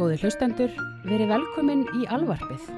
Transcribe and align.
Góði 0.00 0.16
hlustendur, 0.22 0.70
verið 1.04 1.28
velkomin 1.28 1.82
í 2.00 2.06
alvarpið. 2.08 2.70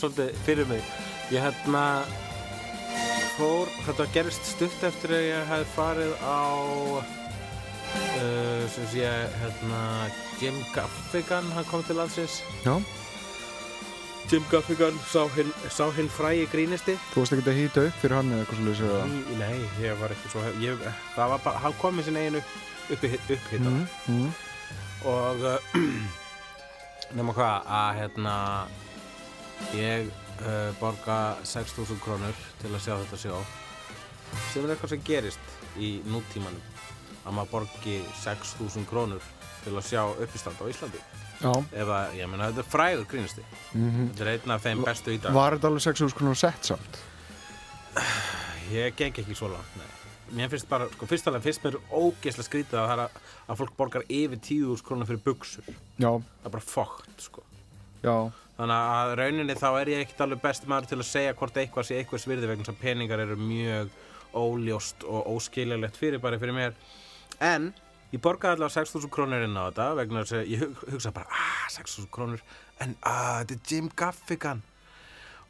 Svolítið 0.00 0.38
fyrir 0.46 0.66
mig. 0.70 0.82
Ég 1.34 1.42
hérna 1.42 1.84
fór, 3.36 3.68
þetta 3.86 4.06
gerist 4.14 4.44
stutt 4.54 4.84
eftir 4.88 5.12
að 5.16 5.24
ég 5.28 5.48
hef 5.50 5.72
farið 5.76 6.12
á 6.24 6.40
uh, 6.96 8.62
sem 8.72 8.86
sé 8.92 9.08
hérna 9.40 9.80
Jim 10.40 10.56
Gaffigan, 10.74 11.50
hann 11.56 11.66
kom 11.70 11.82
til 11.88 11.96
landsins. 12.00 12.38
Já, 12.64 12.76
Jim 14.30 14.42
Gaffigan 14.50 14.96
sá 15.06 15.22
hinn 15.36 15.52
sá 15.70 15.84
hinn 15.94 16.08
frægi 16.10 16.46
grínisti. 16.50 16.96
Þú 17.12 17.22
varst 17.22 17.36
ekki 17.36 17.50
að 17.52 17.60
hýta 17.60 17.84
upp 17.90 18.00
fyrir 18.02 18.16
hann 18.18 18.32
eða 18.34 18.42
eitthvað 18.42 18.62
svolítið? 18.62 19.12
Í- 19.12 19.36
Nei, 19.42 19.58
ég 19.84 20.00
var 20.00 20.14
ekki 20.16 20.32
svo 20.32 20.40
ég, 20.62 20.80
það 21.14 21.34
var 21.34 21.44
bara, 21.44 21.60
hann 21.62 21.76
kom 21.82 21.94
með 22.00 22.08
sinni 22.08 22.24
einu 22.26 22.40
uppi, 22.90 23.12
upphita. 23.36 23.70
Mm, 23.70 23.86
mm. 24.10 24.30
og 25.12 25.46
uh, 25.52 25.78
nema 27.20 27.36
hvað 27.36 27.70
að 27.78 27.90
hérna 28.00 28.34
ég 29.76 30.08
uh, 30.10 30.70
borga 30.80 31.36
6.000 31.44 32.00
krónur 32.04 32.36
til 32.60 32.72
að 32.72 32.82
sjá 32.84 32.94
þetta 33.02 33.20
sjó. 33.20 33.40
Sem 34.52 34.64
er 34.66 34.74
eitthvað 34.74 34.94
sem 34.94 35.04
gerist 35.06 35.54
í 35.78 35.96
nútímanum 36.10 36.62
að 37.26 37.36
maður 37.38 37.52
borgi 37.56 38.00
6.000 38.22 38.86
krónur 38.90 39.24
til 39.64 39.74
að 39.74 39.86
sjá 39.88 40.02
uppistand 40.12 40.62
á 40.62 40.64
Íslandi. 40.70 41.02
Já, 41.36 41.50
ef 41.52 41.90
að, 41.92 42.14
ég 42.16 42.30
meina, 42.32 42.48
þetta 42.48 42.62
er 42.62 42.70
frægur 42.72 43.08
grínisti. 43.10 43.42
Mm 43.74 43.90
þetta 44.06 44.24
er 44.24 44.30
einn 44.32 44.54
af 44.54 44.62
þeim 44.64 44.84
bestu 44.86 45.12
í 45.12 45.18
dag. 45.20 45.34
Var 45.36 45.56
þetta 45.56 45.70
alveg 45.72 45.84
6.000 45.84 46.16
krónar 46.16 46.40
sett 46.40 46.70
samt? 46.72 47.02
ég 48.72 48.96
geng 48.96 49.20
ekki 49.20 49.36
svo 49.36 49.50
langt, 49.52 49.76
nei. 49.76 49.92
Mér 50.36 50.48
finnst 50.50 50.66
bara, 50.68 50.88
sko, 50.90 51.06
fyrst 51.06 51.28
alveg 51.30 51.44
finnst 51.44 51.62
mér 51.62 51.76
ógeðslega 51.92 52.46
skrítið 52.48 52.80
að, 52.80 52.88
það 52.88 52.94
er 52.96 53.02
að, 53.04 53.20
að 53.46 53.60
fólk 53.60 53.76
borgar 53.78 54.06
yfir 54.08 54.40
10.000 54.40 54.86
krónur 54.88 55.06
fyrir 55.06 55.22
buksur 55.22 55.68
Já, 55.68 56.08
það 56.10 56.48
er 56.48 56.54
bara 56.56 56.66
fókt, 56.66 57.12
sko. 57.22 57.44
Já, 58.02 58.16
Þannig 58.56 58.92
að 58.96 59.14
rauninni 59.20 59.56
þá 59.58 59.66
er 59.80 59.90
ég 59.92 60.02
ekkert 60.04 60.22
alveg 60.24 60.42
besti 60.44 60.68
maður 60.70 60.90
til 60.92 60.98
að 61.02 61.08
segja 61.10 61.34
hvort 61.36 61.58
eitthvað 61.60 61.88
sé 61.88 61.98
eitthvað 62.00 62.22
svirði 62.22 62.48
vegna 62.50 62.64
sem 62.68 62.78
peningar 62.80 63.20
eru 63.26 63.36
mjög 63.40 63.90
óljóst 64.36 65.04
og 65.04 65.26
óskiljalegt 65.34 65.98
fyrir 66.00 66.22
bara 66.22 66.38
fyrir 66.40 66.56
mér. 66.56 66.76
En 67.44 67.72
ég 68.14 68.22
borgaði 68.22 68.56
allavega 68.56 68.84
6.000 68.86 69.12
krónur 69.12 69.44
inn 69.44 69.56
á 69.60 69.68
þetta 69.68 69.88
vegna 69.98 70.22
þess 70.24 70.38
að 70.38 70.52
ég 70.54 70.62
hug, 70.64 70.84
hugsa 70.94 71.12
bara, 71.16 71.28
ah, 71.32 71.66
6.000 71.74 72.08
krónur, 72.14 72.44
en 72.80 72.94
ah, 73.02 73.42
þetta 73.42 73.56
er 73.58 73.72
Jim 73.72 73.90
Gaffigan. 73.96 74.62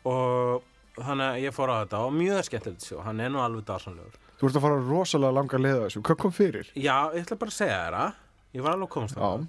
Og 0.06 0.64
þannig 0.96 1.26
að 1.26 1.42
ég 1.44 1.54
fór 1.54 1.72
á 1.72 1.76
þetta 1.84 2.02
og 2.06 2.14
mjög 2.16 2.46
skemmtilegt 2.48 2.86
sjó, 2.86 3.02
hann 3.04 3.20
er 3.22 3.30
nú 3.32 3.42
alveg 3.44 3.66
dásanlegur. 3.68 4.18
þú 4.40 4.48
ert 4.48 4.58
að 4.58 4.64
fara 4.66 4.80
rosalega 4.86 5.36
langa 5.36 5.60
leið 5.60 5.76
að 5.76 5.84
þessu 5.86 6.02
Hvað 6.08 6.18
kom 6.22 6.34
fyrir? 6.36 6.70
Já, 6.74 6.96
ég 7.14 7.22
ætla 7.22 7.38
bara 7.40 7.52
að 7.52 7.58
segja 7.58 7.78
þér 7.84 7.96
það, 7.98 8.18
ég 8.56 8.66
var 8.66 8.76
alveg 8.76 8.88
að 8.88 8.94
komast 8.96 9.16
á 9.16 9.20
það. 9.20 9.46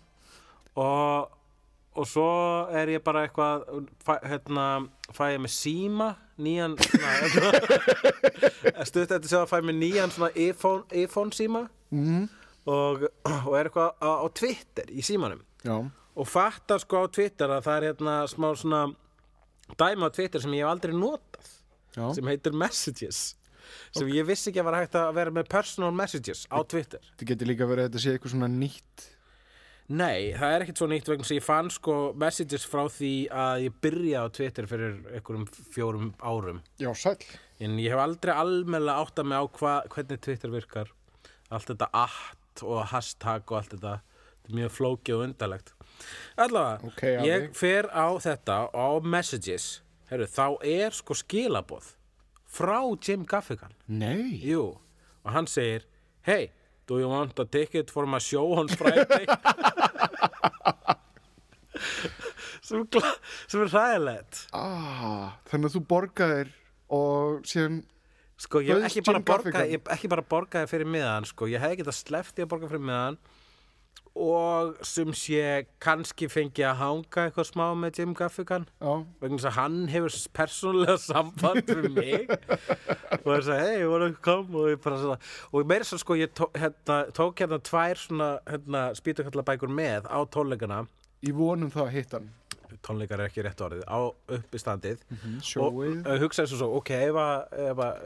og, 0.84 1.34
og 1.98 2.06
svo 2.06 2.30
er 2.78 2.94
ég 2.94 3.04
bara 3.06 3.26
eitthvað 3.26 3.66
fæ, 4.06 4.16
hérna, 4.30 4.66
fæ 5.16 5.24
ég 5.34 5.42
með 5.44 5.54
síma 5.56 6.10
nýjan 6.38 6.76
stutt 8.88 9.14
eftir 9.16 9.26
segja 9.26 9.44
að 9.44 9.50
fæ 9.50 9.58
ég 9.60 9.70
með 9.72 9.80
nýjan 9.82 10.14
svona 10.14 10.30
iPhone, 10.38 10.86
iPhone 10.94 11.34
síma. 11.34 11.66
Mm. 11.90 12.28
og, 12.68 13.08
og 13.48 13.54
er 13.56 13.70
eitthvað 13.70 13.94
á, 14.04 14.10
á 14.22 14.28
Twitter 14.36 14.90
í 14.92 15.06
símanum. 15.06 15.42
Já, 15.64 15.78
og 16.18 16.28
fattar 16.28 16.82
sko 16.84 17.06
á 17.06 17.14
Twitter 17.14 17.52
að 17.54 17.66
það 17.68 17.78
er 17.78 17.88
hérna 17.92 18.16
smá 18.30 18.48
svona 18.58 18.82
dæmi 19.78 20.08
á 20.08 20.10
Twitter 20.14 20.44
sem 20.44 20.56
ég 20.58 20.66
hef 20.66 20.72
aldrei 20.74 20.96
notað 20.96 21.52
já. 21.96 22.08
sem 22.16 22.32
heitir 22.32 22.56
Messages. 22.58 23.26
Sem 23.96 24.08
ég 24.16 24.28
vissi 24.28 24.50
ekki 24.50 24.62
að 24.62 24.68
var 24.70 24.78
hægt 24.80 24.96
að 24.96 25.10
vera 25.18 25.34
með 25.36 25.50
personal 25.52 25.92
messages 25.96 26.46
á 26.48 26.60
Twitter. 26.64 27.04
Þetta 27.14 27.30
getur 27.34 27.50
líka 27.50 27.68
verið 27.68 27.84
að 27.84 27.90
þetta 27.90 28.04
sé 28.04 28.14
eitthvað 28.14 28.34
svona 28.34 28.50
nýtt 28.52 29.08
Nei, 29.88 30.34
það 30.36 30.54
er 30.54 30.64
ekkert 30.66 30.80
svo 30.82 30.88
nýtt 30.92 31.08
vegna 31.08 31.24
sem 31.24 31.38
ég 31.38 31.46
fann 31.46 31.70
sko 31.72 31.94
messages 32.20 32.66
frá 32.68 32.82
því 32.92 33.12
að 33.32 33.62
ég 33.70 33.76
byrja 33.86 34.24
á 34.24 34.28
Twitter 34.36 34.68
fyrir 34.68 34.98
einhverjum 35.16 35.46
fjórum 35.72 36.10
árum. 36.20 36.60
Já, 36.82 36.90
sæll. 36.92 37.24
En 37.64 37.78
ég 37.80 37.94
hef 37.94 38.02
aldrei 38.04 38.34
almennilega 38.36 39.06
átt 39.06 39.22
að 39.24 39.30
mig 39.32 39.40
á 39.40 39.46
hva, 39.48 39.76
hvernig 39.94 40.20
Twitter 40.26 40.52
virkar. 40.52 40.92
Allt 41.50 41.72
þetta 41.72 41.88
at 41.96 42.64
og 42.68 42.84
hashtag 42.92 43.48
og 43.48 43.62
allt 43.62 43.72
þetta 43.78 43.94
þetta 44.02 44.52
er 44.52 44.58
mjög 44.60 44.74
flókið 44.76 45.16
og 45.16 45.24
undarlegt. 45.30 45.72
Allavega, 46.38 46.88
Ok, 46.92 47.02
Afi. 47.04 47.28
ég 47.32 47.48
fer 47.56 47.88
á 47.88 48.08
þetta 48.20 48.58
á 48.76 48.88
messages. 49.04 49.82
Heru, 50.12 50.28
þá 50.28 50.58
er 50.68 50.92
sko 50.96 51.16
skilaboð 51.16 51.94
frá 52.48 52.80
Jim 53.04 53.24
Gaffigan. 53.28 53.72
Nei. 53.88 54.40
Jú, 54.44 54.78
og 55.24 55.32
hann 55.32 55.48
segir 55.48 55.84
Hey, 56.28 56.50
do 56.88 57.00
you 57.02 57.10
want 57.12 57.40
a 57.40 57.46
ticket 57.46 57.92
for 57.92 58.06
my 58.08 58.20
show 58.20 58.54
on 58.58 58.68
Friday? 58.68 59.26
sem, 62.68 62.84
sem 63.48 63.62
er 63.64 63.72
hræðilegt 63.72 64.48
ah, 64.56 65.36
Þannig 65.52 65.70
að 65.70 65.78
þú 65.78 65.84
borgaðir 65.92 66.50
og 66.94 67.46
síðan 67.48 67.82
Sko, 68.38 68.62
ég 68.62 68.78
hef 68.78 68.92
ekki 68.92 69.02
bara 69.02 69.22
borgaði 69.26 69.54
Gaffigan? 69.54 69.72
ég 69.72 69.80
hef 69.82 69.94
ekki 69.96 70.10
bara 70.14 70.24
borgaði 70.30 70.70
fyrir 70.70 70.90
miðan 70.94 71.26
sko, 71.26 71.48
ég 71.50 71.64
hef 71.64 71.74
ekki 71.74 71.86
það 71.88 71.96
sleppt 71.98 72.38
ég 72.38 72.46
að 72.46 72.52
borga 72.52 72.70
fyrir 72.70 72.86
miðan 72.86 73.18
og 74.18 74.78
sem 74.86 75.12
sé 75.16 75.42
kannski 75.84 76.28
fengi 76.32 76.66
að 76.66 76.80
hanga 76.82 77.26
eitthvað 77.28 77.50
smá 77.52 77.66
með 77.78 78.00
Jim 78.02 78.16
Gaffigan. 78.18 78.66
Vegna 79.22 79.38
þess 79.38 79.50
að 79.52 79.58
hann 79.60 79.78
hefur 79.94 80.18
persónulega 80.40 80.98
samband 81.06 81.70
við 81.72 81.90
mig. 81.96 82.34
Og 83.22 83.28
það 83.28 83.36
er 83.36 83.52
að 83.54 83.62
hey, 83.62 83.78
you 83.84 83.92
wanna 83.94 84.10
come? 84.26 84.50
Og 84.58 84.72
ég 84.74 84.82
bara 84.84 85.02
svona 85.04 85.20
og 85.52 85.70
meira 85.70 85.88
svo 85.88 86.02
sko 86.02 86.18
ég 86.20 86.34
tó, 86.38 86.50
hérna, 86.58 87.04
tók 87.18 87.44
hérna 87.44 87.62
tvær 87.62 88.02
svona 88.02 88.32
hérna, 88.50 88.88
spýtukallabækur 88.98 89.72
með 89.72 90.10
á 90.10 90.20
tónleikana. 90.34 90.84
Í 91.26 91.34
vonum 91.34 91.74
það 91.74 91.88
að 91.88 91.96
hitta 91.98 92.22
hann 92.22 92.34
tónleikar 92.86 93.22
er 93.24 93.30
ekki 93.30 93.44
rétt 93.46 93.62
orðið 93.66 93.84
á 93.88 94.00
uppistandið. 94.38 95.02
Og 95.14 95.46
Sjóið. 95.48 95.98
uh, 96.06 96.18
hugsaði 96.22 96.52
svo 96.52 96.60
svo, 96.62 96.70
ok, 96.80 96.92
ef 97.08 97.82
að, 97.82 98.04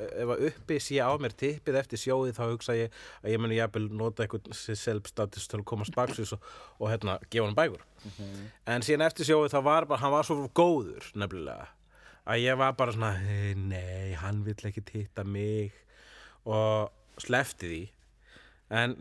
uppi 0.49 0.79
sé 0.83 0.99
á 1.01 1.11
mér 1.21 1.35
tippið 1.37 1.79
eftir 1.81 2.01
sjóið 2.01 2.33
þá 2.37 2.43
hugsa 2.51 2.77
ég 2.77 2.97
að 3.23 3.33
ég 3.33 3.41
muni 3.43 3.59
jafnvel 3.59 3.87
nota 4.01 4.25
eitthvað 4.25 4.49
self-status 4.55 5.47
til 5.51 5.59
að 5.61 5.67
komast 5.73 5.95
baksins 5.97 6.33
og, 6.37 6.41
og 6.79 6.89
hérna, 6.93 7.19
gefa 7.29 7.47
hann 7.49 7.57
bækur. 7.57 7.85
En 8.69 8.85
síðan 8.85 9.07
eftir 9.07 9.29
sjóið 9.29 9.53
þá 9.55 9.61
var 9.67 9.89
bara, 9.89 10.01
hann 10.03 10.15
var 10.15 10.27
svo 10.27 10.47
góður 10.57 11.11
nefnilega 11.15 11.69
að 12.31 12.43
ég 12.43 12.57
var 12.57 12.75
bara 12.77 12.93
svona, 12.93 13.13
"Hey, 13.17 13.53
nei, 13.55 14.13
hann 14.13 14.43
vill 14.45 14.55
ekki 14.69 14.83
titta 14.85 15.23
mig. 15.23 15.73
Og 16.45 16.91
slefti 17.21 17.67
því 17.69 17.81
en 18.71 18.93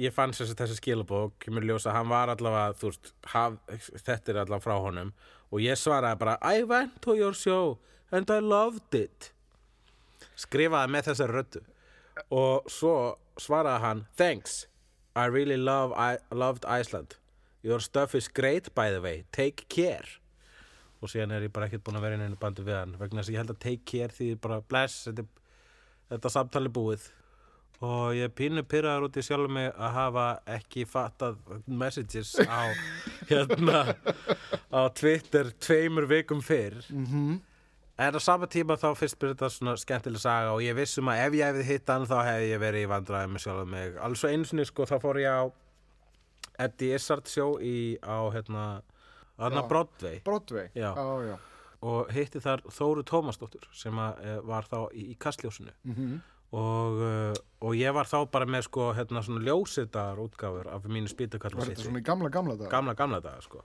ég 0.00 0.14
fann 0.16 0.32
þess 0.32 0.54
að 0.54 0.62
þessi 0.62 0.78
skilabók 0.78 1.34
kemur 1.44 1.66
í 1.66 1.68
ljós 1.68 1.86
að 1.88 1.98
hann 1.98 2.08
var 2.08 2.30
allavega 2.32 2.76
þú 2.80 2.88
veist, 2.88 3.10
haf, 3.34 3.58
þetta 3.92 4.32
er 4.32 4.40
allavega 4.42 4.64
frá 4.64 4.76
honum. 4.80 5.10
Og 5.52 5.60
ég 5.64 5.76
svaraði 5.80 6.20
bara 6.22 6.38
I 6.40 6.64
went 6.68 6.96
to 7.04 7.16
your 7.16 7.36
show 7.36 7.76
and 8.10 8.30
I 8.32 8.40
loved 8.40 8.96
it. 8.96 9.32
Skrifaði 10.38 10.94
með 10.94 11.10
þessari 11.10 11.36
röddu. 11.36 11.62
Og 12.32 12.72
svo 12.72 12.94
svaraði 13.38 13.84
hann 13.84 14.06
Thanks, 14.16 14.62
I 15.14 15.28
really 15.28 15.60
love, 15.60 15.92
I 15.92 16.16
loved 16.32 16.64
Iceland. 16.64 17.18
Your 17.62 17.80
stuff 17.84 18.14
is 18.14 18.28
great 18.28 18.72
by 18.74 18.90
the 18.90 19.02
way, 19.04 19.24
take 19.32 19.68
care. 19.68 20.08
Og 21.02 21.12
síðan 21.12 21.36
er 21.36 21.44
ég 21.46 21.52
bara 21.54 21.68
ekkert 21.68 21.84
búin 21.86 22.00
að 22.00 22.08
vera 22.08 22.16
inn 22.16 22.24
einu 22.26 22.40
bandu 22.40 22.64
við 22.66 22.80
hann 22.80 22.96
vegna 22.98 23.20
þess 23.20 23.28
að 23.28 23.34
ég 23.36 23.42
held 23.44 23.52
að 23.54 23.62
take 23.62 23.84
care 23.86 24.14
því 24.14 24.32
bara 24.42 24.62
bless, 24.64 25.04
þetta, 25.06 25.24
þetta 26.14 26.32
samtali 26.32 26.72
búið 26.72 27.10
og 27.80 28.14
ég 28.16 28.24
er 28.26 28.32
pínu 28.34 28.62
pyrraður 28.66 29.04
út 29.08 29.16
í 29.20 29.22
sjálf 29.22 29.50
mig 29.54 29.68
að 29.76 29.92
hafa 29.94 30.24
ekki 30.56 30.82
fattað 30.90 31.36
messages 31.66 32.32
á 32.42 32.66
hérna 33.30 33.94
á 34.74 34.80
Twitter 34.98 35.52
tveimur 35.62 36.08
vikum 36.10 36.40
fyrr 36.42 36.80
mm 36.90 37.38
en 37.98 38.14
á 38.14 38.20
sama 38.22 38.46
tíma 38.46 38.76
þá 38.78 38.92
fyrst 38.94 39.16
byrja 39.18 39.34
þetta 39.34 39.48
svona 39.50 39.72
skemmtileg 39.82 40.20
saga 40.22 40.52
og 40.54 40.60
ég 40.62 40.76
vissum 40.78 41.08
að 41.10 41.22
ef 41.24 41.32
ég 41.34 41.48
hefði 41.48 41.64
hitt 41.66 41.88
hann 41.90 42.04
þá 42.06 42.18
hefði 42.28 42.50
ég 42.52 42.60
verið 42.62 42.84
í 42.84 42.90
vandræði 42.92 43.30
með 43.32 43.42
sjálf 43.42 43.64
mig 43.72 43.96
alls 44.06 44.22
og 44.22 44.30
einu 44.36 44.46
sinni 44.46 44.66
sko 44.68 44.86
þá 44.86 44.92
fór 45.02 45.18
ég 45.18 45.34
á 45.34 45.42
Eddie 46.62 46.94
Izzard 46.94 47.26
sjó 47.30 47.48
í 47.58 47.98
á 47.98 48.18
hérna 48.34 48.66
Anna 49.38 49.64
Já. 49.64 49.68
Broadway 49.70 50.20
Broadway 50.26 50.68
Já. 50.78 50.92
já, 50.94 51.06
já. 51.32 51.36
og 51.90 52.12
hitti 52.14 52.38
þar 52.42 52.62
Þóru 52.70 53.02
Tómasdóttur 53.06 53.66
sem 53.74 53.98
að, 54.02 54.22
eh, 54.26 54.38
var 54.46 54.66
þá 54.70 54.78
í, 54.94 55.08
í 55.10 55.16
kastljósinu 55.18 55.74
Mhm. 55.84 56.20
Og, 56.52 57.00
uh, 57.04 57.32
og 57.68 57.74
ég 57.76 57.92
var 57.92 58.08
þá 58.08 58.22
bara 58.32 58.46
með 58.48 58.68
sko 58.70 58.92
hérna 58.96 59.20
svona 59.24 59.42
ljósitaðar 59.44 60.22
útgáfur 60.24 60.70
af 60.72 60.86
mínu 60.88 61.08
Var 61.10 61.14
spýtakallu 61.16 61.66
þetta 61.66 61.82
svona 61.88 62.00
í 62.00 62.06
gamla, 62.06 62.30
gamla 62.32 62.56
dag? 62.56 62.70
gamla, 62.72 62.94
gamla 62.96 63.20
daga 63.20 63.42
sko. 63.44 63.64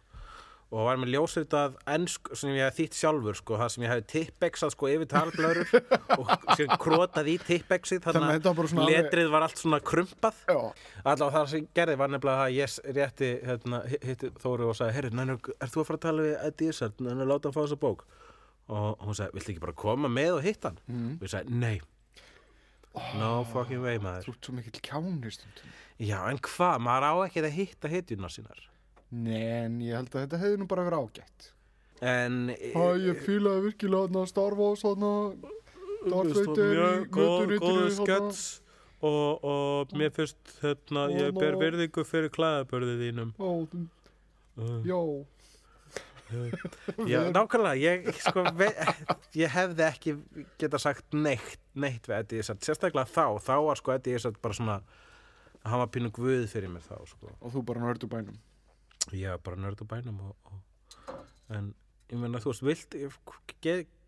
Og 0.73 0.87
var 0.87 0.97
með 0.97 1.11
ljósritað 1.13 1.75
ensk 1.93 2.31
sem 2.33 2.49
ég 2.57 2.63
hef 2.65 2.73
þýtt 2.79 2.95
sjálfur 2.97 3.35
sko, 3.37 3.57
það 3.61 3.67
sem 3.75 3.83
ég 3.85 3.91
hefði 3.93 4.05
tippexað 4.09 4.71
sko 4.73 4.87
yfir 4.89 5.09
talblöður 5.11 5.69
og 6.17 6.31
sem 6.57 6.71
krotað 6.81 7.29
í 7.29 7.35
tippexið 7.45 8.01
Þannig 8.07 8.41
að 8.41 8.47
var 8.57 8.89
letrið 8.89 9.29
var 9.35 9.45
allt 9.45 9.61
svona 9.61 9.79
krumpað. 9.85 10.39
Allavega 10.49 11.29
það 11.37 11.47
sem 11.53 11.67
gerði 11.77 11.99
var 12.01 12.09
nefnilega 12.15 12.47
að 12.47 12.55
ég 12.57 12.79
rétti 12.97 13.29
hérna, 13.45 13.83
hi- 13.91 14.01
hitti 14.01 14.31
Þóru 14.41 14.71
og 14.73 14.79
sagði 14.81 14.97
herri, 14.97 15.13
nennu, 15.21 15.37
er 15.61 15.69
þú 15.75 15.83
að 15.83 15.89
fara 15.91 15.99
að 16.01 16.05
tala 16.09 16.25
við 16.25 16.35
Eddie 16.49 16.73
Izzard 16.73 17.05
að 17.05 17.25
láta 17.29 17.51
hann 17.51 17.57
fá 17.59 17.61
þessa 17.67 17.79
bók. 17.85 18.03
Og 18.73 19.05
hún 19.05 19.19
sagði, 19.21 19.37
viltu 19.37 19.53
ekki 19.53 19.61
bara 19.67 19.77
koma 19.85 20.09
með 20.09 20.39
og 20.39 20.45
hitta 20.49 20.73
hann? 20.73 20.81
Mhm. 20.89 21.13
og 21.21 21.27
ég 21.29 21.35
sagði, 21.37 21.59
nei 21.67 21.75
no 23.19 23.31
fucking 23.53 23.81
way 23.83 23.97
maður. 24.01 24.27
Þú 24.27 24.33
ert 24.35 24.45
svo 24.49 24.53
mikill 24.57 24.81
kjáni 24.85 25.31
stundum. 25.33 25.73
já, 25.99 26.19
en 26.29 26.37
hvað, 26.45 26.79
maður 26.85 27.07
á 27.09 27.13
ekki 27.27 27.43
að 27.43 27.55
hitta 27.57 27.91
hittjuna 27.91 28.29
sínar. 28.33 28.61
Nei, 29.13 29.43
en 29.65 29.79
ég 29.85 29.93
held 29.97 30.09
að 30.13 30.23
þetta 30.25 30.39
hefði 30.41 30.59
nú 30.61 30.67
bara 30.69 30.85
verið 30.87 31.03
ágætt. 31.05 31.49
en 32.03 32.37
Hæ, 32.49 32.85
ég 32.99 33.21
fílaði 33.23 33.61
virkilega 33.69 34.07
þarna 34.09 34.23
Star 34.27 34.55
Wars 34.59 34.81
þarna 34.83 35.11
Darth 36.03 36.33
Veist, 36.33 36.47
Vader 36.49 36.73
í 36.73 36.77
mjög 36.77 37.03
góð, 37.15 37.33
möturitinu 37.39 37.59
góðu 37.63 37.83
þarna. 37.83 38.05
skets 38.07 38.61
og, 39.03 39.43
og 39.53 39.93
mér 39.99 40.11
finnst 40.15 40.55
hérna, 40.63 41.05
ég 41.13 41.35
ber 41.37 41.55
virðingu 41.61 42.03
fyrir 42.07 42.31
klæðabörði 42.33 42.95
þínum. 43.03 43.31
Uh, 43.39 44.81
Já, 44.85 44.99
já, 47.11 47.19
nákvæmlega 47.33 47.75
ég, 47.79 48.09
sko, 48.23 48.45
ég 49.39 49.53
hefði 49.53 49.85
ekki 49.87 50.15
geta 50.61 50.81
sagt 50.81 51.15
neitt, 51.15 51.59
neitt 51.73 52.09
við 52.09 52.19
Eddie 52.19 52.43
Izzard, 52.43 52.63
sérstaklega 52.65 53.09
þá 53.09 53.39
þá 53.43 53.55
var 53.67 53.81
sko 53.81 53.95
Eddie 53.95 54.19
Izzard 54.19 54.39
bara 54.43 54.59
svona 54.59 54.79
hann 55.63 55.83
var 55.83 55.91
pínu 55.93 56.11
guð 56.15 56.47
fyrir 56.51 56.71
mér 56.71 56.83
þá 56.85 56.97
sko. 57.07 57.31
og 57.39 57.53
þú 57.53 57.65
bara 57.69 57.85
nördu 57.85 58.09
bænum. 58.11 58.39
var 59.35 59.43
bara 59.45 59.61
nörd 59.63 59.83
á 59.83 59.85
bænum 59.95 60.19
og, 60.29 60.35
og, 60.49 61.15
en 61.53 61.73
ég 62.11 62.19
meina 62.19 62.41
þú 62.43 62.51
veist, 62.51 62.65
vilt 62.67 62.97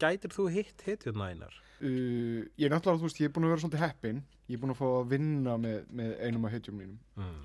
gætir 0.01 0.33
þú 0.35 0.49
hitt 0.53 0.83
hittjuna 0.85 1.31
einar? 1.31 1.61
Uh, 1.81 2.45
ég 2.55 2.67
er 2.67 2.71
náttúrulega, 2.71 3.01
þú 3.01 3.09
veist, 3.09 3.19
ég 3.19 3.29
er 3.29 3.33
búin 3.35 3.47
að 3.47 3.51
vera 3.51 3.63
svolítið 3.63 3.83
heppinn. 3.83 4.21
Ég 4.47 4.55
er 4.55 4.61
búin 4.61 4.71
að 4.71 4.79
fá 4.79 4.85
að 4.87 5.09
vinna 5.11 5.55
með, 5.59 5.75
með 5.99 6.11
einum 6.23 6.47
af 6.47 6.53
heitjum 6.55 6.77
mínum. 6.79 6.99
Mm. 7.19 7.41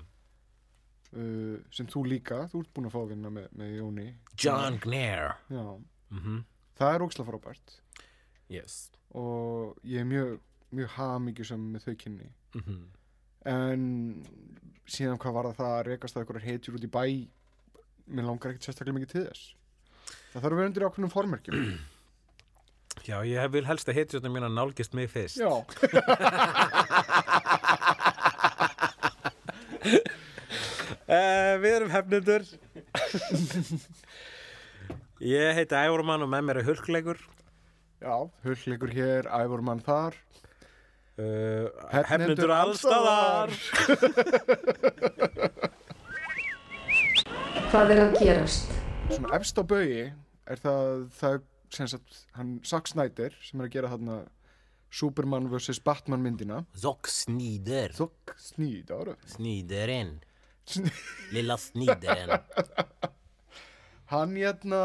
Uh, 1.11 1.57
sem 1.75 1.87
þú 1.91 2.05
líka, 2.07 2.37
þú 2.47 2.61
ert 2.63 2.69
búin 2.75 2.85
að 2.87 2.93
fá 2.93 2.99
að 3.01 3.09
vinna 3.11 3.29
með, 3.35 3.47
með 3.59 3.71
Jóni. 3.81 4.05
John 4.39 4.77
Gnair 4.85 5.33
Já, 5.51 5.65
mm 6.15 6.37
það 6.81 6.93
er 6.95 7.03
óksla 7.05 7.25
frábært. 7.27 7.73
yes 8.49 8.77
Og 9.13 9.75
ég 9.83 9.99
er 10.01 10.07
mjög, 10.07 10.39
mjög 10.71 10.93
hamingjusam 10.95 11.65
með 11.75 11.83
þau 11.89 11.95
kynni. 12.05 12.29
mm 12.55 12.81
En 13.51 13.83
síðan 14.87 15.17
hvað 15.19 15.33
var 15.35 15.49
það 15.51 15.57
það 15.59 15.75
að 15.75 15.85
rekast 15.91 16.15
að 16.15 16.21
einhverjar 16.23 16.47
heitjur 16.47 16.75
út 16.79 16.85
í 16.87 16.91
bæ 16.95 17.03
mér 18.11 18.27
langar 18.27 18.51
ekkert 18.53 18.67
sérstaklega 18.69 18.97
mikið 18.99 19.11
til 19.15 19.23
þess 19.27 19.43
það 20.31 20.41
þarf 20.41 20.51
að 20.53 20.59
vera 20.61 20.69
undir 20.71 20.85
ákveðnum 20.87 21.13
formerkjum 21.13 21.65
Já, 23.07 23.17
ég 23.25 23.47
vil 23.53 23.63
helst 23.65 23.87
að 23.89 23.97
hitjuna 24.01 24.29
mín 24.29 24.43
að 24.45 24.51
nálgist 24.57 24.93
mig 24.93 25.07
fyrst. 25.09 25.39
já, 25.39 25.47
Uh, 31.11 31.57
við 31.59 31.73
erum 31.75 31.91
hefnendur. 31.91 32.45
ég 35.19 35.57
heiti 35.57 35.75
Ævormann 35.75 36.23
og 36.23 36.29
með 36.31 36.45
mér 36.47 36.61
er 36.61 36.67
hulkleikur. 36.69 37.19
já, 38.01 38.15
hullleikur 38.45 38.93
hér 38.95 39.27
æfur 39.41 39.61
mann 39.65 39.83
þar 39.85 40.15
Uh, 41.19 41.67
Hefnendur 41.91 42.49
allstaðar. 42.55 43.51
Hvað 47.69 47.91
er 47.93 47.99
að 48.05 48.15
gerast? 48.21 48.71
svona 49.11 49.35
efst 49.35 49.59
á 49.59 49.63
baugi 49.67 50.05
er 50.47 50.61
það, 50.63 51.03
það 51.19 51.35
er 51.35 51.41
sem 51.75 51.89
sagt, 51.91 52.21
hann 52.39 52.53
Zack 52.65 52.87
Snyder 52.89 53.35
sem 53.43 53.59
er 53.61 53.67
að 53.67 53.73
gera 53.75 53.91
þarna 53.91 54.17
Superman 54.91 55.49
vs. 55.51 55.81
Batman 55.83 56.23
myndina 56.23 56.61
Zock 56.79 57.11
Snider. 57.11 57.91
Zack 57.99 58.33
Snyder 58.39 59.13
Sniderinn. 59.35 60.15
Lilla 61.35 61.57
Sniderinn. 61.57 62.35
hann 64.11 64.35
hérna 64.35 64.81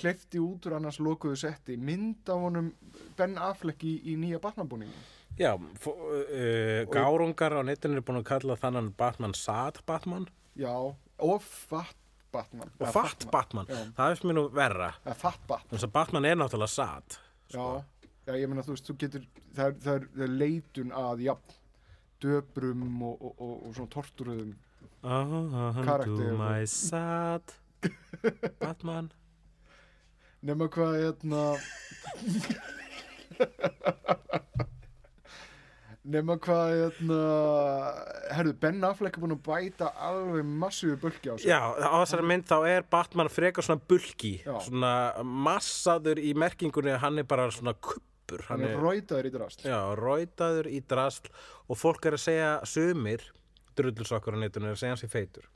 hleyfti 0.00 0.40
út 0.42 0.66
úr 0.68 0.76
annars 0.78 0.98
lokuðu 1.00 1.38
setti 1.40 1.76
mynd 1.80 2.28
af 2.28 2.42
honum 2.46 2.70
Ben 3.18 3.36
Affleck 3.40 3.84
í, 3.86 3.96
í 4.12 4.16
nýja 4.20 4.40
Batman-búningu 4.42 5.04
Já, 5.34 5.56
fó- 5.82 5.96
uh, 5.98 6.84
gárungar 6.94 7.56
á 7.58 7.62
netinu 7.66 7.98
er 7.98 8.04
búin 8.06 8.20
að 8.20 8.28
kalla 8.28 8.54
þannan 8.60 8.92
Batman 8.98 9.34
Sad 9.34 9.80
Batman 9.88 10.28
Já, 10.54 10.70
og 11.18 11.40
Fat 11.42 11.96
Batman 12.34 12.68
og 12.78 12.84
Eða 12.86 12.92
Fat 12.94 13.24
Batman. 13.30 13.66
Já. 13.70 13.80
Það 13.96 14.12
er 14.12 14.22
mér 14.26 14.34
nú 14.38 14.42
verra. 14.54 14.88
Eða 15.04 15.14
Fat 15.18 15.42
Batman 15.46 15.70
Þannig 15.72 15.84
að 15.88 15.92
Batman 15.94 16.24
er 16.26 16.38
náttúrulega 16.40 16.70
sad. 16.72 17.16
Já, 17.54 17.66
já, 18.26 18.32
ég 18.40 18.48
meina 18.50 18.64
þú 18.66 18.74
veist, 18.74 18.88
þú 18.90 18.96
getur 19.02 19.26
það 19.54 19.66
er, 19.68 19.76
það 19.84 19.92
er, 20.00 20.06
það 20.16 20.24
er 20.26 20.32
leitun 20.40 20.90
að 20.98 21.22
jafn 21.28 21.54
döbrum 22.24 22.84
og, 23.10 23.16
og, 23.20 23.34
og, 23.38 23.54
og 23.68 23.74
svona 23.78 23.92
torturuðum 23.96 24.54
Oh, 25.04 25.74
Karakter. 25.84 26.16
do 26.16 26.30
my 26.40 26.64
sad 26.64 27.52
Batman 28.60 29.10
nema 30.44 30.64
hvað 30.72 30.94
hérna 31.02 31.42
nema 36.04 36.34
hvað 36.44 36.72
hérna 36.78 37.18
herðu, 38.36 38.52
Ben 38.60 38.82
Affleck 38.84 39.16
er 39.16 39.22
búin 39.24 39.36
að 39.36 39.44
bæta 39.46 39.88
alveg 40.08 40.44
massífu 40.60 40.98
bulki 41.00 41.32
á 41.32 41.34
sig 41.40 41.48
Já, 41.48 41.60
á 41.80 41.96
þessari 42.02 42.26
mynd 42.28 42.48
þá 42.50 42.56
er 42.74 42.84
Batman 42.92 43.30
frekar 43.32 43.64
svona 43.64 43.80
bulki 43.88 44.34
Já. 44.44 44.56
svona 44.66 44.90
massaður 45.24 46.20
í 46.20 46.34
merkingunni 46.36 46.96
hann 47.00 47.20
er 47.22 47.28
bara 47.28 47.48
svona 47.52 47.72
kuppur 48.24 48.44
hann 48.48 48.64
er 48.64 48.76
rætaður 48.80 49.28
í 49.28 49.32
drast 49.34 49.64
Já, 49.64 49.78
rætaður 49.98 50.68
í 50.72 50.80
drasl 50.88 51.30
og 51.68 51.78
fólk 51.78 52.06
er 52.08 52.16
að 52.16 52.24
segja 52.24 52.52
sumir 52.68 53.24
drullusokkur 53.76 54.36
á 54.36 54.38
netinu 54.38 54.70
er 54.70 54.76
að 54.76 54.80
segja 54.82 54.94
hans 54.94 55.04
í 55.04 55.10
feitur. 55.10 55.48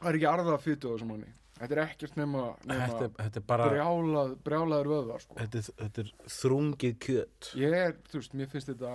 Það 0.00 0.08
er 0.08 0.16
ekki 0.16 0.28
arða 0.30 0.56
fytu 0.60 0.88
á 0.88 0.92
þessum 0.94 1.10
manni. 1.12 1.32
Þetta 1.60 1.74
er 1.76 1.80
ekkert 1.82 2.14
nema, 2.16 2.44
nema 2.64 2.86
þetta, 2.88 3.08
þetta 3.18 3.40
er 3.40 3.44
bara 3.50 3.66
brjálað, 3.68 4.30
brjálaður 4.46 4.88
vöðvar 4.88 5.24
sko. 5.26 5.34
þetta, 5.36 5.60
þetta 5.82 6.00
er 6.00 6.12
þrungið 6.38 6.94
kjöt. 7.04 7.50
Ég 7.60 7.76
er, 7.76 7.92
þú 8.08 8.22
veist, 8.22 8.36
mér 8.40 8.48
finnst 8.48 8.70
þetta 8.70 8.94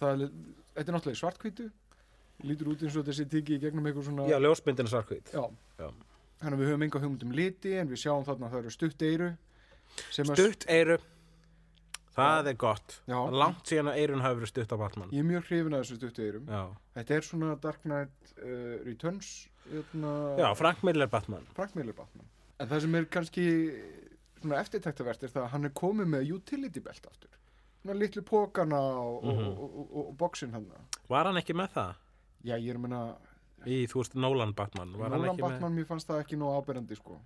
það 0.00 0.24
er, 0.26 0.32
þetta 0.72 0.84
er 0.88 0.96
náttúrulega 0.96 1.20
svartkvítu 1.20 1.68
lítur 2.42 2.72
út 2.72 2.82
eins 2.82 2.96
og 2.98 3.06
þessi 3.06 3.28
tiki 3.30 3.54
í 3.54 3.62
gegnum 3.62 3.86
eitthvað 3.86 4.08
svona 4.08 4.26
Já, 4.26 4.34
ljósmyndin 4.42 4.88
er 4.88 4.90
sarkvít 4.90 5.30
Já. 5.30 5.44
Já. 5.78 5.88
Þannig 6.42 6.56
að 6.56 6.62
við 6.64 6.70
höfum 6.72 6.84
enga 6.88 7.02
hugmynd 7.04 7.26
um 7.28 7.34
liti 7.38 7.76
en 7.78 7.90
við 7.92 8.02
sjáum 8.02 8.26
þarna 8.26 8.48
að 8.48 8.56
það 8.56 8.64
eru 8.64 8.74
stutt 8.74 9.04
að 9.06 10.32
Stutt 10.32 10.66
eyru 10.72 10.96
Það 12.12 12.48
er 12.52 12.56
gott 12.60 12.96
Já. 13.08 13.16
Langt 13.32 13.64
síðan 13.70 13.88
að 13.92 13.98
eyrun 14.02 14.20
hafi 14.24 14.36
verið 14.40 14.50
stutt 14.52 14.72
á 14.72 14.76
Batman 14.82 15.10
ég 15.14 15.22
er 15.22 15.28
mjög 15.30 15.46
hrifin 15.48 15.76
að 15.78 15.84
þessu 15.84 15.96
stutt 16.00 16.18
eyrum. 16.20 16.46
Já, 16.52 16.62
Þetta 16.98 17.14
er 17.16 17.26
svona 17.28 17.54
Dark 17.62 17.82
Knight 17.86 18.32
uh, 18.36 18.76
Returns 18.84 19.30
hérna, 19.70 20.12
Já 20.42 20.48
Frank 20.58 20.82
Miller 20.84 21.08
Batman 21.08 21.46
Frank 21.56 21.74
Miller 21.78 21.96
Batman. 21.96 22.26
En 22.60 22.68
það 22.68 22.80
sem 22.84 22.94
er 23.00 23.06
kannski 23.16 23.46
svona 24.42 24.58
eftirtæktavert 24.60 25.22
er 25.24 25.30
það 25.32 25.44
að 25.46 25.52
hann 25.54 25.64
er 25.68 25.72
komið 25.78 26.10
með 26.16 26.32
utility 26.36 26.80
belt 26.84 27.06
aftur. 27.08 27.30
Svona 27.82 27.96
litlu 27.98 28.22
pókana 28.22 28.78
og, 28.78 29.24
Mhm. 29.24 29.46
og, 29.48 29.58
og, 29.62 29.76
og, 29.80 30.06
og 30.08 30.16
bóksinn 30.20 30.52
hann. 30.54 30.66
Var 31.08 31.24
hann 31.26 31.36
ekki 31.40 31.54
með 31.58 31.72
það? 31.74 31.94
Já, 32.44 32.56
ég 32.58 32.70
er 32.70 32.76
að 32.78 32.84
menna, 32.88 33.02
Í, 33.62 33.86
þú 33.86 34.00
veist, 34.00 34.14
Nolan 34.18 34.52
Batman 34.58 34.92
Var 34.98 35.08
Nolan 35.10 35.36
Batman, 35.38 35.74
mér 35.76 35.86
fannst 35.86 36.08
það 36.08 36.20
ekki 36.24 36.36
nóg 36.36 36.56
áberandi, 36.64 36.96
sko. 36.98 37.20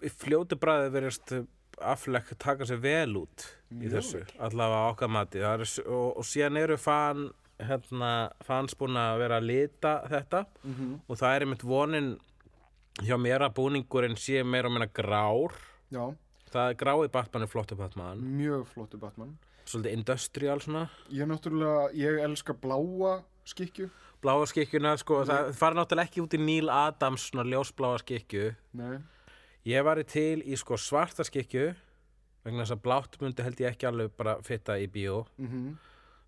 með 0.00 0.14
fljótu 0.16 0.56
bræði 0.56 0.90
verðist 0.94 1.32
Affleck 1.76 2.32
taka 2.40 2.64
sér 2.64 2.80
vel 2.80 3.16
út 3.20 3.48
í 3.70 3.82
Mjög 3.82 3.96
þessu, 3.96 4.22
allavega 4.40 4.92
okkar 4.92 5.10
mati. 5.12 5.42
Er, 5.44 5.64
og, 5.84 6.16
og 6.16 6.24
síðan 6.24 6.56
eru 6.60 6.76
fan 6.80 7.26
hérna, 7.60 8.30
fans 8.44 8.76
búin 8.76 8.96
að 9.00 9.18
vera 9.24 9.40
að 9.40 9.48
lita 9.50 9.92
þetta 10.10 10.44
Mm 10.64 11.00
og 11.08 11.18
það 11.20 11.34
er 11.34 11.44
einmitt 11.46 11.64
vonin 11.64 12.08
hjá 13.04 13.16
mér 13.20 13.44
að 13.44 13.54
búningurinn 13.58 14.16
sé 14.16 14.42
meira 14.44 14.68
og 14.70 14.76
meina 14.76 14.88
grár. 14.88 15.52
Já, 15.92 16.14
það 16.52 16.70
er 16.70 16.78
grái 16.80 17.08
Batman 17.12 17.44
er 17.44 17.52
flottu 17.52 17.76
Batman. 17.76 18.22
Mjög 18.24 18.66
flottu 18.72 18.98
Batman. 19.00 19.36
svolítið 19.66 19.92
industrial 19.98 20.60
svona. 20.62 20.88
Ég 21.10 21.24
er 21.24 21.30
náttúrulega, 21.30 21.90
ég 21.94 22.20
elska 22.22 22.54
bláa 22.54 23.22
skikju. 23.44 23.90
bláa 24.22 24.46
skikkjuna, 24.46 24.96
sko, 24.98 25.24
það 25.28 25.52
fara 25.54 25.74
náttúrulega 25.74 26.08
ekki 26.08 26.22
út 26.24 26.34
í 26.34 26.40
Neil 26.40 26.70
Adams 26.72 27.28
svona 27.30 27.44
ljósbláa 27.50 27.98
skikkju. 28.02 28.54
Nei, 28.78 28.98
Ég 29.66 29.82
var 29.86 30.00
til 30.06 30.42
í 30.46 30.56
sko 30.58 30.78
svarta 30.78 31.26
skikju 31.26 31.72
vegna 32.46 32.62
þess 32.62 32.76
að 32.76 32.82
blátt 32.84 33.18
myndi 33.20 33.42
held 33.42 33.60
ég 33.64 33.72
ekki 33.74 33.88
alveg 33.88 34.12
bara 34.16 34.36
fitta 34.46 34.78
í 34.78 34.86
bíó. 34.86 35.26
Mhm. 35.38 35.76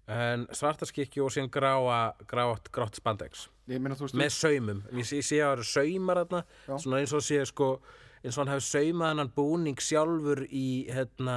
en 0.09 0.47
svarta 0.57 0.87
skikju 0.89 1.27
og 1.27 1.31
síðan 1.31 1.51
gráa 1.53 2.15
grátt, 2.27 2.71
grátt 2.73 2.97
spandex. 2.97 3.49
Með 3.69 4.31
saumum, 4.33 4.83
ég 4.91 5.05
sé, 5.05 5.17
ég 5.21 5.25
sé 5.25 5.37
að 5.37 5.51
það 5.51 5.53
eru 5.53 5.65
saumar 5.65 6.17
þarna. 6.17 6.45
Svona 6.79 7.01
eins 7.03 7.13
og 7.13 7.21
sé 7.21 7.45
sko 7.45 7.81
eins 8.25 8.39
og 8.39 8.45
hann 8.47 8.55
hefur 8.55 8.67
saumað 8.67 9.19
hann 9.21 9.33
búning 9.37 9.83
sjálfur 9.83 10.43
í 10.49 10.89
hérna 10.91 11.37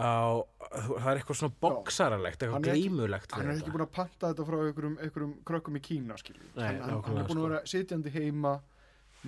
á, 0.00 0.40
það 0.70 1.08
er 1.10 1.20
eitthvað 1.20 1.38
svona 1.40 1.56
boksaralegt, 1.64 2.42
Hann 2.42 2.54
eitthvað 2.54 2.68
grímulegt 2.68 3.34
hann 3.36 3.48
er 3.48 3.58
ekki 3.58 3.74
búin 3.74 3.86
að 3.86 3.92
panta 3.96 4.30
þetta 4.30 4.46
frá 4.48 4.58
einhverjum, 4.60 4.96
einhverjum 5.00 5.34
krökkum 5.48 5.78
í 5.80 5.82
Kína 5.84 6.16
Nei, 6.16 6.64
hann, 6.64 6.80
hann, 6.80 6.94
er 6.96 7.02
búin 7.04 7.22
að 7.24 7.30
sko. 7.32 7.46
vera 7.48 7.60
sitjandi 7.72 8.14
heima 8.14 8.54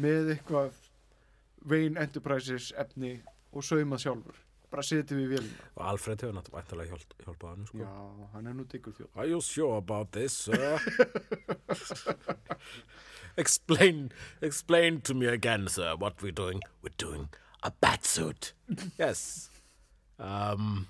með 0.02 0.34
eitthvað 0.36 0.78
Wayne 1.68 2.00
Enterprises 2.00 2.72
efni 2.78 3.18
og 3.52 3.66
saumað 3.66 4.06
sjálfur 4.06 4.40
bara 4.72 4.84
setið 4.86 5.18
við 5.20 5.32
vélina 5.34 5.66
og 5.76 5.82
Alfred 5.90 6.22
hefur 6.24 6.36
náttúrulega 6.38 6.94
hjálp, 6.94 7.16
hjálpað 7.26 7.50
hann 7.50 7.66
sko. 7.68 7.82
já, 7.82 8.28
hann 8.32 8.48
er 8.48 8.56
nú 8.56 8.64
diggur 8.72 8.96
þjóð 8.96 9.20
Are 9.20 9.28
you 9.28 9.40
sure 9.44 9.76
about 9.76 10.12
this, 10.16 10.32
sir? 10.46 10.80
explain, 13.36 14.12
explain 14.40 15.00
to 15.00 15.14
me 15.14 15.26
again, 15.26 15.68
sir, 15.68 15.94
what 15.96 16.22
we're 16.22 16.32
doing. 16.32 16.60
We're 16.82 16.96
doing 16.98 17.28
a 17.62 17.70
batsuit. 17.70 18.52
Yes. 18.98 19.50
Um, 20.18 20.86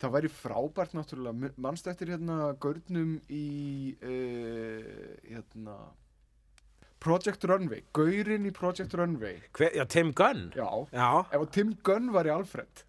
það 0.00 0.14
væri 0.16 0.30
frábært 0.32 0.96
náttúrulega 0.96 1.52
mannst 1.62 1.86
eftir 1.90 2.12
hérna 2.14 2.52
gaurnum 2.60 3.16
í 3.30 3.94
uh, 4.02 5.18
hérna 5.28 5.76
Project 7.02 7.44
Runway, 7.50 7.82
gaurinn 7.96 8.46
í 8.46 8.52
Project 8.54 8.94
Runway 8.98 9.40
hver, 9.58 9.72
já, 9.74 9.84
Tim 9.90 10.12
Gunn. 10.14 10.52
já, 10.54 10.68
Já. 10.94 11.08
ef 11.34 11.48
Tim 11.54 11.74
Gunn 11.82 12.12
var 12.14 12.28
í 12.30 12.32
Alfred 12.34 12.84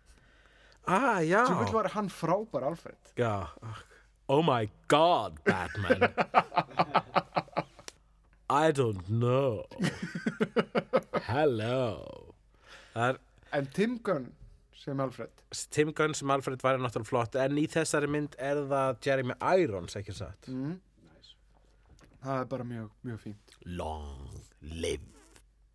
Ah, 0.86 1.22
já. 1.24 1.46
sem 1.48 1.58
vil 1.64 1.74
var 1.74 1.88
hann 1.96 2.10
frábær 2.12 2.64
Alfred 2.70 3.14
Já. 3.18 3.48
Oh 4.30 4.42
my 4.44 4.70
god, 4.88 5.40
Batman. 5.44 6.04
I 8.50 8.72
don't 8.72 9.08
know. 9.10 9.64
Hello. 11.26 12.34
Er 12.96 13.18
en 13.54 13.66
Tim 13.74 13.98
Gunn 14.04 14.28
sem 14.84 15.00
Alfred 15.00 15.30
Tim 15.72 15.94
Gunn 15.96 16.14
sem 16.18 16.30
Alfred 16.34 16.62
væri 16.64 16.82
náttúrulega 16.84 17.08
flott 17.10 17.36
en 17.40 17.58
í 17.62 17.66
þessari 17.72 18.10
mynd 18.12 18.36
er 18.38 18.60
það 18.70 18.98
Jeremy 19.06 19.36
Irons, 19.64 19.96
ekki 20.00 20.14
satt? 20.18 20.50
mm. 20.52 20.74
það 22.24 22.42
er 22.42 22.50
bara 22.52 22.64
mjög, 22.68 22.90
mjög 23.08 23.22
fínt 23.24 23.53
Long 23.66 24.30
live 24.62 25.10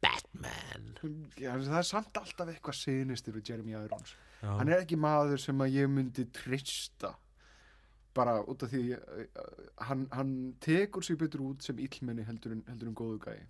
Batman. 0.02 0.92
Já, 1.40 1.52
það 1.59 1.78
er 1.80 1.87
samt 1.88 2.18
alltaf 2.21 2.49
eitthvað 2.52 2.76
sinistir 2.78 3.35
við 3.35 3.49
Jeremy 3.50 3.75
Irons. 3.80 4.14
Já. 4.42 4.52
hann 4.54 4.68
er 4.71 4.85
ekki 4.85 4.95
maður 5.02 5.40
sem 5.42 5.59
að 5.64 5.73
ég 5.75 5.88
myndi 5.90 6.25
trista 6.30 7.14
bara 8.14 8.37
út 8.47 8.62
af 8.62 8.71
því 8.71 8.83
uh, 8.95 9.25
hann, 9.88 10.04
hann 10.14 10.30
tekur 10.62 11.02
sig 11.02 11.18
betur 11.18 11.42
út 11.42 11.62
sem 11.66 11.78
illmenni 11.83 12.23
heldur 12.26 12.52
en, 12.54 12.62
heldur 12.68 12.88
en 12.92 12.95
góðu 12.99 13.18
gæi. 13.25 13.40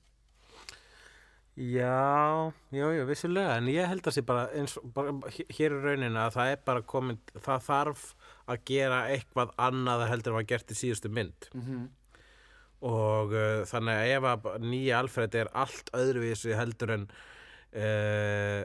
Já, 1.58 2.52
já, 2.70 2.86
já, 2.94 3.04
vissulega. 3.04 3.56
En 3.58 3.66
ég 3.66 3.88
held 3.90 4.06
að 4.06 4.14
sé 4.14 4.22
bara 4.22 4.44
eins 4.54 4.76
bara, 4.94 5.10
hér- 5.34 5.48
hér 5.58 5.74
er 5.74 5.86
raunin 5.88 6.16
að 6.20 6.36
það 6.36 6.50
er 6.52 6.60
bara 6.68 6.82
komin 6.86 7.18
það 7.34 7.64
þarf 7.66 8.04
að 8.48 8.60
gera 8.70 9.00
eitthvað 9.10 9.52
annað 9.66 10.04
heldur 10.12 10.32
en 10.32 10.38
var 10.38 10.46
gert 10.52 10.70
í 10.70 10.76
síðustu 10.78 11.10
mynd. 11.10 11.48
Mm 11.54 11.64
-hmm. 11.66 11.88
Og 12.86 13.34
uh, 13.34 13.64
þannig 13.66 13.98
að 13.98 14.12
ef 14.16 14.26
að 14.30 14.66
nýja 14.68 14.98
Alfred 15.02 15.38
er 15.40 15.50
allt 15.58 15.90
öðruvísi 15.98 16.54
heldur 16.54 16.94
en 16.94 17.06
uh, 17.74 18.62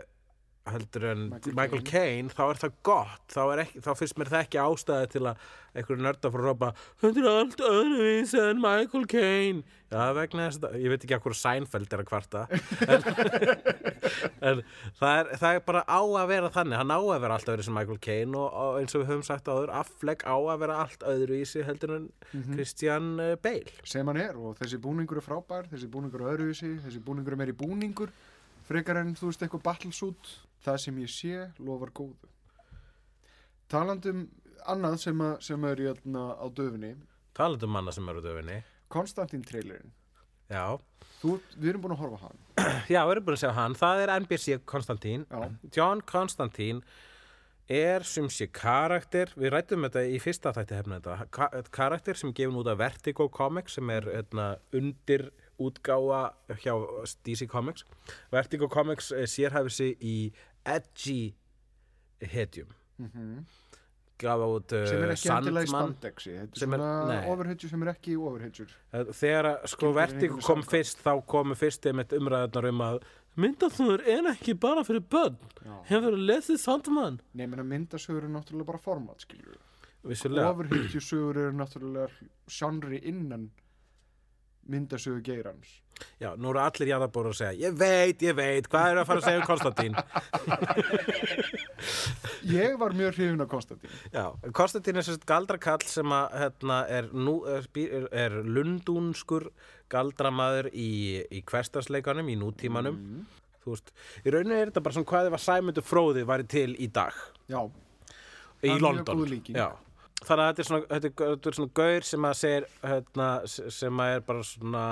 heldur 0.64 1.04
en 1.10 1.24
Michael 1.28 1.56
Michael, 1.58 1.84
Caine 1.84 2.32
þá 2.32 2.44
er 2.46 2.60
það 2.62 2.76
gott. 2.88 3.24
Þá, 3.34 3.42
er 3.44 3.62
ekki, 3.66 3.84
þá 3.84 3.92
finnst 4.00 4.18
mér 4.20 4.32
það 4.32 4.44
ekki 4.46 4.60
ástæði 4.64 5.10
til 5.12 5.24
að 5.28 5.48
einhverju 5.74 6.06
nörda 6.06 6.30
fyrir 6.30 6.44
að 6.44 6.50
rópa 6.52 6.68
þetta 7.02 7.22
er 7.22 7.28
allt 7.32 7.64
öðruvísi 7.68 8.40
en 8.44 8.62
Michael 8.64 9.08
Caine. 9.12 9.80
Já 9.94 10.04
vegna 10.18 10.46
þess 10.48 10.64
að 10.66 10.78
ég 10.82 10.94
veit 10.94 11.04
ekki 11.06 11.18
hverju 11.26 11.38
Seinfeld 11.38 11.92
er 11.94 12.02
að 12.02 12.08
kvarta. 12.10 12.46
En, 12.88 13.04
en 14.50 14.62
það, 14.98 15.12
er, 15.20 15.32
það 15.42 15.58
er 15.58 15.62
bara 15.68 15.84
á 15.86 16.02
að 16.02 16.32
vera 16.32 16.52
þannig. 16.56 16.80
Hann 16.80 16.96
á 16.96 17.00
að 17.02 17.22
vera 17.26 17.38
allt 17.38 17.52
öðru 17.54 17.68
sem 17.68 17.78
Michael 17.78 18.00
Caine 18.08 18.40
og, 18.40 18.48
og 18.64 18.80
eins 18.80 18.96
og 18.96 19.04
við 19.04 19.12
höfum 19.12 19.26
sagt 19.28 19.52
áður 19.52 19.74
Affleck 19.84 20.24
á 20.26 20.36
að 20.38 20.64
vera 20.64 20.80
allt 20.86 21.06
öðruvísi 21.12 21.66
heldur 21.68 21.98
en 22.00 22.08
Christian 22.54 23.12
uh, 23.20 23.36
Bale. 23.44 23.76
Sem 23.84 24.08
hann 24.10 24.22
er 24.24 24.40
og 24.40 24.56
þessi 24.62 24.80
búningur 24.82 25.20
er 25.20 25.28
frábær 25.28 25.68
þessi 25.74 25.92
búningur 25.92 26.24
er 26.24 26.38
öðruvísi, 26.38 26.78
þessi 26.88 27.04
búningur 27.04 27.36
er 27.36 27.44
meiri 27.44 27.58
búningur 27.58 28.16
frekar 28.68 29.02
en 29.02 29.14
þú 29.18 29.30
veist 29.30 29.44
eitthvað 29.44 29.66
battlesuit 29.68 30.34
það 30.64 30.80
sem 30.86 31.02
ég 31.04 31.12
sé 31.12 31.48
lofar 31.60 31.92
góðu. 31.96 32.32
Talandum 33.72 34.28
annað 34.70 35.00
sem, 35.08 35.22
að, 35.26 35.36
sem 35.48 35.68
er 35.70 35.84
jötna 35.88 36.30
á 36.40 36.46
döfinni. 36.48 36.96
Talandi 37.34 37.68
um 37.68 37.76
manna 37.76 37.94
sem 37.96 38.10
eru 38.10 38.24
á 38.24 38.28
döfinni. 38.28 38.62
Konstantin 38.94 39.44
trailerinn. 39.46 39.94
Já, 40.52 40.78
Þú, 41.24 41.38
við 41.56 41.70
erum 41.72 41.86
búin 41.86 41.96
að 41.96 42.02
horfa 42.04 42.20
á 42.20 42.24
hann. 42.26 42.40
Já, 42.92 43.00
við 43.08 43.14
erum 43.14 43.26
búin 43.30 43.38
að 43.38 43.42
segja 43.46 43.56
hann. 43.56 43.76
Það 43.80 44.02
er 44.04 44.12
NBC 44.18 44.60
Konstantín. 44.68 45.26
Já. 45.32 45.44
John 45.78 46.02
Konstantín 46.04 46.82
er 47.72 48.04
sem 48.04 48.28
sé 48.28 48.50
karakter. 48.52 49.32
Við 49.40 49.54
rættum 49.54 49.88
þetta 49.88 50.04
í 50.04 50.20
fyrsta 50.20 50.52
þætti 50.58 50.80
hefna 50.82 51.00
þetta. 51.00 51.30
Ka 51.32 51.48
karakter 51.72 52.20
sem 52.20 52.34
er 52.34 52.38
gefin 52.42 52.60
út 52.60 52.68
af 52.68 52.82
Vertigo 52.82 53.30
Comics 53.32 53.80
sem 53.80 53.94
er 53.96 54.10
hérna, 54.10 54.50
undir 54.76 55.30
útgáfa 55.64 56.34
hjá 56.60 56.76
DC 57.24 57.48
Comics. 57.48 57.88
Vertigo 58.34 58.68
Comics 58.68 59.14
eh, 59.16 59.24
sérhæfir 59.24 59.72
sig 59.72 59.96
í 60.04 60.18
edgy 60.66 61.34
hetjum. 62.22 62.68
Mm 63.00 63.44
gafa 64.24 64.46
út 64.48 64.72
uh, 64.72 64.86
sem 64.88 65.02
er 65.04 65.10
ekki 65.12 65.28
endilega 65.34 65.66
í 65.66 65.70
spandexi 65.72 66.34
sem 66.56 66.74
er- 66.78 67.26
overhedjur 67.28 67.72
sem 67.74 67.82
er 67.84 67.90
ekki 67.92 68.14
overhedjur 68.16 68.70
Eh, 68.96 69.10
Þegar 69.10 69.48
sko 69.68 69.90
Vertigo 69.92 70.38
einhverju 70.38 70.46
kom 70.46 70.62
samkvæmt. 70.62 70.70
fyrst 70.72 71.02
þá 71.04 71.12
komu 71.28 71.56
fyrst 71.60 71.88
einmitt 71.90 72.14
umræðunar 72.16 72.68
um 72.70 72.84
að 72.86 73.00
myndaþúður 73.36 74.06
er 74.14 74.30
ekki 74.32 74.54
bara 74.54 74.84
fyrir 74.88 75.04
börn. 75.12 75.36
Hefur 75.90 76.16
lesið 76.16 76.62
Sandman? 76.62 77.20
Nei, 77.34 77.48
menn 77.48 77.60
að 77.66 77.68
myndasögur 77.74 78.24
er 78.30 78.32
náttúrulega 78.38 78.70
bara 78.70 78.78
format 78.86 79.26
skilur 79.26 79.58
vissulega, 80.08 80.54
Overhedjusögur 80.54 81.42
eru 81.48 81.58
náttúrulega 81.58 82.08
sjanri 82.48 83.02
innan 83.04 83.50
myndasögu 84.70 85.22
geirans. 85.26 85.80
Já, 86.20 86.34
nú 86.36 86.50
eru 86.50 86.60
allir 86.60 86.90
jarðabóru 86.90 87.30
að 87.32 87.38
segja 87.38 87.68
ég 87.70 87.76
veit, 87.78 88.24
ég 88.26 88.34
veit, 88.36 88.66
hvað 88.68 88.88
er 88.90 88.98
að 89.00 89.06
fara 89.08 89.22
að 89.22 89.28
segja 89.28 89.40
um 89.40 89.46
Konstantín? 89.48 89.94
Ég 92.50 92.74
var 92.80 92.96
mjög 92.98 93.14
hrifin 93.16 93.44
af 93.44 93.48
Konstantin 93.52 93.94
já, 94.12 94.26
Konstantín 94.58 95.00
er 95.00 95.06
sérst 95.06 95.24
galdrakall 95.30 95.86
sem 95.88 96.16
að 96.16 96.36
hérna, 96.42 96.80
er, 96.92 97.08
nú, 97.14 97.38
er, 97.48 97.70
er, 97.86 98.10
er 98.26 98.36
lundúnskur 98.44 99.48
galdramaður 99.94 100.72
í, 100.74 100.90
í 101.30 101.44
hverstasleikanum, 101.46 102.34
í 102.34 102.36
nútímanum. 102.42 102.98
Mm. 102.98 103.24
þú 103.64 103.76
veist, 103.76 103.94
í 104.26 104.34
rauninu 104.34 104.58
er 104.58 104.72
þetta 104.72 104.84
bara 104.84 104.98
svona 104.98 105.12
hvað 105.14 105.30
ef 105.30 105.38
að 105.38 105.44
Sæmundur 105.46 105.86
Fróði 105.88 106.26
væri 106.28 106.48
til 106.52 106.72
í 106.82 106.90
dag. 106.92 107.16
Já, 107.48 107.62
í 107.62 107.70
Það 107.70 108.66
er 108.66 108.74
mjög 108.74 108.86
London. 108.88 109.22
góð 109.22 109.34
líking. 109.38 109.60
Já. 109.62 109.70
Þannig 110.28 110.44
að 110.44 110.50
þetta 110.50 110.64
er 110.64 110.68
svona, 110.70 110.88
þetta 110.90 111.10
er, 111.10 111.14
þetta 111.34 111.52
er 111.52 111.58
svona 111.58 111.76
gaur 111.80 112.08
sem 112.08 112.28
að 112.28 112.34
segir 112.40 112.66
hérna, 112.84 113.28
sem 113.78 114.02
að 114.04 114.14
er 114.16 114.26
bara 114.30 114.48
svona 114.48 114.86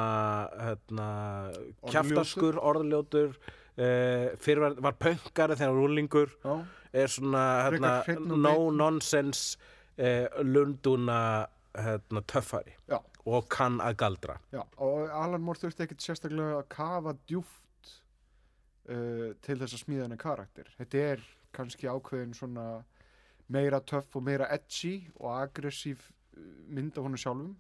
hérna, 0.68 1.08
kjaftaskur, 1.88 2.60
orðljótur 2.72 3.34
uh, 3.36 4.28
fyrir 4.42 4.64
var, 4.66 4.78
var 4.88 4.98
pönkari 5.02 5.58
þegar 5.60 5.78
rúlingur 5.78 6.36
já, 6.44 6.54
er 7.04 7.14
svona 7.16 7.46
hérna, 7.68 7.96
Frekar 8.02 8.10
hreinn 8.10 8.36
og 8.36 8.44
no 8.44 8.54
beinn. 8.58 8.78
nonsense 8.82 9.58
uh, 9.98 10.44
lunduna 10.44 11.20
hérna, 11.78 12.24
töffari. 12.28 12.76
Já, 12.92 13.00
og 13.26 13.50
kann 13.54 13.80
að 13.84 14.00
galdra. 14.02 14.38
Já 14.52 14.64
Og 14.82 15.10
Alan 15.14 15.44
Moore 15.46 15.62
þurfti 15.62 15.86
ekkit 15.86 16.04
sérstaklega 16.04 16.58
að 16.60 16.70
kafa 16.74 17.14
djúft 17.30 17.92
uh, 18.90 19.32
til 19.46 19.60
þess 19.62 19.78
að 19.78 19.84
smíða 19.86 20.08
henni 20.08 20.18
karakter. 20.20 20.72
Þetta 20.80 21.06
er 21.14 21.28
kannski 21.56 21.88
ákveðin 21.92 22.34
svona 22.36 22.66
meira 23.52 23.82
töff 23.84 24.16
og 24.18 24.26
meira 24.26 24.48
edgy 24.54 24.96
og 25.20 25.30
aggressív 25.36 26.08
uh, 26.08 26.48
mynd 26.72 26.98
af 26.98 27.06
honum 27.06 27.22
sjálfum. 27.22 27.52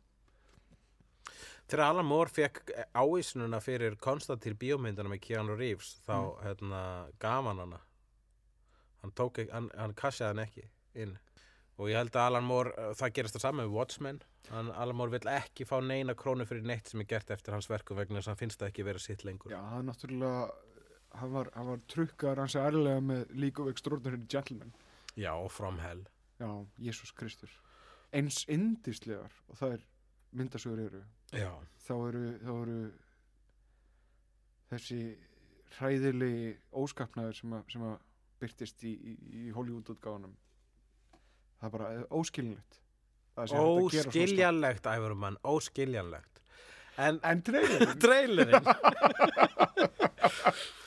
Þegar 1.71 1.86
Alan 1.86 2.07
Moore 2.07 2.33
fekk 2.36 2.74
ávísununa 3.00 3.62
fyrir 3.63 3.95
Konstantín 4.03 4.57
bíómyndana 4.60 5.12
með 5.12 5.21
Keanu 5.24 5.55
Reeves 5.55 5.93
þá 6.03 6.15
hérna, 6.43 6.81
gaf 7.21 7.48
hann 7.48 7.62
hana. 7.63 7.79
Hann 9.01 9.13
tók 9.15 9.39
hann, 9.53 9.69
hann 9.77 9.95
kassaði 9.98 10.33
hann 10.33 10.43
ekki 10.45 10.65
inn. 11.05 11.13
Og 11.79 11.88
ég 11.89 11.98
held 11.98 12.12
að 12.13 12.27
Alan 12.27 12.45
Moore, 12.50 12.74
uh, 12.75 12.91
það 12.98 13.15
gerist 13.17 13.38
það 13.38 13.45
saman 13.48 13.63
með 13.63 13.77
Watchmen. 13.77 14.19
Hann, 14.51 14.74
Alan 14.75 14.98
Moore 15.00 15.15
vill 15.15 15.31
ekki 15.31 15.65
fá 15.69 15.77
neina 15.86 16.17
krónu 16.17 16.45
fyrir 16.50 16.65
neitt 16.67 16.91
sem 16.91 17.01
er 17.03 17.07
gert 17.13 17.31
eftir 17.31 17.55
hans 17.55 17.69
verku 17.71 17.95
vegna 17.95 18.19
þess 18.19 18.27
að 18.27 18.33
hann 18.36 18.41
finnst 18.43 18.62
það 18.62 18.74
ekki 18.74 18.88
vera 18.89 19.01
sitt 19.01 19.24
lengur. 19.27 19.53
Já, 19.53 19.62
það 19.62 19.79
er 19.79 19.88
náttúrulega 19.88 20.43
hann 21.21 21.33
var, 21.33 21.50
var 21.55 21.81
trukkar 21.91 22.39
hans 22.39 22.55
ærlega 22.60 23.01
með 23.03 23.31
League 23.36 23.63
of 23.63 23.71
Extraordinary 23.71 24.21
Gentlemen 24.31 24.74
Já, 25.17 25.31
og 25.31 25.51
From 25.51 25.79
Hell. 25.79 26.05
Já, 26.39 26.49
Jésús 26.79 27.13
Kristur. 27.15 27.49
Eins 28.13 28.45
indislegar 28.49 29.31
og 29.47 29.57
það 29.57 29.73
er 29.77 29.83
myndasögur 30.31 30.79
eru 30.85 31.01
Já, 31.31 31.51
þá 31.85 31.93
eru, 32.09 32.23
þá 32.43 32.51
eru 32.51 32.79
þessi 34.71 34.99
hræðilegi 35.77 36.53
óskapnaður 36.71 37.39
sem 37.39 37.55
að, 37.55 37.63
sem 37.71 37.85
að 37.87 37.97
byrtist 38.41 38.83
í, 38.83 38.91
í, 38.91 39.15
í 39.45 39.51
Hollywood-útgáfunum. 39.55 40.35
Það 41.59 41.67
er 41.67 41.75
bara 41.77 41.91
óskiljanlegt 42.09 42.81
óskiljanlegt 43.37 44.85
æfurumann, 44.85 45.37
óskiljanlegt. 45.43 46.41
En 46.97 47.19
en 47.23 47.41
trailerinn 47.41 48.67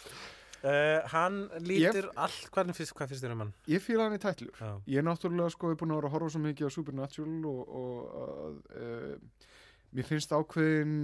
Uh, 0.64 1.02
hann 1.12 1.42
lítur 1.60 2.08
allt, 2.16 2.46
hvað 2.54 2.70
finnst, 2.72 2.96
þér 3.20 3.34
um 3.34 3.42
hann? 3.44 3.52
Ég 3.68 3.82
fíla 3.84 4.06
hann 4.06 4.16
í 4.16 4.20
tætlur. 4.22 4.54
Já. 4.56 4.70
Ég 4.88 5.02
er 5.02 5.04
náttúrulega 5.04 5.52
sko 5.52 5.72
er 5.74 5.76
búin 5.80 5.92
að 5.92 6.00
vera 6.00 6.08
að 6.08 6.16
horfa 6.16 6.32
svo 6.32 6.40
mikið 6.44 6.70
á 6.72 6.76
Supernatural 6.76 7.50
og, 7.50 7.74
og 7.80 8.16
að, 8.22 8.56
uh, 8.80 9.50
mér 9.94 10.08
finnst 10.08 10.32
ákveðin 10.32 10.96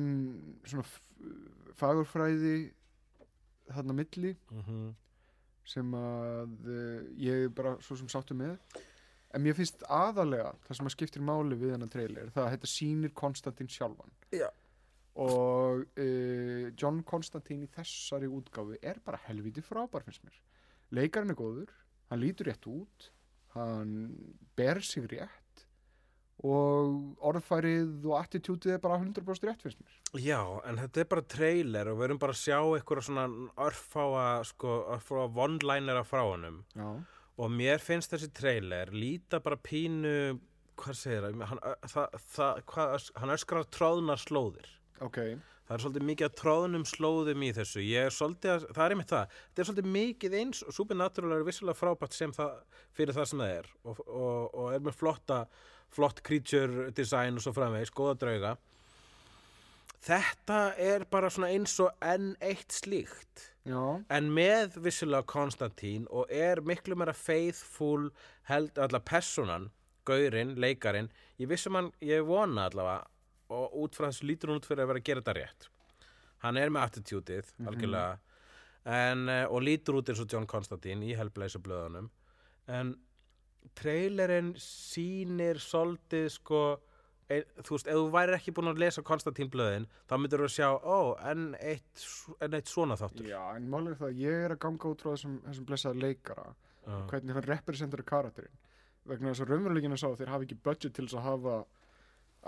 svona 0.65 0.87
fagurfræði 1.81 2.57
þarna 3.71 3.97
milli 4.01 4.35
Mm 4.49 4.91
sem 5.71 5.91
að 5.95 6.55
uh, 6.67 7.03
ég 7.21 7.47
er 7.47 7.53
bara 7.55 7.77
svo 7.85 7.97
sem 7.99 8.09
sáttu 8.11 8.35
með 8.35 8.57
en 9.31 9.45
mér 9.45 9.55
finnst 9.55 9.85
aðalega 9.87 10.55
það 10.67 10.79
sem 10.79 10.89
að 10.89 10.95
skiptir 10.97 11.23
máli 11.23 11.59
við 11.59 11.75
hennar 11.77 11.93
trailer 11.93 12.33
það 12.35 12.47
að 12.47 12.55
þetta 12.57 12.71
sýnir 12.73 13.13
Konstantin 13.21 13.71
sjálfan 13.71 14.11
Já. 14.35 14.49
Og 15.19 15.87
uh, 15.99 16.67
John 16.79 17.01
Konstantin 17.07 17.65
í 17.67 17.71
þessari 17.75 18.31
útgáfu 18.31 18.79
er 18.83 19.01
bara 19.05 19.21
helviti 19.27 19.65
frábær 19.65 20.07
finnst 20.07 20.23
mér. 20.27 20.37
Leikarinn 20.95 21.35
er 21.35 21.39
góður, 21.39 21.73
hann 22.11 22.23
lítur 22.23 22.51
rétt 22.51 22.67
út 22.71 23.11
hann 23.55 23.93
ber 24.59 24.81
sig 24.85 25.07
rétt 25.11 25.37
og 26.41 27.19
orðfærið 27.29 28.07
og 28.09 28.15
attitútið 28.17 28.79
er 28.79 28.81
bara 28.81 28.97
100% 28.97 29.49
rétt 29.49 29.65
finnst 29.65 29.81
mér. 29.83 29.97
Já, 30.25 30.41
en 30.65 30.81
þetta 30.81 31.03
er 31.03 31.09
bara 31.11 31.25
trailer 31.35 31.91
og 31.91 31.99
við 31.99 32.07
erum 32.07 32.21
bara 32.23 32.37
að 32.37 32.41
sjá 32.41 32.59
eitthvað 32.63 33.03
svona 33.09 33.27
örfáa, 33.67 34.29
sko, 34.49 34.77
örfáa 34.97 35.27
one-linera 35.29 36.05
frá 36.07 36.23
Já, 36.25 36.89
og 37.41 37.53
mér 37.53 37.85
finnst 37.85 38.15
þessi 38.15 38.31
trailer 38.37 38.93
líta 38.95 39.43
bara 39.45 39.61
pínu, 39.61 40.41
hvað 40.81 40.97
segir 40.97 41.27
það, 41.27 41.45
hann, 41.51 41.63
það, 41.93 42.19
það 42.33 42.65
hvað, 42.73 43.11
hann 43.21 43.37
öskrar 43.37 43.69
tróðnar 43.77 44.25
slóðir. 44.25 44.73
Ok. 45.07 45.19
Það 45.71 45.77
er 45.77 45.83
svolítið 45.85 46.07
mikið 46.09 46.27
að 46.27 46.39
tróðnum 46.41 46.85
slóðum 46.91 47.43
í 47.47 47.51
þessu. 47.55 47.83
Ég 47.87 48.09
er 48.09 48.15
svolítið 48.15 48.53
að, 48.53 48.65
það 48.75 48.85
er 48.85 48.95
einmitt 48.95 49.13
það, 49.13 49.37
þetta 49.43 49.63
er 49.63 49.69
svolítið 49.69 49.93
mikið 49.97 50.35
eins 50.41 50.63
og 50.67 50.75
Supernatural 50.75 51.37
er 51.37 51.45
vissulega 51.47 51.79
frábært 51.79 52.17
sem 52.17 52.33
það, 52.35 52.57
fyrir 52.99 53.15
það 53.15 53.29
sem 53.31 53.43
það 53.45 53.53
er. 53.61 53.71
Og, 53.85 54.01
og, 54.09 54.49
og 54.51 54.75
er 54.75 54.83
með 54.89 54.99
flotta, 54.99 55.39
flott 55.95 56.25
creature 56.27 56.91
design 56.97 57.39
og 57.39 57.47
svo 57.47 57.55
framvegis, 57.55 57.95
góða 57.95 58.17
drauga. 58.25 58.57
Þetta 60.01 60.59
er 60.81 61.05
bara 61.13 61.31
svona 61.31 61.53
eins 61.55 61.77
og 61.85 61.93
enn 62.03 62.33
eitt 62.43 62.75
slíkt. 62.75 63.47
Já, 63.69 64.01
en 64.09 64.31
með 64.33 64.79
vissulega 64.81 65.29
Konstantín 65.29 66.07
og 66.09 66.31
er 66.33 66.63
miklu 66.65 66.97
meira 66.97 67.13
faithful 67.15 68.09
held 68.49 68.73
allavega 68.75 69.05
personan 69.13 69.69
gaurinn, 70.09 70.57
leikarin, 70.61 71.11
ég 71.41 71.51
vissum 71.51 71.77
hann 71.79 71.91
ég 72.05 72.25
vona 72.27 72.67
allavega 72.71 73.05
og 73.51 73.77
út 73.83 73.99
frá 73.99 74.09
þessu 74.09 74.29
lítur 74.31 74.53
hún 74.53 74.61
út 74.61 74.69
fyrir 74.69 74.85
að 74.85 74.93
vera 74.93 75.03
að 75.03 75.09
gera 75.11 75.23
þetta 75.25 75.37
rétt. 75.39 75.69
Hann 76.45 76.57
er 76.57 76.73
með 76.73 76.87
attitútið 76.89 77.53
algjörlega 77.69 78.19
en, 78.85 79.29
eh, 79.29 79.45
og 79.45 79.63
lítur 79.67 80.01
út 80.01 80.09
eins 80.09 80.23
og 80.23 80.31
John 80.33 80.49
Konstantín 80.49 81.03
í 81.05 81.15
Hellblazer 81.19 81.63
blöðunum. 81.65 82.09
En 82.71 82.95
trailerinn 83.77 84.55
sýnir 84.57 85.61
svolítið 85.61 86.31
sko 86.33 86.63
ein, 87.31 87.45
þú 87.63 87.77
veist, 87.77 87.91
ef 87.91 87.99
þú 87.99 88.07
væri 88.15 88.37
ekki 88.37 88.55
búin 88.57 88.71
að 88.73 88.81
lesa 88.83 89.05
Konstantín 89.07 89.51
blöðin, 89.53 89.87
þá 90.09 90.15
myndir 90.19 90.43
þú 90.43 90.49
að 90.49 90.57
sjá 90.57 90.69
ó, 90.71 90.99
enn 91.31 91.45
eitt, 91.61 92.07
enn 92.41 92.57
eitt 92.59 92.73
svona 92.73 92.97
þáttur. 92.99 93.29
Já 93.31 93.43
en 93.55 93.69
málið 93.71 93.93
er 93.93 94.01
það 94.01 94.09
að 94.09 94.23
ég 94.25 94.47
er 94.47 94.57
að 94.57 94.63
ganga 94.65 94.91
út 94.91 95.05
frá 95.05 95.13
þessum, 95.13 95.37
þessum 95.47 95.69
blessaða 95.69 96.03
leikara 96.07 96.49
Já. 96.51 96.97
hvernig 97.13 97.37
hann 97.37 97.49
representara 97.51 98.07
karakterinn. 98.07 98.59
Vegna 99.11 99.33
þess 99.33 99.45
að 99.45 99.53
raunveruleikina 99.55 100.01
sá 100.01 100.09
að 100.11 100.19
þeir 100.21 100.33
hafa 100.35 100.47
ekki 100.47 100.59
budget 100.65 100.97
til 100.97 101.07
þess 101.07 101.21
að 101.21 101.29
hafa 101.29 101.55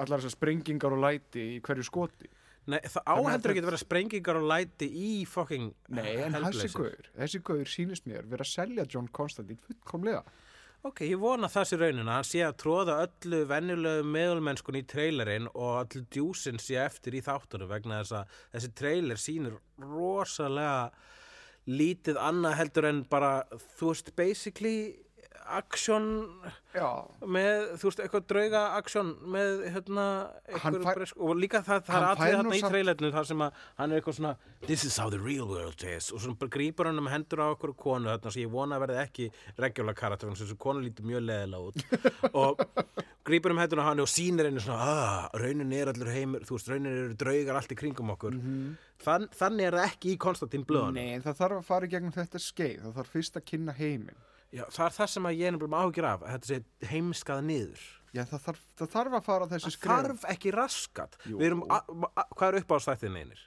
allar 0.00 0.22
þessar 0.22 0.36
sprengingar 0.36 0.94
og 0.94 1.02
læti 1.02 1.48
í 1.56 1.58
hverju 1.64 1.88
skoti. 1.88 2.30
Nei, 2.70 2.78
það 2.86 3.08
áhendur 3.10 3.52
ekki 3.52 3.62
að 3.64 3.68
vera 3.72 3.80
sprengingar 3.80 4.38
og 4.38 4.44
læti 4.46 4.86
í 4.86 5.10
fucking 5.26 5.72
Nei, 5.96 6.12
en 6.22 6.36
þessi 6.44 6.70
gaur, 6.76 7.08
þessi 7.16 7.40
gaur 7.42 7.66
sýnist 7.66 8.06
mér 8.06 8.28
vera 8.30 8.46
að 8.46 8.52
selja 8.52 8.86
John 8.86 9.08
Constantine 9.10 9.58
fullkomlega. 9.66 10.22
Ok, 10.86 11.04
ég 11.06 11.18
vona 11.22 11.46
það 11.50 11.66
sé 11.68 11.76
raunin 11.78 12.08
að 12.08 12.16
hann 12.16 12.26
sé 12.26 12.40
að 12.42 12.56
tróða 12.58 12.94
öllu 13.04 13.38
venjulegu 13.50 14.06
meðulmennskun 14.14 14.78
í 14.80 14.84
trailerinn 14.90 15.44
og 15.52 15.76
öllu 15.84 16.02
djúsin 16.10 16.58
sé 16.62 16.80
eftir 16.82 17.14
í 17.18 17.22
þáttunum 17.22 17.70
vegna 17.70 18.00
þess 18.00 18.16
að 18.18 18.38
þessi 18.54 18.70
trailer 18.80 19.20
sýnir 19.22 19.58
rosalega 19.82 20.90
lítið 21.70 22.18
annað 22.18 22.58
heldur 22.58 22.88
en 22.88 23.04
bara, 23.10 23.30
þú 23.78 23.92
veist, 23.92 24.10
basically 24.18 24.76
Já, 26.72 26.88
með, 27.28 27.74
þú 27.80 27.88
veist, 27.88 28.00
eitthvað 28.04 28.26
drauga 28.30 28.60
action 28.78 29.10
með, 29.34 29.64
hérna, 29.74 30.06
eitthvað 30.48 30.86
bresk, 30.86 31.18
og 31.20 31.36
líka 31.36 31.60
það, 31.66 31.82
það 31.88 32.06
er 32.06 32.06
nú 32.06 32.26
hérna 32.26 32.58
í 32.58 32.62
trailerinu 32.64 33.10
þar 33.12 33.28
sem 33.28 33.44
að 33.44 33.64
hann 33.80 33.92
er 33.92 34.00
eitthvað 34.00 34.18
svona 34.18 34.32
this 34.66 34.84
is 34.88 34.96
how 34.96 35.10
the 35.12 35.20
real 35.20 35.48
world 35.50 35.84
is. 35.84 36.10
Og 36.14 36.22
svona 36.22 36.48
grípur 36.52 36.88
hann 36.88 37.02
um 37.02 37.10
hendur 37.12 37.44
á 37.44 37.46
okkur 37.52 37.74
konu 37.76 38.08
þarna 38.12 38.32
sem 38.32 38.44
ég 38.44 38.52
vona 38.52 38.78
að 38.78 38.86
verði 38.86 39.02
ekki 39.02 39.28
regular 39.60 39.98
karakter 39.98 40.30
þannig 40.30 40.40
að 40.40 40.46
þessu 40.46 40.60
konu 40.64 40.84
lítur 40.86 41.08
mjög 41.10 41.26
leðilega 41.28 41.68
út. 41.68 41.84
Og 42.42 42.64
grípur 43.26 43.54
um 43.54 43.62
hendur 43.62 43.82
á 43.82 43.88
hann 43.90 44.02
og 44.02 44.10
sýnir 44.10 44.48
henni 44.48 44.62
svona 44.62 44.88
ah, 44.88 45.28
raunin 45.38 45.76
er 45.76 45.92
allur 45.92 46.10
heimur, 46.14 46.46
þú 46.48 46.56
veist, 46.56 46.72
raunin 46.72 46.92
eru 46.92 47.18
draugar 47.18 47.60
allt 47.60 47.74
í 47.74 47.78
kringum 47.78 48.14
okkur. 48.16 48.38
Þann, 49.02 49.28
þannig 49.34 49.68
er 49.68 49.76
það 49.76 49.88
ekki 49.90 50.12
í 50.12 50.18
Konstantín 50.22 50.66
blöðun 50.66 50.98
nei, 50.98 51.22
það 51.24 51.38
þarf 51.40 51.58
að 51.58 51.68
fara 51.68 51.88
í 51.88 51.90
gegnum 51.90 52.14
þetta 52.14 52.40
skeið 52.42 52.84
það 52.84 52.98
þarf 53.00 53.16
fyrst 53.16 53.38
að 53.38 53.48
kynna 53.50 53.74
heiminn 53.74 54.20
Já, 54.52 54.64
það 54.68 54.84
er 54.86 54.96
það 54.98 55.10
sem 55.14 55.28
að 55.28 55.38
ég 55.38 55.48
er 55.48 55.54
nefnilega 55.56 55.82
áhyggjur 55.82 56.08
af 56.10 56.24
að 56.26 56.34
þetta 56.34 56.50
sé 56.50 56.90
heimskað 56.92 57.44
niður. 57.48 57.86
Já, 58.12 58.22
það 58.28 58.42
þarf, 58.46 58.66
það 58.76 58.90
þarf 58.92 59.16
að 59.16 59.24
fara 59.30 59.48
þessi 59.48 59.68
það 59.70 59.76
skref. 59.78 59.94
þarf 59.94 60.26
ekki 60.34 60.52
raskat. 60.52 61.16
Jú. 61.24 61.38
við 61.40 61.48
erum, 61.48 61.64
a, 61.72 61.78
a, 62.12 62.26
hvað 62.36 62.50
er 62.50 62.58
upp 62.60 62.76
á 62.76 62.78
stættin 62.84 63.16
einir 63.16 63.46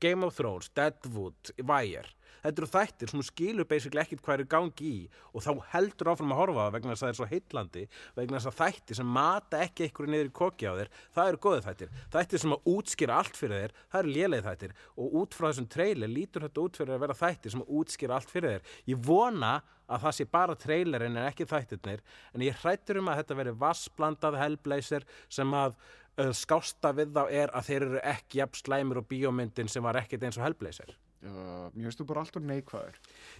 Game 0.00 0.22
of 0.22 0.36
Thrones, 0.36 0.68
Deadwood 0.76 1.50
Wire, 1.58 2.06
þetta 2.44 2.62
eru 2.62 2.68
þættir 2.70 3.10
sem 3.10 3.22
skilur 3.26 3.66
basically 3.66 4.02
ekkit 4.02 4.22
hvað 4.22 4.36
er 4.36 4.44
í 4.44 4.48
gangi 4.52 4.90
í 4.90 5.00
og 5.32 5.42
þá 5.42 5.50
heldur 5.72 6.12
áfram 6.12 6.34
að 6.34 6.40
horfa 6.40 6.66
það 6.66 6.76
vegna 6.76 6.92
þess 6.94 7.02
að 7.02 7.06
það 7.06 7.12
er 7.12 7.18
svo 7.18 7.28
heitlandi 7.32 7.84
vegna 8.18 8.38
þess 8.38 8.50
að 8.52 8.58
þættir 8.60 8.98
sem 9.00 9.10
mata 9.16 9.62
ekki 9.64 9.86
einhverju 9.88 10.12
niður 10.12 10.30
í 10.30 10.34
koki 10.40 10.70
á 10.70 10.72
þér, 10.78 10.92
það 11.16 11.30
eru 11.32 11.42
góðið 11.46 11.66
þættir. 11.66 11.94
Þættir 12.14 12.44
sem 12.44 12.56
að 12.56 12.70
útskýra 12.76 13.20
allt 13.20 13.40
fyrir 13.40 13.64
þér 13.64 13.76
það 13.80 14.02
eru 14.02 14.14
lélegið 14.16 14.50
þættir. 14.50 14.76
Og 14.94 15.16
út 15.22 15.38
frá 15.38 15.48
þessum 15.48 15.70
trailer 15.74 16.12
lítur 16.12 16.46
þetta 16.46 16.66
út 16.66 16.78
fyrir 16.78 16.94
að 16.94 17.02
vera 17.06 17.18
þættir 17.24 17.56
sem 17.56 17.64
að 17.64 17.74
útskýra 17.80 18.20
allt 18.20 18.36
fyrir 18.36 18.54
þér. 18.54 18.76
Ég 18.92 19.02
vona 19.10 19.56
að 19.56 19.72
það 20.06 20.16
sé 20.18 20.26
bara 20.32 20.56
trailerinn 20.58 21.16
en 21.20 21.28
ekki 21.30 21.46
þættirnir. 21.50 22.02
En 22.34 22.44
ég 22.46 22.58
hrættur 22.64 22.98
um 23.02 23.08
að 23.12 23.22
þetta 23.22 23.38
veri 23.42 23.54
vassblandað 23.62 24.38
hellblazer 24.42 25.06
sem 25.28 25.54
að 25.54 25.76
uh, 26.18 26.30
skásta 26.34 26.92
við 26.96 27.12
þá 27.16 27.24
er 27.30 27.54
að 27.54 27.68
þeir 27.70 27.82
eru 27.90 28.04
ekki 28.14 28.42
jafn 28.42 28.62
slæmur 28.64 29.02
og 29.02 29.10
bíómyndin 29.10 29.68
sem 29.70 29.84
var 29.86 30.00
ekkit 30.02 30.26
eins 30.26 30.38
og 30.40 30.46
hellblazer. 30.48 30.96
Uh, 31.26 31.70
Mér 31.74 31.88
finnst 31.88 31.98
þú 32.02 32.04
bara 32.10 32.22
alltaf 32.22 32.42
neikvæður. 32.44 32.98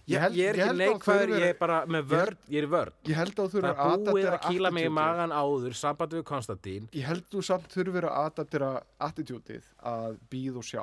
Ég, 0.09 0.19
held- 0.23 0.37
ég 0.39 0.49
er 0.49 0.57
ekki 0.57 0.71
að 0.73 0.79
neikvæður, 0.81 1.33
ég 1.37 1.45
er 1.53 1.59
bara 1.61 1.81
með 1.87 2.01
ég 2.01 2.09
vörn, 2.11 2.39
ég 2.51 2.63
er 2.65 2.69
Ég 3.07 3.19
að 3.45 3.51
þú 3.53 3.61
það 3.61 3.67
að 3.69 3.93
er 3.93 4.07
búið 4.09 4.29
að 4.31 4.39
kýla 4.47 4.71
mig 4.75 4.87
í 4.89 4.93
magan 4.97 5.35
áður 5.37 5.77
sambandi 5.79 6.19
við 6.19 6.25
Konstantín. 6.31 6.89
Ég 6.97 7.07
held 7.07 7.27
þú 7.31 7.43
samt 7.47 7.69
þurfir 7.77 8.09
að 8.09 8.17
adaptera 8.25 8.71
attitútið 9.07 9.69
að 9.93 10.17
býð 10.33 10.57
og 10.63 10.67
sjá 10.67 10.83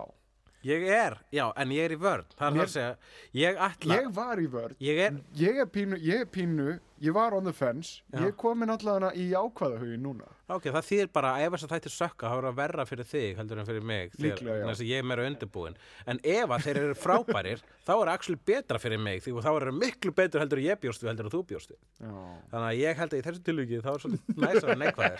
ég 0.63 0.85
er, 0.87 1.17
já, 1.35 1.45
en 1.59 1.73
ég 1.75 1.83
er 1.89 1.95
í 1.95 1.99
vörn 1.99 2.25
það 2.39 2.47
er 2.47 2.53
það 2.55 2.63
að 2.63 2.73
segja, 2.77 2.95
ég 3.41 3.61
ætla 3.67 3.97
Ég 3.99 4.09
var 4.15 4.39
í 4.39 4.47
vörð 4.53 4.75
ég 4.87 5.01
er, 5.09 5.17
Ég 5.35 5.59
er 5.63 5.67
pínu, 5.75 5.97
ég 5.99 6.23
er 6.23 6.29
pínu, 6.31 6.79
ég 7.03 7.11
var 7.17 7.35
on 7.35 7.43
the 7.43 7.51
fence 7.53 7.99
Já. 8.13 8.19
Ég 8.21 8.27
er 8.31 8.37
komin 8.39 8.71
allavega 8.71 9.09
í 9.19 9.25
ákvaða 9.35 9.81
hugin 9.83 10.03
núna 10.07 10.29
ok, 10.53 10.67
það 10.69 10.85
þýðir 10.85 11.07
bara 11.15 11.29
að 11.33 11.43
ef 11.47 11.53
þess 11.55 11.65
að 11.65 11.71
þættir 11.73 11.93
sökka 11.95 12.29
þá 12.29 12.35
er 12.37 12.45
það 12.47 12.57
verra 12.59 12.83
fyrir 12.85 13.07
þig 13.09 13.37
heldur 13.39 13.59
en 13.61 13.67
fyrir 13.69 13.85
mig 13.89 14.11
þegar- 14.13 14.25
Líklega, 14.27 14.57
já. 14.59 14.65
þess 14.69 14.81
að 14.83 14.89
ég 14.91 14.97
er 14.99 15.07
meira 15.09 15.25
undirbúin 15.29 15.75
en 16.13 16.17
ef 16.23 16.49
að 16.53 16.63
þeir 16.67 16.77
eru 16.83 16.97
frábærir 16.99 17.59
þá 17.87 17.93
er 18.03 18.11
actually 18.13 18.39
betra 18.51 18.77
fyrir 18.83 18.99
mig 19.01 19.23
því 19.23 19.29
þá 19.41 19.49
er 19.55 19.65
það 19.69 19.79
miklu 19.81 20.11
betur 20.19 20.43
heldur 20.43 20.59
en 20.61 20.67
ég 20.67 20.77
bjóst 20.83 21.01
við 21.03 21.09
heldur 21.13 21.25
en 21.29 21.33
þú 21.33 21.41
bjóst 21.49 21.69
við 21.73 21.79
Já, 22.03 22.13
þannig 22.53 22.67
að 22.69 22.79
ég 22.83 23.01
held 23.01 23.11
að 23.11 23.17
í 23.19 23.25
þessu 23.29 23.41
tilvíki 23.49 23.81
þá 23.81 23.91
er 23.95 23.99
svolítið 24.03 24.83
neikvæðir 24.83 25.19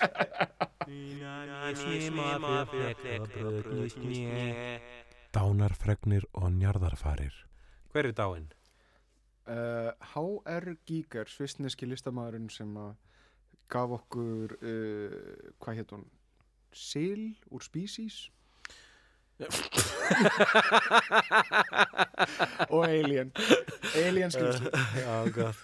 Dánarfregnir 5.34 6.26
og 6.34 6.52
njarðarfarir 6.58 7.34
Hver 7.94 8.06
er 8.10 8.16
dáinn? 8.18 8.48
uh, 9.48 9.92
H.R. 10.14 10.76
Giger, 10.88 11.28
svistneski 11.30 11.86
listamæðurinn 11.90 12.50
sem 12.54 12.74
gaf 13.74 13.90
okkur, 14.00 14.54
uh, 14.62 15.52
hvað 15.64 15.80
hétt 15.82 15.92
hún? 15.96 16.06
Sil 16.74 17.24
úr 17.54 17.62
Species 17.66 18.30
og 22.70 22.84
Alien 22.86 23.32
Alien 23.98 24.32
skilstu 24.32 24.70
Já, 24.96 25.16
gott 25.34 25.58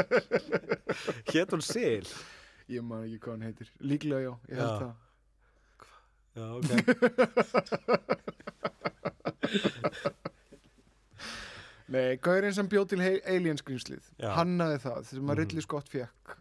Hét 1.34 1.50
hún 1.52 1.60
Sil? 1.66 2.06
ég 2.70 2.82
man 2.86 3.02
ekki 3.08 3.18
hvað 3.24 3.32
hann 3.34 3.42
heitir 3.48 3.70
líklega 3.82 4.20
já, 4.22 4.32
ég 4.52 4.60
held 4.60 4.70
Já. 4.70 4.78
það 4.78 4.92
Já, 6.40 6.46
ok 6.56 6.70
Nei, 11.90 12.14
gaurinn 12.22 12.54
sem 12.54 12.68
bjóð 12.70 12.88
til 12.92 13.00
hei- 13.02 13.22
Alien 13.26 13.58
skrýmslið 13.58 14.04
Já. 14.22 14.30
hannaði 14.36 14.78
það 14.84 15.00
sem 15.08 15.22
að 15.24 15.26
Mhm. 15.32 15.38
Ridley 15.40 15.62
Scott 15.64 15.88
fekk 15.90 16.36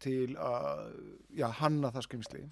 til 0.00 0.34
að 0.36 0.92
já, 1.36 1.48
hanna 1.60 1.90
það 1.90 2.06
skrýmsli 2.08 2.42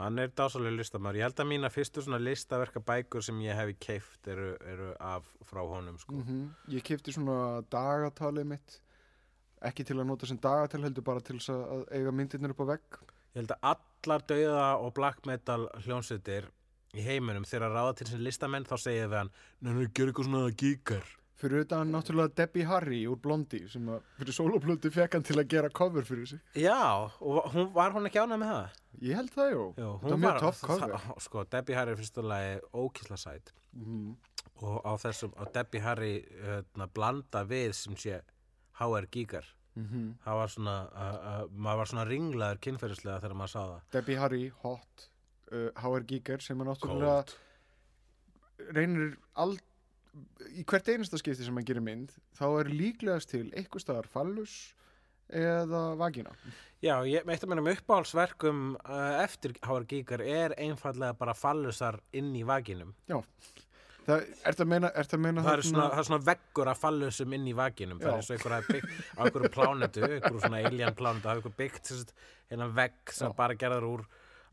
Hann 0.00 0.18
er 0.18 0.28
dásalega 0.28 0.78
listamæður. 0.78 1.16
Ég 1.18 1.22
held 1.26 1.34
að 1.42 1.48
mína 1.50 1.68
fyrstu 1.68 2.00
svona 2.00 2.18
listaverka 2.24 2.80
bækur 2.80 3.22
sem 3.22 3.36
ég 3.44 3.54
hefi 3.54 3.74
keift 3.78 4.26
eru, 4.32 4.56
eru 4.64 4.94
af 4.98 5.24
frá 5.44 5.60
honum, 5.68 5.98
sko. 5.98 6.14
Mm 6.14 6.54
Ég 6.70 6.82
kefti 6.82 7.12
svona 7.12 7.60
dagatalið 7.68 8.46
mitt 8.46 8.80
ekki 9.60 9.84
til 9.84 9.96
að 10.00 10.06
nota 10.06 10.26
sem 10.26 10.38
dagatal 10.38 10.80
heldur 10.86 11.02
bara 11.04 11.20
til 11.20 11.36
að 11.36 11.84
eiga 11.92 12.10
myndirnir 12.12 12.50
upp 12.54 12.60
á 12.64 12.66
vegg 12.72 12.98
Ég 13.30 13.42
held 13.42 13.54
að 13.54 13.70
allar 13.74 14.26
dauða 14.32 14.66
og 14.80 14.92
black 14.96 15.26
metal 15.28 15.68
hljónsveitir 15.84 16.48
í 16.98 17.04
heiminum 17.06 17.46
þegar 17.46 17.68
að 17.68 17.76
ráða 17.78 17.96
til 18.00 18.10
sem 18.10 18.24
listamenn 18.26 18.66
þá 18.66 18.76
segja 18.82 19.08
við 19.08 19.18
hann 19.20 19.32
Nei, 19.60 19.86
gera 19.94 20.10
eitthvað 20.10 20.28
svona 20.30 20.54
gíkar. 20.62 21.10
Fyrir 21.40 21.62
utan 21.64 21.92
náttúrulega 21.94 22.34
Debbie 22.36 22.66
Harry 22.68 22.98
úr 23.08 23.20
Blondie 23.22 23.68
sem 23.72 23.86
að 23.88 24.02
fyrir 24.18 24.36
soloplötu 24.36 24.90
fekk 24.92 25.14
hann 25.16 25.24
til 25.24 25.38
að 25.40 25.46
gera 25.54 25.70
cover 25.72 26.04
fyrir 26.04 26.26
sig. 26.34 26.42
Já, 26.58 27.08
og 27.20 27.46
hún, 27.54 27.70
var 27.76 27.94
hún 27.94 28.10
ekki 28.10 28.20
ánægð 28.20 28.42
með 28.42 28.50
það? 28.52 28.82
Ég 29.06 29.20
held 29.20 29.32
það, 29.36 29.54
jú. 29.54 29.62
Jú, 29.78 29.92
Það 30.02 30.10
var 30.10 30.20
mjög 30.24 30.42
topp 30.42 30.60
cover. 30.66 31.06
Sko, 31.24 31.46
Debbie 31.54 31.78
Harry 31.78 31.94
er 31.94 32.02
fyrstulega 32.02 32.60
ókísla 32.76 33.20
sæt 33.20 33.54
Mm 33.70 34.18
og 34.60 34.82
á 34.84 34.92
þessum, 35.00 35.32
á 35.40 35.44
Debbie 35.54 35.82
Harry 35.84 36.14
hérna, 36.44 36.88
blanda 36.92 37.44
við 37.48 37.72
sem 37.76 37.96
sé 37.96 38.20
HR 38.80 39.08
gíkar. 39.12 39.46
-hmm. 39.86 40.10
Það 40.24 40.40
var 40.40 40.52
svona, 40.54 40.76
uh, 40.90 41.14
uh, 41.30 41.46
maður 41.52 41.78
var 41.82 41.90
svona 41.92 42.06
ringlaður 42.08 42.60
kynferðislega 42.66 43.20
þegar 43.20 43.36
maður 43.36 43.52
sá 43.54 43.60
það. 43.60 43.80
Debbie 43.92 44.18
Harry, 44.20 44.52
hot, 44.62 45.08
uh, 45.52 45.70
HR 45.76 46.06
Giger 46.10 46.40
sem 46.40 46.60
er 46.60 46.66
náttúrulega 46.70 47.24
Cold. 47.24 47.36
reynir 48.76 49.16
all, 49.34 49.56
í 50.50 50.64
hvert 50.64 50.88
einasta 50.88 51.18
skipti 51.18 51.44
sem 51.44 51.54
hann 51.54 51.64
gerir 51.64 51.82
mynd 51.82 52.12
þá 52.36 52.46
er 52.60 52.72
líklegast 52.74 53.30
til 53.30 53.46
eitthvað 53.54 53.84
staðar 53.86 54.10
fallus 54.10 54.74
eða 55.30 55.94
vagina. 55.98 56.32
Já, 56.82 56.94
ég, 57.06 57.26
eitt 57.28 57.44
af 57.44 57.50
mennum 57.50 57.68
uppáhaldsverkum 57.70 58.62
uh, 58.80 59.22
eftir 59.22 59.54
HR 59.62 59.86
gíkar 59.86 60.22
er 60.24 60.54
einfallega 60.58 61.14
bara 61.18 61.34
fallusar 61.36 62.00
inn 62.16 62.32
í 62.34 62.42
vaginum. 62.46 62.94
Það, 64.06 64.24
ert 64.50 64.62
að 64.64 64.70
meina, 64.70 64.90
ert 65.02 65.12
að 65.14 65.20
meina 65.22 65.42
Það 65.44 65.52
er 65.52 65.62
svona, 65.68 65.86
það 65.92 66.02
er 66.02 66.08
svona 66.08 66.24
veggur 66.30 66.70
af 66.72 66.80
fallusum 66.80 67.36
inn 67.36 67.46
í 67.50 67.54
vaginum. 67.56 68.00
Það 68.00 68.10
er 68.10 68.16
eins 68.16 68.30
og 68.30 68.36
einhver 68.36 68.56
að 68.56 68.70
byggt 68.70 68.96
á 69.12 69.20
einhverju 69.26 69.50
plánetu, 69.54 70.02
einhverju 70.08 70.42
svona 70.44 70.62
alien 70.70 70.96
plánetu, 70.98 71.26
það 71.26 71.32
er 71.32 71.40
einhver 71.42 71.56
byggt 71.60 71.92
hérna 72.50 72.68
vegg 72.80 73.14
sem 73.14 73.36
bara 73.38 73.58
gerður 73.60 73.88
úr 73.90 74.04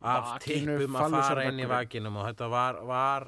af 0.06 0.38
tippum 0.44 1.00
að 1.00 1.18
fara 1.18 1.48
inn 1.50 1.64
í 1.64 1.68
vaginum 1.70 2.20
og 2.22 2.28
þetta 2.30 2.50
var, 2.54 2.80
var 2.86 3.28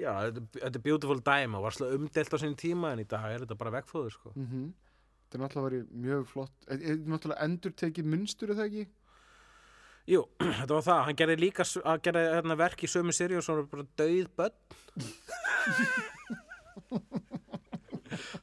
já, 0.00 0.10
þetta, 0.28 0.44
þetta 0.54 0.72
er 0.72 0.84
beautiful 0.86 1.18
dæmi 1.28 1.58
og 1.58 1.66
var 1.66 1.76
slá 1.76 1.86
umdelt 1.92 2.32
á 2.32 2.38
sinni 2.40 2.60
tíma 2.60 2.94
en 2.94 3.02
í 3.04 3.08
dag 3.10 3.26
er 3.32 3.44
þetta 3.44 3.58
bara 3.60 3.74
veggfóður, 3.80 4.18
sko. 4.18 4.34
mm 4.36 4.66
Það 5.26 5.34
er 5.34 5.40
náttúrulega 5.42 5.66
verið 5.66 5.86
mjög 6.06 6.26
flott 6.30 6.66
er, 6.70 6.82
er 6.86 6.98
náttúrulega 7.10 7.46
endur 7.48 7.72
tekið 7.82 8.06
munstur 8.12 8.52
er 8.52 8.58
það 8.60 8.68
ekki? 8.68 8.84
Jú, 10.06 10.20
þetta 10.60 10.72
var 10.76 10.84
það, 10.86 11.00
hann 11.08 11.18
gerði 11.18 11.36
líka 11.42 11.66
hann 11.84 12.02
gerði 12.06 12.24
hérna, 12.36 12.56
verk 12.60 12.84
í 12.86 12.90
sömu 12.90 13.12
seri 13.16 13.38
og 13.38 13.44
svona 13.46 13.66
bara 13.70 13.86
döið 13.98 14.28
börn. 14.38 14.56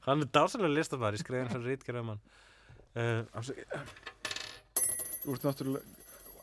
Hann 0.03 0.19
er 0.21 0.27
dásalega 0.35 0.73
listamæður, 0.75 1.15
ég 1.15 1.21
skreði 1.23 1.43
eins 1.45 1.55
og 1.57 1.63
rítgerðum 1.65 2.09
hann. 2.11 2.21
Uh, 2.93 3.21
afsaki- 3.39 3.63
Þú 5.23 5.29
ert 5.37 5.45
náttúrulega 5.47 6.01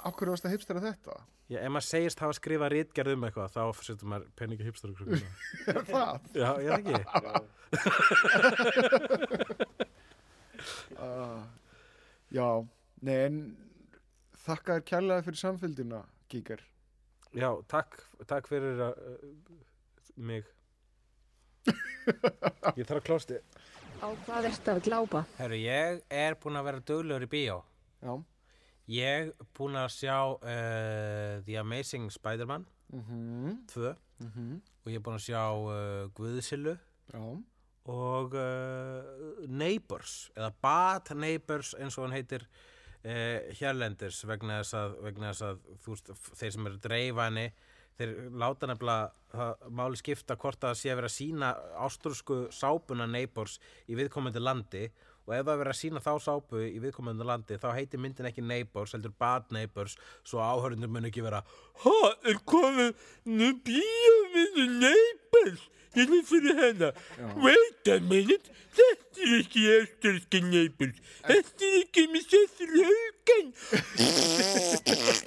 Akkur 0.08 0.30
varst 0.32 0.46
að 0.48 0.54
hipstera 0.54 0.80
þetta? 0.80 1.12
Já, 1.52 1.58
ef 1.60 1.68
maður 1.74 1.84
segist 1.90 2.22
hafa 2.24 2.32
skrifað 2.38 2.72
rítgerð 2.72 3.12
um 3.18 3.26
eitthvað 3.28 3.52
þá 3.52 3.62
setur 3.84 4.08
maður 4.08 4.30
peningi 4.40 4.64
hipstur 4.64 4.94
Er 5.74 5.82
það? 5.90 6.12
Já, 6.32 6.48
ég 6.64 6.70
veit 6.72 6.88
ekki. 6.96 7.04
Uh, 10.96 11.44
já, 12.38 12.46
nei 13.04 13.18
en 13.26 13.36
þakka 14.44 14.76
þér 14.78 14.86
kærlega 14.90 15.24
fyrir 15.26 15.40
samfélgina, 15.40 16.00
Giger. 16.30 16.62
Já, 17.36 17.50
takk, 17.70 17.98
takk 18.26 18.48
fyrir 18.50 18.80
uh, 18.82 18.94
mig 20.16 20.44
Ég 22.78 22.86
þarf 22.88 22.98
að 22.98 23.04
klósti 23.06 23.38
Á 24.00 24.08
hvað 24.24 24.48
ertu 24.48 24.72
að 24.72 24.80
glápa? 24.88 25.22
Herru, 25.38 25.58
ég 25.60 26.00
er 26.10 26.36
búinn 26.40 26.58
að 26.58 26.66
vera 26.70 26.82
duglegur 26.90 27.26
í 27.26 27.30
bíó 27.30 27.60
Já. 28.00 28.12
Ég 28.90 29.30
búinn 29.54 29.78
að 29.78 29.92
sjá 29.94 30.16
uh, 30.34 31.38
The 31.46 31.60
Amazing 31.62 32.10
Spider-Man 32.10 32.66
Mm 32.90 33.60
2 33.70 33.94
-hmm. 34.18 34.56
og 34.82 34.90
ég 34.90 34.96
er 34.98 35.02
búinn 35.06 35.14
að 35.20 35.28
sjá 35.28 35.44
uh, 35.54 36.10
Guðsillu 36.10 36.72
Já. 37.12 37.22
og 37.84 38.34
uh, 38.34 39.46
Neighbors 39.46 40.32
eða 40.34 40.50
Bad 40.62 41.14
Neighbors 41.14 41.74
eins 41.78 41.98
og 41.98 42.04
hann 42.08 42.16
heitir 42.18 42.48
uh, 43.04 43.50
hérlendis 43.60 44.22
vegna 44.28 44.60
þess 44.60 44.78
að, 44.80 44.96
vegna 45.08 45.32
þess 45.32 45.46
að 45.48 45.60
veist, 45.86 46.14
þeir 46.40 46.56
sem 46.56 46.70
eru 46.70 46.80
dreifani 46.84 47.46
þeir 48.00 48.14
láta 48.40 48.68
nefnilega 48.70 49.48
máli 49.76 49.98
skipta 50.00 50.36
hvort 50.40 50.62
að 50.64 50.72
það 50.72 50.80
sé 50.80 50.90
að 50.90 51.00
vera 51.02 51.12
sína 51.12 51.50
ástrúsku 51.84 52.38
sápuna 52.54 53.06
Neighbors 53.10 53.58
í 53.90 53.98
viðkomandi 53.98 54.42
landi 54.42 54.86
og 55.26 55.34
ef 55.36 55.44
það 55.44 55.52
er 55.52 55.60
verið 55.62 55.74
að 55.74 55.80
sína 55.80 56.00
þá 56.04 56.12
sápu 56.24 56.56
í 56.64 56.78
viðkomandi 56.82 57.24
landi 57.26 57.54
þá 57.60 57.68
heitir 57.76 58.02
myndin 58.02 58.28
ekki 58.30 58.42
Neighbors 58.44 58.92
heldur 58.96 59.14
Bad 59.20 59.44
Neighbors. 59.54 59.94
Svo 60.26 60.38
áhörundur 60.42 60.90
mun 60.92 61.08
ekki 61.10 61.26
vera 61.26 61.40
Ha, 61.84 61.98
er 62.28 62.36
komið 62.48 62.90
nú 63.28 63.48
bíómyndu 63.66 64.64
Neighbors? 64.80 65.62
Hérna 65.90 66.22
fyrir 66.22 66.54
hennar 66.54 66.94
Wait 67.42 67.88
a 67.90 67.98
minute, 68.06 68.46
þetta 68.76 69.18
er 69.26 69.32
ekki 69.40 69.62
eftirski 69.76 70.38
Neighbors. 70.46 70.98
Þetta 71.26 71.62
er 71.68 71.74
ekki 71.84 72.02
með 72.12 72.22
Sessur 72.30 72.70
Hauken 72.78 73.46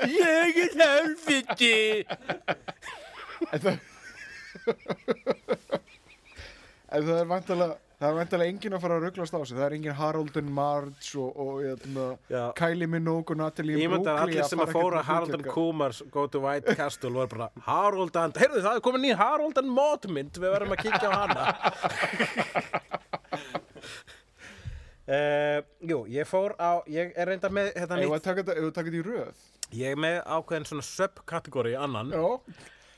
ég 0.10 0.58
er 0.64 0.74
helviti. 0.80 1.78
En 3.52 3.60
það... 3.64 3.76
en 6.94 7.08
það 7.08 7.20
er 7.20 7.30
vantalega, 7.30 7.76
það 8.04 8.10
er 8.10 8.18
vantalega 8.18 8.52
enginn 8.52 8.76
að 8.76 8.82
fara 8.84 8.96
að 8.98 9.06
rugglast 9.08 9.36
á 9.36 9.40
sig. 9.40 9.56
Það 9.56 9.66
er 9.66 9.76
enginn 9.78 9.96
Harolden 9.96 10.50
Marge 10.58 11.12
og, 11.22 11.38
og 11.40 11.62
hérna, 11.64 12.08
Já. 12.28 12.42
Kylie 12.58 12.90
Minogue 12.92 13.36
og 13.36 13.40
Natalie 13.40 13.78
Ég 13.80 13.92
myndi 13.94 14.12
að 14.12 14.24
allir 14.26 14.48
sem 14.50 14.64
að 14.64 14.74
fóra 14.76 15.04
hlutverka. 15.08 15.54
Kumars 15.56 16.02
Go 16.12 16.26
to 16.28 16.42
White 16.44 16.76
Castle 16.80 17.14
var 17.16 17.32
bara 17.32 17.48
Haraldan, 17.68 18.36
heyrðu 18.36 18.66
það 18.66 18.80
er 18.80 18.84
komin 18.84 19.06
ný 19.06 19.14
Haraldan 19.20 19.72
mótmynd 19.72 20.42
við 20.42 20.56
verðum 20.58 20.76
að 20.76 20.84
kíkja 20.84 21.08
á 21.08 21.14
hana 21.16 21.48
uh, 25.08 25.60
Jú, 25.94 26.04
ég 26.12 26.28
fór 26.28 26.58
á 26.60 26.84
ég 26.92 27.16
er 27.16 27.32
reynda 27.32 27.52
með 27.54 27.72
hérna 27.78 28.04
Ef 28.04 28.12
þú 28.12 28.22
taka 28.28 28.48
þetta 28.50 28.88
í 28.92 29.04
röð. 29.08 29.50
ég 29.74 29.96
er 29.96 30.00
með 30.10 30.20
ákveðin 30.28 30.70
svona 30.74 30.88
subkategóri 30.92 31.78
annan 31.80 32.12
Já. 32.12 32.24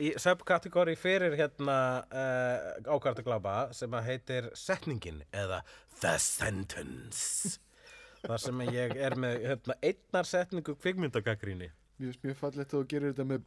Í 0.04 0.12
subkategóri 0.20 0.96
fyrir 1.00 1.36
hérna 1.40 1.78
uh, 2.10 2.94
ákvartaglápa 2.96 3.56
sem 3.76 3.94
að 3.96 4.10
heitir 4.10 4.50
setningin 4.58 5.22
eða 5.32 5.62
the 6.02 6.16
sentence 6.20 7.60
þar 8.26 8.42
sem 8.42 8.64
ég 8.68 8.96
er 8.98 9.16
með 9.20 9.46
hérna, 9.46 9.78
einnar 9.86 10.28
setningu 10.30 10.76
kvikmyndagagríni 10.82 11.72
mjög 12.00 12.40
fallegt 12.40 12.74
að 12.74 12.82
þú 12.82 12.88
gerir 12.92 13.14
þetta 13.14 13.28
með 13.30 13.46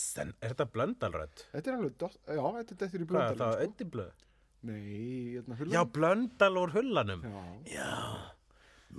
sen 0.00 0.32
er 0.40 0.54
þetta 0.54 0.66
blöndalrödd? 0.72 1.42
Þetta 1.52 1.70
er 1.70 1.76
alveg, 1.76 2.06
já, 2.26 2.44
þetta 2.56 2.72
er 2.74 2.78
þetta 2.80 2.86
í 2.86 2.90
Hvað 2.90 3.02
er 3.02 3.10
blöndalrödd. 3.10 3.42
það, 3.42 3.66
öndinblöð? 3.66 4.24
Nei, 4.66 5.34
hérna 5.36 5.58
hullan. 5.60 5.74
Já, 5.76 5.82
blöndal 5.94 6.56
úr 6.58 6.72
hullanum 6.74 7.26
Já. 7.26 7.42
Já, 7.76 7.90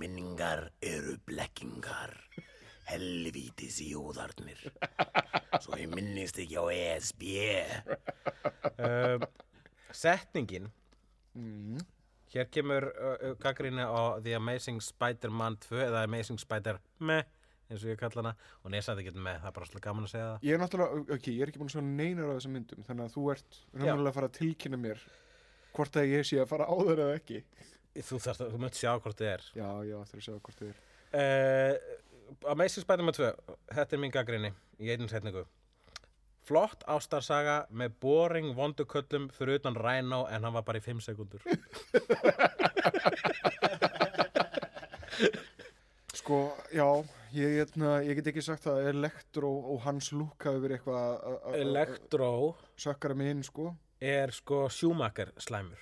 minningar 0.00 0.68
eru 0.80 1.16
blekkingar 1.28 2.14
helvítis 2.88 3.78
jóðarnir 3.84 4.64
svo 5.62 5.78
ég 5.78 5.90
minnist 5.92 6.40
ekki 6.40 6.58
á 6.58 6.64
ESB 6.72 7.24
um, 8.78 9.26
Setningin. 9.92 10.68
Mm. 11.38 11.80
Hér 12.32 12.48
kemur 12.52 12.90
uh, 12.92 13.32
gaggrinni 13.40 13.84
á 13.84 14.20
The 14.20 14.36
Amazing 14.36 14.82
Spider-Man 14.84 15.56
2 15.64 15.84
eða 15.86 16.04
Amazing 16.04 16.40
Spider-Me 16.42 17.22
eins 17.68 17.84
og 17.84 17.92
ég 17.92 18.00
kalla 18.00 18.22
hana. 18.22 18.34
Og 18.64 18.72
nesaði 18.72 19.04
ekki 19.04 19.20
með, 19.20 19.40
það 19.42 19.48
er 19.50 19.56
bara 19.56 19.68
svolítið 19.68 19.86
gaman 19.86 20.06
að 20.08 20.12
segja 20.12 20.26
það. 20.28 20.44
Ég 20.48 20.56
er 20.56 20.62
náttúrulega, 20.62 21.00
ok, 21.16 21.30
ég 21.32 21.42
er 21.44 21.52
ekki 21.52 21.62
búin 21.62 21.70
að 21.70 21.74
sjá 21.76 21.84
neinar 21.88 22.30
á 22.32 22.36
þessum 22.38 22.54
myndum, 22.56 22.84
þannig 22.86 23.04
að 23.08 23.16
þú 23.16 23.24
ert 23.34 23.58
raunverulega 23.74 24.12
að 24.12 24.18
fara 24.18 24.30
að 24.30 24.38
tilkynna 24.38 24.80
mér 24.84 25.02
hvort 25.76 25.98
að 26.00 26.12
ég 26.12 26.28
sé 26.28 26.40
að 26.42 26.50
fara 26.52 26.68
á 26.68 26.74
þeir 26.88 27.02
eða 27.04 27.18
ekki. 27.20 27.40
Þú 27.98 28.20
þarft 28.24 28.44
að, 28.44 28.52
þú 28.54 28.60
mönt 28.62 28.78
sjá 28.78 28.90
hvort 28.94 29.18
þið 29.20 29.32
er. 29.34 29.46
Já, 29.58 29.68
já, 29.88 29.96
það 29.98 30.14
er 30.14 30.22
að 30.22 30.26
sjá 30.28 30.34
hvort 30.38 30.62
þið 30.62 30.70
er. 30.70 30.80
uh, 31.20 31.74
Amazing 32.46 32.84
Spider-Man 32.84 33.14
2 33.14 33.30
þetta 33.74 33.96
er 33.96 34.02
mín 34.02 34.12
gaggrinni 34.14 34.50
í 34.80 34.90
einu 34.92 35.08
setningu. 35.08 35.44
Flott 36.48 36.84
ástarsaga 36.88 37.66
með 37.70 37.92
boring 38.00 38.54
vonduköllum 38.56 39.26
fyrir 39.36 39.58
utan 39.60 39.76
Rhino 39.76 40.22
en 40.32 40.44
hann 40.46 40.54
var 40.56 40.62
bara 40.64 40.78
í 40.80 40.84
5 40.84 41.02
sekundur 41.04 41.42
Sko, 46.18 46.38
já, 46.74 46.86
ég, 47.36 47.58
ég, 47.60 47.74
ég 48.08 48.18
get 48.18 48.30
ekki 48.32 48.42
sagt 48.44 48.66
að 48.70 48.88
Elektro 48.90 49.50
og 49.72 49.82
hans 49.84 50.10
lúk 50.16 50.44
hafi 50.48 50.60
verið 50.62 50.78
eitthvað 50.78 50.98
að- 51.02 51.20
að- 51.28 51.44
að 51.52 51.58
Electro 51.62 52.30
sökkara 52.76 53.14
mig 53.16 53.30
inn, 53.30 53.42
sko. 53.42 53.74
er 54.00 54.30
sko 54.30 54.68
Schumacher 54.68 55.32
slæmur. 55.38 55.78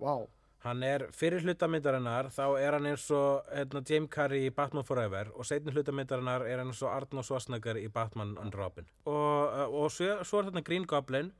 Vá, 0.00 0.26
Hann 0.68 0.82
er 0.84 1.06
fyrir 1.16 1.40
hlutamyndarinnar, 1.46 2.28
þá 2.34 2.44
er 2.60 2.74
hann 2.76 2.86
eins 2.90 3.06
og 3.14 3.46
hérna, 3.48 3.80
Jim 3.88 4.04
Carrey 4.12 4.50
í 4.50 4.52
Batman 4.52 4.84
Forever 4.84 5.30
og 5.32 5.46
seinni 5.48 5.72
hlutamyndarinnar 5.72 6.44
er 6.44 6.60
hann 6.60 6.72
eins 6.74 6.82
og 6.84 6.92
Arnold 6.92 7.24
Schwarzenegger 7.24 7.80
í 7.80 7.86
Batman 7.92 8.34
and 8.42 8.56
Robin. 8.58 8.88
Og, 9.08 9.14
uh, 9.48 9.64
og 9.64 9.88
svo, 9.94 10.18
svo 10.28 10.42
er 10.42 10.50
þarna 10.50 10.64
Green 10.66 10.84
Goblin 10.88 11.30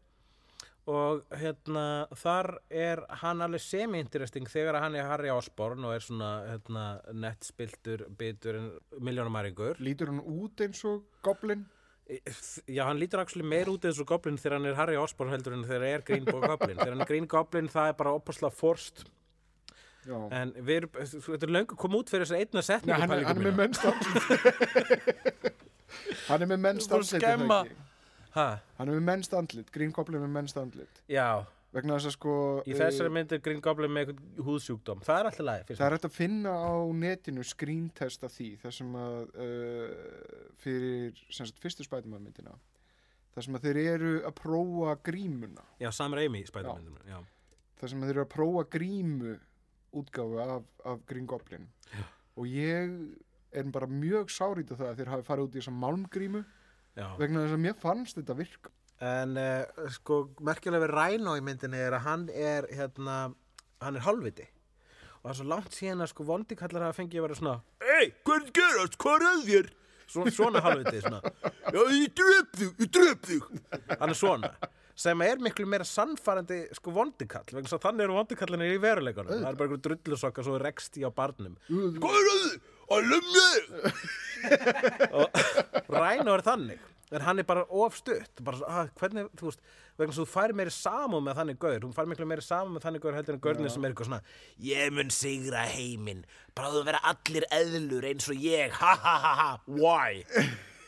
og 0.88 1.27
hérna 1.37 1.85
þar 2.17 2.55
er 2.73 3.03
hann 3.21 3.45
alveg 3.45 3.61
semi-interesting 3.61 4.49
þegar 4.49 4.81
hann 4.81 4.97
er 4.97 5.11
Harry 5.11 5.29
Osborn 5.29 5.85
og 5.85 5.99
er 5.99 6.05
svona 6.07 6.31
hérna, 6.49 6.85
nettspiltur, 7.12 8.07
bitur 8.17 8.62
miljónumæringur. 8.97 9.83
Lítur 9.85 10.14
hann 10.14 10.25
út 10.25 10.64
eins 10.64 10.81
og 10.88 11.05
goblin? 11.27 11.69
Já, 12.09 12.85
hann 12.88 12.97
lítur 12.99 13.21
actually 13.21 13.44
meir 13.44 13.68
út 13.68 13.85
eins 13.85 13.99
og 14.01 14.07
Goblin 14.09 14.38
þegar 14.40 14.57
hann 14.57 14.66
er 14.71 14.75
Harry 14.79 14.97
Osborn 14.97 15.29
heldur 15.35 15.53
en 15.59 15.64
þegar 15.68 15.83
er 15.90 16.01
Green 16.09 16.25
Goblin. 16.25 16.77
þegar 16.79 16.94
hann 16.94 17.01
er 17.05 17.11
Green 17.11 17.27
Goblin 17.29 17.68
það 17.68 17.88
er 17.92 17.97
bara 17.99 18.14
opaslega 18.16 18.55
forst 18.57 19.05
Já. 20.09 20.16
En 20.33 20.53
við 20.64 20.77
erum, 20.79 20.90
þú- 21.11 21.35
þetta 21.35 21.44
er 21.44 21.53
löngu 21.53 21.77
kom 21.77 21.92
út 21.99 22.09
fyrir 22.09 22.25
þess 22.25 22.33
að 22.33 22.40
einna 22.40 22.62
Nei, 22.62 22.64
setningu 22.64 23.01
hann, 23.03 23.11
er, 23.12 23.25
hann 23.29 23.37
er 23.37 23.44
með 23.44 23.57
mennst 23.59 23.85
andlit. 23.85 25.59
hann 26.29 26.42
er 26.42 26.49
með 26.49 26.61
mennst 26.64 26.88
Þú 26.88 26.97
andlit. 26.97 27.12
er 27.12 27.21
það 27.21 27.27
skemma. 27.27 27.59
ekki? 27.64 27.77
Hæ? 28.38 28.47
Hann 28.79 28.88
er 28.88 28.94
með 28.94 29.05
mennst 29.11 29.35
andlit. 29.37 29.71
Green 29.75 29.92
Goblin 29.92 30.23
með 30.25 30.33
mennst 30.38 30.57
andlit. 30.61 31.03
Já, 31.12 31.29
Vegna 31.76 31.98
þess 31.98 32.09
að 32.09 32.14
sko... 32.14 32.35
í 32.64 32.72
eh, 32.72 32.78
þessari 32.78 33.12
mynd 33.12 33.33
er 33.37 33.42
Green 33.44 33.61
Goblin 33.64 33.92
með 33.92 34.07
eitthvað 34.14 34.46
húðsjúkdóm. 34.46 35.02
Það 35.04 35.18
er 35.20 35.28
alltaf 35.28 35.44
lagi. 35.44 35.66
Það 35.74 35.85
er 35.87 35.96
hægt 35.96 36.07
að 36.09 36.14
finna 36.16 36.54
á 36.57 36.72
netinu 36.96 37.44
screentest 37.44 38.24
af 38.24 38.33
því 38.33 38.48
þar 38.62 38.76
sem 38.78 38.96
að 39.02 39.18
uh, 39.44 40.46
fyrir 40.64 41.20
sagt, 41.28 41.61
fyrstu 41.61 41.85
Spiderman 41.85 42.24
myndina 42.24 42.57
þar 43.38 43.46
sem 43.46 43.59
að 43.59 43.66
þeir 43.68 43.81
eru 43.85 44.12
að 44.26 44.35
prófa 44.40 44.94
grímuna 45.07 45.64
Já, 45.78 45.90
Sam 45.94 46.16
Raimi 46.16 46.42
spæðumyndinu. 46.48 47.02
Já. 47.07 47.18
þar 47.78 47.92
sem 47.92 48.00
að 48.02 48.11
þeir 48.11 48.16
eru 48.16 48.24
að 48.24 48.33
prófa 48.35 48.64
grímu 48.74 49.35
útgáfu 49.98 50.40
af, 50.42 50.64
af 50.88 51.04
Green 51.09 51.28
Goblin 51.31 51.68
og 52.38 52.48
ég 52.50 52.96
er 53.54 53.70
bara 53.74 53.88
mjög 53.90 54.33
sárít 54.35 54.72
af 54.74 54.81
það 54.83 54.90
að 54.90 54.98
þeir 55.00 55.12
hafi 55.14 55.28
farið 55.28 55.46
út 55.46 55.54
í 55.54 55.61
þessa 55.61 55.76
málmgrímu 55.85 56.42
Já. 56.98 57.07
vegna 57.20 57.44
þess 57.44 57.57
að 57.57 57.64
mér 57.64 57.78
fannst 57.78 58.18
þetta 58.18 58.38
virka 58.38 58.74
En 59.05 59.37
uh, 59.39 59.89
sko, 59.95 60.25
merkilega 60.43 60.87
við 60.87 60.95
Rhino 60.95 61.37
í 61.39 61.43
myndinni 61.47 61.79
er 61.79 61.95
að 61.99 62.07
hann 62.07 62.25
er, 62.35 62.67
hérna, 62.75 63.19
hann 63.85 63.99
er 63.99 64.07
hálfviti. 64.07 64.49
Og 65.19 65.27
það 65.27 65.33
er 65.33 65.39
svo 65.41 65.49
langt 65.51 65.77
síðan 65.77 66.05
að 66.05 66.11
sko 66.13 66.27
vondi 66.29 66.59
kallar 66.59 66.89
hafa 66.89 66.99
fengið 67.01 67.21
að 67.21 67.27
vera 67.27 67.37
svona 67.39 67.55
Ei, 67.83 68.09
er 68.15 68.35
að 68.39 68.51
gerast? 68.55 68.99
Hvað 69.03 69.17
er 69.17 69.29
að 69.29 69.45
þér? 69.49 69.71
Svona, 70.09 70.33
svona 70.33 70.63
hálfviti, 70.65 71.01
svona 71.05 71.21
Já, 71.75 71.81
ég 71.93 72.13
dröp 72.17 72.59
þig, 72.61 72.75
ég 72.85 72.93
dröp 72.97 73.27
þig 73.29 73.97
Hann 73.99 74.15
er 74.15 74.19
svona 74.19 74.53
sem 74.99 75.21
er 75.23 75.39
miklu 75.43 75.67
meira 75.71 75.87
sannfærandi 75.87 76.57
sko 76.75 76.91
vondikall 76.95 77.47
vegna 77.55 77.71
svo 77.71 77.79
þannig 77.83 78.07
eru 78.09 78.17
vondikallinu 78.17 78.67
í 78.67 78.81
veruleikunum 78.83 79.31
það 79.45 79.51
er 79.51 79.59
bara 79.61 79.69
einhver 79.69 79.83
drullusokka 79.85 80.43
svo 80.47 80.57
rekst 80.59 80.99
í 80.99 81.05
á 81.07 81.11
barnum 81.15 81.55
hvað 81.69 82.17
er 82.19 82.31
að 82.33 82.41
þið? 82.43 82.57
að 82.97 83.01
lemja 83.13 83.51
og 85.21 85.29
Ræno 85.95 86.35
er 86.35 86.45
þannig 86.49 86.83
en 87.12 87.25
hann 87.25 87.40
er 87.40 87.47
bara 87.49 87.64
of 87.68 87.97
stutt. 87.99 88.42
Bara, 88.44 88.61
að, 88.68 88.90
hvernig, 89.01 89.31
þú 89.38 89.49
veist, 89.49 89.62
vegna 89.99 90.16
svo 90.16 90.27
þú 90.27 90.33
fær 90.33 90.55
meiri 90.57 90.75
samúð 90.75 91.25
með 91.27 91.40
þannig 91.40 91.61
gaur, 91.64 91.87
hún 91.87 91.97
fær 91.97 92.11
miklu 92.11 92.29
meiri 92.29 92.44
samúð 92.44 92.77
með 92.77 92.87
þannig 92.87 93.05
gaur 93.07 93.18
heldur 93.18 93.38
en 93.38 93.42
gaurinu 93.47 93.73
sem 93.73 93.87
er 93.87 93.94
eitthvað 93.94 94.11
svona 94.11 94.21
ég 94.68 94.92
mun 94.94 95.11
sigra 95.14 95.64
heiminn. 95.73 96.23
Bráðu 96.59 96.85
vera 96.88 97.03
allir 97.12 97.49
eðlur 97.55 98.07
eins 98.12 98.29
og 98.31 98.47
ég. 98.49 98.77
Ha 98.79 98.94
ha 98.94 99.16
ha 99.25 99.35
ha, 99.40 99.51
why? 99.66 100.23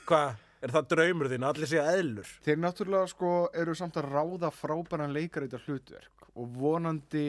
Hvað, 0.08 0.38
er 0.60 0.74
það 0.76 0.88
draumur 0.94 1.30
þín 1.32 1.48
allir 1.48 1.70
séu 1.70 1.82
eðlur? 1.82 2.32
Þeir 2.44 2.62
náttúrulega 2.62 3.10
sko 3.10 3.34
eru 3.56 3.76
samt 3.78 3.98
að 4.00 4.10
ráða 4.12 4.52
frábæran 4.54 5.14
leikar 5.16 5.46
í 5.46 5.50
þetta 5.50 5.64
hlutverk 5.66 6.28
og 6.40 6.54
vonandi 6.60 7.26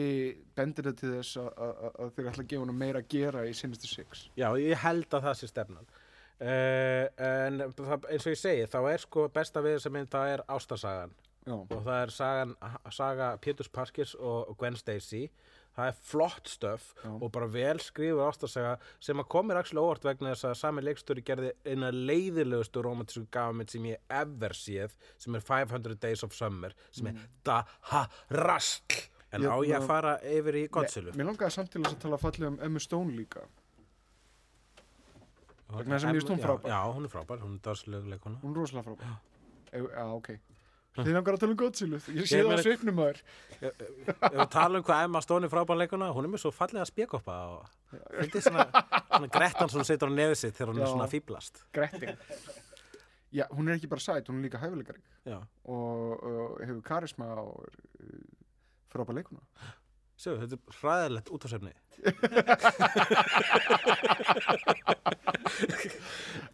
bendir 0.56 0.86
þetta 0.88 1.00
til 1.00 1.12
þess 1.16 1.40
að, 1.42 2.12
þeir 2.14 2.28
ætla 2.30 2.44
að 2.44 2.50
gefa 2.52 2.62
honum 2.62 2.78
meira 2.78 3.02
að 3.02 3.08
gera 3.10 3.42
í 3.48 3.54
Sinister 3.56 3.90
Six. 3.90 4.28
Já, 4.38 4.46
ég 4.60 4.78
held 4.84 5.08
að 5.10 5.26
það 5.26 5.38
sé 5.40 5.50
stefnan 5.50 5.88
uh, 6.42 7.04
en 7.22 7.62
það, 7.78 8.08
eins 8.10 8.26
og 8.26 8.34
ég 8.34 8.40
segi 8.42 8.66
þá 8.72 8.78
er 8.92 9.02
sko 9.06 9.28
besta 9.34 9.62
við 9.64 9.78
þessa 9.78 9.92
mynd 9.94 10.10
það 10.12 10.34
er 10.36 10.44
ástarsagan 10.56 11.14
Já, 11.42 11.56
og 11.58 11.80
það 11.82 11.96
er 12.04 12.10
sagan, 12.14 12.52
saga 12.94 13.28
Péturs 13.42 13.66
Parkis 13.74 14.12
og 14.14 14.52
Gwen 14.60 14.76
Stacy. 14.78 15.24
Það 15.74 15.88
er 15.90 15.96
flott 16.06 16.50
stöf 16.52 16.84
og 17.16 17.24
bara 17.34 17.48
vel 17.50 17.80
skrifur 17.82 18.20
ástarsaga 18.28 18.76
sem 19.02 19.18
að 19.18 19.26
komir 19.32 19.58
actually 19.58 19.82
óvart 19.82 20.04
vegna 20.06 20.36
þess 20.36 20.46
að 20.52 20.54
sami 20.60 20.84
leikstöri 20.86 21.24
gerði 21.26 21.50
eina 21.66 21.88
leiðilegustu 21.90 22.84
romantísku 22.86 23.24
gafmynd 23.34 23.72
sem 23.74 23.88
ég 23.90 23.98
ever 24.20 24.54
séð 24.54 24.94
sem 25.18 25.34
er 25.34 25.42
500 25.48 25.98
Days 26.04 26.22
of 26.22 26.36
Summer 26.36 26.76
sem 26.92 27.10
er 27.10 27.18
da 27.48 27.62
ha 27.90 28.04
rastl 28.38 29.00
en 29.32 29.42
Ég- 29.42 29.50
á 29.50 29.56
ég 29.66 29.76
að 29.80 29.88
fara 29.90 30.14
yfir 30.22 30.60
í 30.62 30.66
Godzilla? 30.70 31.16
Mér 31.16 31.32
langaði 31.32 31.56
samt 31.56 31.72
til 31.74 31.82
þess 31.82 31.96
að 31.96 32.02
tala 32.06 32.20
fallega 32.22 32.52
um 32.52 32.60
Emma 32.68 32.78
Stone 32.86 33.16
líka. 33.18 33.42
Vegna 35.78 35.98
þess 35.98 36.08
að 36.08 36.16
mér 36.16 36.22
Já, 36.22 36.38
frábær. 36.46 36.72
Já, 36.72 36.80
hún 36.92 37.04
er 37.04 37.12
frábær, 37.12 37.42
hún 37.42 37.54
er 37.56 37.62
dárslega 37.66 38.12
leikona 38.12 38.40
Hún 38.42 38.54
er 38.54 38.60
rosalega 38.60 38.86
frábær. 38.88 39.12
Já, 39.72 39.82
já 39.82 40.06
ok. 40.16 40.32
Þið 40.92 41.14
langar 41.16 41.36
að 41.36 41.40
tala 41.40 41.54
um 41.54 41.58
Godzilla. 41.62 41.98
Ég 42.12 42.26
sé 42.28 42.40
Ég 42.42 42.48
það 42.48 42.58
á 42.60 42.64
svipnum 42.66 42.96
maður. 42.98 43.20
Ef 43.64 44.34
við 44.36 44.42
tala 44.52 44.80
um 44.80 44.84
hvað 44.84 45.04
Emma 45.06 45.22
Stone 45.24 45.48
er 45.48 45.52
frábær 45.54 45.78
leikuna 45.80 46.10
hún 46.12 46.28
er 46.28 46.32
með 46.34 46.42
svo 46.42 46.52
fallega 46.52 46.84
spjökoppa 46.88 47.36
og 47.54 47.70
þetta 47.92 48.40
er 48.40 48.44
svona, 48.44 48.66
svona 49.06 49.30
grettan 49.32 49.72
sem 49.72 49.86
setur 49.88 50.12
á 50.12 50.14
nefið 50.18 50.36
sitt 50.42 50.58
þegar 50.58 50.74
hún 50.74 50.82
Já. 50.82 50.84
er 50.84 50.92
svona 50.92 51.08
fýblast 51.08 51.62
Gretting. 51.72 52.20
Já, 53.32 53.46
hún 53.56 53.70
er 53.70 53.78
ekki 53.78 53.88
bara 53.88 54.04
sæt, 54.04 54.28
hún 54.28 54.42
er 54.42 54.50
líka 54.50 54.60
hæfileikari 54.60 55.00
og, 55.32 56.20
og 56.20 56.60
hefur 56.60 56.84
karisma 56.84 57.30
og 57.40 57.64
er 57.64 57.80
Sjö, 60.22 60.36
þetta 60.38 60.54
er 60.58 60.60
hræðilegt 60.80 61.32
útásefni 61.34 61.72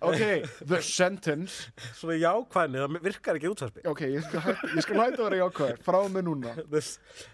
Ok, 0.00 0.20
the 0.68 0.78
sentence. 0.82 1.68
Svona 1.98 2.14
jákvæðni, 2.20 2.78
það 2.82 2.96
virkar 3.04 3.38
ekki 3.38 3.50
útásefni 3.50 3.82
Ok, 3.90 4.02
ég 4.06 4.22
skal, 4.24 4.40
hæ- 4.44 4.62
ég 4.76 4.84
skal 4.84 5.00
hætta 5.00 5.18
að 5.18 5.24
vera 5.26 5.40
jákvæður 5.42 5.80
frá 5.86 5.98
mig 6.14 6.22
núna. 6.26 6.52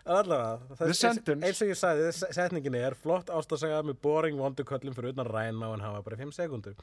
Allavega, 0.04 0.76
The 0.80 0.94
sentence. 0.96 1.44
eins 1.46 1.60
og 1.64 1.68
ég 1.72 1.78
sagði, 1.80 2.06
þess- 2.08 2.32
setningin 2.38 2.78
er 2.80 2.96
flott 2.98 3.28
ástasaga 3.34 3.82
með 3.84 3.98
boring 4.04 4.36
vonduköllum 4.40 4.96
fyrir 4.96 5.12
utan 5.14 5.28
ræna 5.30 5.68
og 5.68 5.76
hann 5.76 5.84
hafa 5.86 6.02
bara 6.06 6.16
5 6.22 6.32
sekundur 6.38 6.74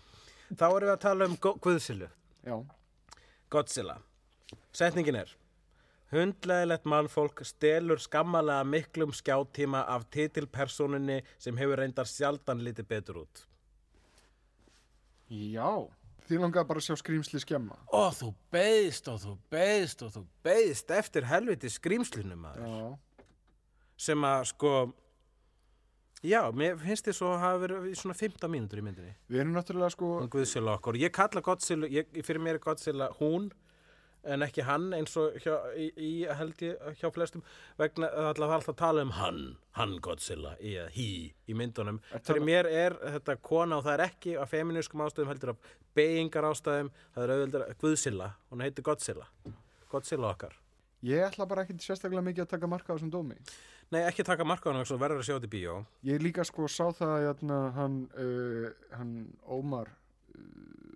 þá 0.51 0.65
erum 0.69 0.87
við 0.87 0.93
að 0.95 1.01
tala 1.07 1.25
um 1.31 1.35
Guðsilu 1.41 2.09
Já, 2.45 2.55
Godzilla 3.51 3.97
Setningin 4.73 5.15
er 5.23 5.29
Hundleðilegt 6.11 6.87
mannfólk 6.91 7.39
stelur 7.47 8.01
skammalega 8.03 8.65
miklum 8.67 9.13
skjátíma 9.15 9.85
af 9.87 10.09
titilpersónunni 10.11 11.21
sem 11.39 11.55
hefur 11.55 11.79
reyndar 11.79 12.09
sjaldan 12.09 12.63
litið 12.65 12.87
betur 12.89 13.23
út. 13.23 13.45
já. 15.31 15.87
Þið 16.27 16.43
langaði 16.45 16.67
bara 16.69 16.79
að 16.79 16.85
sjá 16.85 16.95
skrýmsli 16.99 17.39
skemma. 17.43 17.77
Og 17.95 18.11
þú 18.15 18.27
beðist 18.53 19.07
og 19.11 19.17
þú 19.23 19.37
beðist 19.51 20.03
og 20.05 20.11
þú 20.13 20.21
beðist 20.45 20.91
eftir 20.95 21.27
helviti 21.27 21.71
skrýmslunum 21.71 22.45
maður. 22.45 22.67
Já. 22.67 23.25
Sem 24.01 24.23
að 24.25 24.45
sko, 24.51 24.71
já, 26.23 26.39
mér 26.55 26.77
finnst 26.81 27.09
þið 27.09 27.17
svo 27.17 27.33
að 27.33 27.43
hafa 27.45 27.63
verið 27.65 27.89
í 27.89 27.97
svona 27.99 28.17
15 28.19 28.53
mínútur 28.53 28.79
í 28.79 28.85
myndinni. 28.85 29.15
Við 29.27 29.43
erum 29.43 29.57
náttúrulega 29.57 29.95
sko, 29.95 30.13
Hún 30.21 30.31
Guðsilla 30.31 30.77
okkur. 30.77 30.99
Ég 31.01 31.13
kalla 31.15 31.43
Godzilla, 31.45 31.89
ég, 31.91 32.15
fyrir 32.23 32.43
mér 32.43 32.59
er 32.59 32.63
Godzilla 32.63 33.11
hún 33.19 33.51
en 34.23 34.45
ekki 34.45 34.61
hann 34.67 34.91
eins 34.93 35.15
og 35.17 35.33
hjá, 35.41 35.55
í, 35.75 35.87
í, 35.97 36.09
held 36.37 36.61
ég 36.61 36.99
hjá 36.99 37.09
flestum 37.13 37.41
vegna 37.79 38.09
það 38.11 38.29
er 38.29 38.41
alltaf 38.53 38.69
að 38.73 38.79
tala 38.81 39.01
um 39.07 39.13
hann, 39.17 39.41
hann 39.79 39.97
Godzilla, 40.03 40.55
að 40.61 40.91
hí 40.95 41.07
í 41.49 41.55
myndunum. 41.57 41.99
Fyrir 42.11 42.41
það- 42.41 42.45
mér 42.51 42.69
er 42.69 42.97
þetta 43.17 43.37
kona 43.41 43.77
og 43.77 43.85
það 43.87 43.93
er 43.97 44.05
ekki 44.09 44.37
af 44.37 44.51
feminískum 44.53 45.01
ástæðum 45.07 45.31
heldur 45.33 45.53
af 45.55 45.57
beigingar 45.95 46.43
ástæðum, 46.51 46.91
það 47.15 47.23
er 47.23 47.35
auðvitað 47.35 47.75
Guðsilla, 47.81 48.31
hún 48.51 48.61
heitir 48.61 48.83
Godzilla. 48.83 49.27
Godzilla 49.89 50.29
okkar. 50.35 50.53
ég 51.03 51.23
ætla 51.25 51.47
bara 51.49 51.63
ekki 51.65 51.73
sérstaklega 51.81 52.21
mikið 52.21 52.43
að 52.45 52.49
taka 52.49 52.67
marka 52.69 52.93
á 52.93 52.95
þessum 52.95 53.09
dómi. 53.11 53.35
Nei, 53.91 54.03
ekki 54.05 54.23
taka 54.23 54.45
marka 54.45 54.69
á 54.69 54.73
hann 54.77 54.85
svo 54.85 54.97
verður 55.01 55.19
að 55.19 55.25
sjá 55.25 55.35
þetta 55.39 55.49
í 55.49 55.55
bíó. 55.55 55.85
Ég 56.05 56.21
líka 56.21 56.45
sko 56.45 56.67
sá 56.69 56.91
það 56.93 57.25
að 57.25 57.73
hann, 57.73 57.95
uh, 58.15 58.69
hann 58.95 59.15
Ómar 59.49 59.89
uh, 59.89 60.41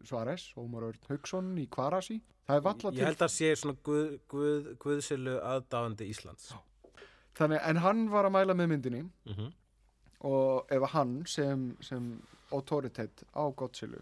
Svares, 0.06 0.54
Ómar 0.58 0.84
Örn 0.90 1.00
Hauksson 1.10 1.52
í 1.58 1.68
Kvarasi. 1.70 2.22
Það 2.48 2.56
er 2.60 2.62
valla 2.62 2.92
Ég 2.92 2.96
til, 3.00 3.06
held 3.06 3.24
að 3.26 3.34
sé 3.36 3.52
svona 3.58 3.78
Guð, 3.84 4.20
Guð, 4.30 4.72
Guðsillu 4.84 5.36
aðdáðandi 5.42 6.10
Íslands. 6.14 6.54
þannig, 7.36 7.60
en 7.68 7.76
hann 7.84 8.10
var 8.10 8.26
að 8.30 8.32
mæla 8.38 8.54
með 8.56 8.70
myndinni 8.76 9.04
Mm 9.26 9.52
og 10.26 10.66
ef 10.72 10.82
hann 10.96 11.26
sem, 11.28 11.76
sem 11.82 12.06
autoritet 12.52 13.24
á 13.36 13.46
Godzilla 13.54 14.00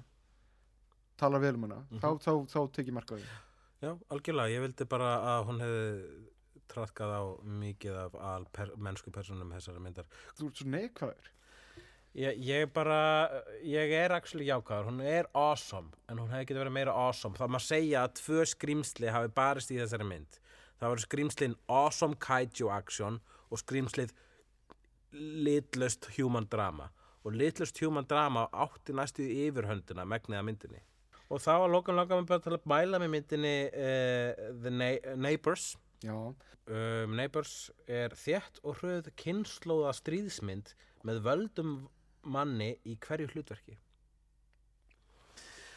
talar 1.18 1.40
vel 1.42 1.56
um 1.56 1.64
hana, 1.64 1.80
Mhm. 1.92 2.00
þá, 2.00 2.08
þá, 2.22 2.32
þá 2.48 2.72
tek 2.72 2.86
ég 2.88 2.94
marka 2.94 3.16
á 3.16 3.18
því. 3.18 3.26
Já, 3.82 4.00
algjörlega, 4.10 4.54
ég 4.54 4.62
vildi 4.64 4.86
bara 4.88 5.10
að 5.20 5.46
hún 5.50 5.60
hefði 5.60 6.30
traðkað 6.70 7.12
á 7.12 7.24
mikið 7.44 7.98
af 8.06 8.16
al 8.16 8.46
per, 8.54 8.68
mennsku 8.78 9.12
personum 9.12 9.52
þessari 9.52 9.82
myndar. 9.84 10.06
Þú 10.38 10.48
ert 10.48 10.56
svo 10.62 10.70
neikvæður. 10.70 11.28
Ég, 12.14 12.38
ég 12.46 12.68
bara, 12.70 12.98
ég 13.66 13.92
er 13.98 14.14
actually 14.14 14.46
jákvæður, 14.46 14.92
hún 14.92 15.00
er 15.02 15.26
awesome, 15.34 15.90
en 16.06 16.20
hún 16.22 16.30
hefði 16.30 16.52
getið 16.52 16.62
verið 16.62 16.76
meira 16.76 16.94
awesome. 16.94 17.34
Það 17.40 17.54
má 17.56 17.60
segja 17.64 18.04
að 18.06 18.20
tvö 18.20 18.44
skrýmsli 18.52 19.10
hafi 19.10 19.32
barist 19.34 19.74
í 19.74 19.80
þessari 19.80 20.06
mynd. 20.06 20.38
Það 20.78 20.94
voru 20.94 21.06
skrýmslin 21.08 21.56
awesome 21.72 22.20
kaiju 22.22 22.70
action 22.70 23.18
og 23.50 23.62
skrýmslið 23.62 24.14
litlust 25.14 26.10
human 26.18 26.48
drama 26.50 26.90
og 27.24 27.36
litlust 27.38 27.80
human 27.82 28.08
drama 28.10 28.48
átti 28.52 28.96
næstu 28.96 29.26
í 29.26 29.48
yfirhöndina 29.48 30.06
megniða 30.10 30.44
myndinni 30.46 30.82
og 31.32 31.42
þá 31.42 31.54
að 31.56 31.72
lokan 31.74 31.98
langar 31.98 32.20
mig 32.20 32.30
bara 32.30 32.44
til 32.44 32.56
að 32.58 32.68
mæla 32.70 33.00
með 33.02 33.14
myndinni 33.16 33.54
uh, 33.70 34.42
The 34.62 34.74
Na 34.74 34.90
Neighbors 35.16 35.74
Já, 36.04 36.14
um, 36.14 37.14
Neighbors 37.16 37.72
er 37.88 38.16
þétt 38.20 38.60
og 38.64 38.82
hröð 38.82 39.08
kynnslóða 39.22 39.94
stríðsmynd 40.02 40.74
með 41.08 41.22
völdum 41.24 41.76
manni 42.24 42.74
í 42.88 42.98
hverju 43.04 43.32
hlutverki 43.34 43.78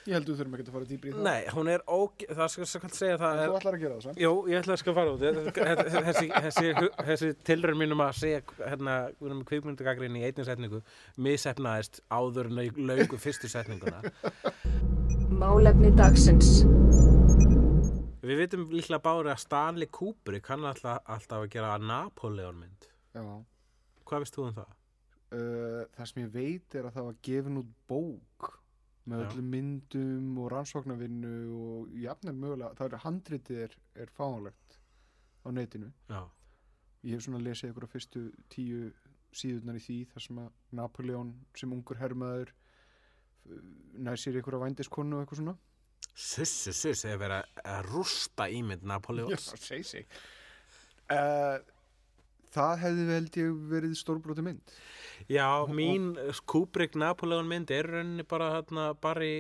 ég 0.07 0.17
held 0.17 0.29
við 0.31 0.41
þurfum 0.41 0.57
ekki 0.57 0.67
að 0.67 0.77
fara 0.77 0.89
dýbri 0.89 1.11
í 1.11 1.15
það. 1.15 1.25
Nei, 1.27 1.49
hún 1.55 1.71
er 1.71 1.83
óg... 1.91 2.25
það 2.31 2.51
skal 2.53 2.69
skal 2.71 2.91
segja 2.95 3.17
það 3.21 3.41
er, 3.41 3.51
Þú 3.51 3.57
ætlar 3.59 3.77
að 3.77 3.83
gera 3.83 3.97
það, 3.97 4.05
sann? 4.05 4.21
Jú, 4.23 4.33
ég 4.51 4.61
ætla 4.61 4.77
að 4.77 4.81
skal 4.83 4.95
fara 4.99 5.15
út 5.15 5.25
þessi, 5.25 6.05
þessi, 6.07 6.29
þessi, 6.47 6.91
þessi 7.09 7.31
tilraun 7.49 7.81
mínum 7.81 8.03
að 8.05 8.13
segja 8.21 8.43
hérna, 8.61 8.97
við 9.17 9.29
erum 9.29 9.41
með 9.41 9.49
kvikmyndagagrin 9.51 10.19
í 10.21 10.25
einnig 10.29 10.49
setningu 10.49 10.83
misefnaðist 11.27 12.01
áður 12.15 12.53
en 12.53 12.63
að 12.63 12.81
laugu 12.93 13.21
fyrstu 13.21 13.51
setninguna 13.51 14.03
Málefni 15.37 15.91
dagsins. 15.99 16.63
Við 18.27 18.41
vitum 18.45 18.71
líklega 18.73 19.03
bári 19.03 19.31
að 19.35 19.43
Stanley 19.43 19.91
Kubrick 19.93 20.47
kann 20.47 20.65
alltaf, 20.67 21.03
alltaf 21.05 21.43
að 21.43 21.53
gera 21.59 21.77
Napoleon 21.83 22.63
mynd 22.63 22.91
Já. 23.17 23.23
Hvað 24.07 24.23
veist 24.23 24.37
þú 24.39 24.47
um 24.47 24.59
það? 24.61 24.75
Uh, 25.35 25.83
það 25.97 26.07
sem 26.11 26.23
ég 26.23 26.31
veit 26.37 26.75
er 26.79 26.87
að 26.87 26.95
það 26.97 27.07
var 27.09 27.17
gefin 27.27 27.59
út 27.59 27.71
bók 27.91 28.51
með 29.07 29.23
Já. 29.23 29.27
öllum 29.27 29.49
myndum 29.51 30.37
og 30.43 30.49
rannsóknarvinnu 30.53 31.33
og 31.57 31.97
jafnvel 31.99 32.35
mögulega, 32.39 32.75
það 32.79 32.93
er 32.93 33.03
handritið 33.05 33.61
er, 33.65 33.75
er 34.05 34.13
fáanlegt 34.15 34.79
á 35.43 35.49
netinu. 35.55 35.91
Já, 36.11 36.23
Ég 37.07 37.15
hef 37.15 37.27
svona 37.27 37.39
lesið 37.43 37.71
ykkur 37.71 37.87
á 37.87 37.91
fyrstu 37.93 38.23
tíu 38.51 38.89
síðurnar 39.37 39.77
í 39.79 39.83
því 39.85 39.99
þar 40.11 40.25
sem 40.25 40.39
að 40.43 40.49
Napoleon 40.79 41.35
sem 41.59 41.75
ungur 41.77 41.99
hermaður 42.01 42.51
uh, 42.55 43.61
nær 44.03 44.19
sér 44.19 44.41
ykkur 44.41 44.59
á 44.59 44.65
vændiskonu 44.65 45.19
og 45.19 45.23
eitthvað 45.27 45.43
svona. 45.43 45.57
sussu, 46.15 46.73
sussu 46.73 47.11
er 47.13 47.19
verið 47.21 47.63
að 47.63 47.91
rústa 47.93 48.49
ímynd 48.51 48.87
Napoleons 48.87 49.51
segi 49.61 49.85
sig. 49.87 50.07
Uh, 51.11 51.59
það 52.55 52.75
hefði 52.85 53.07
held 53.11 53.39
ég 53.41 53.55
verið 53.71 53.95
stórbróti 53.99 54.45
mynd. 54.47 54.75
Já, 55.33 55.49
mín 55.73 56.13
Kubrick 56.47 56.97
Napoleon 56.99 57.49
mynd 57.51 57.73
er 57.75 57.89
í 57.89 57.95
rauninni 57.97 58.27
bara 58.29 58.53
hérna 58.59 58.91
bara 59.01 59.25
í 59.27 59.37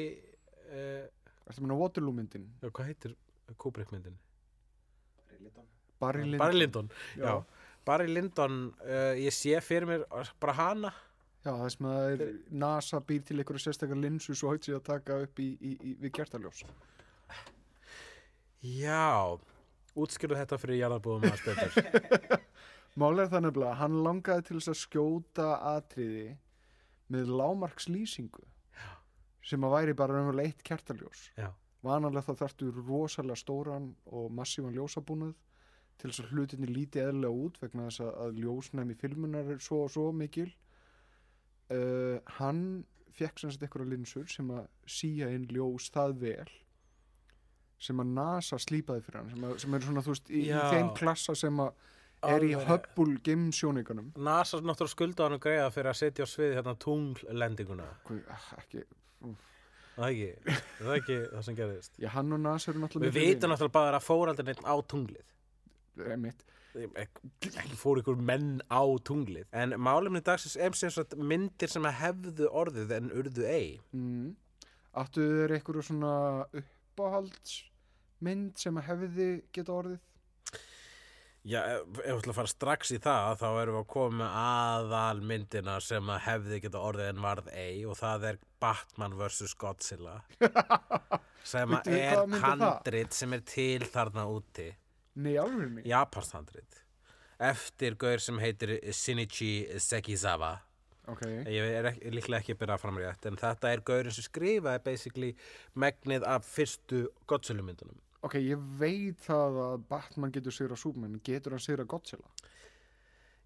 uh, 0.70 1.04
Ertu 1.46 1.60
að 1.60 1.62
minna 1.62 1.78
Waterloo 1.78 2.14
myndin? 2.16 2.46
já, 2.62 2.70
hvað 2.70 2.88
heitir 2.90 3.12
Kubrick 3.62 3.92
myndin? 3.94 4.16
Barry 6.00 6.24
Lyndon. 6.24 6.38
Barry 6.40 6.58
Lyndon, 6.58 6.88
já, 7.16 7.24
Já. 7.24 7.44
Barry 7.86 8.08
Lyndon 8.10 8.56
uh, 8.82 9.12
ég 9.16 9.32
sé 9.32 9.54
fyrir 9.64 9.86
mér 9.88 10.06
bara 10.42 10.56
hana 10.58 10.92
Já, 11.46 11.52
það 11.54 11.68
sem 11.76 11.86
að 11.86 12.04
er, 12.10 12.22
NASA 12.50 12.98
býr 13.06 13.22
til 13.22 13.36
einhverju 13.38 13.62
sérstakar 13.62 13.98
linsu 14.02 14.34
svo 14.34 14.50
hægt 14.50 14.66
sér 14.66 14.80
að 14.80 14.86
taka 14.88 15.20
upp 15.22 15.38
í, 15.38 15.52
í, 15.62 15.74
í, 15.78 15.92
við 16.02 16.10
kertaljós. 16.18 16.64
Já, 18.66 19.38
útskýrðu 19.94 20.40
þetta 20.40 20.58
fyrir 20.58 20.80
jarðarbúðum 20.80 21.28
að 21.30 21.38
spöldur 21.44 22.40
Málega 22.96 23.28
það 23.34 23.42
nefnilega, 23.46 23.76
hann 23.82 23.96
langaði 24.06 24.44
til 24.48 24.56
þess 24.58 24.72
að 24.72 24.78
skjóta 24.80 25.48
atriði 25.76 26.28
með 27.12 27.32
lámarkslýsingu 27.40 28.46
sem 29.46 29.62
að 29.66 29.74
væri 29.76 29.94
bara 29.98 30.16
raunverulega 30.16 30.48
eitt 30.50 30.62
kertaljós. 30.66 31.26
Já, 31.38 31.50
Vanalega 31.86 32.24
þá 32.26 32.40
þarftu 32.40 32.70
rosalega 32.80 33.36
stóran 33.38 33.90
og 34.10 34.32
massívan 34.34 34.74
ljósabúnað 34.74 35.34
til 36.00 36.10
þess 36.10 36.24
að 36.24 36.32
hlutinni 36.34 36.70
líti 36.72 37.00
eðlilega 37.04 37.44
út 37.46 37.60
vegna 37.62 37.86
þess 37.90 38.02
að- 38.08 38.40
ljósnæmi 38.40 38.96
filmunar 38.98 39.52
er 39.54 39.60
svo 39.62 39.84
og 39.84 39.92
svo 39.94 40.08
mikil. 40.12 40.48
Uh, 41.70 42.18
hann 42.38 42.84
fekk 43.16 43.38
sagt 43.42 43.62
einhverja 43.62 43.90
linsur 43.90 44.26
sem 44.30 44.50
að 44.54 44.66
síja 44.86 45.30
inn 45.34 45.46
ljós 45.50 45.88
það 45.90 46.12
vel 46.20 46.50
sem 47.82 47.98
að 48.00 48.12
NASA 48.16 48.58
slípaði 48.62 49.02
fyrir 49.04 49.18
hann 49.20 49.30
sem, 49.32 49.46
að, 49.48 49.56
sem 49.64 49.74
er 49.74 49.80
svona 49.84 50.02
þú 50.04 50.12
veist 50.14 50.30
í, 50.30 50.42
í 50.46 50.60
þeim 50.72 50.90
klassa 50.96 51.34
sem 51.36 51.58
að 51.60 51.72
er 52.34 52.42
í 52.46 52.48
Alveg. 52.56 52.68
Hubble 52.70 53.16
geimsjónikunum 53.26 54.06
NASA 54.16 54.54
náttúrulega 54.60 54.94
skulda 54.94 55.20
hann 55.28 55.40
greiða 55.42 55.68
fyrir 55.74 55.90
að 55.92 55.98
setja 56.00 56.22
á 56.26 56.28
sviði 56.30 56.54
hérna 56.58 56.74
tunglendinguna. 56.82 57.86
Ekki, 58.60 58.80
Það 59.96 60.04
er 60.04 60.10
ekki, 60.12 60.56
það 60.76 60.90
er 60.90 60.98
ekki 61.00 61.14
það 61.30 61.42
sem 61.46 61.56
gerðist. 61.56 61.94
Já 62.02 62.08
hann 62.12 62.34
og 62.36 62.40
NASA 62.44 62.66
eru 62.72 62.80
náttúrulega 62.82 63.14
Við 63.14 63.22
vitum 63.30 63.48
náttúrulega 63.52 63.76
bara 63.78 63.96
að 64.00 64.04
fór 64.04 64.26
aldrei 64.32 64.46
neitt 64.50 64.60
á 64.60 64.74
tunglið. 64.92 65.28
Náttúrulega 65.96 67.04
ekki, 67.06 67.22
fór 67.80 67.96
ykkur 68.02 68.18
menn 68.20 68.50
á 68.68 68.82
tunglið. 69.08 69.46
En 69.56 69.72
málefni 69.80 70.20
dagsins 70.26 70.58
er 70.60 70.72
sem 70.76 70.92
sagt 70.92 71.16
myndir 71.16 71.70
sem 71.72 71.86
hefðu 72.00 72.46
orðið 72.52 72.92
en 72.98 73.08
urðu 73.16 73.44
ei. 73.48 73.70
Mm. 73.96 74.34
áttu 74.96 75.20
þeir 75.20 75.52
einhverju 75.58 75.82
svona 75.84 76.10
uppáhaldsmynd 76.56 78.56
sem 78.60 78.76
hefði 78.80 79.26
geta 79.52 79.72
orðið 79.76 79.98
Já, 81.46 81.60
ef 81.76 81.84
við 82.00 82.08
ætlum 82.10 82.32
að 82.32 82.38
fara 82.40 82.50
strax 82.50 82.90
í 82.90 82.96
það 83.02 83.36
þá 83.38 83.46
erum 83.60 83.76
við 83.76 83.80
að 83.84 83.90
koma 83.92 84.28
aðal 84.40 85.20
myndina 85.30 85.76
sem 85.84 86.08
að 86.10 86.24
hefði 86.24 86.56
geta 86.64 86.80
orðið 86.82 87.10
en 87.12 87.20
varð 87.22 87.50
ei 87.54 87.84
og 87.86 87.98
það 88.00 88.24
er 88.32 88.40
Batman 88.64 89.14
vs. 89.14 89.54
Godzilla 89.60 90.16
sem 91.52 91.76
að 91.76 91.90
er 91.94 92.22
handrit 92.42 93.14
sem 93.14 93.36
er 93.36 93.44
til 93.46 93.86
þarna 93.86 94.24
úti. 94.32 94.72
Nei 95.22 95.36
alveg 95.38 95.70
mig 95.76 95.86
Japans 95.86 96.32
handrit. 96.34 96.80
Eftir 97.38 97.94
gaur 98.00 98.24
sem 98.24 98.40
heitir 98.42 98.72
Shinichi 98.90 99.52
Sekizawa. 99.78 100.56
Ok, 101.06 101.22
ég 101.46 101.76
er 101.78 101.92
ekki, 101.92 102.10
líklega 102.10 102.42
ekki 102.42 102.56
að 102.56 102.62
byrja 102.64 102.80
fram 102.82 102.98
rétt 102.98 103.30
en 103.30 103.38
þetta 103.38 103.70
er 103.70 103.84
gaurin 103.86 104.16
sem 104.16 104.26
skrifaði 104.26 104.82
basically 104.88 105.30
megnið 105.78 106.26
af 106.26 106.48
fyrstu 106.56 107.04
Godzilla 107.30 107.62
myndunum 107.62 108.02
ok, 108.26 108.36
ég 108.42 108.66
veit 108.80 109.22
það 109.26 109.58
að 109.64 109.86
Batman 109.90 110.32
getur 110.34 110.54
sigra 110.54 110.76
Superman. 110.78 111.20
Getur 111.26 111.56
hann 111.56 111.62
sigra 111.64 111.86
Godzilla? 111.88 112.28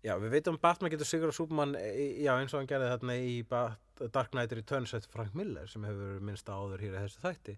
Já, 0.01 0.14
við 0.16 0.33
veitum 0.33 0.57
að 0.57 0.62
Batman 0.64 0.90
getur 0.95 1.09
sigur 1.09 1.33
á 1.33 1.35
Superman 1.37 1.75
í- 1.77 2.25
já, 2.25 2.33
eins 2.40 2.55
og 2.55 2.62
hann 2.62 2.71
gerði 2.71 2.90
þarna 2.95 3.16
í 3.21 3.35
Bat 3.49 4.05
Dark 4.14 4.31
Knight 4.33 4.53
Returns 4.57 4.95
eftir 4.97 5.12
Frank 5.12 5.35
Miller 5.37 5.66
sem 5.69 5.85
hefur 5.85 6.21
minnst 6.25 6.49
áður 6.49 6.81
hér 6.81 6.95
í 6.97 7.03
þessu 7.03 7.21
þætti. 7.27 7.57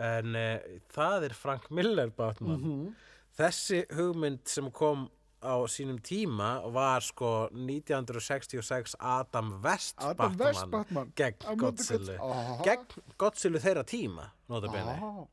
En 0.00 0.36
uh, 0.38 0.76
það 0.94 1.26
er 1.28 1.34
Frank 1.36 1.66
Miller 1.74 2.12
Batman. 2.14 2.60
-hmm. 2.62 2.92
þessi 3.36 3.82
hugmynd 3.98 4.46
sem 4.48 4.70
kom 4.70 5.08
á 5.42 5.56
sínum 5.72 5.98
tíma 6.04 6.60
var 6.72 7.00
sko 7.00 7.48
1966 7.52 8.94
Adam 9.00 9.54
West 9.64 9.96
Adam 9.98 10.36
Batman 10.36 10.70
Batman. 10.70 11.12
gegn 11.16 11.36
Á 11.48 11.52
Godzilla. 11.56 12.16
Gegn 12.64 12.86
Godzilla 13.18 13.58
þeirra 13.58 13.84
tíma 13.84 14.30
notabene 14.48 15.26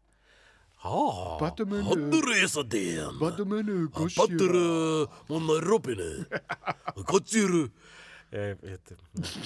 Ah, 0.88 0.97
ah, 1.12 1.38
Batman, 1.41 1.84
hann 1.84 2.04
er 2.15 2.28
reysa 2.32 2.63
den 2.63 3.17
Batman 3.19 3.67
Hann 3.67 3.88
Godzilla 3.91 4.23
battur 4.23 4.54
uh, 4.56 5.15
manna 5.30 5.58
Robinu 5.65 6.10
Godzilla 7.10 7.63
ég, 8.32 8.62
ég, 8.63 8.91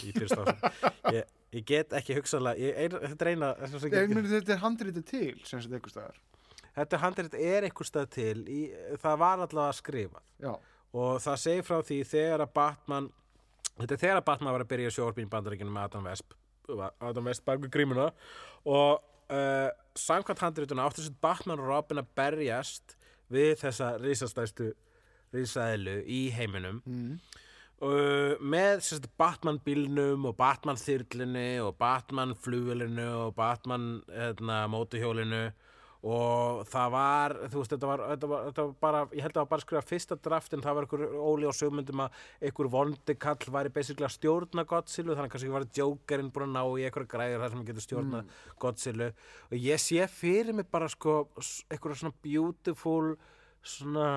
ég 0.05 0.17
byrst 0.19 0.37
á 0.37 0.43
það 0.45 1.15
ég, 1.17 1.31
ég 1.57 1.65
get 1.69 1.95
ekki 1.97 2.15
hugsaðlega 2.19 2.61
ég, 2.61 2.77
ein, 2.85 2.97
þetta 3.11 3.25
er 3.25 3.31
eina 3.33 3.49
Ég 3.61 3.97
ég- 3.97 4.13
meni 4.15 4.31
þetta 4.35 4.55
er 4.55 4.61
handritið 4.63 5.07
til 5.09 5.31
sem 5.45 5.61
þetta 5.63 5.79
einhver 5.79 5.93
staðar. 5.95 6.19
Þetta 6.77 6.99
handrið 7.03 7.33
er 7.43 7.65
einhver 7.67 7.87
stað 7.89 8.11
til 8.15 8.37
í, 8.47 8.59
það 9.01 9.17
var 9.25 9.41
allavega 9.43 9.67
að 9.73 9.79
skrifa 9.81 10.21
Já, 10.45 10.53
og 10.95 11.17
það 11.25 11.41
segir 11.43 11.65
frá 11.67 11.81
því 11.89 11.97
þegar 12.13 12.45
að 12.45 12.53
Batman 12.61 13.09
þetta 13.81 13.93
er 13.97 14.03
þegar 14.05 14.21
að 14.21 14.27
Batman 14.29 14.55
var 14.55 14.63
að 14.65 14.71
byrja 14.75 14.93
sjórbín 14.95 15.29
bandaríkinu 15.33 15.73
með 15.73 15.89
Adam 15.89 16.07
West 16.07 16.37
Adam 17.01 17.25
West 17.27 17.43
baku 17.43 17.67
grímuna. 17.73 18.11
Og 18.69 19.01
uh, 19.31 19.69
samkvæmt 19.97 20.43
handrituna 20.43 20.87
áttu 20.87 21.01
þessi 21.01 21.15
Batman 21.23 21.61
og 21.61 21.69
Robin 21.71 22.01
að 22.01 22.11
berjast 22.17 22.95
við 23.31 23.55
þessa 23.63 23.95
risastæstu 24.01 24.71
risaðilu 25.31 26.01
í 26.11 26.21
heiminum 26.35 26.81
mm. 26.83 27.17
uh, 27.87 28.35
með 28.39 28.83
sérst, 28.87 29.09
Batman 29.19 29.61
bílnum 29.65 30.27
og 30.29 30.37
Batman 30.39 30.79
þyrlunni 30.79 31.61
og 31.63 31.75
Batman 31.79 32.35
flugulinu 32.35 33.07
og 33.27 33.35
Batman 33.39 33.91
hérna, 34.11 34.65
mótuhjólinu 34.71 35.45
og 36.01 36.63
það 36.65 36.93
var, 36.95 37.35
þú 37.51 37.59
veist, 37.59 37.73
þetta 37.75 37.89
var, 37.89 38.03
þetta 38.09 38.29
var, 38.31 38.45
þetta 38.47 38.63
var 38.63 38.71
bara, 38.81 39.01
ég 39.13 39.21
held 39.21 39.31
að 39.31 39.35
það 39.35 39.43
var 39.43 39.49
bara 39.51 39.61
að 39.61 39.65
skrifa 39.67 39.83
fyrsta 39.85 40.15
draft 40.25 40.55
en 40.55 40.63
það 40.65 40.77
var 40.77 40.87
einhver 40.87 41.03
óli 41.29 41.49
og 41.49 41.57
sögmyndum 41.57 42.01
að 42.05 42.23
einhver 42.47 42.69
vondi 42.73 43.15
kall 43.21 43.53
væri 43.57 43.73
basically 43.75 44.07
að 44.07 44.15
stjórna 44.15 44.65
Godzilla 44.71 45.13
þannig 45.13 45.29
að 45.29 45.35
kannski 45.35 45.53
var 45.53 45.67
Jokerinn 45.77 46.31
búin 46.33 46.47
að 46.47 46.55
ná 46.55 46.63
í 46.65 46.87
einhverja 46.87 47.11
græður 47.13 47.43
þar 47.43 47.53
sem 47.53 47.67
getur 47.69 47.85
stjórna 47.85 48.23
Godzilla. 48.63 49.11
Og 49.51 49.67
ég 49.69 49.83
sé 49.85 50.09
fyrir 50.09 50.57
mig 50.57 50.71
bara 50.73 50.89
sko 50.89 51.19
einhverja 51.69 52.01
svona 52.01 52.17
beautiful 52.25 53.13
svona 53.61 54.09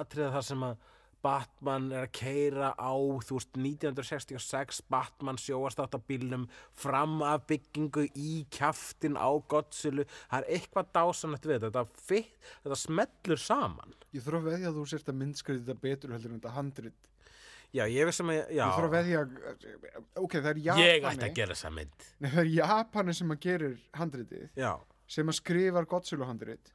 atriða 0.00 0.34
þar 0.34 0.48
sem 0.50 0.66
að 0.66 0.90
Batman 1.24 1.86
er 1.94 2.04
að 2.04 2.12
keira 2.18 2.72
á 2.76 2.92
þú 3.24 3.38
veist 3.38 3.56
1966 3.56 4.82
Batman 4.92 5.40
sjóast 5.40 5.80
átt 5.80 5.96
að 5.96 6.04
bílnum 6.10 6.44
fram 6.76 7.16
af 7.24 7.46
byggingu 7.48 8.04
í 8.12 8.34
kjaftin 8.52 9.16
á 9.16 9.32
Godzilla. 9.48 10.04
Það 10.28 10.38
er 10.42 10.58
eitthvað 10.58 10.92
dásanlegt 10.98 11.48
við 11.48 11.56
þetta. 11.56 11.72
Þetta, 11.72 12.04
fit, 12.10 12.52
þetta 12.66 12.80
smellur 12.84 13.40
saman. 13.40 13.96
Ég 14.12 14.26
þurfa 14.26 14.42
að 14.42 14.48
veðja 14.52 14.70
að 14.70 14.78
þú 14.78 14.86
sért 14.92 15.10
að 15.10 15.20
myndskrið 15.22 15.64
þetta 15.64 15.84
betur 15.88 16.14
heldur 16.14 16.34
en 16.34 16.38
þetta 16.38 16.56
handrit. 16.58 17.10
Já, 17.74 17.88
ég 17.90 18.06
veist 18.06 18.20
sem 18.20 18.30
að, 18.30 18.36
já, 18.54 18.60
Ég 18.62 18.76
þarf 18.76 18.86
að 18.86 18.92
veðja, 18.94 19.20
ok, 20.20 20.34
það 20.36 20.50
er 20.52 20.58
ég 20.62 20.74
ætti 20.76 20.90
Japani, 21.02 21.24
að 21.26 21.38
gera 21.40 21.54
þessa 21.56 21.70
mynd. 21.74 22.04
Nei, 22.20 22.28
það 22.28 22.42
er 22.44 22.50
Japani 22.54 23.14
sem 23.18 23.34
að 23.34 23.40
gerir 23.42 23.72
handritið, 23.98 24.44
Já, 24.60 24.70
sem 25.16 25.32
að 25.32 25.38
skrifar 25.40 25.88
Godzilla 25.90 26.28
handrit. 26.28 26.70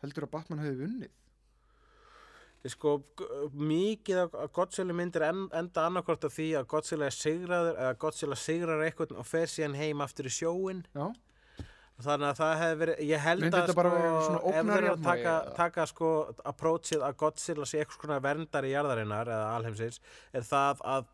Heldur 0.00 0.24
að 0.24 0.32
Batman 0.32 0.62
hefði 0.64 0.78
vunnið? 0.86 1.12
Sko, 2.66 2.96
mikið 3.54 4.18
af 4.24 4.50
Godzilla 4.56 4.94
myndir 4.96 5.22
en, 5.28 5.44
enda 5.54 5.84
annarkvort 5.86 6.26
af 6.26 6.34
því 6.34 6.48
að 6.58 6.66
Godzilla 6.72 7.10
sigraður 7.14 7.76
eða 7.78 7.94
Godzilla 8.02 8.38
sigrar 8.38 8.82
eitthvað 8.82 9.14
og 9.14 9.28
fer 9.28 9.46
síðan 9.52 9.76
heim 9.78 10.02
aftur 10.02 10.26
í 10.26 10.32
sjóin 10.34 10.82
Já, 10.90 11.06
þannig 12.02 12.26
að 12.32 12.40
það 12.40 12.52
hefði 12.62 12.80
verið, 12.82 13.00
ég 13.12 13.24
held 13.28 13.44
Myndi 13.46 13.60
að 13.60 13.70
sko, 13.70 13.86
ef 14.50 14.58
þeir 14.58 14.74
eru 14.80 14.90
að 14.90 15.06
taka, 15.06 15.36
taka 15.60 15.86
sko 15.92 16.10
approachið 16.50 17.06
að 17.06 17.16
Godzilla 17.22 17.70
sé 17.70 17.80
eitthvað 17.84 18.00
svona 18.02 18.20
verndari 18.26 18.74
jarðarinnar 18.74 19.32
eða 19.36 19.48
alheimsins 19.60 20.02
er 20.34 20.50
það 20.50 20.84
að 20.96 21.08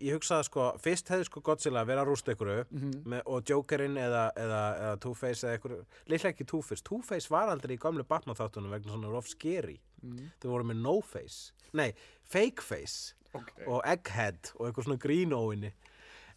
ég 0.00 0.14
hugsaði 0.16 0.46
sko, 0.48 0.66
fyrst 0.80 1.10
hefði 1.12 1.26
sko 1.28 1.40
Godzilla 1.44 1.82
verið 1.84 2.02
að 2.04 2.08
rústa 2.10 2.32
ykkur 2.34 2.50
Mhm. 2.70 3.02
með, 3.12 3.22
og 3.26 3.44
Jokerinn 3.44 3.96
eða, 4.00 4.22
eða, 4.36 4.60
eða 4.80 4.96
Two-Face 5.04 5.44
eða 5.44 5.58
ykkur, 5.58 5.74
líklega 6.08 6.32
ekki 6.34 6.46
Two-Face 6.46 6.82
Two-Face 6.82 7.30
var 7.30 7.48
aldrei 7.52 7.76
í 7.76 7.78
gamlu 7.78 8.04
Batman 8.08 8.36
þáttunum 8.36 8.70
vegna 8.70 8.92
svona 8.92 9.10
rough 9.12 9.28
scary 9.28 9.80
Mhm. 10.02 10.30
þau 10.40 10.48
voru 10.54 10.64
með 10.64 10.80
no-face, 10.82 11.52
nei, 11.72 11.92
fake-face 12.24 13.12
ok. 13.34 13.52
og 13.66 13.82
egghead 13.84 14.52
og 14.58 14.66
eitthvað 14.72 14.84
svona 14.84 14.98
grínóinni 14.98 15.72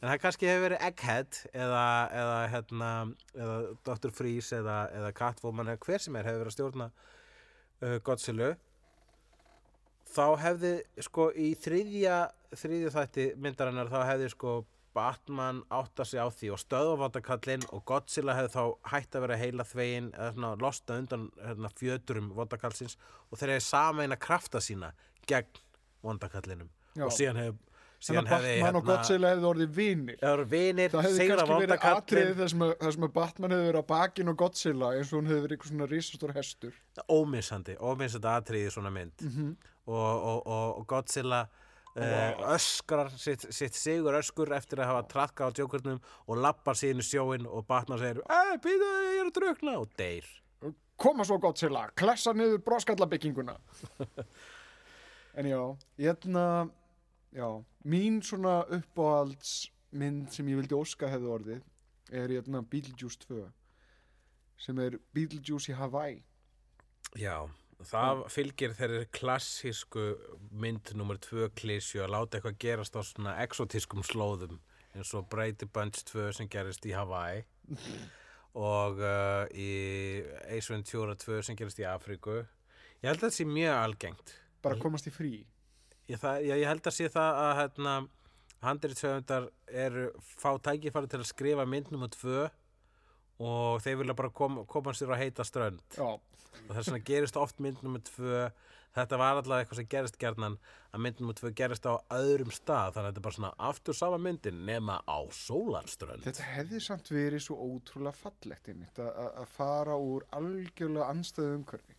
en 0.01 0.09
það 0.09 0.19
kannski 0.19 0.47
hefur 0.49 0.69
verið 0.69 0.81
egghead 0.81 1.31
eða, 1.53 2.11
eða 2.11 2.49
hérna 2.51 3.15
eða 3.35 3.77
Dr. 3.85 4.11
Freeze 4.11 4.51
eða, 4.51 4.91
eða 4.91 5.13
Catwoman 5.13 5.67
eða 5.67 5.79
hver 5.79 5.99
sem 6.01 6.15
er 6.15 6.23
hefur 6.23 6.43
verið 6.43 6.51
að 6.51 6.57
stjórna 6.57 6.91
uh, 7.83 7.99
Godzilla 7.99 8.55
þá 10.13 10.25
hefði 10.43 10.73
sko 11.07 11.31
í 11.35 11.49
þriðja 11.63 12.17
þriðja 12.53 12.91
þætti 12.97 13.25
myndarinnar 13.41 13.89
þá 13.91 13.99
hefði 14.11 14.29
sko 14.35 14.53
Batman 14.93 15.63
átta 15.73 16.05
sig 16.05 16.21
á 16.21 16.29
því 16.29 16.51
og 16.53 16.59
stöðuvandakallinn 16.61 17.63
og 17.73 17.81
Godzilla 17.89 18.35
hefði 18.37 18.51
þá 18.53 18.91
hætt 18.91 19.15
að 19.17 19.23
vera 19.25 19.37
heila 19.41 19.65
þvegin 19.65 20.11
eða 20.13 20.31
svona 20.35 20.51
losna 20.61 20.97
undan 21.01 21.23
hérna, 21.41 21.71
fjöturum 21.79 22.27
vandakallsins 22.37 22.93
og 23.31 23.39
þeir 23.41 23.55
hefði 23.55 23.65
sameina 23.71 24.19
krafta 24.21 24.61
sína 24.61 24.91
gegn 25.25 25.49
vandakallinum 26.05 26.69
Já. 26.93 27.07
og 27.07 27.15
síðan 27.17 27.41
hefði 27.41 27.69
Þannig 28.03 28.27
að 28.27 28.31
hefði 28.33 28.55
Batman 28.59 28.75
og 28.75 28.87
Godzilla 28.89 29.29
hefði 29.31 29.45
orðið 29.47 29.69
vinir. 29.77 30.15
það 30.19 30.31
voru 30.33 30.45
vinir, 30.51 30.89
Það 30.91 31.05
hefði 31.05 31.27
kannski 31.29 31.53
verið 31.63 31.85
atriðið 31.89 32.41
sem, 32.51 32.63
að, 32.65 32.73
sem 32.91 33.05
að 33.07 33.11
Batman 33.15 33.53
hefði 33.55 33.67
verið 33.69 33.79
á 33.79 33.91
bakinn 33.93 34.31
og 34.33 34.37
Godzilla 34.41 34.89
eins 34.97 35.13
og 35.13 35.21
hún 35.21 35.29
hefði 35.31 35.43
verið 35.45 35.55
eitthvað 35.55 35.71
svona 35.71 35.87
risastór 35.93 36.33
hestur. 36.35 36.73
ómissandi, 37.15 37.75
ómissandi 37.79 38.29
atriði 38.33 38.67
í 38.67 38.73
svona 38.75 38.91
mynd 38.91 39.23
Mhm. 39.23 39.47
og, 39.55 39.69
og, 39.87 40.45
og, 40.47 40.77
og 40.79 40.85
Godzilla 40.87 41.41
uh, 41.97 42.53
öskrar 42.53 43.11
sitt, 43.17 43.47
sitt 43.53 43.75
sigur 43.77 44.15
öskur 44.19 44.53
eftir 44.55 44.83
að 44.83 44.93
hafa 44.93 45.07
trakka 45.11 45.49
á 45.49 45.55
djókurnum 45.55 45.99
og 46.27 46.39
lappar 46.39 46.79
síðan 46.79 47.03
í 47.03 47.09
sjóin 47.09 47.49
og 47.49 47.67
Batman 47.67 48.01
segir 48.01 48.23
ei, 48.29 48.55
býðu, 48.63 48.93
ég 49.09 49.19
er 49.19 49.29
að 49.29 49.35
drukna 49.39 49.77
og 49.81 49.91
deyr 49.99 50.29
Koma 51.03 51.25
svo 51.25 51.39
Godzilla, 51.41 51.87
klessa 51.97 52.31
niður 52.37 52.61
broskallabygginguna. 52.63 53.55
en 55.37 55.49
já, 55.49 55.59
hérna, 55.97 56.45
já, 57.33 57.47
mín 57.83 58.21
svona 58.23 58.61
uppáhalds 58.69 59.71
mynd 59.91 60.29
sem 60.33 60.47
ég 60.47 60.61
vildi 60.61 60.77
óska 60.77 61.09
hefði 61.09 61.31
orðið 61.33 62.13
er 62.13 62.35
hérna 62.35 62.61
Beetlejuice 62.69 63.19
2 63.25 63.41
sem 64.63 64.79
er 64.79 64.99
Beetlejuice 65.17 65.73
í 65.73 65.77
Hawaii. 65.77 66.21
Já, 67.19 67.49
það 67.87 68.25
fylgir 68.33 68.75
þeirri 68.77 69.05
klassísku 69.15 70.05
mynd 70.51 70.93
nummer 70.97 71.19
tvö 71.21 71.49
klísju 71.57 72.03
að 72.05 72.13
láta 72.15 72.39
eitthvað 72.39 72.59
gerast 72.63 72.97
á 72.97 73.01
svona 73.05 73.37
exotískum 73.43 74.03
slóðum 74.05 74.59
eins 74.93 75.13
og 75.17 75.27
Brady 75.29 75.67
Bunch 75.73 76.03
2 76.09 76.31
sem 76.37 76.49
gerist 76.51 76.85
í 76.85 76.93
Hawaii 76.93 77.43
og 78.53 78.99
uh, 79.01 79.45
í 79.49 79.69
Ace 80.53 80.73
Ventura 80.73 81.15
2 81.17 81.41
sem 81.47 81.57
gerist 81.57 81.81
í 81.81 81.87
Afríku. 81.89 82.43
Ég 83.01 83.09
held 83.09 83.23
að 83.23 83.29
það 83.29 83.37
sé 83.37 83.47
mjög 83.49 83.77
algengt. 83.79 84.35
Bara 84.63 84.79
komast 84.79 85.09
í 85.09 85.13
frí. 85.13 85.33
ég, 86.07 86.19
það, 86.19 86.43
ég, 86.45 86.59
ég 86.61 86.69
held 86.69 86.87
að 86.87 86.95
sé 86.95 87.09
það 87.11 87.39
að 87.43 87.53
hérna, 87.61 87.95
handritsöfundar 88.63 89.47
eru 89.67 90.09
fá 90.21 90.51
tækifæri 90.67 91.09
til 91.11 91.23
að 91.23 91.31
skrifa 91.31 91.65
mynd 91.67 91.89
nummer 91.91 92.11
tvö 92.13 92.45
og 93.43 93.81
þeir 93.83 93.97
vilja 94.03 94.15
bara 94.15 94.29
koma, 94.31 94.63
koma 94.69 94.93
sér 94.95 95.15
á 95.17 95.19
heita 95.19 95.43
strönd. 95.47 95.81
Já, 95.97 96.19
og 96.69 96.75
þess 96.77 96.91
vegna 96.91 97.03
gerist 97.09 97.37
oft 97.37 97.59
mynd 97.59 97.81
nummer 97.83 97.99
tvö. 97.99 98.45
Þetta 98.93 99.17
var 99.17 99.39
allavega 99.39 99.63
eitthvað 99.65 99.79
sem 99.79 99.87
gerist 99.89 100.17
gerðnan 100.21 100.55
að 100.93 101.01
mynd 101.01 101.19
nummer 101.23 101.33
tvö 101.39 101.49
gerist 101.57 101.87
á 101.89 101.93
öðrum 102.13 102.51
stað. 102.53 102.93
Þannig 102.93 103.07
að 103.07 103.09
þetta 103.09 103.21
er 103.21 103.25
bara 103.27 103.37
svona 103.39 103.53
aftur 103.69 103.97
sama 103.97 104.19
myndin 104.21 104.59
nema 104.67 104.99
á 105.09 105.17
sólarströnd. 105.33 106.21
Þetta 106.27 106.45
hefði 106.53 106.81
samt 106.85 107.09
verið 107.09 107.41
svo 107.47 107.57
ótrúlega 107.57 108.13
fallegt 108.13 108.69
einmitt 108.69 108.99
að- 109.01 109.47
fara 109.49 109.97
úr 109.97 110.27
algjörlega 110.31 111.09
anstæðu 111.09 111.55
umhverfi 111.57 111.97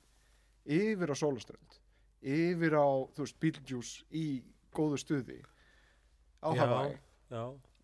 yfir 0.64 1.11
á 1.11 1.16
sólaströnd 1.18 1.80
yfir 2.24 2.72
á, 2.78 2.86
þú 3.12 3.20
veist, 3.26 3.40
Beetlejuice 3.40 4.05
í 4.14 4.42
góðu 4.72 4.96
stuði 5.02 5.42
á. 6.40 6.48
Hawaii. 6.57 6.98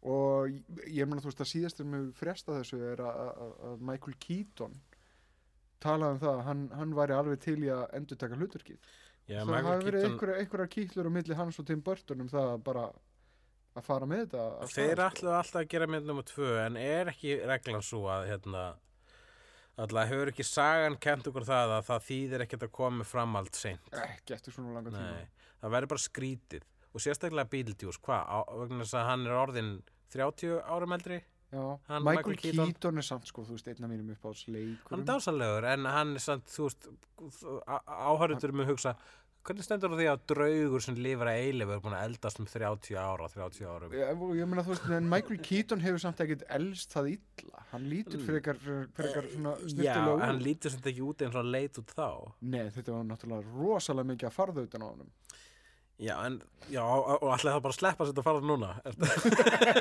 og 0.03 0.49
ég- 0.49 1.07
meina 1.07 1.21
þú 1.21 1.29
veist 1.29 1.43
að 1.45 1.51
síðast 1.51 1.81
er 1.81 1.85
með 1.85 2.13
fresta 2.15 2.53
þessu 2.57 2.79
er 2.93 3.03
að 3.05 3.81
Michael 3.81 4.15
Keaton 4.19 4.81
talaði 5.83 6.17
um 6.17 6.21
það 6.25 6.33
að 6.33 6.43
hann, 6.49 6.65
hann 6.81 6.97
væri 6.99 7.17
alveg 7.17 7.45
til 7.45 7.59
í 7.65 7.71
að 7.75 7.85
endur 7.99 8.21
taka 8.21 8.39
hlutverkið. 8.41 8.91
Já 9.31 9.45
það 9.47 9.69
hafi 9.69 9.87
verið 9.87 10.05
einhverja, 10.09 10.37
einhverja 10.43 10.73
kýtlur 10.75 11.07
á 11.07 11.13
milli 11.15 11.39
hans 11.39 11.61
og 11.63 11.67
Tim 11.69 11.83
Burton 11.87 12.25
um 12.25 12.31
það 12.31 12.53
að 12.57 12.63
bara 12.67 12.85
að 13.79 13.87
fara 13.87 14.07
með 14.11 14.23
þetta 14.25 14.71
þeir 14.73 14.95
sko. 14.95 15.07
ætluðu 15.07 15.35
alltaf 15.39 15.61
að 15.61 15.69
gera 15.71 15.89
mynd 15.91 16.09
nummer 16.09 16.27
tvö 16.27 16.49
en 16.65 16.79
er 16.81 17.11
ekki 17.13 17.37
reglan 17.47 17.85
svo 17.87 18.01
að 18.11 18.27
hérna 18.33 18.65
alltaf 19.81 20.11
hefur 20.11 20.33
ekki 20.33 20.47
sagan 20.47 20.99
kent 21.01 21.31
okkur 21.31 21.47
það 21.47 21.77
að 21.77 21.87
það 21.89 22.09
þýðir 22.09 22.45
ekkert 22.47 22.67
að 22.67 22.73
koma 22.81 23.07
fram 23.07 23.39
allt 23.39 23.61
seint? 23.61 23.93
Ekki 24.03 24.37
eftir 24.37 24.57
svona 24.57 24.75
langa 24.77 24.93
tíma. 24.93 25.15
Nei, 25.15 25.55
það 25.63 25.75
verður 25.77 25.93
bara 25.95 26.05
skrítið. 26.05 26.67
Og 26.91 27.05
sérstaklega 27.05 27.51
Beetlejuice, 27.53 28.03
hvað, 28.03 28.51
vegna 28.65 28.83
þess 28.83 28.99
að 28.99 29.07
hann 29.07 29.27
er 29.29 29.37
orðin 29.39 29.71
30 30.11 30.57
árum 30.67 30.97
eldri 30.97 31.21
Já, 31.51 31.63
Hann, 31.89 32.05
Michael, 32.05 32.31
Michael 32.31 32.37
Keaton. 32.37 32.67
Keaton. 32.73 32.99
er 32.99 33.03
samt 33.03 33.27
sko, 33.27 33.43
þú 33.43 33.57
veist, 33.57 33.69
einn 33.73 33.85
af 33.85 33.91
mínum 33.91 34.11
upp 34.15 34.25
á 34.25 34.31
hann 34.91 35.01
er 35.01 35.07
dásanlegur 35.09 35.65
en 35.73 35.85
hann 35.91 36.15
er 36.15 36.23
samt, 36.23 36.47
þú 36.47 36.69
veist 36.69 36.87
áhörður 37.87 38.55
með 38.61 38.71
hugsa 38.75 38.95
hvernig 39.41 39.65
stendur 39.65 39.95
því 39.97 40.07
að 40.11 40.23
draugur 40.29 40.83
sem 40.85 40.97
lifir 41.01 41.29
að 41.31 41.39
eilif 41.47 41.71
er 41.73 41.79
búin 41.81 41.95
að 41.97 42.03
eldast 42.11 42.41
um 42.43 42.47
30 42.51 42.99
ára 43.01 43.29
30 43.33 43.65
árum 43.73 43.95
Ég, 43.97 44.25
ég 44.37 44.51
meina 44.51 44.65
þú 44.67 44.75
veist, 44.75 44.89
en 44.99 45.07
Michael 45.09 45.39
Keaton 45.47 45.81
hefur 45.81 46.03
samt 46.03 46.21
ekkit 46.21 46.45
elst 46.59 46.93
það 46.93 47.09
illa 47.15 47.63
hann 47.73 47.87
lítur 47.89 48.21
frekar 48.27 48.61
svona 48.61 49.55
Mm. 49.57 49.81
já, 49.81 49.97
hann 50.27 50.43
lítur 50.45 50.71
sem 50.75 50.81
ekki 50.85 51.01
út 51.09 51.25
eins 51.25 51.33
og 51.35 51.41
hann 51.41 51.53
leit 51.55 51.81
út 51.81 51.95
þá 51.97 52.09
Nei, 52.43 52.67
þetta 52.69 52.93
var 52.99 53.09
náttúrulega 53.09 53.57
rosalega 53.57 54.11
mikið 54.13 54.29
að 54.29 54.37
farða 54.37 54.67
utan 54.69 54.85
á 54.85 54.89
honum 54.93 55.11
já, 56.01 56.15
en, 56.27 56.39
já, 56.73 56.83
og 56.83 57.27
allir 57.29 57.51
það 57.53 57.63
bara 57.67 57.75
að 57.75 57.79
sleppa 57.79 58.07
sér 58.09 58.21
að 58.21 58.29
fara 58.29 58.45
núna 58.51 58.71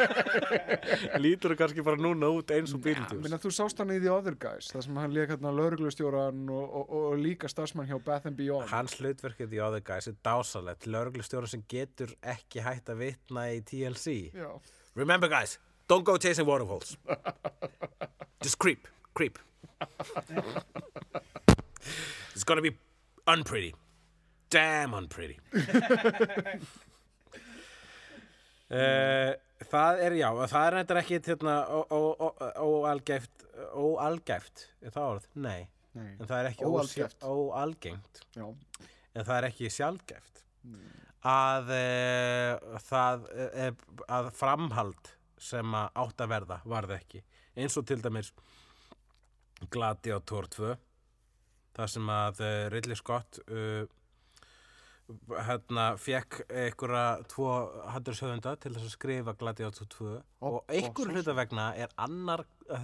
lítur 1.24 1.54
það 1.54 1.60
kannski 1.64 1.86
bara 1.88 2.02
núna 2.02 2.32
út 2.36 2.52
eins 2.56 2.74
og 2.76 2.82
Ég 2.82 2.90
Beetlejuice 2.90 3.24
meina 3.26 3.40
þú 3.42 3.54
sást 3.56 3.80
hann 3.80 3.94
í 3.96 4.00
The 4.02 4.12
Other 4.14 4.36
Guys 4.40 4.72
þar 4.74 4.88
sem 4.88 5.00
hann 5.00 5.16
leik 5.16 5.32
hérna 5.34 5.54
lauruglustjóran 5.56 6.44
og, 6.52 6.66
og, 6.66 6.92
og, 7.00 7.14
líka 7.22 7.52
starfsmann 7.52 7.88
hjá 7.90 7.98
Bath 8.04 8.28
and 8.28 8.40
Beyond 8.40 8.72
hans 8.74 8.98
hlutverkið 9.00 9.56
í 9.56 9.64
Other 9.64 9.86
Guys 9.86 10.10
er 10.12 10.20
dásalett 10.26 10.90
lögreglustjóra 10.90 11.50
sem 11.50 11.64
getur 11.72 12.12
ekki 12.36 12.66
hægt 12.68 12.92
að 12.92 13.06
vitna 13.06 13.48
í 13.56 13.64
TLC 13.64 14.20
Já, 14.36 14.52
Remember 15.00 15.30
guys, 15.30 15.60
don't 15.88 16.04
go 16.04 16.18
chasing 16.18 16.46
waterfalls. 16.46 16.98
Just 18.42 18.60
creep, 18.60 18.88
creep. 19.14 19.40
It's 22.36 22.44
gonna 22.44 22.62
be 22.62 22.76
unpretty. 23.28 23.74
Damn 24.50 24.96
unpretty. 24.98 25.38
uh, 28.70 29.34
það 29.74 30.04
er, 30.06 30.18
já, 30.20 30.30
það 30.46 30.64
er 30.64 30.78
reyndar 30.78 31.02
ekki 31.04 31.20
hérna, 31.28 31.58
óalgæft, 32.64 33.46
óalgæft, 33.74 34.66
er 34.82 34.96
það 34.96 35.12
orð? 35.14 35.30
Nei, 35.36 35.62
nei, 35.98 36.12
en 36.16 36.26
það 36.26 36.38
er 36.40 36.52
ekki 36.54 36.70
óalgengt. 37.30 38.24
En 38.38 39.26
það 39.26 39.36
er 39.38 39.50
ekki 39.50 39.72
sjálfgæft 39.74 40.44
að 41.28 41.72
e, 41.76 41.80
það 42.88 43.26
e, 43.36 43.72
að 44.08 44.30
framhald 44.38 45.12
sem 45.40 45.76
að 45.76 45.90
átt 46.04 46.24
að 46.24 46.32
verða 46.32 46.60
varð 46.66 46.96
ekki. 46.96 47.24
Eins 47.60 47.78
og 47.80 47.88
til 47.88 48.00
dæmis 48.04 48.32
Gladiator 49.72 50.48
2 50.56 50.76
þar 51.76 51.92
sem 51.92 52.12
að 52.14 52.44
e, 52.46 52.52
Ridley 52.72 53.00
Scott 53.00 53.42
e, 53.48 53.86
hérna 55.48 55.86
fekk 56.00 56.42
einhverja 56.50 57.06
tvo 57.32 57.48
handurshöfunda 57.94 58.56
til 58.62 58.74
þess 58.76 58.86
að 58.90 58.94
skrifa 58.94 59.34
Gladiator 59.40 59.88
2 59.96 60.10
Ó, 60.16 60.48
og 60.50 60.60
einhver 60.70 61.14
hluta 61.14 61.34
vegna 61.38 61.70
er 61.82 61.94
annar 61.98 62.44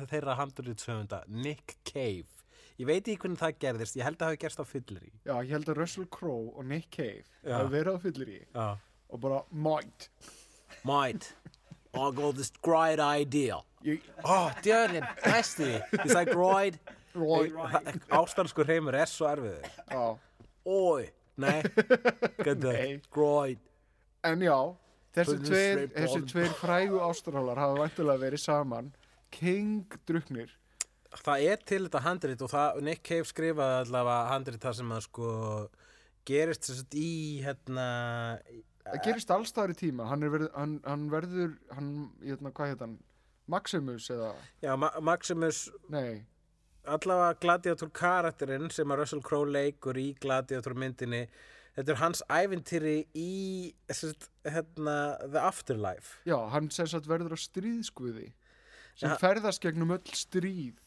þeirra 0.09 0.36
handurshöfunda 0.39 1.21
Nick 1.28 1.78
Cave. 1.86 2.26
Ég 2.76 2.89
veit 2.89 3.05
ekki 3.07 3.21
hvernig 3.23 3.39
það 3.39 3.59
gerðist, 3.63 3.95
ég 3.95 4.03
held 4.03 4.17
að 4.17 4.26
það 4.26 4.34
hafi 4.34 4.41
gerst 4.41 4.59
á 4.59 4.65
fyllir 4.67 5.03
í 5.07 5.11
Já, 5.23 5.36
ég 5.45 5.53
held 5.55 5.69
að 5.71 5.78
Russell 5.80 6.07
Crowe 6.11 6.49
og 6.59 6.65
Nick 6.67 6.89
Cave 6.91 7.23
hafi 7.47 7.71
verið 7.71 7.95
á 7.95 7.99
fyllir 8.03 8.32
í 8.34 8.39
Já. 8.41 8.65
og 9.13 9.21
bara 9.23 9.43
mætt 9.51 10.09
Might, 10.86 11.30
I 11.95 12.09
got 12.11 12.36
this 12.36 12.51
great 12.61 12.99
idea. 12.99 13.61
Oh, 14.26 14.51
djörnin, 14.61 15.05
næstu 15.23 15.69
He's 16.01 16.13
like, 16.13 16.34
right 16.36 16.76
Roy, 17.15 17.47
Ástansku 18.11 18.65
hreimur 18.67 18.97
er 18.99 19.07
svo 19.07 19.30
erfiður. 19.30 20.17
Oi, 20.67 21.05
nei. 21.42 21.62
Right 23.16 23.62
En 24.26 24.42
já, 24.42 24.58
þessi 25.14 25.38
tveir, 25.46 25.82
þessi 25.94 26.22
tveir 26.32 26.54
frægu 26.58 27.02
ástralar 27.06 27.60
hafa 27.62 27.78
vantilega 27.84 28.24
verið 28.24 28.42
saman. 28.42 28.88
King 29.36 29.86
druknir 30.08 30.54
Það 31.16 31.44
er 31.48 31.62
til 31.64 31.82
þetta 31.86 32.02
handrit 32.04 32.42
og 32.44 32.50
það, 32.52 32.80
Nick 32.84 33.04
Cave 33.08 33.28
skrifaði 33.30 33.76
allavega 33.86 34.32
handrit 34.34 34.64
það 34.66 34.78
sem 34.82 34.90
að 34.92 35.04
sko 35.06 35.30
gerist 36.28 36.68
þess 36.68 36.84
að 36.84 36.98
í 37.00 37.12
hérna 37.46 37.86
Það 38.86 39.02
gerist 39.08 39.32
allstaðar 39.34 39.72
í 39.74 39.78
tíma. 39.80 40.06
Hann, 40.12 40.26
er 40.26 40.34
verið, 40.34 40.50
hann, 40.54 40.74
hann 40.86 41.06
verður 41.10 41.54
hann, 41.74 41.92
hérna, 42.22 42.52
hvað 42.54 42.74
heit 42.74 42.84
hann? 42.84 42.98
Maximus 43.50 44.10
eða, 44.14 44.34
Já, 44.62 44.74
Ma 44.78 44.90
Maximus 45.06 45.68
nei 45.94 46.26
allavega 46.88 47.40
Gladiator 47.42 47.90
karakterinn 47.96 48.70
sem 48.74 48.92
að 48.94 49.02
Russell 49.04 49.24
Crowe 49.26 49.50
leikur 49.52 49.98
í 50.00 50.08
Gladiator 50.22 50.76
myndinni 50.78 51.24
þetta 51.76 51.92
er 51.96 52.00
hans 52.00 52.22
ævintýri 52.32 52.96
í 53.20 53.74
sest, 53.92 54.30
hérna, 54.48 54.96
The 55.26 55.42
Afterlife 55.44 56.20
Já, 56.30 56.38
hann 56.54 56.70
sem 56.72 56.88
sagt 56.88 57.10
verður 57.12 57.36
á 57.36 57.40
stríðskviði 57.42 58.30
sem 58.96 59.10
Ja. 59.12 59.18
ferðast 59.20 59.62
gegnum 59.66 59.92
öll 59.92 60.14
stríð 60.16 60.78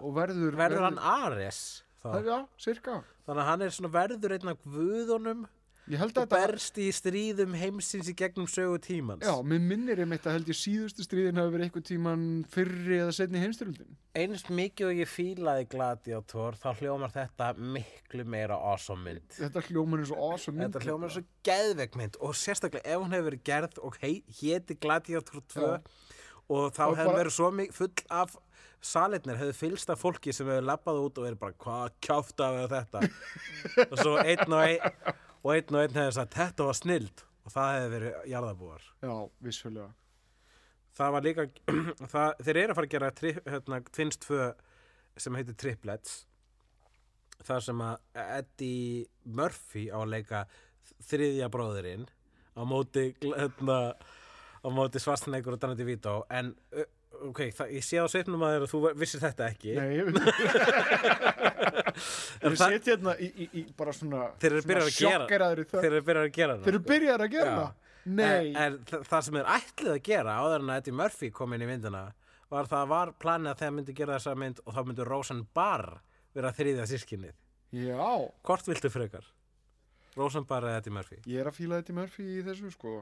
og 0.00 0.14
verður 0.16 0.56
verður 0.56 0.86
hann 0.88 0.98
Ares? 1.00 1.82
Það, 2.02 2.24
já, 2.28 2.38
cirka 2.60 2.96
þannig 3.26 3.42
að 3.42 3.48
hann 3.50 3.62
er 3.66 3.74
svona 3.74 3.92
verður 3.96 4.34
einn 4.36 4.52
af 4.52 4.58
guðunum 4.64 5.46
og 5.86 6.28
berst 6.32 6.78
í 6.82 6.88
stríðum 6.90 7.52
heimsins 7.54 8.08
í 8.10 8.14
gegnum 8.18 8.48
sögu 8.50 8.80
tímans. 8.82 9.22
Já, 9.22 9.36
mér 9.46 9.60
minnir 9.62 10.00
einmitt 10.02 10.24
að 10.26 10.34
held 10.40 10.48
ég 10.50 10.58
síðustu 10.58 11.04
stríðin 11.06 11.38
hafi 11.38 11.52
verið 11.54 11.68
eitthvað 11.68 11.84
tíman 11.92 12.24
fyrri 12.50 12.98
eða 13.04 13.12
setni 13.14 13.42
heimstyröldin 13.44 13.92
eins 14.16 14.46
mikið 14.48 14.88
og 14.88 14.98
ég 15.02 15.10
fílaði 15.12 15.66
Gladiator 15.70 16.56
þá 16.58 16.68
hljómar 16.80 17.12
þetta 17.14 17.50
miklu 17.76 18.24
meira 18.26 18.56
awesome 18.56 19.04
mynd. 19.04 19.26
Þetta 19.36 19.62
hljómar 19.68 20.02
er 20.02 20.08
svo 20.10 20.18
awesome 20.30 20.58
mynd 20.58 20.72
Þetta 20.74 20.86
hljómar 20.88 21.12
svo 21.14 21.22
geðveik 21.46 21.98
mynd 22.00 22.18
og 22.24 22.34
sérstaklega 22.40 22.82
ef 22.96 23.02
hún 23.04 23.12
hefur 23.14 23.28
verið 23.30 23.44
gerð 23.50 23.78
og 23.86 23.98
hei, 24.02 24.14
héti 24.40 24.78
Gladiator 24.80 25.44
2 25.54 25.68
Já. 25.68 25.76
og 26.48 26.72
þá 26.72 26.82
hefur 26.88 27.04
bara- 27.04 27.18
verið 27.20 27.36
svo 27.36 27.50
mik- 27.52 27.76
full 27.76 27.92
af 28.10 28.34
salitnir 28.86 29.36
hefur 29.40 29.56
fylgst 29.60 29.90
af 29.90 30.00
fólki 30.02 30.32
sem 30.34 30.46
hefur 30.50 30.66
labbað 30.66 30.98
út 31.04 31.18
og 31.20 31.28
verið 31.28 31.38
bara 31.44 31.56
hvað 31.62 31.94
kjáft 32.00 32.40
af 32.40 32.58
þetta? 32.72 33.04
Og 33.90 33.96
svo 34.00 34.16
einn 34.22 34.52
og 34.52 34.62
einn 34.64 35.14
og 35.42 35.52
einn 35.54 35.76
og 35.76 35.82
einn 35.82 35.98
hefur 35.98 36.16
sagt 36.18 36.36
þetta 36.38 36.68
var 36.68 36.78
snild. 36.78 37.24
Og 37.46 37.52
það 37.54 37.76
hefur 37.76 37.92
verið 37.94 38.14
jarðabúar 38.32 38.86
Já, 39.06 39.12
vissulega. 39.46 39.90
Það 40.96 41.12
var 41.14 41.26
líka 41.26 41.44
það, 42.14 42.40
þeir 42.42 42.56
eru 42.56 42.72
að 42.72 42.78
fara 42.78 42.88
að 42.88 42.94
gera 42.96 43.10
tri, 43.14 43.32
hérna, 43.46 43.80
2 43.96 44.40
sem 45.16 45.38
heitir 45.38 45.56
Triplets 45.60 46.16
þar 47.46 47.62
sem 47.64 47.82
að 47.84 48.22
Eddie 48.24 49.04
Murphy 49.36 49.86
á 49.92 50.00
að 50.00 50.12
leika 50.14 50.42
þriðja 51.06 51.48
bróðurinn 51.52 52.06
á 52.56 52.62
móti 52.66 53.10
hérna, 53.22 53.78
á 54.64 54.68
móti 54.72 55.02
svarstaneikur 55.02 55.56
og 55.56 55.62
Danny 55.62 55.76
DeVito. 55.78 56.22
En 56.32 56.54
ok, 57.30 57.40
það, 57.58 57.70
ég 57.76 57.84
sé 57.86 57.96
á 58.00 58.06
sveipnum 58.10 58.42
að 58.46 58.66
þú 58.70 58.80
vissir 59.00 59.20
þetta 59.22 59.48
ekki. 59.52 59.74
Nei, 59.76 59.88
ég 59.96 60.04
veit 60.06 60.16
Þeir 61.96 62.56
það- 62.56 62.74
setja 62.74 62.92
hérna 62.94 63.14
í, 63.22 63.28
í, 63.32 63.46
í 63.60 63.62
bara 63.76 63.92
svona 63.96 64.26
Þeir 64.42 64.52
eru 64.52 64.62
byrjaðir 64.68 64.86
að 64.86 64.96
gera- 65.00 65.16
sjokkeraðir 65.24 65.60
í 65.62 65.66
það 65.70 65.80
þeir 65.86 65.92
eru 65.96 66.04
byrjað 66.10 66.26
að 66.28 66.34
gera 66.36 66.56
Þeir 66.66 66.72
eru 66.74 66.82
byrjaðir 66.90 67.24
að 67.26 67.30
gera 67.36 67.54
það? 67.56 67.70
Nei, 68.06 68.50
En, 68.52 68.56
en 68.62 68.76
þa- 68.90 69.00
það 69.10 69.22
sem 69.26 69.38
er 69.40 69.48
ætlið 69.56 69.92
að 69.96 70.02
gera 70.10 70.34
áður 70.42 70.60
en 70.64 70.70
að 70.74 70.80
Eddie 70.82 70.96
Murphy 71.00 71.30
kom 71.34 71.56
inn 71.56 71.64
í 71.64 71.70
myndina 71.70 72.02
var 72.52 72.68
það 72.70 72.84
var 72.92 73.12
planið 73.24 73.50
að 73.52 73.58
þegar 73.62 73.74
myndi 73.78 73.96
gera 73.98 74.18
þessa 74.20 74.36
mynd 74.38 74.60
og 74.64 74.76
þá 74.76 74.80
myndi 74.86 75.06
Rosan 75.08 75.40
Barr 75.56 75.88
vera 76.36 76.52
þriðja 76.54 76.84
sískinnið. 76.92 77.34
já. 77.74 78.30
Hvort 78.46 78.68
viltu 78.70 78.90
frekar? 78.92 79.24
Rosan 80.16 80.46
Barr 80.46 80.68
eða 80.68 80.78
Eddie 80.84 80.94
Murphy? 80.94 81.18
Ég 81.26 81.40
er 81.42 81.50
að 81.50 81.56
fíla 81.58 81.80
þetta 81.80 81.96
Murphy 81.98 82.28
í 82.38 82.44
þessu 82.46 82.70
sko. 82.76 82.92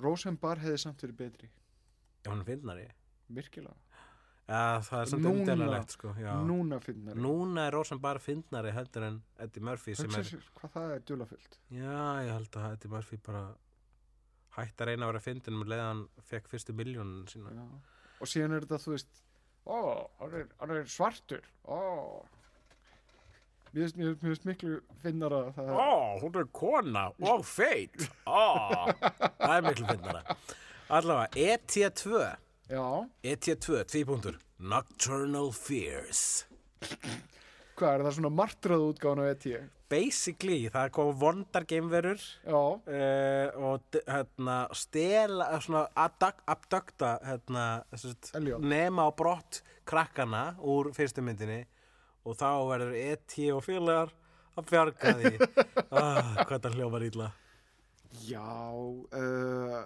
Rosenbar 0.00 0.58
hefði 0.58 0.78
samt 0.82 1.02
verið 1.04 1.16
betri. 1.20 1.48
Já, 2.24 2.30
hún 2.32 2.40
er 2.42 2.48
fyndnari. 2.50 2.88
Virkilega 3.36 3.76
Ja, 4.50 4.80
það 4.82 5.00
er 5.04 5.08
samt 5.12 5.26
umdelanlegt, 5.30 5.92
sko. 5.94 6.10
Já. 6.18 6.32
Núna 6.42 6.80
finnari 6.82 7.20
Núna 7.22 7.68
er 7.68 7.74
Rosan 7.76 8.00
Barr 8.02 8.18
fyndnari 8.18 8.72
heldur 8.74 9.04
en 9.06 9.20
Eddie 9.38 9.62
Murphy 9.62 9.94
sem 9.94 10.10
er... 10.18 10.24
sér 10.26 10.48
hvað 10.58 10.72
það 10.74 10.94
er 10.96 11.04
djúlafullt 11.06 11.58
Já, 11.70 12.00
ég 12.26 12.32
held 12.34 12.58
að 12.58 12.72
Eddie 12.74 12.90
Murphy 12.96 13.20
bara 13.28 13.44
hætti 14.56 14.82
að 14.82 14.90
reyna 14.90 15.06
að 15.06 15.12
vera 15.12 15.22
fyndin 15.28 15.60
með 15.60 15.70
leiðan 15.70 16.02
fekk 16.32 16.50
fyrstu 16.50 16.74
miljónun 16.74 17.28
sína. 17.30 17.52
Já. 17.54 17.62
Og 18.20 18.32
síðan 18.32 18.56
er 18.58 18.66
þetta 18.66 18.82
þú 18.82 18.96
veist 18.96 19.22
Ó, 19.70 19.78
hann 20.18 20.34
er, 20.40 20.46
hann 20.58 20.74
er 20.80 20.90
svartur 20.90 21.46
Ó 21.70 21.78
Mér 23.70 23.84
finnst- 23.86 23.98
mér 24.00 24.16
finnst 24.18 24.46
miklu 24.48 24.80
finnara 25.04 25.44
það 25.54 25.68
Ó, 25.78 26.18
hún 26.24 26.38
er 26.42 26.48
kona 26.58 27.04
og 27.22 27.44
feit 27.46 28.08
Ó, 28.26 28.90
það 29.38 29.54
er 29.60 29.66
miklu 29.68 29.86
finnara 29.94 30.24
Allavega, 30.90 31.30
ET2 31.38 32.18
Já, 32.18 32.32
ET2, 32.70 33.82
tvípunktur 33.90 34.36
Nocturnal 34.62 35.48
Fears. 35.50 36.44
Hvað 37.74 37.94
er 37.96 38.04
það 38.04 38.12
svona 38.14 38.30
martrað 38.30 38.84
útgáðan 38.92 39.22
á 39.26 39.30
ET? 39.32 39.46
Basically, 39.90 40.68
það 40.70 40.92
kom 40.94 41.10
vondar 41.18 41.66
geimverur 41.66 42.22
uh, 42.46 42.68
og 43.58 43.98
hérna, 44.06 44.60
stela 44.78 45.48
eh, 45.50 45.64
svona 45.64 45.82
abducta 45.98 47.16
hérna, 47.26 47.64
nema 48.62 49.08
á 49.08 49.10
brott 49.18 49.64
krakkana 49.82 50.44
úr 50.62 50.92
fyrstu 50.94 51.26
myndinni 51.26 51.64
og 52.22 52.38
þá 52.38 52.50
verður 52.70 52.94
ET 53.00 53.38
og 53.50 53.64
félagar 53.66 54.14
að 54.54 54.70
bjarga 54.70 55.16
því. 55.18 55.34
Ah, 55.90 56.44
hvað 56.46 56.68
það 56.68 56.78
hljómar 56.78 57.02
illa. 57.02 57.32
Já 58.22 58.46
uh, 58.70 59.82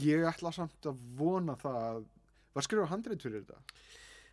Ég 0.00 0.26
ætla 0.28 0.52
samt 0.52 0.86
að 0.90 1.04
vona 1.16 1.56
það 1.60 1.82
að 1.82 2.08
Var 2.56 2.66
skrifað 2.66 2.90
handrið 2.90 3.24
fyrir 3.24 3.42
þetta? 3.44 3.80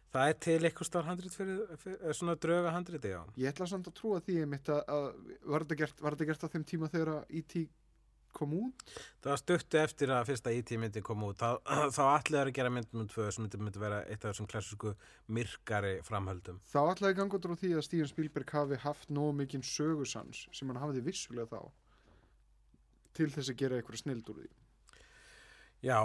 Það 0.07 0.29
er 0.31 0.37
til 0.45 0.59
eitthvað 0.61 0.87
starf 0.87 1.09
handrit 1.09 1.33
fyrir, 1.35 1.57
fyrir 1.81 2.15
svona 2.17 2.37
drauga 2.41 2.71
handriti, 2.73 3.09
já. 3.11 3.19
Ég 3.37 3.51
ætla 3.51 3.67
samt 3.69 3.89
að 3.89 3.97
trúa 3.99 4.21
því 4.23 4.37
að, 4.47 4.69
að 4.79 5.03
var, 5.43 5.65
þetta 5.65 5.77
gert, 5.81 6.23
gert 6.29 6.45
á 6.47 6.53
þeim 6.53 6.63
tíma 6.71 6.89
þegar 6.93 7.11
að 7.13 7.35
E.T. 7.41 7.63
kom 8.37 8.53
út? 8.57 8.85
Það 9.21 9.31
var 9.33 9.41
stuttu 9.41 9.79
eftir 9.81 10.13
að 10.15 10.27
fyrsta 10.31 10.53
IT 10.55 10.73
myndi 10.81 11.03
kom 11.05 11.25
út. 11.27 11.41
Þá, 11.41 11.59
þá 11.97 12.03
allir 12.05 12.39
að 12.41 12.53
gera 12.57 12.73
myndum 12.73 13.03
um 13.03 13.09
tvö 13.11 13.27
sem 13.35 13.45
myndi, 13.45 13.59
myndi 13.61 13.81
vera 13.83 14.03
eitt 14.05 14.23
af 14.23 14.31
þessum 14.31 14.49
klassísku 14.49 14.93
myrkari 15.37 15.97
framhöldum. 16.07 16.61
Þá 16.71 16.79
ætla 16.85 17.11
ég 17.11 17.19
ganga 17.19 17.37
út 17.37 17.49
frá 17.49 17.57
því 17.59 17.73
að 17.75 17.87
Steven 17.89 18.11
Spielberg 18.13 18.55
hafi 18.57 18.79
haft 18.87 19.11
nógu 19.13 19.35
mikinn 19.41 19.65
sögusans 19.65 20.47
sem 20.55 20.71
hann 20.71 20.81
hafiði 20.81 21.03
vissulega 21.11 21.51
þá 21.51 21.67
til 23.17 23.29
þess 23.33 23.51
að 23.51 23.59
gera 23.59 23.81
eitthvað 23.81 24.05
snild 24.05 24.31
úr 24.31 24.41
því. 24.43 24.49
Já, 25.85 25.99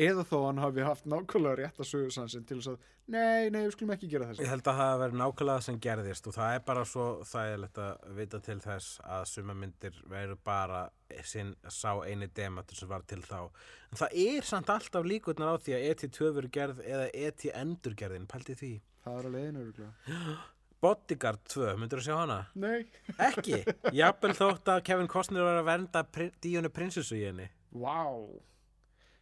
Eða 0.00 0.22
þó 0.24 0.36
hann 0.46 0.60
hafi 0.62 0.84
haft 0.86 1.06
nákvæmlega 1.10 1.58
rétta 1.58 1.84
sögusansin 1.84 2.44
til 2.48 2.60
þess 2.60 2.70
að 2.72 2.84
nei, 3.10 3.50
nei, 3.52 3.64
við 3.66 3.72
skulum 3.74 3.90
ekki 3.92 4.08
gera 4.08 4.28
ég 4.30 4.38
þessu. 4.38 4.46
held 4.48 4.62
að 4.62 4.78
það 4.78 4.78
hafi 4.80 5.00
verið 5.02 5.18
nákvæmlega 5.20 5.64
sem 5.66 5.80
gerðist 5.86 6.28
og 6.30 6.36
það 6.36 6.54
er 6.54 6.62
bara 6.70 6.84
svo 6.88 7.06
þægilegt 7.28 7.80
að 7.84 8.06
vita 8.16 8.40
til 8.46 8.56
þess 8.64 9.00
að 9.04 9.24
suma 9.28 9.56
myndir 9.58 9.98
veru 10.08 10.36
bara 10.46 10.80
sinn 11.26 11.50
sá 11.68 11.90
eini 12.06 12.30
dematur 12.32 12.78
sem 12.78 12.88
var 12.88 13.04
til 13.10 13.20
þá. 13.26 13.50
En 13.90 14.00
það 14.00 14.16
er 14.24 14.48
samt 14.48 14.72
alltaf 14.72 15.08
líkurnar 15.10 15.52
á 15.52 15.56
því 15.60 15.74
að 15.76 15.86
ET2 15.90 16.30
verið 16.38 16.54
gerð 16.56 16.80
eða 16.86 17.08
ET 17.26 17.44
endurgerðin, 17.50 18.28
pælti 18.30 18.56
því. 18.56 18.72
Það 19.04 19.18
er 19.18 19.28
að 19.28 19.36
leiðinu 19.36 19.64
öruglega. 19.66 20.36
Bodyguard 20.80 21.42
2, 21.52 21.74
myndur 21.76 22.00
þú 22.00 22.06
sjá 22.06 22.14
hana? 22.22 22.38
Nei. 22.56 22.86
Ekki, 23.20 23.58
jafnvel 23.92 24.32
þótt 24.38 24.70
að 24.72 24.84
Kevin 24.86 25.10
Costner 25.12 25.44
var 25.44 25.58
að 25.60 25.66
vernda 25.68 26.04
pri 26.08 26.30
Díunu 26.40 26.70
prinsessu 26.72 27.18
í 27.18 27.26
henni 27.26 27.50
Vá. 27.76 28.06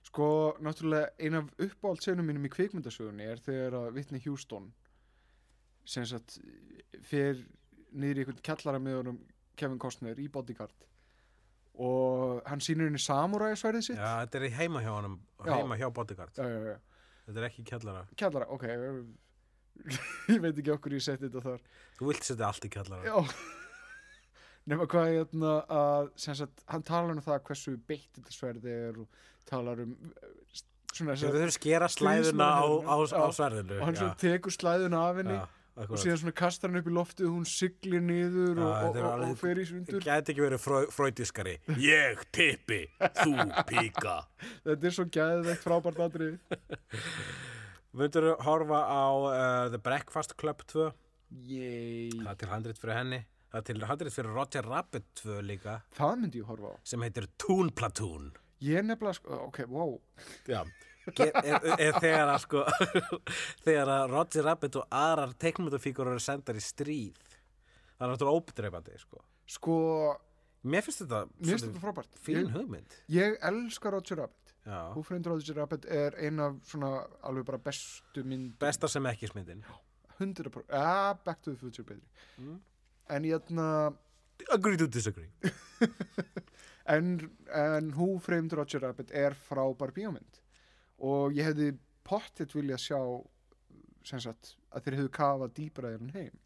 Sko, 0.08 0.56
náttúrulega 0.64 1.10
ein 1.20 1.36
af 1.36 1.48
uppáhaldsenum 1.60 2.24
mínum 2.30 2.46
í 2.48 2.50
kvikmyndasögunni 2.52 3.26
er 3.28 3.40
þegar 3.44 3.74
að 3.82 3.88
Whitney 3.96 4.22
Houston 4.24 4.70
sem 5.88 6.06
sagt 6.08 6.38
fer 7.08 7.42
niður 7.92 8.20
í 8.20 8.24
einhvern 8.24 8.40
kjallara 8.44 8.80
með 8.80 8.98
honum 9.02 9.18
Kevin 9.58 9.80
Costner 9.82 10.18
í 10.20 10.28
Bodyguard. 10.32 10.86
Og 11.78 12.40
hann 12.48 12.62
sýnir 12.64 12.88
henni 12.88 13.00
samuræðisverðið 13.02 13.86
sitt. 13.86 14.00
Já, 14.00 14.24
þetta 14.24 14.40
er 14.40 14.46
í 14.48 14.52
heima 14.56 14.82
hjá 14.82 14.90
honum, 14.96 15.18
Já. 15.44 15.52
heima 15.54 15.78
hjá 15.78 15.88
Bodyguard. 15.94 16.34
Já, 16.40 16.48
já, 16.48 16.72
já. 16.72 17.04
Þetta 17.28 17.42
er 17.42 17.48
ekki 17.50 17.66
kjallara. 17.68 18.04
Kjallara, 18.18 18.48
ok. 18.56 18.66
Ég 20.32 20.40
veit 20.42 20.56
ekki 20.58 20.72
okkur 20.74 20.96
ég 20.96 21.04
seti 21.04 21.28
þetta 21.28 21.44
þar. 21.44 21.62
Þú 22.00 22.08
vilt 22.10 22.26
setja 22.26 22.48
allt 22.48 22.66
í 22.66 22.72
kjallara. 22.72 23.04
Já 23.06 23.57
Nefna 24.68 24.86
hvað 24.92 25.10
hérna 25.14 25.52
að 25.72 26.08
sem 26.20 26.36
sagt, 26.36 26.64
hann 26.68 26.84
talar 26.84 27.14
um 27.14 27.24
það 27.24 27.44
hversu 27.48 27.76
beitt 27.88 28.10
þetta 28.18 28.34
sverði 28.34 28.74
er 28.88 28.98
og 29.00 29.22
talar 29.48 29.80
um 29.84 29.94
eh, 29.94 30.32
svona 30.92 31.14
þess 31.14 31.28
þurfur 31.28 31.54
skera 31.54 31.88
slæðuna 31.92 32.48
á, 32.60 32.66
á, 32.84 32.96
á 33.00 33.26
sverðinu. 33.32 33.78
Og 33.78 33.86
hann 33.86 33.96
já. 33.96 34.02
svo 34.02 34.10
tekur 34.20 34.54
slæðuna 34.54 35.04
af 35.06 35.22
henni 35.22 35.38
og 35.78 35.94
síðan 36.02 36.20
svona 36.22 36.34
kastar 36.36 36.72
hann 36.72 36.80
upp 36.80 36.90
í 36.90 36.94
loftið 36.96 37.28
og 37.28 37.34
hún 37.36 37.48
siglir 37.48 38.02
niður 38.02 38.60
og, 38.64 38.72
og, 38.88 38.98
og, 38.98 39.24
og 39.28 39.40
fer 39.40 39.60
í 39.62 39.66
sundur. 39.68 40.02
Gæti 40.02 40.34
ekki 40.34 40.44
verið 40.44 40.62
fró, 40.62 40.80
fröydiskari 40.90 41.54
Ég 41.78 42.24
tippi, 42.34 42.80
þú 43.22 43.34
píka. 43.70 44.18
Þetta 44.66 44.90
er 44.90 44.96
svo 44.96 45.06
gæðveikt 45.14 45.64
frábært 45.64 46.02
atrið 46.08 46.38
Myndur 47.98 48.32
horfa 48.44 48.82
á 48.84 49.06
uh, 49.08 49.32
The 49.72 49.80
Breakfast 49.80 50.36
Club 50.40 50.66
2 50.68 50.90
Yey. 51.48 52.10
Það 52.16 52.32
er 52.32 52.40
til 52.40 52.50
handrit 52.52 52.80
fyrir 52.80 52.98
henni 52.98 53.22
Það 53.48 53.60
er 53.60 53.66
til 53.70 53.86
handrit 53.88 54.14
fyrir 54.14 54.34
Roger 54.36 54.68
Rabbit 54.68 55.08
2 55.22 55.38
líka. 55.46 55.78
Það 55.96 56.20
myndi 56.22 56.42
ég 56.42 56.50
horfa 56.50 56.74
á. 56.74 56.76
Sem 56.84 57.06
heitir 57.06 57.28
Toon 57.40 57.72
Platoon. 57.72 58.28
Ég 58.60 58.84
nefnilega, 58.84 59.16
sko, 59.16 59.40
ok, 59.48 59.62
wow. 59.72 59.96
Já. 60.50 60.62
Er 61.08 61.94
þegar 62.02 62.34
að 62.34 62.42
sko 62.42 62.66
þegar 63.64 63.88
að 63.94 64.10
Roger 64.12 64.44
Rabbit 64.44 64.76
og 64.76 64.90
aðrar 64.92 65.32
teiknumöndafíkur 65.40 66.10
eru 66.10 66.20
sendar 66.20 66.58
í 66.58 66.60
stríð 66.60 67.16
það 67.98 68.06
er 68.06 68.12
náttúrulega 68.12 68.38
óbedreifandi 68.38 69.00
sko. 69.02 69.22
sko, 69.48 69.76
mér 70.70 70.86
finnst 70.86 71.02
þetta 71.04 71.22
mér 71.32 71.50
finnst 71.50 71.66
þetta 71.66 71.82
frábært. 71.82 72.20
fín 72.22 72.52
hugmynd. 72.54 72.96
ég 73.14 73.38
elska 73.50 73.92
Roger 73.94 74.22
Rabbit. 74.22 74.54
Já. 74.68 74.80
Framed 75.02 75.26
Roger 75.26 75.56
Rabbit 75.56 75.86
er 75.88 76.16
ein 76.20 76.40
af 76.44 76.58
svona 76.68 77.06
alveg 77.24 77.46
bara 77.48 77.58
bestu 77.58 78.24
mynd 78.24 78.58
besta 78.60 78.88
sem 78.88 79.06
ekki 79.08 79.30
smyndin. 79.30 79.64
100% 80.18 80.74
ah, 80.74 81.14
Back 81.24 81.42
to 81.42 81.54
the 81.54 81.56
Future 81.56 81.86
betri. 81.86 82.04
Mm. 82.38 82.58
En 83.14 83.24
ég 83.28 83.36
ætna 83.38 83.66
agree 84.54 84.78
to 84.80 84.86
disagree. 84.86 85.30
En, 86.88 87.18
en 87.52 87.90
Who 87.92 88.14
Framed 88.24 88.54
Roger 88.56 88.80
Rabbit 88.80 89.10
er 89.12 89.34
frábær 89.36 89.90
bíómynd. 89.92 90.38
Og 91.04 91.34
ég 91.36 91.44
hefði 91.44 91.74
pottet 92.08 92.54
viljað 92.56 92.80
sjá 92.80 93.00
sem 94.08 94.22
sagt 94.24 94.54
að 94.72 94.86
þeir 94.86 94.96
hefðu 94.96 95.10
kafað 95.18 95.52
dýbra 95.58 95.90
í 95.92 95.98
hann 95.98 96.14
heim. 96.14 96.38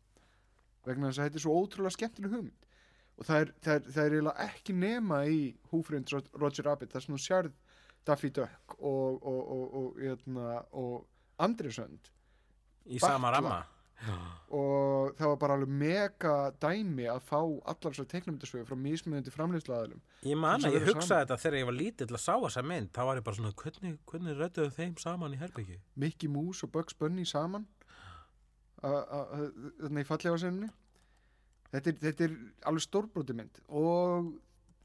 Vegna 0.82 1.12
þess 1.12 1.20
að 1.22 1.28
þetta 1.28 1.38
er 1.38 1.44
svo 1.44 1.54
ótrúlega 1.60 1.94
skemmtileg 1.94 2.34
hugmynd. 2.34 2.66
Og 3.20 3.28
það 3.28 3.44
er, 3.44 3.52
það 3.62 3.76
er, 3.76 3.86
það 3.94 4.16
er 4.16 4.42
ekki 4.48 4.74
nema 4.82 5.20
í 5.30 5.38
Who 5.70 5.82
Framed 5.86 6.10
Ro- 6.16 6.42
Roger 6.42 6.66
Rabbit 6.66 6.96
þar 6.96 7.06
sem 7.06 7.14
þú 7.14 7.22
sérð 7.28 7.54
Daffy 8.10 8.32
Duck 8.34 8.74
og, 8.80 9.22
og, 9.22 9.40
og, 9.46 9.78
og, 9.78 10.02
og, 10.10 10.74
og 10.82 11.44
Andrisönd 11.46 12.10
í 12.90 12.98
sama 12.98 13.30
Batla. 13.30 13.60
Ramma 14.08 14.32
og 14.52 15.14
það 15.16 15.30
var 15.30 15.38
bara 15.40 15.56
alveg 15.56 15.74
mega 15.82 16.34
dæmi 16.60 17.06
að 17.08 17.22
fá 17.28 17.38
allar 17.40 17.94
þessar 17.94 18.08
teiknumyndasögu 18.10 18.66
frá 18.68 18.78
mismunandi 18.86 19.32
framleiðslaðalum 19.32 20.02
ég 20.28 20.40
man 20.42 20.66
að 20.66 20.76
ég 20.76 20.86
hugsaði 20.88 21.06
saman. 21.08 21.22
þetta 21.22 21.40
þegar 21.44 21.58
ég 21.58 21.68
var 21.70 21.78
lítill 21.78 22.10
að 22.10 22.24
sá 22.24 22.34
þessa 22.34 22.64
mynd 22.72 22.92
þá 22.92 23.02
var 23.08 23.20
ég 23.20 23.26
bara 23.28 23.38
svona 23.38 23.54
hvernig, 23.62 23.96
hvernig 24.10 24.38
rödduðu 24.42 24.74
þeim 24.76 24.98
saman 25.00 25.36
í 25.36 25.40
herbyggi 25.40 25.78
Mickey 26.04 26.32
Mouse 26.32 26.66
og 26.66 26.74
Bugs 26.74 26.98
Bunny 26.98 27.24
saman. 27.28 27.66
Í 28.82 30.04
fallega 30.08 30.38
sinni 30.42 30.68
þetta 31.72 31.92
er, 31.92 31.98
þetta 32.06 32.24
er 32.26 32.38
alveg 32.68 32.84
stórbróti 32.84 33.36
mynd 33.38 33.62
og 33.68 34.32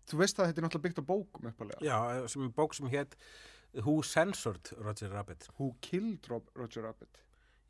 þú 0.07 0.22
veist 0.22 0.39
að 0.39 0.51
þetta 0.51 0.61
er 0.61 0.68
náttúrulega 0.68 0.88
byggt 0.88 1.01
á 1.03 1.09
bókum 1.11 1.49
uppalega 1.51 1.84
já, 1.84 1.97
sem 2.32 2.45
er 2.45 2.53
bók 2.55 2.78
sem 2.78 2.91
hétt 2.93 3.18
Who 3.84 4.01
Censored 4.01 4.72
Roger 4.80 5.11
Rabbit. 5.11 5.49
Who 5.59 5.76
Killed 5.82 6.26
Roger 6.55 6.82
Rabbit. 6.88 7.20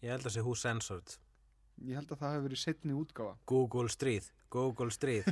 Ég 0.05 0.13
held 0.13 0.27
að 0.29 0.35
sé 0.37 0.43
Who 0.45 0.53
Censored 0.55 1.15
ég 1.85 1.97
held 1.99 2.11
að 2.11 2.21
það 2.21 2.35
hefur 2.35 2.45
verið 2.47 2.61
setni 2.63 2.95
útgáfa. 2.97 3.37
Google 3.49 3.91
stríð, 3.93 4.29
Google 4.53 4.93
stríð. 4.93 5.27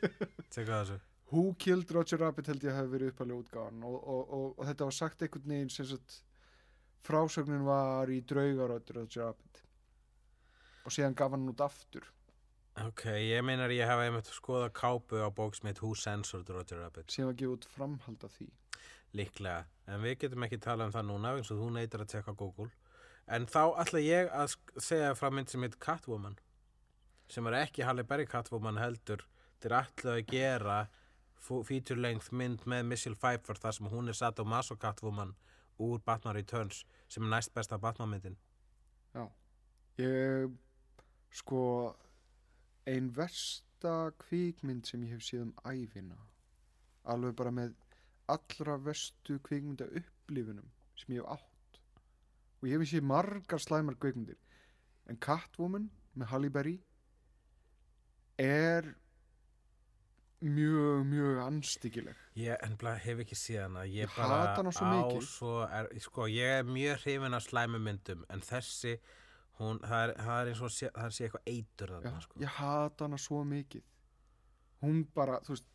Tjekka 0.52 0.82
þessu. 0.82 0.98
Who 1.28 1.54
Killed 1.60 1.90
Roger 1.92 2.22
Rabbit 2.22 2.48
held 2.48 2.62
ég 2.64 2.72
að 2.72 2.78
hefur 2.80 2.92
verið 2.94 3.10
uppalega 3.12 3.42
útgáfan. 3.42 3.82
Og, 3.84 3.96
og, 3.98 4.20
og, 4.36 4.46
og 4.56 4.68
þetta 4.70 4.88
var 4.88 4.96
sagt 4.96 5.24
einhvern 5.24 5.54
veginn 5.54 5.72
sem 5.72 5.88
sagt 5.90 6.20
frásögnin 7.04 7.66
var 7.66 8.12
í 8.12 8.22
draugarödd 8.24 8.94
Roger 8.96 9.26
Rabbit. 9.26 9.64
Og 10.86 10.94
síðan 10.94 11.18
gaf 11.18 11.34
hann 11.34 11.50
út 11.52 11.66
aftur. 11.66 12.06
Ok, 12.78 13.08
ég 13.26 13.42
meinar 13.42 13.72
ég 13.74 13.90
hafa 13.90 14.06
einmitt 14.06 14.30
skoða 14.30 14.70
kápu 14.70 15.18
á 15.18 15.28
bók 15.34 15.56
sem 15.58 15.68
heit 15.68 15.82
Who 15.82 15.96
Censored 15.98 16.48
Roger 16.54 16.78
Rabbit? 16.84 17.10
Síðan 17.10 17.32
var 17.32 17.38
gefið 17.40 17.54
út 17.56 17.68
framhald 17.74 18.24
af 18.24 18.36
því. 18.38 18.48
Líklega, 19.18 19.64
en 19.88 20.04
við 20.04 20.18
getum 20.22 20.44
ekki 20.46 20.60
talað 20.62 20.90
um 20.90 20.94
það 20.94 21.08
núna 21.08 21.32
eins 21.34 21.50
og 21.50 21.58
þú 21.58 21.70
neytir 21.74 22.04
að 22.04 22.12
tjekka 22.12 22.36
Google 22.38 22.68
En 23.28 23.46
þá 23.46 23.62
ætla 23.82 24.00
ég 24.00 24.30
að 24.32 24.54
segja 24.80 25.14
frá 25.18 25.30
mynd 25.32 25.50
sem 25.52 25.64
heit 25.66 25.76
Catwoman 25.84 26.38
sem 27.28 27.46
er 27.50 27.58
ekki 27.58 27.84
Halle 27.84 28.06
Berry 28.08 28.24
Catwoman 28.26 28.80
heldur. 28.80 29.26
Til 29.60 29.74
ætla 29.76 30.16
að 30.16 30.26
gera 30.30 30.78
feature 31.38 32.00
length 32.00 32.32
mynd 32.32 32.64
með 32.66 32.86
Michelle 32.88 33.18
Pfeiffer 33.20 33.60
þar 33.60 33.76
sem 33.76 33.90
hún 33.92 34.08
er 34.08 34.16
satt 34.16 34.40
á 34.40 34.44
Maso 34.48 34.76
Catwoman 34.76 35.34
úr 35.78 36.00
Batman 36.04 36.36
Returns 36.36 36.84
sem 37.08 37.24
er 37.24 37.36
næst 37.36 37.54
besta 37.54 37.78
Batman 37.78 38.10
myndin 38.10 38.38
Ég, 39.98 40.52
sko, 41.34 41.60
ein 42.86 43.08
versta 43.16 44.12
kvikmynd 44.22 44.86
sem 44.86 45.02
ég 45.02 45.16
hef 45.16 45.24
séð 45.26 45.40
um 45.48 45.54
æfina, 45.66 46.18
alveg 47.10 47.34
bara 47.40 47.50
með 47.56 47.72
allra 48.30 48.76
verstu 48.84 49.40
kvikmynda 49.48 49.88
upplifunum 49.98 50.68
sem 51.02 51.16
ég 51.16 51.24
hef 51.24 51.32
átt. 51.34 51.57
Og 52.62 52.68
ég 52.68 52.82
séð 52.90 53.04
margar 53.06 53.62
slæmar 53.62 53.94
kvikmyndir, 54.00 54.38
en 55.06 55.16
Catwoman 55.22 55.90
með 56.18 56.32
Halle 56.32 56.50
Berry 56.50 56.76
er 58.38 58.88
mjög, 60.40 61.04
mjög 61.06 61.38
anstíkileg. 61.42 62.18
Ég 62.38 62.58
ennbla 62.66 62.94
hef 63.02 63.22
ekki 63.24 63.38
séð 63.38 63.64
hana 63.66 63.84
Ég 63.90 64.10
bara 64.16 64.54
á 64.54 64.62
mikið. 64.62 65.22
svo 65.26 65.54
er, 65.66 65.88
Sko, 66.02 66.26
ég 66.30 66.58
er 66.60 66.66
mjög 66.66 67.00
hrifin 67.04 67.34
af 67.34 67.42
slæmu 67.42 67.78
myndum 67.82 68.24
En 68.30 68.40
þessi, 68.40 68.98
hún, 69.58 69.80
það 69.82 70.02
er, 70.08 70.14
það 70.22 70.40
er 70.42 70.52
eins 70.52 70.60
og 70.62 70.70
sé, 70.70 70.90
það 70.94 71.16
sé 71.16 71.24
eitthvað 71.26 71.50
eitur 71.54 71.94
þarna, 71.94 72.20
sko. 72.22 72.40
ég 72.40 72.54
hata 72.58 73.04
hana 73.08 73.18
svo 73.18 73.42
mikið 73.44 73.82
hún 74.82 75.00
bara, 75.14 75.40
þú 75.42 75.56
veist 75.56 75.66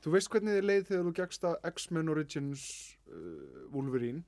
þú 0.00 0.14
veist 0.14 0.30
hvernig 0.32 0.56
þið 0.56 0.64
leið 0.70 0.86
þegar 0.88 1.04
þú 1.04 1.12
gegst 1.18 1.44
að 1.44 1.56
X-Men 1.74 2.08
Origins 2.08 2.64
uh, 3.12 3.68
Wolverine 3.74 4.24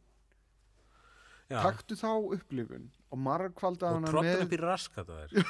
Já. 1.51 1.59
taktu 1.65 1.97
þá 1.99 2.13
upplifun 2.37 2.85
og 3.11 3.19
margkvalda 3.19 3.89
Og 3.91 3.97
hana 3.99 4.11
trottin 4.13 4.31
með 4.31 4.43
upp 4.45 4.53
í 4.55 4.59
raskat 4.63 5.09
á 5.11 5.15
þér. 5.19 5.31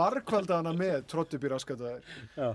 Margkvalda 0.00 0.56
hana 0.58 0.72
með 0.74 1.04
trott 1.10 1.34
upp 1.36 1.44
í 1.46 1.50
raskataðir 1.52 2.02
Já. 2.34 2.48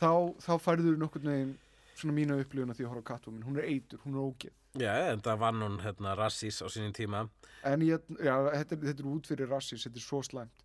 þá, 0.00 0.10
þá 0.42 0.52
færður 0.64 0.96
nokkurn 0.98 1.28
veginn 1.30 1.52
svona 1.94 2.14
mína 2.16 2.38
upplifun 2.42 2.72
að 2.72 2.76
því 2.80 2.84
að 2.86 2.90
horfa 2.94 3.04
á 3.04 3.08
Catwoman. 3.12 3.46
Hún 3.46 3.58
er 3.60 3.64
eitur, 3.68 3.98
hún 4.02 4.14
er 4.16 4.22
ógeð. 4.26 4.54
Já, 4.80 4.92
en 5.12 5.20
það 5.22 5.36
vann 5.44 5.62
hún 5.62 5.78
hérna 5.84 6.10
rassís 6.18 6.58
á 6.64 6.66
sínum 6.72 6.94
tíma. 6.96 7.20
En 7.68 7.78
ég, 7.86 8.00
já, 8.18 8.34
þetta, 8.56 8.74
þetta 8.88 9.02
er 9.04 9.10
út 9.12 9.24
fyrir 9.30 9.48
rassis 9.52 9.84
þetta 9.86 9.98
er 10.00 10.06
svo 10.06 10.20
slæmt. 10.26 10.58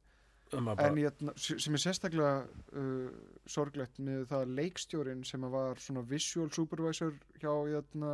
Um 0.56 0.70
að 0.72 0.80
en 0.80 0.96
bara, 0.96 1.04
ég, 1.04 1.12
sem 1.44 1.76
er 1.76 1.82
sérstaklega 1.84 2.36
uh, 2.80 3.10
sorglegt 3.52 3.96
með 4.00 4.22
það 4.30 4.54
leikstjórin 4.62 5.26
sem 5.28 5.44
að 5.44 5.52
var 5.58 5.76
svona 5.84 6.06
visual 6.08 6.48
supervisor 6.56 7.12
hjá 7.42 7.52
hérna, 7.52 8.14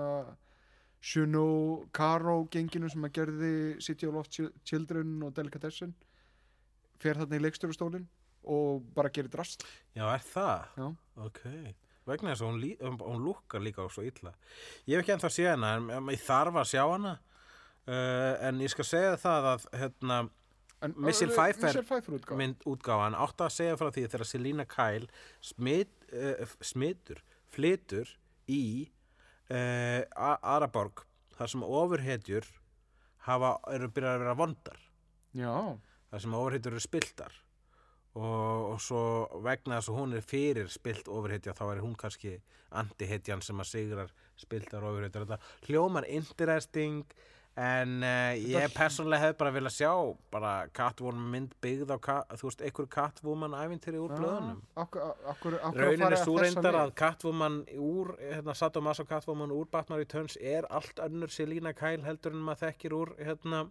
Shuno 1.04 1.46
Caro 1.92 2.46
genginu 2.54 2.88
sem 2.92 3.04
að 3.04 3.12
gerði 3.18 3.54
City 3.84 4.08
of 4.08 4.14
Lost 4.16 4.32
Chil- 4.38 4.54
Children 4.64 5.18
og 5.28 5.34
Delicatessen. 5.36 5.94
Fer 7.04 7.18
þarna 7.20 7.40
í 7.40 7.44
leikstjórastólin 7.44 8.06
og 8.48 8.86
bara 8.96 9.10
gerir 9.12 9.32
drast. 9.34 9.66
Já, 9.96 10.06
er 10.14 10.24
það? 10.24 10.64
Já. 10.80 10.88
Ok, 11.26 11.42
vegna 12.08 12.32
þess 12.34 12.44
að 12.46 12.54
hún, 12.54 12.64
um, 12.88 12.98
hún 13.04 13.26
lúkkar 13.28 13.64
líka 13.64 13.86
svo 13.92 14.04
illa. 14.08 14.32
Ég 14.88 14.96
hef 14.96 15.04
ekki 15.04 15.14
ennþá 15.18 15.32
séð 15.36 15.52
hana, 15.58 15.74
en 15.98 16.08
ég 16.14 16.24
þarf 16.24 16.56
að 16.64 16.72
sjá 16.72 16.84
hana. 16.92 17.18
Uh, 17.84 18.38
En 18.48 18.60
ég 18.64 18.72
skal 18.72 18.86
segja 18.88 19.18
það 19.20 19.48
að 19.58 19.64
hérna, 19.76 20.18
en, 20.82 20.92
uh, 20.94 21.04
Pfeiffer- 21.12 22.08
útgáfa. 22.16 22.38
mynd 22.40 22.60
útgáfan 22.64 23.16
átti 23.20 23.44
að 23.44 23.52
segja 23.58 23.76
frá 23.76 23.90
því 23.92 24.08
þegar 24.08 24.26
Selina 24.30 24.66
Kyle 24.66 25.08
smit, 25.42 25.90
uh, 26.14 26.46
smitur 26.64 27.20
flytur 27.52 28.08
í 28.48 28.88
uh, 29.52 30.02
Araborg 30.56 31.06
þar 31.38 31.52
sem 31.52 31.64
ofurhetjur 31.66 32.48
hafa, 33.28 33.56
eru 33.74 33.90
byrjað 33.90 34.16
að 34.16 34.24
vera 34.24 34.38
vondar. 34.38 34.84
Já, 35.34 35.54
þar 36.12 36.26
sem 36.26 36.38
ofurhetjur 36.38 36.76
eru 36.76 36.84
spiltar 36.84 37.44
og, 38.14 38.74
og 38.74 38.82
svo 38.82 39.04
vegna 39.46 39.80
þess 39.80 39.92
að 39.92 40.00
hún 40.00 40.18
er 40.18 40.26
fyrir 40.26 40.70
spilt 40.72 41.10
ofurhetja 41.10 41.56
þá 41.58 41.64
er 41.72 41.82
hún 41.82 41.96
kannski 41.98 42.36
antihetjan 42.78 43.42
sem 43.46 43.62
að 43.62 43.70
sigrar 43.72 44.14
spiltar 44.40 44.86
ofurhetjar 44.86 45.26
þetta 45.26 45.68
hljómar 45.68 46.08
interesting 46.10 47.16
en 47.60 48.02
uh, 48.02 48.34
ég 48.34 48.72
persónlega 48.74 49.28
hef 49.28 49.36
bara 49.38 49.52
viljað 49.54 49.76
sjá 49.76 49.92
bara 50.34 50.54
Catwoman 50.74 51.28
mynd 51.36 51.52
byggð 51.62 51.94
á 51.94 51.98
þú 52.34 52.48
veist, 52.50 52.64
einhver 52.66 52.88
Catwoman 52.90 53.54
ævintýri 53.54 54.02
úr 54.02 54.16
blöðunum. 54.18 54.64
Raunin 55.78 56.08
er 56.08 56.18
svo 56.18 56.40
reyndar 56.42 56.80
að 56.82 56.96
Catwoman 56.98 57.60
úr, 57.78 58.16
hérna, 58.18 58.58
Sadomaso 58.58 59.06
Catwoman 59.06 59.54
úr 59.54 59.70
Batman 59.70 60.02
Returns 60.02 60.40
er 60.42 60.66
allt 60.74 60.98
önnur 61.06 61.30
Selina 61.30 61.76
Kyle 61.78 62.02
heldur 62.08 62.34
en 62.34 62.42
maður 62.48 62.66
þekkir 62.66 62.98
úr 62.98 63.14
hérna 63.22 63.68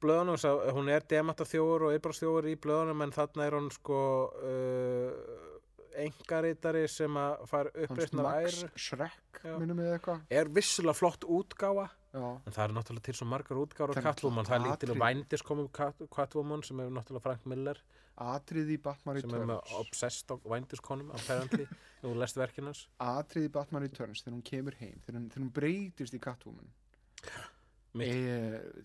blöðunum, 0.00 0.40
svo, 0.40 0.56
hún 0.72 0.88
er 0.88 1.04
demantaþjóður 1.04 1.90
og 1.90 1.94
yrbárstjóður 1.98 2.48
í 2.48 2.56
blöðunum 2.64 3.04
en 3.04 3.12
þarna 3.12 3.44
er 3.44 3.60
hún 3.60 3.68
sko 3.76 4.00
uh, 4.40 5.48
engaritari 6.00 6.86
sem 6.88 7.16
að 7.20 7.46
fara 7.50 7.72
Hans 7.74 7.90
uppreisnar 7.90 8.30
Max 8.30 8.62
Já. 9.44 9.56
minnum 9.60 9.80
við 9.80 9.98
eitthvað. 9.98 10.22
Er 10.32 10.48
vissulega 10.48 10.96
flott 10.96 11.28
útgáfa 11.28 11.90
já, 12.12 12.22
en 12.46 12.52
það 12.56 12.64
eru 12.64 12.76
náttúrulega 12.78 13.06
til 13.08 13.14
svo 13.20 13.26
margar 13.30 13.60
af 13.60 13.96
er 13.96 14.02
Catwoman, 14.08 14.46
það 14.48 14.56
er 14.58 14.64
lítil 14.66 14.90
atriði. 14.90 15.00
vændis 15.04 15.42
komum 15.46 15.68
Cat- 15.72 16.06
Catwoman 16.16 16.62
sem 16.66 16.80
er 16.80 16.90
náttúrulega 16.90 17.22
Frank 17.28 17.46
Miller 17.46 17.78
atrið 18.20 18.74
í 18.74 18.80
Batman 18.82 19.20
sem 19.20 19.30
er 19.30 19.46
með 19.46 19.60
Returns. 19.62 19.78
obsessed 19.80 20.28
á 20.30 20.36
vændiskonum 20.44 21.14
apparently, 21.14 21.66
þú 22.02 22.16
lest 22.18 22.36
verkinans 22.36 22.82
atrið 23.00 23.46
í 23.48 23.52
Batman 23.54 23.82
Returns 23.86 24.22
þegar 24.24 24.36
hún 24.36 24.44
kemur 24.50 24.74
heim 24.82 24.98
þegar 25.06 25.20
hún, 25.20 25.30
þegar 25.30 25.44
hún 25.46 25.54
breytist 25.60 26.14
í 26.14 26.20
Catwoman. 26.20 26.68
E, 27.90 28.06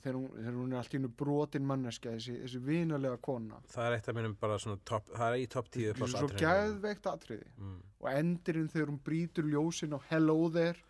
þegar, 0.01 0.15
hún, 0.17 0.29
þegar 0.33 0.55
hún 0.57 0.71
er 0.73 0.79
allt 0.79 0.93
í 0.95 0.97
hennu 0.97 1.09
brotin 1.13 1.65
manneska 1.69 2.09
þessi, 2.15 2.39
þessi 2.41 2.61
vinalega 2.65 3.19
kona. 3.21 3.59
Það 3.69 3.85
er 3.91 3.97
eitt 3.99 4.07
af 4.09 4.15
mínum 4.17 4.33
bara 4.41 4.55
svona 4.57 4.79
top, 4.81 5.11
það 5.13 5.35
er 5.35 5.43
í 5.43 5.49
top 5.53 5.67
10 5.75 5.91
upp 5.91 6.01
á 6.01 6.05
svo 6.09 6.29
geðveikt 6.41 7.09
atriði. 7.11 7.45
Mm. 7.61 7.75
og 8.01 8.07
endirinn 8.15 8.71
þegar 8.73 8.89
hún 8.89 8.97
brýtur 9.05 9.45
ljósin 9.51 9.93
á 9.93 9.99
Hello 10.09 10.39
There 10.49 10.81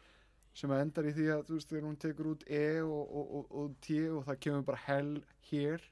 sem 0.55 0.71
endar 0.71 1.09
í 1.09 1.15
því 1.15 1.27
að 1.33 1.43
þú 1.49 1.57
veist 1.57 1.71
þegar 1.73 1.89
hún 1.89 1.99
tekur 1.99 2.31
út 2.31 2.45
E 2.47 2.65
og, 2.81 3.03
og, 3.03 3.35
og, 3.39 3.51
og 3.61 3.75
T 3.83 3.99
og 4.09 4.23
það 4.29 4.41
kemur 4.45 4.65
bara 4.69 4.83
Hell 4.85 5.11
Here 5.49 5.83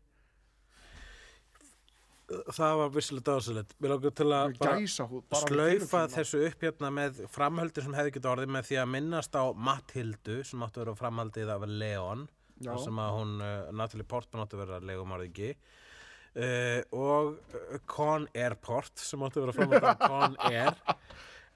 það 2.56 2.78
var 2.80 2.92
vissulega 2.94 3.34
dásalegt 3.34 3.74
mér 3.82 3.94
langar 3.94 4.14
til 4.16 4.28
að 4.32 4.54
bara 4.62 4.78
gæsa 4.80 5.06
við 5.12 5.42
slaufa 5.42 6.04
þessu 6.14 6.42
upp 6.48 6.64
hérna 6.66 6.92
með 6.96 7.20
framhöldi 7.34 7.84
sem 7.84 7.98
hefði 7.98 8.14
getið 8.16 8.32
orðið 8.32 8.54
með 8.56 8.70
því 8.70 8.80
að 8.80 8.92
minnast 8.94 9.36
á 9.36 9.44
Matthildu 9.68 10.38
sem 10.48 10.64
áttu 10.64 10.80
að 10.80 10.86
vera 10.86 11.00
framhaldið 11.02 11.54
af 11.54 11.68
Leon 11.68 12.26
sem 12.64 13.02
að 13.04 13.16
hún, 13.18 13.34
uh, 13.44 13.72
Natalie 13.76 14.08
Portman 14.08 14.46
áttu 14.46 14.58
að 14.58 14.64
vera 14.64 14.80
legumorðingi 14.88 15.52
uh, 15.52 16.80
og 16.96 17.34
uh, 17.36 17.78
Con 17.90 18.30
Airport 18.32 19.04
sem 19.04 19.28
áttu 19.28 19.44
að 19.44 19.50
vera 19.50 19.58
framhaldið 19.60 19.90
af 19.92 20.04
Con 20.14 20.40
Air 20.48 20.80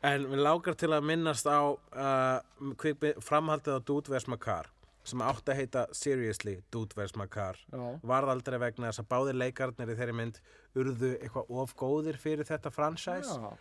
en 0.05 0.27
við 0.29 0.41
lágar 0.45 0.77
til 0.77 0.91
að 0.93 1.05
minnast 1.09 1.47
á 1.49 1.73
uh, 1.73 3.13
framhaldið 3.23 3.79
á 3.79 3.85
Dude 3.85 4.21
My 4.27 4.37
Car 4.37 4.69
sem 5.07 5.23
átti 5.23 5.53
að 5.53 5.59
heita 5.61 5.85
Seriously 5.95 6.57
Dude 6.73 7.07
Car 7.31 7.57
Já. 7.71 7.99
varð 8.03 8.33
aldrei 8.33 8.59
vegna 8.59 8.91
þess 8.91 9.03
að 9.03 9.09
báðir 9.13 9.39
leikarnir 9.39 9.93
í 9.93 9.97
þeirri 9.97 10.15
mynd 10.19 10.39
urðu 10.77 11.13
eitthvað 11.15 11.51
of 11.63 11.75
góðir 11.79 12.19
fyrir 12.19 12.47
þetta 12.47 12.71
franchise 12.75 13.37
Já. 13.39 13.53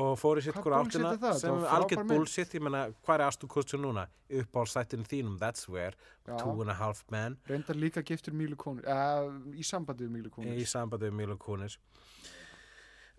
og 0.00 0.10
fóru 0.20 0.42
sitt 0.44 0.58
bullshit 0.60 0.76
áttina 0.76 1.32
sem 1.40 1.64
er 1.64 1.96
mynd. 1.96 2.12
bullshit 2.12 2.54
ég 2.54 2.62
menna, 2.62 2.82
hvað 3.02 3.16
er 3.16 3.26
Astu 3.26 3.48
Kustjón 3.50 3.82
núna? 3.86 4.06
uppáhaldstættinu 4.30 5.08
þínum, 5.08 5.38
that's 5.40 5.68
where 5.68 5.94
Já. 6.26 6.36
two 6.38 6.60
and 6.60 6.70
a 6.70 6.74
half 6.74 7.02
men 7.10 7.38
reyndar 7.48 7.80
líka 7.80 8.04
giftur 8.04 8.36
Mílu 8.36 8.60
Kónus 8.60 8.84
uh, 8.84 9.32
í 9.56 9.64
sambandi 9.66 10.06
við 10.06 10.14
Mílu 10.18 10.30
í 10.30 10.36
Kónus 10.36 10.76
sambandi 10.76 11.08
við 11.08 11.18
Milo 11.22 11.40
Kunis 11.40 11.80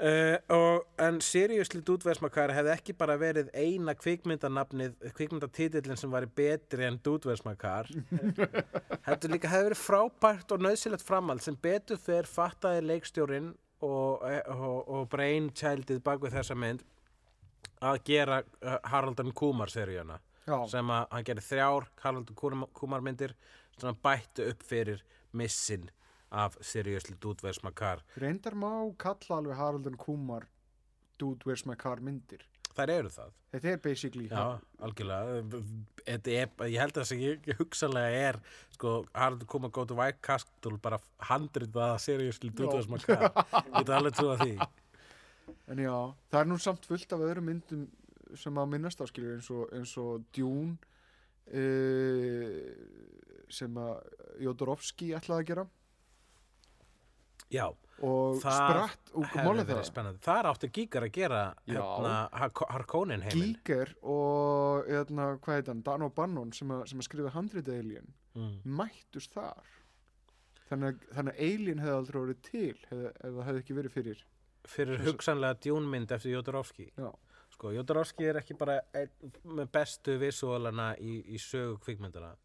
Uh, 0.02 0.38
og, 0.50 0.86
en 0.98 1.20
Seriously 1.22 1.84
Dúdversmakar 1.86 2.50
hefði 2.56 2.72
ekki 2.74 2.94
bara 2.98 3.20
verið 3.22 3.52
eina 3.54 3.94
kvikmyndanafnið, 3.94 4.96
kvikmyndatitillin 5.14 6.00
sem 6.00 6.10
væri 6.10 6.30
betri 6.40 6.88
en 6.88 6.98
Dúdversmakar 7.06 7.92
heldur 9.08 9.36
líka 9.36 9.52
hefði 9.52 9.68
verið 9.68 9.82
frábært 9.84 10.56
og 10.56 10.66
nöðsilegt 10.66 11.06
framhald. 11.06 11.44
Sem 11.46 11.60
betur 11.62 12.02
fer 12.02 12.26
fattaði 12.26 12.82
leikstjórin 12.88 13.52
og, 13.86 14.26
og, 14.26 14.90
og 14.90 15.06
brainchildið 15.14 16.02
bak 16.02 16.26
við 16.26 16.40
þessa 16.40 16.58
mynd 16.58 16.82
að 17.86 18.02
gera 18.10 18.42
uh, 18.42 18.78
Haraldan 18.90 19.34
Kumar 19.38 19.70
seríuna. 19.70 20.18
Já. 20.48 20.58
sem 20.66 20.90
að 20.90 21.04
hann 21.12 21.26
gerir 21.28 21.46
þrjár 21.46 21.90
Haraldan 22.02 22.68
Kumar, 22.74 23.04
myndir 23.06 23.36
sem 23.78 23.92
hann 23.92 24.02
bættu 24.02 24.50
upp 24.50 24.64
fyrir 24.66 25.06
missin 25.38 25.92
af 26.32 26.56
Seriously 26.64 27.18
Dúdversmakar 27.20 28.02
reyndar 28.22 28.56
má 28.56 28.72
kalla 28.98 29.38
alveg 29.38 29.58
Haraldan 29.60 29.98
Kumar 30.00 30.48
Dude 31.20 31.46
Where's 31.46 31.66
My 31.68 31.76
Car 31.76 32.02
myndir. 32.02 32.48
Þær 32.72 32.90
eru 32.94 33.10
það. 33.12 33.32
Þetta 33.52 33.68
er 33.68 33.80
basically 33.84 34.28
Já, 34.32 34.44
algjörlega. 34.80 35.42
Þetta 36.08 36.36
er, 36.40 36.52
ég 36.72 36.80
held 36.80 36.96
að 36.96 37.02
það 37.02 37.10
sem 37.10 37.58
hugsanlega 37.60 38.22
er 38.30 38.40
sko, 38.72 38.94
Haraldur 39.12 39.50
Kumar 39.52 39.74
Go 39.76 39.84
to 39.86 39.98
White 40.00 40.24
Castle 40.24 40.80
bara 40.82 41.02
handrið 41.30 41.76
að 41.84 41.98
seriously 42.06 42.50
Dúdversmakar 42.56 43.28
Ég 43.28 43.74
get 43.76 43.92
alveg 43.98 44.16
trúa 44.18 44.38
því. 44.42 44.56
En 45.72 45.80
já, 45.80 45.94
það 46.32 46.42
er 46.42 46.48
nú 46.50 46.56
samt 46.60 46.86
fullt 46.88 47.14
af 47.16 47.22
öðrum 47.24 47.46
myndum 47.48 47.84
sem 48.40 48.58
að 48.60 48.72
minnast 48.72 49.02
á 49.04 49.06
skilur 49.08 49.38
eins 49.38 49.50
eins 49.76 49.94
og 50.00 50.24
Dune 50.36 50.78
uh, 51.52 52.56
sem 53.52 53.80
að 53.80 53.94
Jodorowski 54.46 55.12
ætlaði 55.16 55.44
að 55.44 55.50
gera 55.52 55.66
Já, 57.52 57.66
og 58.02 58.40
spratt 58.42 59.12
og 59.14 59.28
verið 59.36 59.68
það 59.74 59.84
spennandi. 59.90 60.22
Það 60.26 60.50
áttu 60.52 60.70
Gígar 60.78 61.06
að 61.06 61.12
gera 61.18 61.42
hérna, 61.68 62.14
Har- 62.32 62.72
Harkonnen 62.76 63.22
heiminn. 63.26 63.56
Gíger 63.60 63.94
og 64.02 64.88
hérna, 64.90 65.28
hvað 65.44 65.60
heit 65.60 65.72
hann, 65.72 65.84
Dan 65.86 66.06
O'Bannon 66.08 66.54
sem, 66.56 66.72
að- 66.72 66.88
sem 66.90 67.00
að 67.00 67.10
skrifa 67.10 67.34
handrita 67.36 67.76
Alien 67.78 68.14
mm. 68.36 68.62
mættust 68.66 69.34
þar. 69.36 69.64
Þannig 70.70 71.02
þannig 71.12 71.36
að 71.36 71.42
Alien 71.50 71.84
hefði 71.84 71.98
aldrei 71.98 72.22
verið 72.22 72.42
til 72.48 72.78
hef, 72.90 73.02
ef 73.12 73.34
það 73.36 73.44
hefði 73.50 73.64
ekki 73.66 73.80
verið 73.82 73.98
fyrir 73.98 74.24
Fyrir 74.72 75.02
hugsanlega 75.02 75.58
djúnmynd 75.58 76.12
eftir 76.14 76.36
Jodorowsky. 76.36 76.92
Sko, 77.50 77.72
Jodorowsky 77.74 78.28
er 78.30 78.38
ekki 78.44 78.54
bara 78.60 78.76
með 79.44 79.72
bestu 79.74 80.20
visuálana 80.22 80.92
í, 81.02 81.16
í 81.34 81.40
sögu 81.42 81.80
kvikmyndana 81.82 82.36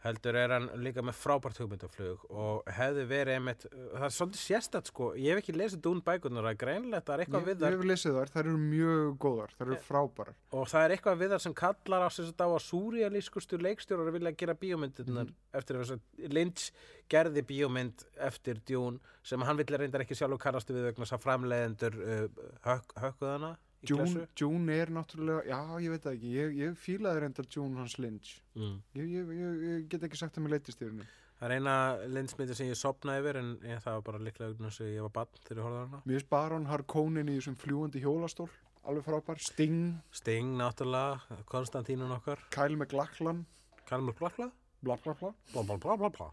heldur 0.00 0.36
er 0.40 0.52
hann 0.54 0.68
líka 0.80 1.02
með 1.04 1.16
frábært 1.20 1.58
hugmyndaflug 1.60 2.22
og 2.30 2.68
hefði 2.72 3.02
verið 3.10 3.34
einmitt, 3.36 3.66
það 3.70 4.04
er 4.06 4.14
svolítið 4.16 4.40
sérstætt 4.40 4.88
sko, 4.88 5.08
ég 5.20 5.34
hef 5.34 5.42
ekki 5.42 5.54
lesið 5.58 5.82
Dún 5.84 6.00
bækunar 6.06 6.46
það 6.46 6.54
er 6.54 6.60
greinlegt, 6.62 7.04
það 7.06 7.14
er 7.14 7.20
ég, 7.20 7.26
eitthvað 7.26 7.40
ég 7.40 7.48
við 7.50 7.60
þar 7.64 7.76
hef 7.76 7.84
lesið 7.90 8.16
þar, 8.16 8.32
þær 8.34 8.40
eru 8.46 8.58
mjög 8.64 9.10
góðar 9.26 9.54
þær 9.58 9.66
eru 9.66 9.76
Eh, 9.76 9.84
frábærar. 9.90 10.34
og 10.52 10.68
það 10.72 10.84
er 10.88 10.94
eitthvað 10.96 11.20
við 11.20 11.30
þar 11.34 11.44
sem 11.46 11.54
kallar 11.60 12.06
á 12.06 12.08
sér 12.10 12.28
þetta 12.30 12.44
á 12.48 12.50
að 12.56 12.64
súrialískustu 12.70 13.60
leikstjórar 13.60 14.12
vilja 14.16 14.32
gera 14.40 14.54
bíómyndirnar 14.54 15.26
Mhm. 15.30 15.34
eftir 15.60 15.76
þess 15.76 15.92
að 15.96 16.32
Lynch 16.32 16.70
gerði 17.10 17.42
bíómynd 17.42 18.04
eftir 18.18 18.60
Dún 18.66 19.00
sem 19.22 19.40
hann 19.40 19.56
vill 19.56 19.66
reyndar 19.78 20.00
ekki 20.00 20.16
sjálfur 20.16 20.38
kannastu 20.38 20.72
við 20.72 20.88
vegna 20.90 21.04
þess 21.04 21.18
að 21.18 21.24
framleiðendur 21.26 21.94
uh, 22.00 22.28
hök, 22.64 22.94
hökkuðana 22.96 23.56
í 23.56 23.69
June, 23.88 24.26
June 24.36 24.76
er 24.76 24.92
náttúrulega, 24.92 25.44
já 25.48 25.80
ég 25.80 25.94
veit 25.94 26.04
það 26.04 26.16
ekki. 26.18 26.30
Ég, 26.36 26.56
ég 26.60 26.76
fílaði 26.76 27.22
reyndar 27.24 27.48
June 27.48 27.80
hans 27.80 27.96
Lynch. 27.98 28.34
Mm. 28.58 28.76
ég, 28.98 29.12
ég, 29.16 29.34
ég 29.70 29.86
get 29.92 30.04
ekki 30.08 30.20
sagt 30.20 30.36
að 30.36 30.46
mér 30.46 30.56
leytist 30.58 30.82
yfir 30.82 30.92
henni. 30.92 31.08
Það 31.40 31.46
er 31.48 31.54
eina 31.56 31.74
Lynch-myndi 32.12 32.56
sem 32.58 32.68
ég 32.68 32.76
sopna 32.76 33.14
yfir 33.16 33.38
en 33.40 33.54
það 33.64 33.94
var 33.94 34.02
bara 34.10 34.18
líklega 34.20 34.50
auðvitað 34.50 34.74
sem 34.76 34.90
ég 34.92 35.06
var 35.06 35.14
bann 35.14 35.38
þegar 35.46 35.62
ég 35.62 35.68
horfði 35.68 35.84
hana. 35.86 36.02
Mér 36.04 36.18
finnst 36.18 36.32
Baron 36.34 36.68
Harkonnen 36.68 37.30
í 37.32 37.38
þessum 37.38 37.56
fljúandi 37.62 38.02
hjólastól 38.04 38.50
alveg 38.84 39.04
frábær, 39.04 39.40
Sting. 39.40 39.96
Sting 40.12 40.56
náttúrulega, 40.60 41.40
Konstantínun 41.48 42.12
okkar. 42.16 42.40
Kyle 42.52 42.76
MacLachlan. 42.76 43.44
Kyle 43.88 44.04
MacLachlan? 44.04 44.52
Blablabla 44.80 45.34
Blablabla 45.52 46.30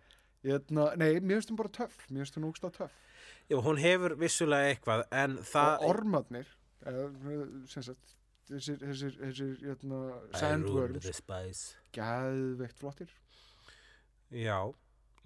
Eitna, 0.48 0.94
nei, 0.96 1.18
mér 1.20 1.42
finnst 1.42 1.50
hún 1.52 1.58
bara 1.60 1.72
töff. 1.74 1.98
Mér 2.08 2.24
finnst 2.24 2.38
hún 2.38 2.46
ógst 2.48 2.64
að 2.64 2.78
töff. 2.78 2.94
Jú, 3.52 3.60
hún 3.66 3.80
hefur 3.82 4.16
vissulega 4.20 4.72
eitthvað 4.72 5.04
en 5.12 5.36
það... 5.44 5.74
Og 5.82 5.92
ormadnir 5.92 6.54
sem 6.86 7.84
sagt 7.86 8.16
þessir, 8.48 8.78
þessir, 8.82 9.16
þessir 9.22 9.54
hérna, 9.64 10.02
I 10.08 10.18
rule 10.18 10.42
sandworms 10.42 11.08
gæðveikt 11.96 12.82
flottir 12.84 13.14
Já, 14.32 14.60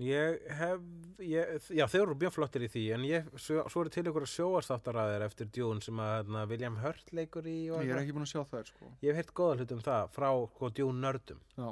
ég 0.02 0.42
hef, 0.60 0.82
ég, 1.26 1.70
já 1.74 1.86
þeir 1.90 2.04
eru 2.04 2.18
mjög 2.22 2.36
flottir 2.38 2.66
í 2.66 2.70
því 2.72 2.84
en 2.96 3.06
ég, 3.10 3.30
svo, 3.36 3.64
svo 3.74 3.84
eru 3.84 3.94
til 3.94 4.06
ykkur 4.12 4.28
sjóarstáttaræðir 4.30 5.26
eftir 5.26 5.50
Dune 5.54 5.82
sem 5.82 6.02
að 6.02 6.12
hérna, 6.20 6.44
William 6.50 6.78
Hurt 6.84 7.14
leikur 7.18 7.48
í 7.50 7.60
og 7.74 7.82
ég 7.86 7.96
er 7.96 8.04
ekki 8.04 8.14
búin 8.18 8.28
að 8.28 8.34
sjá 8.36 8.44
þær 8.52 8.70
sko 8.70 8.92
Ég 9.02 9.10
hef 9.12 9.22
heyrt 9.24 9.34
góða 9.38 9.58
hlut 9.62 9.74
um 9.78 9.82
það 9.88 10.12
frá 10.18 10.30
sko, 10.54 10.70
Dune 10.78 11.02
nördum. 11.02 11.42
já, 11.58 11.72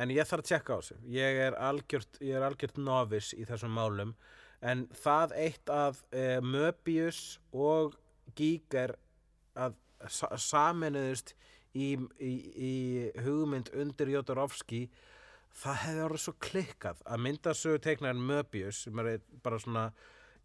En 0.00 0.10
ég 0.14 0.26
þarf 0.26 0.44
að 0.44 0.48
tjekka 0.48 0.76
á 0.76 0.78
þessu. 0.80 0.96
Ég 1.12 1.38
er 1.46 1.56
algjört, 1.58 2.20
ég 2.22 2.36
er 2.38 2.44
algjört 2.46 2.78
novice 2.80 3.36
í 3.36 3.42
þessum 3.48 3.74
málum. 3.74 4.14
En 4.62 4.86
það 4.96 5.34
eitt 5.40 5.72
að 5.72 5.98
e, 6.14 6.22
Möbius 6.44 7.40
og 7.52 7.96
Giger 8.36 8.96
að 9.58 9.76
sa 10.08 10.30
saminuðust 10.40 11.34
í, 11.76 11.92
í, 12.18 12.32
í 12.56 12.72
hugmynd 13.24 13.70
undir 13.76 14.10
Jodorowsky 14.14 14.86
það 15.60 15.80
hefði 15.84 16.04
orðið 16.06 16.22
svo 16.24 16.34
klikkað 16.46 17.02
að 17.04 17.22
myndasögu 17.26 17.82
teiknarinn 17.84 18.26
Möbius 18.26 18.84
sem 18.86 19.02
er 19.02 19.20
bara 19.44 19.58
svona 19.60 19.84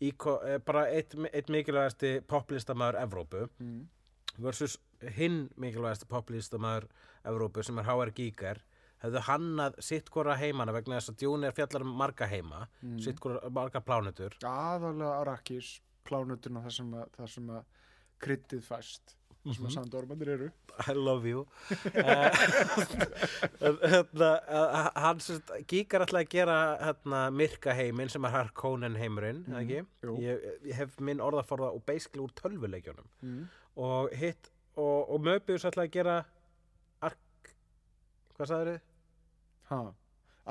íko, 0.03 0.39
eh, 0.43 0.59
bara 0.65 0.87
eitt, 0.91 1.15
eitt 1.31 1.51
mikilvægasti 1.53 2.19
poplistamæður 2.27 2.99
Evrópu 3.05 3.45
mm. 3.47 3.81
versus 4.43 4.77
hinn 5.15 5.45
mikilvægasti 5.61 6.09
poplistamæður 6.11 6.89
Evrópu 7.25 7.63
sem 7.63 7.79
er 7.79 7.87
H.R. 7.87 8.11
Giger 8.17 8.61
hefðu 9.03 9.21
hannað 9.27 9.79
sitt 9.83 10.09
hvora 10.13 10.35
heimana 10.39 10.73
vegna 10.75 10.99
þess 10.99 11.13
að 11.13 11.19
Dune 11.23 11.49
er 11.49 11.55
fjallar 11.55 11.85
um 11.85 11.95
marga 11.99 12.27
heima 12.31 12.65
Mm. 12.81 12.99
sitt 13.01 13.19
hvora 13.23 13.49
marga 13.49 13.81
plánutur 13.81 14.35
aðalega 14.43 15.19
Arrakis 15.21 15.79
plánutuna 16.07 16.63
þar 16.65 16.77
sem 16.79 16.95
að, 16.95 17.05
þar 17.17 17.31
sem 17.35 17.53
að 17.57 17.63
kryddið 18.25 18.65
fæst 18.65 19.15
sem 19.53 19.65
að 19.67 19.73
sandormandir 19.75 20.31
eru 20.35 20.47
I 20.81 20.93
love 20.97 21.29
you 21.29 21.43
eh, 21.93 22.33
hann 25.03 25.21
gíkar 25.69 26.05
alltaf 26.05 26.21
að 26.23 26.31
gera 26.31 26.57
hérna, 26.81 27.19
myrka 27.33 27.75
heiminn 27.77 28.09
sem 28.11 28.25
er 28.25 28.33
Harkonnen 28.33 28.97
heimurinn 28.97 29.43
mm. 29.45 29.85
Ég, 30.23 30.47
ég 30.65 30.79
hef 30.79 30.97
minn 30.97 31.21
orðaforða 31.23 31.71
og 31.75 31.85
basically 31.85 32.23
úr 32.25 32.33
tölvuleikjunum 32.41 33.11
mm. 33.21 33.43
og 33.85 34.15
hitt 34.17 34.49
og, 34.75 35.13
og 35.13 35.21
Möbius 35.27 35.67
alltaf 35.67 35.85
að 35.85 35.93
gera 35.93 36.17
ark 37.05 37.53
hvað 38.35 38.51
sagður 38.51 38.73
þið? 38.73 38.81
ha. 39.69 39.83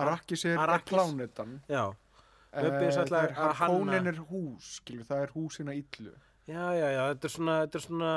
Arrakis 0.05 0.47
er, 0.51 0.59
er 0.59 0.87
plánetan 0.87 1.59
Já, 1.71 1.85
Eh, 2.55 3.05
ætlar 3.05 3.09
það 3.09 3.25
er 3.25 3.33
að 3.35 3.35
hanna- 3.35 3.55
Harkonnen 3.61 4.07
er 4.13 4.21
hús 4.31 4.71
skilur, 4.81 5.05
það 5.09 5.23
er 5.23 5.33
húsina 5.35 5.75
illu. 5.75 6.15
Já, 6.47 6.65
já, 6.77 6.89
já, 6.93 7.03
þetta 7.15 7.25
er 7.25 7.33
svona 7.33 7.55
þetta 7.67 7.75
er 7.81 7.85
svona, 7.87 8.11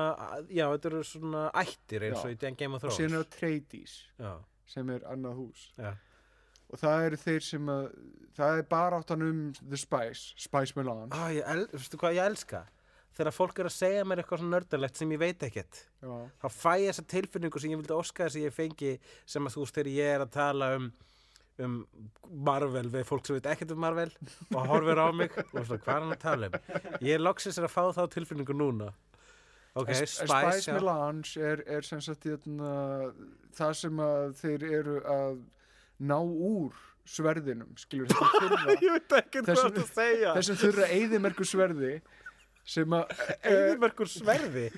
já, 0.52 0.66
þetta 0.74 0.90
er 0.92 1.04
svona 1.08 1.44
ættir 1.62 2.02
eins 2.10 2.24
og 2.26 2.32
í 2.34 2.58
Game 2.58 2.76
of 2.76 2.84
og 2.84 2.90
Thrones. 2.92 2.98
síðan 3.00 3.16
er 3.18 3.24
það 3.24 3.30
Treydies 3.40 3.94
Já, 4.20 4.34
sem 4.68 4.90
er 4.90 5.00
annað 5.08 5.36
hús. 5.40 5.62
Já, 5.78 5.94
og 6.70 6.80
það 6.82 7.06
eru 7.08 7.16
þeir 7.22 7.44
sem 7.48 7.66
að 7.72 7.86
það 8.36 8.58
er 8.60 8.64
bara 8.64 9.00
áttan 9.00 9.22
um 9.24 9.54
The 9.70 9.78
Spice 9.78 10.34
Spice 10.36 10.74
Á, 10.76 11.32
ég, 11.32 11.44
el, 11.48 11.68
veistu 11.72 11.98
hvað 11.98 12.18
ég 12.20 12.26
elska? 12.28 12.66
Þegar 13.18 13.34
fólk 13.34 13.60
er 13.60 13.66
að 13.66 13.74
segja 13.74 14.04
mér 14.06 14.20
eitthvað 14.22 14.40
svona 14.44 14.60
nördalegt 14.60 14.96
sem 15.00 15.10
ég 15.10 15.18
veit 15.24 15.40
ekkert. 15.48 15.80
Já, 16.04 16.30
þá 16.44 16.48
fæ 16.54 16.74
ég 16.84 16.92
þessa 16.92 17.08
tilfinningu 17.08 17.60
sem 17.60 17.72
ég 17.72 17.80
vildi 17.80 17.96
óska 17.96 18.28
þess 18.28 18.36
að 18.38 18.44
ég 18.46 18.54
fengi 18.54 19.00
sem 19.26 19.48
að 19.48 19.56
þú 19.56 19.64
veist 19.64 19.74
þegar 19.80 19.90
ég 19.96 20.12
er 20.18 20.26
að 20.28 20.32
tala 20.36 20.76
um 20.76 20.92
um 21.66 21.88
Marvel 22.48 22.90
við 22.94 23.04
fólk 23.10 23.26
sem 23.26 23.38
veit 23.40 23.48
ekkert 23.54 23.72
um 23.74 23.80
Marvel 23.82 24.12
og 24.54 24.68
horfir 24.70 25.00
á 25.02 25.08
mig 25.16 25.32
og 25.38 25.66
svona 25.66 25.80
hvað 25.82 25.94
er 25.96 26.02
hann 26.04 26.16
að 26.16 26.22
tala 26.22 26.50
um 26.52 27.06
ég 27.08 27.22
loksins 27.24 27.58
er 27.58 27.66
að 27.68 27.74
fá 27.74 27.84
þá 27.98 28.04
tilfinningu 28.14 28.54
núna 28.54 28.92
ok, 29.78 29.90
en 29.90 29.96
Spice, 29.96 30.28
Spice 30.28 30.70
já. 30.72 30.74
Melange 30.78 31.42
er, 31.52 31.64
er 31.78 31.82
sem 31.88 32.02
sagt 32.02 32.24
hérna, 32.30 32.74
það 33.58 33.74
sem 33.82 34.04
þeir 34.42 34.68
eru 34.82 35.00
að 35.16 35.40
ná 36.00 36.18
úr 36.22 36.78
sverðinum 37.08 37.74
skilur 37.80 38.12
Þessum- 39.48 39.82
segja 39.94 40.34
þessum 40.38 40.58
þurra 40.62 40.88
eyðimerku 40.94 41.46
sverði 41.48 41.94
sem 42.68 42.94
að 42.98 43.14
eðimerkur 43.54 44.10
sverði 44.12 44.70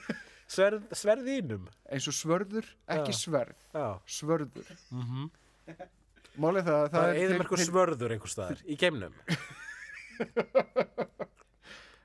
Sverð, 0.50 0.88
sverðinum 0.98 1.68
eins 1.94 2.08
og 2.10 2.16
svörður, 2.18 2.66
ekki 2.90 3.12
Já. 3.14 3.18
sverð 3.20 3.66
já. 3.76 3.88
svörður 4.10 4.70
Mm 4.90 5.04
-hmm. 5.10 5.88
Málið 6.38 6.68
það, 6.70 6.82
að 6.84 6.92
það 6.94 7.10
er 7.10 7.16
þeir- 7.34 7.66
svörður 7.66 8.14
einhver 8.16 8.34
staðar 8.34 8.60
í 8.66 8.78
geimnum 8.80 9.16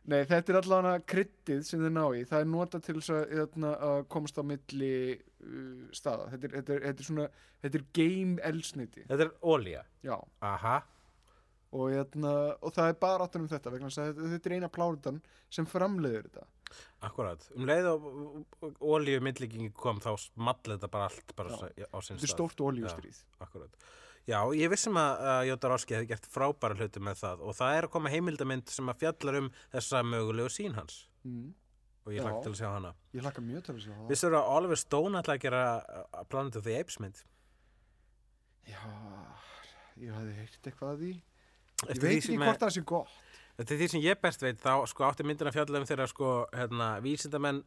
Nei, 0.05 0.19
þetta 0.29 0.53
er 0.53 0.57
allavega 0.59 1.01
kryddið 1.09 1.63
sem 1.65 1.81
þeir 1.81 1.93
ná 1.95 2.03
í. 2.13 2.25
Það 2.29 2.43
er 2.43 2.49
notað 2.53 2.83
til 2.85 2.95
þess 2.99 3.13
að, 3.15 3.23
hérna, 3.39 3.71
að 3.89 4.03
komast 4.13 4.37
á 4.37 4.45
milli 4.45 4.91
uh, 5.17 5.87
staða. 5.97 6.27
Þetta 6.35 6.45
er, 6.51 6.57
þetta, 6.59 6.75
er, 6.75 6.83
þetta 6.91 7.01
er 7.05 7.09
svona, 7.09 7.29
þetta 7.65 7.81
er 7.81 7.87
game 7.97 8.35
elsniti. 8.51 9.07
þetta 9.09 9.25
er 9.25 9.33
ólía 9.41 9.81
Já, 10.05 10.19
aha 10.45 10.83
og, 11.75 11.89
hérna, 11.91 12.33
og 12.63 12.75
það 12.75 12.91
er 12.93 12.99
bara 13.03 13.27
áttan 13.27 13.45
um 13.45 13.51
þetta 13.51 13.73
vegna 13.75 13.91
þetta, 13.91 14.39
er 14.51 14.57
eina 14.59 14.71
plánutan 14.71 15.17
sem 15.53 15.67
framleiðir 15.67 16.29
þetta. 16.29 16.45
Akkurat, 17.07 17.45
um 17.55 17.67
leið 17.69 17.89
og 17.91 18.77
ólíu 18.83 19.21
myndlíkingi 19.23 19.73
kom 19.79 20.01
þá 20.03 20.13
small 20.23 20.61
þetta 20.65 20.91
bara 20.91 21.09
allt 21.11 21.35
bara 21.39 21.55
á 21.55 21.99
sinn 22.03 22.15
Þetta 22.15 22.15
er 22.15 22.23
stað. 22.23 22.35
stórt 22.37 22.63
oljustríð. 22.69 23.21
Akkurat. 23.45 23.75
Já, 24.25 24.39
ég 24.57 24.71
vissum 24.73 24.97
að, 24.97 25.19
að 25.35 25.43
Jóta 25.51 25.69
Roski 25.69 25.95
hefði 25.99 26.09
gert 26.15 26.27
frábæra 26.33 26.77
hluti 26.79 27.01
með 27.05 27.19
það 27.21 27.43
og 27.45 27.57
það 27.59 27.75
er 27.77 27.87
að 27.89 27.93
koma 27.93 28.13
heimildamind 28.15 28.71
sem 28.73 28.89
að 28.89 29.03
fjallar 29.03 29.37
um 29.43 29.51
þessa 29.75 30.01
mögulegu 30.09 30.53
sín 30.55 30.79
hans 30.79 31.03
Mm. 31.25 31.51
og 32.05 32.13
ég 32.13 32.21
hlakka 32.25 32.41
til 32.45 32.51
að 32.53 32.57
sjá 32.59 32.67
hana. 32.69 32.91
Ég 33.17 33.23
hlakka 33.25 33.41
mjög 33.45 33.63
til 33.65 33.75
að 33.75 33.79
sjá 33.85 33.93
það. 33.97 34.09
Vissur 34.11 34.35
að 34.37 34.49
Oliver 34.57 34.77
Stone 34.81 35.21
ætla 35.23 35.37
að 35.39 35.45
gera 35.45 35.61
uh, 35.81 36.25
Planet 36.29 36.57
of 36.61 36.65
the 36.67 36.75
Apes 36.81 36.99
mynd? 37.01 37.23
Já, 38.69 38.81
ég 40.01 40.13
hafði 40.13 40.35
heyrt 40.41 40.69
eitthvað 40.69 40.91
að 40.95 41.01
því. 41.05 41.13
Ég 41.85 42.03
veit 42.05 42.19
ekki 42.19 42.37
hvort 42.41 42.61
það 42.65 42.75
sé 42.77 42.83
gott. 42.89 43.15
Þetta 43.55 43.75
er 43.77 43.81
því 43.81 43.89
sem 43.93 44.05
ég 44.05 44.21
best 44.25 44.45
veit, 44.45 44.61
þá 44.61 44.73
sko 44.91 45.07
átti 45.09 45.25
myndin 45.29 45.49
að 45.51 45.57
fjalla 45.59 45.81
um 45.81 45.89
þegar 45.89 46.11
sko, 46.11 46.31
hérna, 46.57 46.89
vísindamenn 47.05 47.61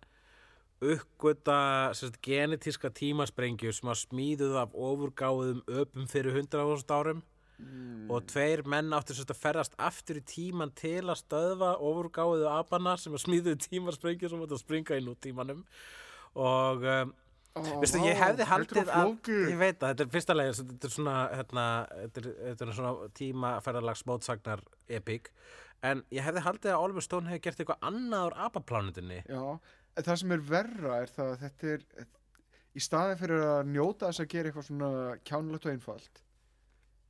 uppgöta 0.81 1.93
genetíska 2.21 2.91
tímasprengju 2.93 3.71
sem 3.73 3.89
að 3.89 4.01
smíðuð 4.03 4.59
af 4.61 4.75
ofurgáðum 4.75 5.63
öpum 5.67 6.07
fyrir 6.11 6.37
100.000 6.37 6.93
árum 6.93 7.23
Mm. 7.57 8.05
og 8.13 8.27
tveir 8.29 8.61
menn 8.69 8.93
áttu 8.93 9.15
sérst 9.17 9.31
að 9.33 9.39
ferðast 9.41 9.77
aftur 9.81 10.19
í 10.19 10.21
tíman 10.29 10.69
til 10.77 11.07
að 11.09 11.23
stöðva 11.23 11.71
ofurgáðu 11.81 12.45
apana 12.51 12.91
sem 13.01 13.15
að 13.17 13.23
smíðuðu 13.23 13.57
tímasprengju 13.63 14.29
sem 14.29 14.43
átti 14.45 14.53
að 14.53 14.61
springa 14.61 14.99
inn 14.99 15.09
úr 15.09 15.17
tímanum 15.25 15.63
og 16.37 16.85
um, 16.85 17.15
Veistu, 17.81 17.97
vá, 17.97 18.05
ég 18.05 18.19
hefði 18.21 18.45
er 18.45 18.49
haldið 18.51 18.91
að, 18.93 19.11
ég 19.49 19.57
veit 19.57 19.81
að 19.81 19.89
þetta 19.89 20.05
er 20.05 20.11
fyrsta 20.13 20.35
leið, 20.37 20.51
þetta 20.59 20.87
er 20.89 20.93
svona, 20.93 21.15
hérna, 21.33 21.65
þetta 22.03 22.21
er, 22.21 22.27
þetta 22.43 22.67
er 22.67 22.75
svona 22.77 23.09
tímaferðarlags 23.17 24.05
mótsagnar 24.05 24.61
epík, 24.99 25.31
en 25.81 26.03
ég 26.13 26.27
hefði 26.27 26.43
haldið 26.45 26.75
að 26.75 26.85
Oliver 26.85 27.05
Stone 27.07 27.31
hefði 27.31 27.43
gert 27.47 27.63
eitthvað 27.63 27.89
annað 27.89 28.27
úr 28.29 28.37
apaplánutinni. 28.45 29.23
Já, 29.25 29.41
það 30.05 30.21
sem 30.21 30.31
er 30.35 30.45
verra 30.51 31.01
er 31.01 31.11
það 31.15 31.33
að 31.33 31.43
þetta 31.45 31.73
er 31.73 32.07
í 32.77 32.83
staðin 32.83 33.19
fyrir 33.21 33.43
að 33.47 33.73
njóta 33.73 34.11
þess 34.11 34.23
að 34.23 34.31
gera 34.35 34.51
eitthvað 34.51 34.67
svona 34.69 34.89
kjánlegt 35.25 35.67
og 35.67 35.73
einfalt 35.73 36.23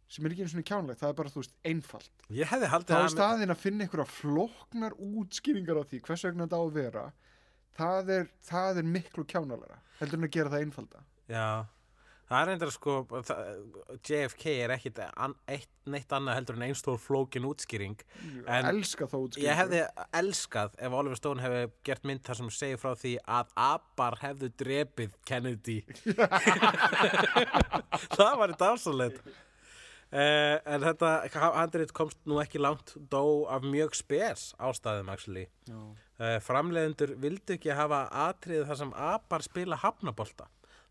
sem 0.08 0.24
er 0.24 0.34
ekki 0.34 0.46
einu 0.46 0.52
svona 0.54 0.68
kjánlegt, 0.68 1.02
það 1.02 1.10
er 1.10 1.16
bara, 1.18 1.32
þú 1.34 1.42
veist, 1.42 1.56
einfalt. 1.68 2.22
Ég 2.32 2.48
hefði 2.48 2.68
þá 2.72 2.94
að, 2.96 3.08
staðin 3.12 3.52
að 3.52 3.60
finna 3.60 3.84
einhverja 3.84 4.06
flóknar 4.08 4.94
útskýringar 5.04 5.82
á 5.82 5.84
því 5.84 6.00
hvers 6.06 6.24
vegna 6.24 6.46
þetta 6.48 6.60
á 6.60 6.64
að 6.64 6.78
vera 6.78 7.04
það 7.78 8.12
er, 8.16 8.30
það 8.48 8.80
er 8.82 8.88
miklu 8.96 9.26
kjánalega 9.28 9.82
heldur 10.00 10.22
en 10.22 10.28
að 10.30 10.34
gera 10.38 10.54
það 10.54 10.64
einfalda. 10.64 11.04
Já, 11.28 11.48
það 12.28 12.42
er 12.42 12.50
reyndar 12.52 12.74
sko, 12.76 12.98
það, 13.28 13.42
JFK 14.04 14.46
er 14.66 14.74
ekkit 14.76 15.02
an, 15.08 15.36
eitt, 15.52 15.72
neitt 15.88 16.12
annað 16.16 16.40
heldur 16.40 16.60
en 16.60 16.68
einstór 16.68 17.00
flókin 17.02 17.48
útskýring. 17.48 17.98
ég 18.42 18.70
elska 18.74 19.08
þá 19.08 19.18
útskýringu 19.22 19.48
Ég 19.48 19.60
hefði 19.62 19.82
elskað 20.22 20.78
ef 20.84 21.00
Oliver 21.00 21.20
Stone 21.20 21.46
hefði 21.46 21.66
gert 21.88 22.08
mynd 22.10 22.24
þar 22.28 22.42
sem 22.42 22.54
segir 22.58 22.82
frá 22.82 22.94
því 23.00 23.16
að 23.40 23.58
apar 23.68 24.20
hefðu 24.24 24.52
drepið 24.60 25.18
Kennedy. 25.28 25.82
það 28.18 28.40
var 28.42 28.56
þetta 28.56 28.74
ásálegt. 28.76 29.28
Uh, 30.08 30.56
en 30.64 30.84
þetta 30.86 31.10
handrið 31.52 31.90
komst 31.96 32.20
nú 32.24 32.38
ekki 32.40 32.62
langt 32.64 32.94
dó 33.12 33.44
af 33.52 33.66
mjög 33.68 33.96
spes 34.00 34.54
ástæðum 34.56 35.10
actually. 35.12 35.50
Uh, 35.68 36.38
framleiðendur 36.44 37.12
vildu 37.20 37.58
ekki 37.58 37.76
hafa 37.76 38.06
atriði 38.28 38.64
þar 38.70 38.80
sem 38.80 38.94
apar 38.96 39.44
spila 39.44 39.80
hafnabolta. 39.82 40.48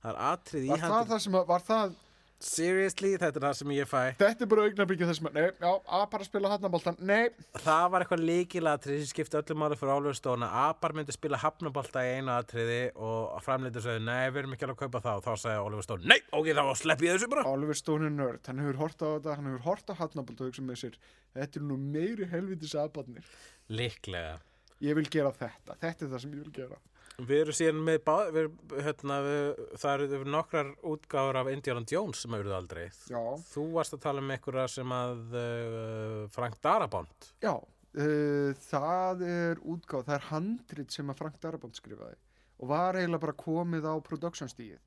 Það 0.07 0.13
er 0.15 0.19
atrið 0.31 0.67
í 0.67 0.69
var 0.71 0.83
það 0.87 1.09
það 1.13 1.25
sem 1.27 1.41
að, 1.41 1.47
var 1.51 1.65
það 1.67 1.95
Seriously, 2.37 3.15
þetta 3.17 3.41
er 3.41 3.45
það 3.47 3.55
sem 3.57 3.71
ég 3.73 3.87
fæ. 3.89 4.01
þetta 4.21 4.45
er 4.45 4.49
bara 4.51 4.65
augnabyggja 4.69 5.07
þess 5.09 5.23
að, 5.25 5.29
nei, 5.39 5.45
já, 5.57 5.69
að 5.97 6.03
bara 6.13 6.25
spila 6.27 6.51
hatnaboltan, 6.53 6.99
nei. 7.09 7.31
Það 7.65 7.85
var 7.95 8.03
eitthvað 8.05 8.25
líkilatrið 8.29 8.99
sem 9.01 9.09
skipti 9.09 9.39
öllu 9.41 9.57
máli 9.57 9.79
fyrir 9.81 9.93
Oliver 9.95 10.19
Stone 10.19 10.45
að 10.45 10.67
apar 10.67 10.93
myndi 10.99 11.15
spila 11.17 11.41
hafnabolta 11.41 12.03
í 12.05 12.11
einu 12.19 12.35
atriði 12.35 12.77
og 12.93 13.39
framleitur 13.41 13.87
sögðu, 13.87 14.03
nei, 14.05 14.27
við 14.29 14.43
erum 14.43 14.53
ekki 14.53 14.67
alveg 14.69 14.77
að 14.77 14.83
kaupa 14.85 15.01
það 15.07 15.23
og 15.23 15.25
þá 15.25 15.43
sagði 15.47 15.63
Oliver 15.65 15.87
Stone, 15.89 16.09
nei, 16.13 16.19
ok, 16.37 16.51
þá 16.61 16.63
slepp 16.83 17.05
ég 17.07 17.17
þessu 17.17 17.31
bara. 17.33 17.47
Oliver 17.57 17.81
Stone 17.81 18.11
er 18.11 18.15
nörd, 18.19 18.43
hann 18.53 18.61
hefur 18.67 18.81
hort 18.85 19.01
á 19.01 19.09
þetta 19.17 19.39
hann 19.41 19.49
hefur 19.49 19.65
hort 19.71 19.89
á 19.89 19.95
hatnabolt 20.03 20.43
og 20.45 20.51
hugsa 20.53 20.67
með 20.69 20.81
sér 20.83 20.99
þetta 21.41 21.63
er 21.63 21.67
nú 21.73 21.79
meiri 21.81 22.29
helvitis 22.37 22.77
aðbarnir 22.77 23.33
Líklega. 23.73 24.37
ég 24.85 25.01
vil 25.01 25.09
gera 25.09 25.33
þetta, 25.33 25.81
þetta 25.81 26.05
er 26.05 26.13
það 26.13 26.23
sem 26.27 26.37
ég 26.37 26.45
vil 26.45 26.55
gera 26.61 26.79
Við 27.17 27.39
erum 27.47 27.57
síðan 27.57 27.79
með, 27.81 28.03
bá, 28.05 28.17
við, 28.35 28.51
hérna, 28.85 29.15
við, 29.25 29.61
það 29.81 30.03
eru 30.05 30.25
nokkrar 30.29 30.73
útgáður 30.85 31.39
af 31.41 31.49
Indiana 31.49 31.85
Jones 31.89 32.21
sem 32.21 32.35
auðvitað 32.37 32.59
aldrei. 32.59 32.85
já, 33.09 33.23
Þú 33.55 33.65
varst 33.73 33.97
að 33.97 34.03
tala 34.05 34.21
um 34.21 34.35
einhverja 34.35 34.67
sem 34.69 34.93
að 34.93 35.23
uh, 35.41 36.29
Frank 36.35 36.59
Darabont. 36.61 37.31
já 37.41 37.55
uh, 37.57 38.51
það 38.69 39.25
er 39.31 39.63
útgáð, 39.65 40.05
það 40.11 40.15
er 40.19 40.29
handrit 40.31 40.93
sem 40.93 41.09
að 41.13 41.23
Frank 41.23 41.41
Darabont 41.41 41.79
skrifaði 41.81 42.19
og 42.61 42.71
var 42.73 42.97
eiginlega 42.97 43.25
bara 43.25 43.37
komið 43.41 43.89
á 43.89 43.95
production 44.05 44.49
stíð 44.53 44.79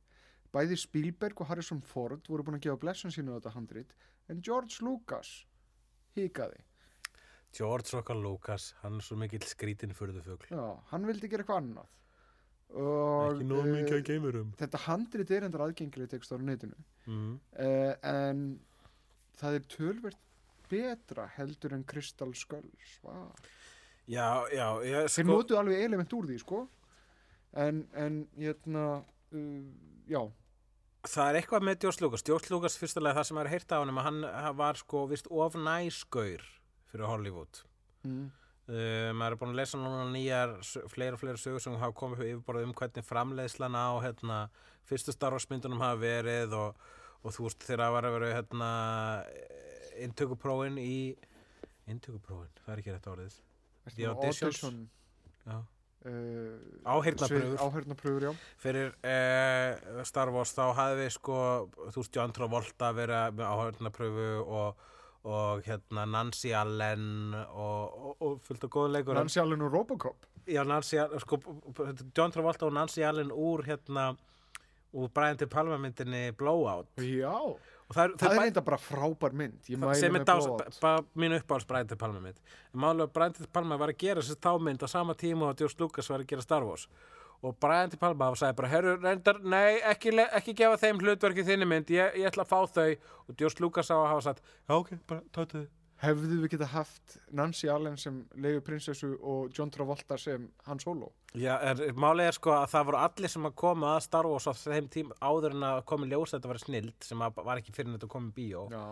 bæði 0.53 0.77
Spielberg 0.82 1.41
og 1.41 1.49
Harrison 1.49 1.82
Ford 1.86 2.25
voru 2.30 2.45
búin 2.45 2.57
að 2.57 2.65
gefa 2.65 2.82
blessun 2.82 3.13
sínu 3.13 3.34
á 3.34 3.38
þetta 3.38 3.55
handrit 3.57 3.93
en 4.30 4.41
George 4.45 4.82
Lucas 4.86 5.45
hikaði 6.17 6.61
George 7.57 7.89
Rockar 7.95 8.17
Lucas, 8.21 8.75
hann 8.84 8.99
er 8.99 9.05
svo 9.05 9.15
mikill 9.17 9.41
skrítin 9.49 9.93
fyrir 9.97 10.19
þau 10.21 10.36
fugl. 10.36 10.49
já, 10.53 10.65
hann 10.91 11.05
vildi 11.09 11.30
gera 11.30 11.41
eitthvað 11.45 11.61
annað 11.63 11.95
Ekki 12.70 13.45
nóg 13.49 13.65
mikið 13.65 13.93
eh, 13.95 13.99
að 13.99 14.07
geimurum. 14.11 14.49
þetta 14.59 14.82
handrit 14.86 15.32
er 15.34 15.45
endar 15.47 15.63
aðgengileg 15.65 16.09
tekst 16.11 16.32
á 16.34 16.38
netinu 16.38 16.76
Mm. 17.09 17.39
uh, 17.57 17.93
en 18.05 18.41
það 19.39 19.55
er 19.57 19.63
tölvert 19.74 20.17
betra 20.70 21.24
heldur 21.38 21.74
en 21.74 21.84
Crystal 21.89 22.30
Skulls 22.38 22.99
var. 23.01 23.32
Já, 24.05 24.45
já, 24.53 24.67
ég, 24.86 25.07
þeir 25.09 25.26
sko, 25.26 25.32
notuðu 25.32 25.57
alveg 25.63 25.82
element 25.88 26.13
úr 26.13 26.28
því 26.30 26.38
sko 26.43 26.59
en, 27.57 27.88
en 27.97 28.20
hérna 28.38 28.84
uh, 29.01 29.63
já, 30.05 30.22
það 31.09 31.30
er 31.32 31.39
eitthvað 31.41 31.65
með 31.65 31.80
George 31.82 32.03
Lucas. 32.05 32.24
George 32.30 32.53
Lucas 32.53 32.78
fyrstulega 32.78 33.17
það 33.17 33.28
sem 33.32 33.41
er 33.41 33.49
heyrt 33.55 33.74
á 33.74 33.82
honum 33.82 33.97
að 33.97 34.07
hann 34.11 34.22
var 34.61 34.78
sko 34.78 35.07
vist 35.09 35.28
of 35.32 35.55
næsgaur 35.57 36.45
fyrir 36.91 37.05
Hollywood. 37.09 37.63
mm, 38.05 38.30
Uh, 38.70 39.09
maður 39.17 39.34
er 39.34 39.39
búin 39.41 39.53
að 39.55 39.59
lesa 39.63 39.80
núna 39.82 40.03
nýjar 40.13 40.51
fleiri 40.91 41.15
og 41.15 41.22
fleiri 41.24 41.39
sögur 41.41 41.63
sem 41.63 41.78
hafa 41.82 41.95
komið 41.97 42.20
upp 42.20 42.28
yfirborðið 42.28 42.67
um 42.67 42.74
hvernig 42.78 43.05
framleiðslan 43.07 43.74
á 43.74 43.89
hérna, 44.03 44.38
fyrstu 44.86 45.15
starfarsmyndunum 45.15 45.82
hafa 45.82 45.97
verið 46.03 46.53
og, 46.53 46.84
og 47.24 47.34
þú 47.34 47.47
veist 47.47 47.65
þegar 47.65 47.82
það 47.88 47.95
var 47.95 48.07
að 48.09 48.15
vera 48.20 48.30
hérna, 48.36 48.70
inntökuprófin 50.05 50.78
í 50.84 50.93
inntökuprófin, 51.89 52.53
það 52.61 52.74
er 52.76 52.84
ekki 52.84 52.93
rétt 52.93 53.09
orðið 53.15 53.39
The 53.95 54.05
auditions. 54.11 54.61
audition, 54.61 54.80
Já. 55.49 55.57
uh, 56.05 56.93
áheyrnarprufur, 56.93 58.28
já 58.30 58.34
fyrir 58.61 58.93
uh, 59.01 60.03
Star 60.05 60.30
Wars 60.36 60.53
þá 60.53 60.67
hafði 60.78 61.01
við 61.07 61.11
sko 61.17 61.39
þú 61.89 62.03
veist 62.03 62.20
John 62.22 62.36
Travolta 62.38 62.91
verið 62.93 63.39
með 63.39 63.49
áhörnapröfu 63.49 64.30
og, 64.45 64.86
og 65.24 65.61
hérna 65.65 66.05
Nancy 66.07 66.53
Allen 66.55 67.34
og, 67.36 67.97
og, 67.99 68.15
og 68.22 68.38
fullt 68.41 68.63
af 68.63 68.70
góða 68.72 68.91
leikur 68.97 69.13
Nancy 69.17 69.39
Allen 69.41 69.61
og 69.61 69.74
Robocop. 69.74 70.26
Já, 70.47 70.63
Nancy 70.65 70.95
Allen, 70.97 71.20
sko, 71.20 71.38
John 72.17 72.32
Travolta 72.32 72.65
og 72.65 72.74
Nancy 72.74 73.03
Allen 73.03 73.32
úr 73.32 73.65
hérna 73.67 74.15
úr 74.93 75.09
Brian 75.13 75.38
De 75.38 75.45
Palma 75.47 75.78
myndinni 75.78 76.32
Blowout. 76.32 76.88
Já, 76.97 77.30
og 77.36 77.59
það, 77.93 78.03
er- 78.05 78.15
það 78.17 78.32
er 78.34 78.39
reynda 78.39 78.61
bara 78.65 78.78
frábær 78.82 79.34
mynd 79.38 79.59
sem 79.67 80.15
er 80.15 80.26
dás, 80.26 80.47
mín 81.15 81.36
uppáhalds 81.38 81.67
Brian 81.67 81.88
De 81.88 81.95
Palma 81.95 82.20
mynd. 82.20 82.39
Málega 82.74 83.11
Brian 83.13 83.34
De 83.38 83.47
Palma 83.53 83.78
var 83.78 83.89
að 83.93 83.97
gera 84.01 84.22
þessi 84.22 84.39
támynd 84.41 84.82
á 84.82 84.88
sama 84.89 85.13
tíma 85.13 85.49
og 85.51 85.57
George 85.57 85.76
Lucas 85.80 86.09
var 86.09 86.20
að 86.24 86.28
gera 86.32 86.41
Star 86.41 86.63
Wars. 86.63 86.88
og 86.88 87.18
Brian 87.63 87.91
De 87.91 87.97
Palma 87.99 88.29
sagði 88.35 88.57
bara 88.57 88.69
herru, 88.73 88.95
reyndar, 88.99 89.39
nei, 89.47 89.79
ekki, 89.93 90.11
ekki 90.27 90.57
gefa 90.59 90.79
þeim 90.81 90.99
hlutverki 90.99 91.45
þinni 91.47 91.67
mynd, 91.69 91.91
ég, 91.95 92.19
ég 92.19 92.31
ætla 92.31 92.43
að 92.43 92.51
fá 92.51 92.79
þau. 92.79 92.89
Og 93.29 93.37
George 93.39 93.63
Lucas 93.63 93.91
á 93.93 93.95
að 93.95 94.09
hafa 94.11 94.25
sagt 94.27 94.43
já 94.43 94.75
ok, 94.75 94.95
bara 95.07 95.23
tóttu 95.31 95.63
þau 95.63 95.78
Hefðu 96.00 96.38
við 96.39 96.54
geta 96.54 96.68
haft 96.72 97.18
Nancy 97.36 97.68
Allen 97.72 97.97
sem 98.00 98.22
leiðu 98.39 98.62
prinsessu 98.64 99.10
og 99.20 99.50
John 99.56 99.72
Travolta 99.74 100.16
sem 100.20 100.45
Han 100.70 100.80
Solo? 100.80 101.12
Já, 101.36 101.58
er, 101.60 101.82
málið 102.00 102.30
er 102.30 102.38
sko 102.38 102.54
að 102.56 102.68
það 102.72 102.86
voru 102.88 103.00
allir 103.02 103.34
sem 103.34 103.50
að 103.50 103.58
koma 103.60 103.93
að 103.97 104.06
Star 104.08 104.30
Wars 104.32 104.47
á 104.47 104.54
þeim 104.56 104.88
tím 104.93 105.12
áður 105.20 105.58
en 105.58 105.68
að 105.74 105.82
komi 105.91 106.08
ljós 106.08 106.32
að 106.32 106.38
þetta 106.38 106.54
var 106.54 106.62
snild 106.64 107.10
sem 107.10 107.26
var 107.28 107.60
ekki 107.60 107.76
fyrir 107.76 107.91
en 107.91 108.00
þetta 108.00 108.12
komið 108.16 108.34
bíó. 108.39 108.66
Já, 108.72 108.84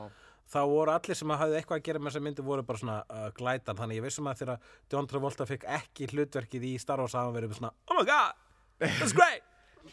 þá 0.52 0.62
voru 0.74 0.96
allir 0.98 1.22
sem 1.22 1.32
að 1.32 1.44
hafði 1.46 1.60
eitthvað 1.62 1.80
að 1.80 1.88
gera 1.88 2.04
með 2.04 2.12
þessa 2.12 2.26
myndi 2.28 2.48
voru 2.52 2.68
bara 2.68 2.84
svona 2.84 3.02
uh, 3.08 3.28
glætan. 3.40 3.80
Þannig 3.80 4.02
ég 4.02 4.08
vissum 4.10 4.28
að 4.28 4.42
þegar 4.44 4.72
John 4.92 5.12
Travolta 5.14 5.48
fekk 5.48 5.70
ekki 5.80 6.12
hlutverkið 6.12 6.72
í 6.74 6.78
Star 6.84 7.04
Wars 7.04 7.16
að 7.16 7.30
hann 7.30 7.40
verið 7.40 7.62
svona 7.62 7.76
oh 7.88 8.02
my 8.02 8.04
god, 8.08 8.36
that's 8.84 9.16
great 9.16 9.48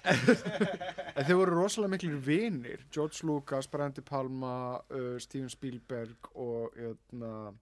En 0.04 1.26
þeir 1.26 1.38
voru 1.38 1.58
rosalega 1.58 1.94
miklir 1.94 2.16
vinir. 2.24 2.86
George 2.94 3.26
Lucas, 3.26 3.68
Brian 3.70 3.94
De 3.94 4.02
Palma 4.02 4.54
uh, 4.90 5.14
Steven 5.22 5.52
Spielberg 5.52 6.32
og 6.34 6.74
hérna 6.78 7.52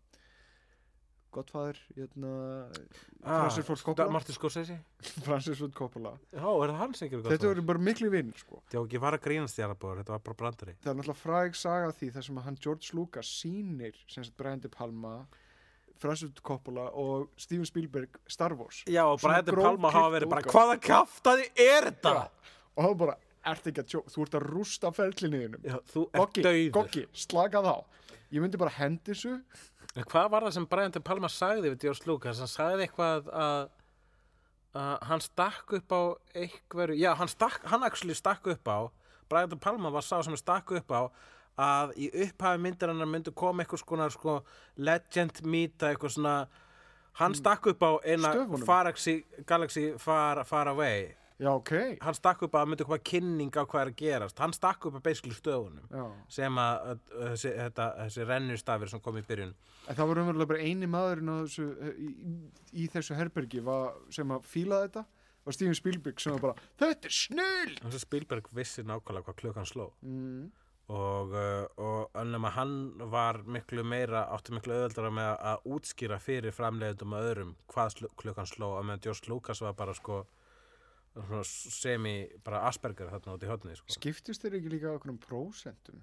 Godfather 1.33 1.79
hérna, 1.97 2.69
Francis 3.25 3.65
Ford 3.65 3.81
Coppola. 3.81 4.13
Martin 4.13 4.35
Scorsese? 4.35 4.79
Francis 5.27 5.59
Ford 5.59 5.73
Coppola. 5.73 6.13
Já, 6.33 6.45
er 6.45 6.73
það 6.77 6.97
sem 6.99 7.09
gerir 7.09 7.23
gott 7.23 7.33
Þetta 7.33 7.49
voru 7.49 7.65
bara 7.71 7.85
miklir 7.89 8.13
vinir 8.13 8.41
sko. 8.41 8.61
Það 8.69 8.79
var 8.81 8.91
ekki 8.91 9.01
var 9.07 9.17
að 9.17 9.25
grínast 9.29 9.57
þér 9.57 9.73
þetta 9.73 10.13
var 10.13 10.25
bara 10.27 10.39
brandari 10.43 10.75
Það 10.83 10.91
er 10.93 10.99
náttúrulega 10.99 11.23
fræg 11.23 11.57
saga 11.57 11.95
því 11.97 12.11
þar 12.17 12.27
sem 12.29 12.43
að 12.43 12.47
hann 12.49 12.61
George 12.67 12.99
Lucas 12.99 13.33
sýnir 13.41 14.03
sem 14.05 14.27
sagt 14.27 14.37
Brian 14.37 14.61
De 14.61 14.73
Palma 14.73 15.15
Francis 16.03 16.45
Coppola 16.45 16.89
og 16.99 17.29
Steven 17.41 17.67
Spielberg 17.69 18.21
Star 18.31 18.55
Wars 18.59 18.83
Já, 18.91 19.05
og 19.07 19.21
Brian 19.23 19.47
De 19.47 19.57
Palma 19.57 19.93
hafa 19.95 20.15
verið 20.17 20.33
bara 20.33 20.55
hvaða 20.55 20.79
kaftaði 20.83 21.49
er 21.55 21.91
þetta? 21.91 22.15
Já. 22.19 22.55
og 22.77 22.87
hann 22.87 22.97
bara, 23.05 23.19
ert 23.53 23.69
ekki 23.71 23.85
að 23.85 23.91
tjó 23.95 24.01
þú 24.13 24.25
ert 24.27 24.39
að 24.39 24.49
rústa 24.53 24.93
ferlinniðinum 24.97 25.69
Já, 25.69 25.77
þú 25.93 26.07
ert 26.09 26.23
Goggi, 26.23 26.47
dauður 26.47 26.73
Goggi, 26.79 27.05
slakað 27.25 27.71
á 27.71 27.77
ég 28.33 28.41
myndi 28.45 28.61
bara 28.61 28.75
hendi 28.79 29.13
þessu 29.13 29.37
En 29.93 30.07
Hvað 30.09 30.31
var 30.33 30.47
það 30.47 30.55
sem 30.57 30.67
Brian 30.71 30.93
De 30.95 31.01
Palma 31.05 31.29
sagði 31.29 31.69
við 31.75 31.83
George 31.85 32.09
Lucas? 32.09 32.39
Hann 32.41 32.49
sagði 32.49 32.87
eitthvað 32.87 33.27
að, 33.37 33.67
að 34.81 34.95
hann 35.11 35.21
stakk 35.21 35.75
upp 35.77 35.93
á 35.93 36.03
einhverju, 36.41 36.97
já, 36.97 37.11
hann, 37.19 37.29
stakk, 37.29 37.59
hann 37.69 37.85
actually 37.85 38.17
stakk 38.17 38.49
upp 38.55 38.71
á, 38.73 38.89
Brian 39.29 39.53
De 39.53 39.59
Palma 39.61 39.93
var 39.93 40.07
sá 40.07 40.17
sem 40.25 40.37
stakk 40.41 40.73
upp 40.79 40.95
á 40.97 41.03
að 41.61 41.95
í 42.01 42.11
upphafi 42.25 42.61
myndarinnar 42.65 43.09
myndi 43.09 43.33
koma 43.37 43.65
eitthvað 43.65 43.83
skona 43.85 44.11
sko, 44.13 44.41
legend 44.77 45.43
mýta 45.45 45.91
eitthvað 45.93 46.17
svona 46.17 46.37
hann 47.21 47.35
stakk 47.37 47.73
upp 47.73 47.83
á 47.85 47.93
eina 48.05 48.33
Stöfunum. 48.33 48.65
Galaxy, 49.47 49.93
far, 49.99 50.45
far 50.49 50.71
Away. 50.73 51.13
Já, 51.43 51.51
ok. 51.51 51.73
Hann 52.01 52.15
stakk 52.15 52.45
upp 52.47 52.55
að 52.55 52.69
myndi 52.71 52.85
koma 52.87 52.99
kynning 53.03 53.51
á 53.59 53.67
hvað 53.67 53.81
er 53.81 53.91
að 53.91 53.97
gerast. 53.99 54.39
Hann 54.39 54.53
stakk 54.55 54.87
upp 54.87 54.99
á 54.99 55.01
basically 55.03 55.35
stöfunum 55.35 55.89
já. 55.91 56.05
sem 56.31 56.61
að, 56.61 56.93
að, 56.93 57.01
að 57.17 57.33
þessi, 57.33 57.53
þetta, 57.57 57.87
þessi 57.99 58.27
rennustafir 58.29 58.93
sem 58.93 59.03
kom 59.03 59.19
í 59.19 59.25
byrjun. 59.27 59.57
En 59.89 59.99
það 59.99 60.13
var 60.13 60.21
umverulega 60.23 60.53
bara 60.53 60.69
eini 60.69 60.91
maðurinn 60.91 61.33
þessu, 61.41 61.67
í, 61.99 62.13
í, 62.85 62.87
þessu 62.93 63.19
herbergi 63.19 63.65
var, 63.67 63.99
sem 64.15 64.37
að 64.37 64.47
fíla 64.53 64.85
þetta 64.87 65.05
var 65.43 65.57
Steven 65.57 65.75
Spielberg 65.75 66.23
sem 66.23 66.37
var 66.37 66.43
bara 66.45 66.67
þetta 66.79 67.09
er 67.09 67.15
snull 67.17 67.79
Þessi 67.81 68.03
Spielberg 68.05 68.51
vissi 68.55 68.85
nákvæmlega 68.87 69.27
hvað 69.27 69.41
klukkan 69.41 69.67
sló. 69.67 69.89
Mm. 70.07 70.53
Og, 70.91 71.35
uh, 71.35 71.65
og 71.79 72.19
önnum 72.19 72.47
að 72.49 72.55
hann 72.57 72.77
var 73.13 73.41
miklu 73.47 73.85
meira, 73.87 74.25
átti 74.35 74.55
miklu 74.57 74.75
auðveldara 74.75 75.13
með 75.15 75.33
að 75.53 75.67
útskýra 75.77 76.19
fyrir 76.23 76.55
framleiðendum 76.57 77.15
og 77.17 77.27
öðrum 77.29 77.53
hvað 77.71 77.95
sl 77.95 78.11
klukkan 78.19 78.49
sló 78.51 78.73
að 78.77 78.89
meðan 78.89 79.05
George 79.07 79.31
Lucas 79.31 79.63
var 79.63 79.77
bara 79.79 79.95
sko 79.97 80.25
semi, 81.45 82.25
bara 82.45 82.65
Asperger 82.69 83.11
þarna 83.13 83.37
út 83.37 83.43
í 83.45 83.51
hodni 83.51 83.77
sko. 83.77 83.93
skiptist 83.93 84.45
þeir 84.45 84.59
ekki 84.59 84.73
líka 84.73 84.95
okkur 84.97 85.13
um 85.13 85.19
prósentum? 85.21 86.01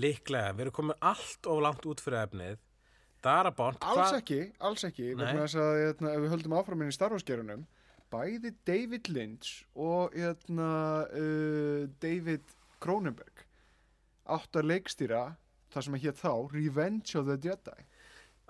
Líklega, 0.00 0.54
við 0.56 0.66
erum 0.66 0.74
komin 0.74 1.04
allt 1.04 1.46
of 1.46 1.60
langt 1.62 1.84
út 1.86 2.00
fyrir 2.02 2.24
efnið. 2.24 2.62
Darabont, 3.24 3.78
alls 3.86 4.16
ekki, 4.16 4.40
alls 4.58 4.82
ekki. 4.84 5.12
Vegna 5.14 5.44
þess 5.44 5.60
að 5.60 5.76
hérna, 5.80 6.10
ef 6.16 6.24
við 6.24 6.32
höldum 6.34 6.56
áfram 6.58 6.82
inn 6.82 6.90
í 6.90 6.96
starfarskerunum 6.96 7.62
bæði 8.12 8.52
David 8.68 9.08
Lynch 9.12 9.62
og 9.80 10.12
hérna, 10.16 10.68
uh, 11.08 11.86
David 12.02 12.44
Cronenberg 12.84 13.44
átt 14.24 14.56
að 14.56 14.70
leikstýra 14.70 15.24
það 15.74 15.86
sem 15.86 15.96
að 15.96 16.06
hétt 16.06 16.20
þá 16.22 16.32
Revenge 16.54 17.18
of 17.18 17.28
the 17.28 17.36
Jedi. 17.40 17.84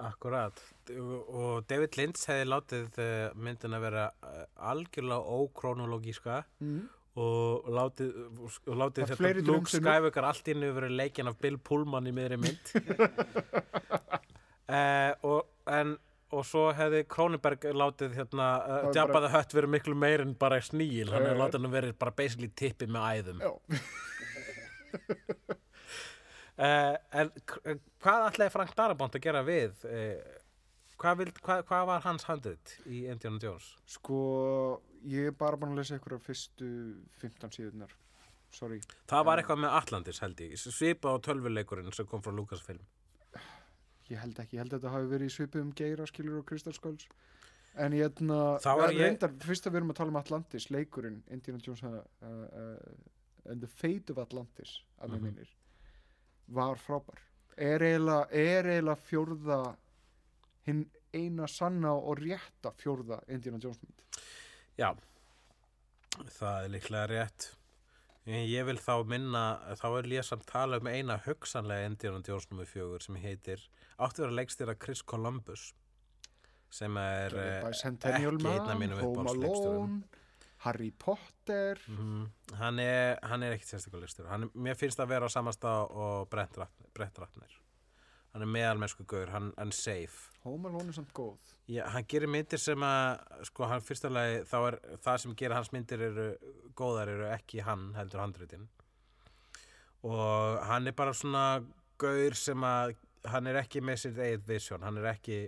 Akkurat. 0.02 0.58
Og 0.90 1.64
David 1.70 1.96
Lynch 1.98 2.26
hefði 2.26 2.46
látið 2.50 2.98
uh, 2.98 3.08
myndin 3.38 3.76
að 3.76 3.84
vera 3.86 4.04
uh, 4.26 4.44
algjörlega 4.72 5.36
ókrónológíska 5.38 6.40
mm. 6.58 6.80
og 7.22 7.68
látið, 7.70 8.16
og 8.42 8.80
látið 8.80 9.04
þetta 9.04 9.18
fleiri 9.20 9.44
Luke. 9.46 9.70
Skywalker 9.70 10.26
allt 10.26 10.50
inni 10.50 10.72
verið 10.74 10.96
leikinn 10.98 11.30
af 11.30 11.38
Bill 11.42 11.60
Pullman 11.62 12.10
í 12.10 12.14
miðri 12.16 12.40
mynd. 12.42 12.74
Uh, 14.66 15.14
og, 15.30 15.38
en, 15.70 15.94
og 16.34 16.42
svo 16.48 16.66
hefði 16.74 17.04
Kronenberg 17.14 17.68
látið 17.70 18.18
hérna, 18.18 18.48
uh, 18.66 18.90
Jabba 18.96 19.22
the 19.22 19.30
Hutt 19.36 19.54
verið 19.54 19.76
miklu 19.76 19.94
meir 19.94 20.26
en 20.26 20.34
bara 20.38 20.58
sníl, 20.58 21.06
hann 21.12 21.22
hefði 21.22 21.38
látið 21.38 21.60
hann 21.60 21.76
verið 21.78 21.96
bara 22.02 22.16
basically 22.18 22.50
tippið 22.50 22.90
með 22.98 23.06
æðum. 23.14 23.46
Já, 23.46 23.78
uh, 26.64 26.94
en 27.20 27.32
hvað 28.02 28.28
ætlaði 28.30 28.54
Frank 28.54 28.74
Darabont 28.78 29.18
að 29.18 29.24
gera 29.26 29.42
við 29.46 29.84
uh, 29.88 30.40
hvað, 31.00 31.20
vild, 31.22 31.42
hvað, 31.44 31.64
hvað 31.70 31.86
var 31.90 32.06
hans 32.06 32.26
handrit 32.30 32.76
í 32.86 33.04
Indiana 33.10 33.42
Jones? 33.42 33.68
sko 33.96 34.18
ég 35.04 35.30
er 35.32 35.36
bara 35.38 35.58
búin 35.60 35.74
að 35.74 35.82
lesa 35.82 35.98
ykkur 35.98 36.16
af 36.18 36.26
fyrstu 36.28 36.68
15 37.20 37.56
síðunar 37.58 37.92
sorry. 38.54 38.78
Það 39.10 39.24
var 39.26 39.40
eitthvað 39.40 39.62
með 39.64 39.76
Atlantis 39.80 40.20
held 40.22 40.40
ég, 40.44 40.54
svipa 40.60 41.10
á 41.10 41.16
tölvuleikurinn 41.26 41.94
sem 41.94 42.06
kom 42.06 42.22
frá 42.22 42.30
Lucasfilm. 42.34 42.84
Ég 44.12 44.20
held 44.20 44.38
ekki, 44.38 44.58
ég 44.58 44.62
held 44.62 44.74
að 44.74 44.82
þetta 44.82 44.92
hafi 44.92 45.08
verið 45.10 45.30
í 45.30 45.34
svipum 45.34 45.70
geira 45.76 46.06
skilur 46.06 46.42
og 46.42 46.46
kristalskóls 46.48 47.06
en 47.80 47.96
ég 47.96 48.20
var 48.20 48.92
ég- 48.92 49.00
reyndar 49.00 49.32
fyrst 49.42 49.66
að 49.66 49.74
við 49.74 49.80
erum 49.80 49.90
að 49.94 49.98
tala 49.98 50.12
um 50.12 50.20
Atlantis, 50.20 50.68
leikurinn 50.70 51.22
Indiana 51.32 51.62
Jones 51.64 51.82
uh, 51.82 52.02
uh, 52.22 52.76
and 53.50 53.60
the 53.60 53.66
Fate 53.68 54.10
of 54.10 54.18
Atlantis 54.18 54.80
að 55.00 55.10
mér 55.10 55.20
Mhm. 55.20 55.22
minnir 55.24 55.48
var 56.48 56.76
frábær 56.76 57.18
er 57.56 57.78
eiginlega, 57.80 58.26
er 58.32 58.64
eiginlega 58.64 58.96
fjórða 59.08 59.76
hinn 60.66 60.86
eina 61.14 61.46
sanna 61.48 61.92
og 61.94 62.18
rétta 62.18 62.72
fjórða 62.76 63.20
Indiana 63.28 63.58
Jones 63.62 63.78
mynd 63.82 64.02
Já, 64.78 64.94
það 66.38 66.64
er 66.64 66.68
líklega 66.74 67.06
rétt. 67.10 67.50
En 68.26 68.46
Ég 68.48 68.64
vil 68.64 68.78
þá 68.80 69.04
minna, 69.06 69.60
þá 69.76 69.84
er 69.98 70.08
ég 70.08 70.24
samt 70.24 70.46
tala 70.46 70.78
um 70.80 70.86
eina 70.88 71.18
hugsanlega 71.26 71.86
Indiana 71.86 72.22
Jones 72.26 72.46
nr. 72.50 72.64
4 72.66 73.00
sem 73.04 73.16
heitir, 73.16 73.60
áttu 74.00 74.22
að 74.24 74.30
vera 74.30 74.36
leikstýra 74.40 74.78
Chris 74.80 75.02
Columbus 75.02 75.72
sem 76.70 76.96
er 76.96 77.36
eh, 77.36 77.70
Centennial 77.72 78.38
ekki 78.38 78.48
einn 78.48 78.70
af 78.72 78.78
mínum. 78.80 79.02
Alone 79.28 80.02
Harry 80.64 80.90
Potter 80.90 81.78
Mhm. 81.88 82.28
hann, 82.58 82.78
er, 82.80 83.18
hann 83.22 83.42
er 83.42 83.52
ekkit 83.56 83.74
sérstaklega. 83.74 84.28
Hann 84.30 84.46
er, 84.46 84.48
mér 84.56 84.76
finnst 84.80 84.98
að 85.00 85.08
vera 85.12 85.26
á 85.28 85.30
samasta 85.32 85.74
og 85.90 86.28
Brett 86.30 86.56
Ratner. 86.58 87.60
Hann 88.34 88.42
er 88.42 88.50
meðalmennsku 88.50 89.04
gaur, 89.06 89.28
hann 89.30 89.52
er 89.58 89.70
safe. 89.70 90.30
Home 90.44 90.66
Alone 90.68 90.88
er 90.90 90.92
samt 90.96 91.12
góð 91.14 91.36
Já, 91.70 91.84
hann 91.88 92.04
gerir 92.04 92.28
myndir 92.28 92.58
sem 92.58 92.78
að, 92.84 93.20
sko, 93.46 93.64
hann 93.70 93.80
lagi, 94.12 94.40
þá 94.44 94.56
er 94.68 94.78
það 95.04 95.20
sem 95.22 95.34
gerir 95.34 95.54
hans 95.54 95.70
myndir 95.72 96.00
eru 96.02 96.26
góðar 96.76 97.08
eru 97.08 97.28
ekki 97.32 97.62
hann, 97.62 97.94
heldur 97.94 98.20
handritin. 98.20 98.66
Og 100.04 100.58
hann 100.66 100.86
er 100.86 100.92
bara 100.92 101.12
svona 101.16 101.64
gaur 101.98 102.34
sem 102.36 102.60
að, 102.60 102.96
hann 103.30 103.46
er 103.46 103.54
ekki 103.62 103.80
með 103.80 103.98
sitt 104.02 104.16
eigið 104.20 104.44
vision, 104.50 104.82
hann 104.82 104.98
er 105.00 105.14
ekki 105.14 105.38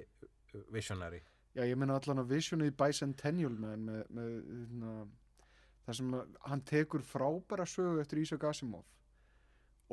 visionary 0.73 1.21
Já, 1.57 1.63
ég 1.65 1.79
meina 1.81 1.97
allan 1.97 2.21
að 2.21 2.35
visionið 2.35 2.69
í 2.69 2.77
Bicentennial 2.77 3.55
Man 3.57 3.87
með, 3.87 4.01
með 4.13 4.33
hérna, 4.51 4.93
það 5.87 5.99
sem 6.01 6.15
hann 6.51 6.63
tekur 6.69 7.05
frábæra 7.07 7.65
sögu 7.71 8.03
eftir 8.03 8.21
Ísak 8.21 8.45
Asimov 8.45 8.85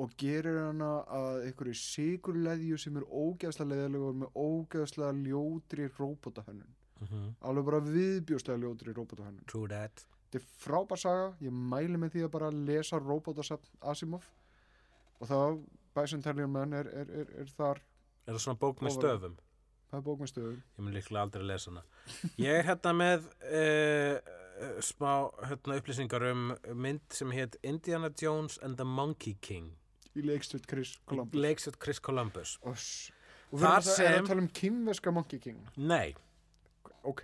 og 0.01 0.15
gerir 0.17 0.57
hana 0.57 0.89
að 1.13 1.43
einhverju 1.47 1.75
sigurleðju 1.77 2.79
sem 2.81 2.97
er 2.97 3.05
ógeðslega 3.05 3.69
leðilegur 3.69 4.17
með 4.23 4.39
ógeðslega 4.41 5.13
ljótri 5.19 5.85
róbotahönnun 5.99 6.73
mm 6.73 7.07
-hmm. 7.07 7.29
alveg 7.47 7.65
bara 7.69 7.79
viðbjóslega 7.85 8.59
ljótri 8.63 8.93
róbotahönnun 8.97 9.45
True 9.47 9.69
that 9.69 10.05
þetta 10.33 10.41
er 10.41 10.49
frábær 10.65 10.99
saga, 10.99 11.33
ég 11.39 11.51
mæli 11.51 11.97
með 11.97 12.13
því 12.15 12.25
að 12.25 12.33
bara 12.35 12.51
lesa 12.51 12.99
róbotasafn 12.99 13.77
Asimov 13.81 14.25
og 15.19 15.27
þá 15.27 15.39
Bicentennial 15.93 16.49
Man 16.49 16.73
er, 16.73 16.87
er, 16.87 17.09
er, 17.09 17.27
er 17.39 17.45
þar 17.57 17.81
Er 18.25 18.33
það 18.33 18.39
svona 18.39 18.59
bók 18.59 18.81
með 18.81 18.97
stöfum? 18.97 19.35
Það 19.93 19.99
er 19.99 20.05
bók 20.07 20.21
með 20.23 20.31
stöðum 20.31 20.55
Ég 20.57 20.85
mun 20.85 20.95
líklega 20.97 21.21
aldrei 21.21 21.43
að 21.43 21.51
lesa 21.51 21.69
hana. 21.71 21.83
Ég 22.41 22.57
er 22.57 22.65
hérna 22.67 22.93
með 22.97 23.27
uh, 23.45 24.31
smá 24.85 25.11
hérna, 25.45 25.77
upplýsingar 25.77 26.25
um 26.31 26.51
mynd 26.73 27.05
sem 27.13 27.33
heit 27.35 27.57
Indiana 27.61 28.09
Jones 28.21 28.57
and 28.65 28.79
the 28.81 28.87
Monkey 28.87 29.37
King. 29.41 29.71
í 30.13 30.21
leikstut 30.25 30.67
Chris 30.69 30.97
Columbus 31.09 31.41
Leiksett 31.41 31.79
Chris 31.81 32.01
Columbus. 32.01 32.57
Oss. 32.69 33.11
og 33.51 33.61
við 33.61 33.69
erum 33.69 33.87
sem... 33.87 34.19
að 34.19 34.29
tala 34.29 34.43
um 34.43 34.51
kynveska 34.61 35.13
Monkey 35.13 35.41
King 35.41 35.61
Nei, 35.77 36.13
ok, 37.01 37.23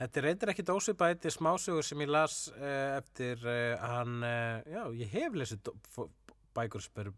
þetta 0.00 0.20
er 0.20 0.26
reyndar 0.28 0.54
ekki 0.54 0.66
dósipæði 0.66 1.20
til 1.22 1.34
smásögur 1.34 1.86
sem 1.86 2.02
ég 2.02 2.10
las 2.10 2.44
uh, 2.56 2.98
eftir 2.98 3.42
uh, 3.46 3.78
hann, 3.82 4.18
uh, 4.22 4.62
já, 4.66 4.82
ég 5.02 5.14
hef 5.14 5.38
lesið 5.38 5.70
bækur 6.54 6.82
sem 6.84 7.04
eru 7.04 7.14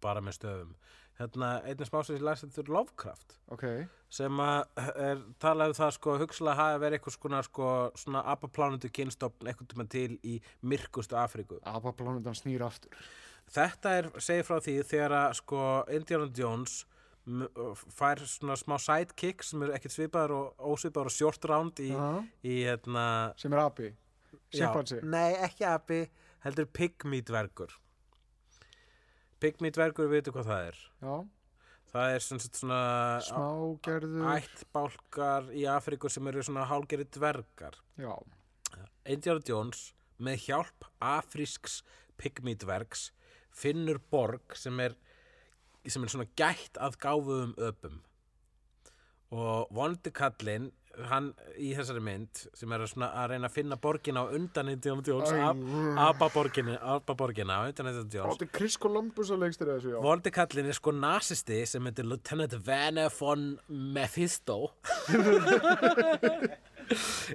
bara 0.00 0.22
með 0.24 0.38
stöfum. 0.38 0.74
Hérna, 1.20 1.48
einnig 1.68 1.88
smásögur 1.88 2.06
sem 2.06 2.16
ég 2.16 2.24
las 2.24 2.44
eftir 2.46 2.68
Lovecraft. 2.72 3.34
ok 3.52 3.64
sem 4.10 4.40
að 4.42 4.62
er 4.96 5.18
talað 5.38 5.70
um 5.70 5.76
það 5.78 5.90
sko 5.94 6.14
hugsalega 6.18 6.58
hafi 6.58 6.78
verið 6.82 6.96
eitthvað 6.98 7.14
skona 7.14 7.42
sko 7.46 7.66
svona 8.00 8.22
apaplánundu 8.32 8.88
kynstofn 8.90 9.46
eitthvað 9.50 9.68
tíma 9.70 9.84
til 9.92 10.16
í 10.26 10.38
myrkustu 10.66 11.14
Afríku. 11.20 11.60
Apaplánutan 11.62 12.34
snýr 12.34 12.64
aftur 12.66 12.90
Þetta 13.50 13.92
er, 13.98 14.08
segir 14.22 14.46
frá 14.46 14.58
því 14.62 14.74
þegar 14.86 15.14
að 15.18 15.36
sko 15.40 15.60
Indiana 15.90 16.28
Jones 16.34 16.80
fær 17.94 18.22
svona 18.26 18.56
smá 18.58 18.78
sidekick 18.80 19.44
sem 19.44 19.62
er 19.62 19.74
ekkert 19.76 19.94
svipaður 19.94 20.34
og 20.38 20.70
ósvipaður 20.72 21.10
og 21.10 21.14
short 21.14 21.44
round 21.50 21.82
í, 21.84 21.90
Aha. 21.94 22.22
í 22.42 22.56
hérna 22.64 23.04
sem 23.38 23.52
er 23.52 23.62
api 23.62 23.90
já, 23.90 24.64
Simpansi 24.64 25.02
Nei, 25.04 25.34
ekki 25.44 25.66
api, 25.68 26.00
heldur 26.46 26.66
pygmy 26.72 27.20
dvergur 29.40 29.56
Pygmy 29.60 29.70
dvergur, 29.72 30.10
veitu 30.10 30.32
hvað 30.32 30.50
það 30.50 30.66
er 30.68 30.80
já, 31.00 31.14
Það 31.90 32.12
er 32.14 32.20
svona, 32.22 32.44
svona 32.54 32.80
smágerður 33.26 34.26
ættbálkar 34.36 35.48
í 35.56 35.64
Afríku 35.66 36.10
sem 36.12 36.26
eru 36.30 36.42
svona 36.42 36.66
hálgeri 36.68 37.04
dvergar. 37.04 37.74
já, 37.98 38.14
Indiana 39.06 39.40
Jones 39.48 39.94
með 40.20 40.44
hjálp 40.44 40.84
afrísks 41.00 41.82
pygmýdvergs 42.20 43.10
finnur 43.50 43.98
borg 44.10 44.54
sem 44.54 44.78
er, 44.80 44.94
sem 45.88 46.04
er 46.04 46.12
svona 46.12 46.28
gætt 46.36 46.78
að 46.78 46.98
gáfuðum 47.00 47.56
öpum. 47.58 48.02
Og 49.30 49.70
vondi 49.74 50.10
kallinn, 50.12 50.70
hann 51.10 51.28
í 51.56 51.70
þessari 51.78 52.00
mynd 52.02 52.40
sem 52.58 52.72
er 52.74 52.82
að, 52.84 52.92
að 53.06 53.28
reyna 53.32 53.46
að 53.48 53.54
finna 53.54 53.76
borgina 53.80 54.24
á 54.26 54.34
undan 54.36 54.68
Indiana 54.72 55.04
Jones, 55.06 55.30
Æ, 55.30 55.38
ab- 55.46 55.62
á 57.54 57.60
undan 57.68 57.86
Indiana 57.92 58.10
Jones. 58.10 58.34
þetta 58.36 58.48
er 58.48 58.52
Chris 58.58 58.76
Columbus 58.82 59.30
að 59.30 59.44
leikstir 59.46 59.70
þessu 59.70 59.94
Voldi 60.04 60.32
kallinn 60.34 60.68
er 60.72 60.76
sko 60.76 60.90
nasisti 60.96 61.60
sem 61.70 61.86
heitir 61.88 62.08
Lieutenant 62.10 62.58
Werner 62.66 63.08
von 63.20 63.46
Mephisto. 63.68 64.58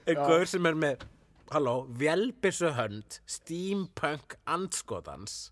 Einhver 0.05 0.45
sem 0.49 0.65
er 0.67 0.75
með 0.77 1.05
halló, 1.53 1.85
velbissu 2.01 2.71
hönd 2.75 3.19
steampunk 3.29 4.35
andskotans 4.49 5.51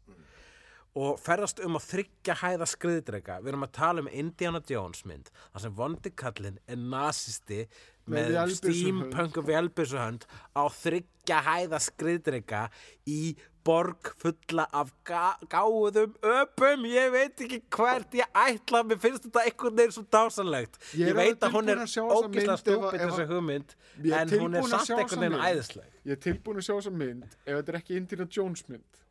og 0.94 1.16
ferðast 1.18 1.58
um 1.66 1.74
að 1.80 1.86
þryggja 1.90 2.36
hæða 2.44 2.66
skriðdrega 2.70 3.40
við 3.42 3.50
erum 3.54 3.64
að 3.66 3.72
tala 3.80 4.04
um 4.04 4.10
Indiana 4.14 4.60
Jones 4.70 5.02
mynd 5.10 5.32
þar 5.40 5.64
sem 5.64 5.74
vondi 5.80 6.12
kallinn 6.22 6.60
er 6.70 6.78
nasisti 6.78 7.64
Með 8.10 8.36
steampunk 8.58 9.38
velbissu 9.48 9.98
hönd 9.98 10.26
á 10.52 10.64
þryggja 10.68 11.38
hæða 11.46 11.80
skriðdrega 11.80 12.66
í 13.08 13.36
borg 13.64 14.10
fulla 14.20 14.66
af 14.76 14.90
ga 15.08 15.38
gáðum 15.48 16.18
öpum. 16.20 16.84
Ég 16.84 17.14
veit 17.14 17.40
ekki 17.46 17.62
hvert 17.72 18.12
ég 18.20 18.28
ætla 18.36 18.82
mér 18.84 19.00
finnst 19.00 19.24
þetta 19.30 19.46
einhvern 19.48 19.78
veginn 19.80 19.96
svo 19.96 20.04
dásanlegt 20.12 20.76
Ég 21.00 21.14
ég, 21.14 21.16
veit 21.16 21.40
að 21.48 21.56
hún 21.56 21.72
er 21.72 21.80
ef 21.86 21.96
að- 22.04 22.98
þessi 23.00 23.28
hugmynd 23.32 23.76
en 24.04 24.34
hún 24.36 24.58
er 24.60 24.68
sjá 24.68 24.98
einhvern 24.98 25.24
veginn 25.24 25.40
æðisleg. 25.48 25.88
Ég 26.04 26.12
er 26.18 26.22
tilbúin 26.28 26.60
að 26.60 26.68
sjá 26.68 26.76
þessa 26.76 26.92
mynd 26.92 27.24
ef 27.46 27.56
þetta 27.56 27.70
er 27.74 27.80
ekki 27.80 27.96
Indiana 28.02 28.28
Jones 28.30 28.68
mynd 28.68 29.03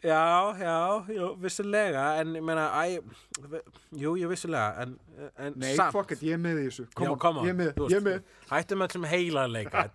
Já, 0.00 0.56
já, 0.56 0.76
jú, 1.12 1.26
vissulega, 1.36 2.02
en 2.22 2.30
ég 2.38 2.44
meina, 2.44 2.62
æ, 2.72 3.02
jú, 4.00 4.14
jú, 4.16 4.28
vissulega, 4.30 4.84
en, 4.86 4.94
en 5.36 5.58
nei, 5.60 5.74
samt. 5.76 5.92
fuck 5.92 6.14
it, 6.14 6.22
ég 6.24 6.38
er 6.38 6.40
með 6.40 6.60
í 6.62 6.62
þessu. 6.70 6.86
Come 6.96 7.10
on, 7.12 7.40
ég 7.44 7.52
er 7.52 7.58
með, 7.58 7.82
ég 7.92 7.98
er 7.98 8.04
með. 8.06 8.30
Hættum 8.48 8.84
öllum 8.86 9.04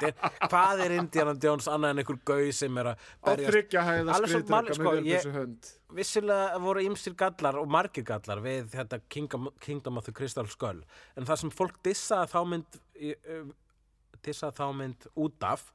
er, 0.06 0.14
hvað 0.46 0.84
er 0.86 0.94
Indiana 1.00 1.34
Jones 1.42 1.70
annað 1.74 1.96
en 1.96 2.04
einhver 2.04 2.20
gauð 2.30 2.52
sem 2.60 2.78
er 2.84 2.92
að 2.92 3.08
berjast? 3.26 3.50
þryggja 3.56 3.86
hæða 3.90 4.16
Alveg 4.20 4.30
svo 4.36 4.44
skriðdrega 4.44 4.62
máli- 4.62 4.78
sko, 4.78 4.94
með 4.94 5.10
þessu 5.10 5.34
hönd. 5.40 5.72
Vissulega 6.02 6.62
voru 6.68 6.86
ymsir 6.86 7.18
gallar 7.24 7.58
og 7.64 7.68
margir 7.80 8.06
gallar 8.12 8.44
við 8.46 8.70
þetta 8.78 9.02
Kingdom, 9.10 9.50
Kingdom 9.64 9.98
of 9.98 10.06
the 10.06 10.14
Crystal 10.22 10.46
Skull, 10.54 10.84
en 11.18 11.26
það 11.26 11.42
sem 11.48 11.56
fólk 11.58 11.82
dissaði 11.86 12.30
þá 12.36 12.40
mynd, 12.54 12.80
dissaði 14.26 14.58
þá 14.62 14.66
mynd 14.84 15.10
út 15.26 15.46
af, 15.50 15.66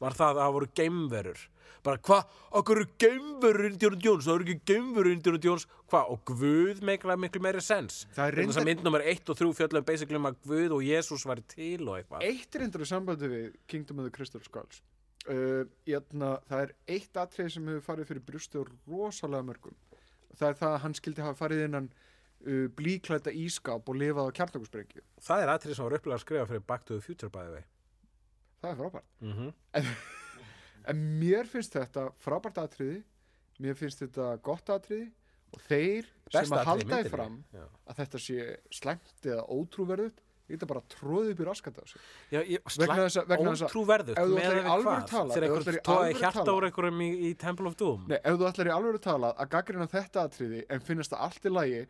var 0.00 0.16
það 0.16 0.32
að 0.32 0.40
það 0.42 0.54
voru 0.56 0.68
geimverur. 0.80 1.44
Bara 1.86 2.00
hvað, 2.02 2.32
okkur 2.58 2.80
eru 2.80 2.86
geimverur 2.98 3.66
Indiana 3.68 3.98
Jones, 4.02 4.26
það 4.26 4.34
eru 4.40 4.46
ekki 4.46 4.72
geimverur 4.72 5.12
Indiana 5.12 5.40
Jones. 5.44 5.66
Hvað, 5.86 6.08
og 6.14 6.24
Guð 6.32 6.80
meikla 6.88 7.16
miklu 7.22 7.42
meiri 7.44 7.62
sens. 7.62 8.00
Það 8.16 8.26
er 8.32 8.38
Vegna 8.40 8.50
þess 8.52 8.56
að 8.56 8.64
reyndar- 8.64 8.70
mynd 8.72 8.84
nummer 8.88 9.04
1 9.12 9.30
og 9.30 9.38
3 9.38 9.52
fjöllum 9.60 9.86
basically 9.86 10.16
um 10.18 10.26
að 10.26 10.40
Guð 10.46 10.74
og 10.78 10.82
Jésús 10.82 11.26
var 11.30 11.42
til 11.46 11.88
og 11.88 12.00
eitthvað. 12.00 12.26
Eitt 12.26 12.58
endur 12.58 12.82
í 12.82 12.90
sambandi 12.90 13.30
við 13.30 13.54
Kingdom 13.68 14.00
of 14.02 14.08
the 14.08 14.10
Crystal 14.16 14.42
Skulls. 14.42 14.82
Uh, 15.26 15.64
jæna, 15.86 16.40
það 16.50 16.60
er 16.66 16.74
eitt 16.88 17.16
atrið 17.22 17.52
sem 17.54 17.66
hefur 17.70 17.86
farið 17.92 18.10
fyrir 18.10 18.26
brjóstu 18.26 18.60
og 18.62 18.68
rosalega 18.90 19.42
mörgum. 19.46 19.74
Það 20.36 20.48
er 20.48 20.58
það 20.60 20.74
að 20.74 20.82
hann 20.82 20.94
skildi 20.94 21.22
hafa 21.22 21.38
farið 21.46 21.64
innan 21.68 21.88
uh, 22.46 22.66
blíklæta 22.76 23.32
ískap 23.34 23.88
og 23.88 23.96
lifað 23.98 24.28
á 24.30 24.36
kjartnökusbrengju 24.38 25.02
það 25.22 25.42
er 25.42 25.52
atrið 25.54 25.74
sem 25.78 25.86
var 25.86 25.96
upplega 25.98 26.18
að 26.18 26.24
skrifa 26.26 26.46
fyrir 26.50 26.66
Back 26.68 26.84
to 26.86 26.94
the 26.98 27.00
Future 27.02 27.30
bæði 27.32 27.54
vei 27.56 27.64
það 28.66 28.72
er 28.74 28.80
frábært 28.82 29.08
mm 29.20 29.32
-hmm. 29.32 29.86
en 30.92 31.04
mér 31.20 31.50
finnst 31.50 31.76
þetta 31.76 32.10
frábært 32.22 32.60
atriði 32.62 33.02
mér 33.62 33.78
finnst 33.78 34.02
þetta 34.04 34.36
gott 34.42 34.70
atriði 34.70 35.10
og 35.54 35.64
þeir 35.68 36.06
sem 36.34 36.54
að 36.54 36.68
halda 36.70 37.00
í 37.00 37.10
fram 37.10 37.42
já. 37.54 37.66
að 37.86 37.98
þetta 38.02 38.22
sé 38.22 38.46
slæmt 38.74 39.26
eða 39.26 39.44
ótrúverðut 39.46 40.22
ég 40.46 40.54
geta 40.54 40.66
bara 40.70 40.82
tróðið 40.92 41.32
upp 41.32 41.40
í 41.40 41.46
að- 41.90 42.50
að 44.14 44.20
ef 44.20 44.26
þú 44.26 44.36
með 44.36 44.50
hvað 45.10 45.32
þegar 45.32 45.46
ef 45.46 45.50
þú 45.50 45.56
einhver 45.56 45.60
ætlar 45.60 45.78
í 45.78 45.84
tóði 45.88 46.18
hjarta 46.20 46.54
úr 46.54 46.66
einhverjum 46.68 47.00
í, 47.02 47.10
í 47.26 47.30
Temple 47.34 47.66
of 47.66 47.76
Doom 47.76 48.04
Nei, 48.06 48.18
ef 48.22 48.36
þú 48.36 48.48
ætlar 48.50 48.70
í 48.70 48.74
alveg 48.76 49.00
talað 49.02 49.34
að 49.36 49.50
gaggrina 49.56 49.88
þetta 49.90 50.26
atriði 50.28 50.64
en 50.70 50.80
finnast 50.80 51.10
það 51.10 51.24
allt 51.26 51.46
í 51.46 51.54
lagi 51.56 51.80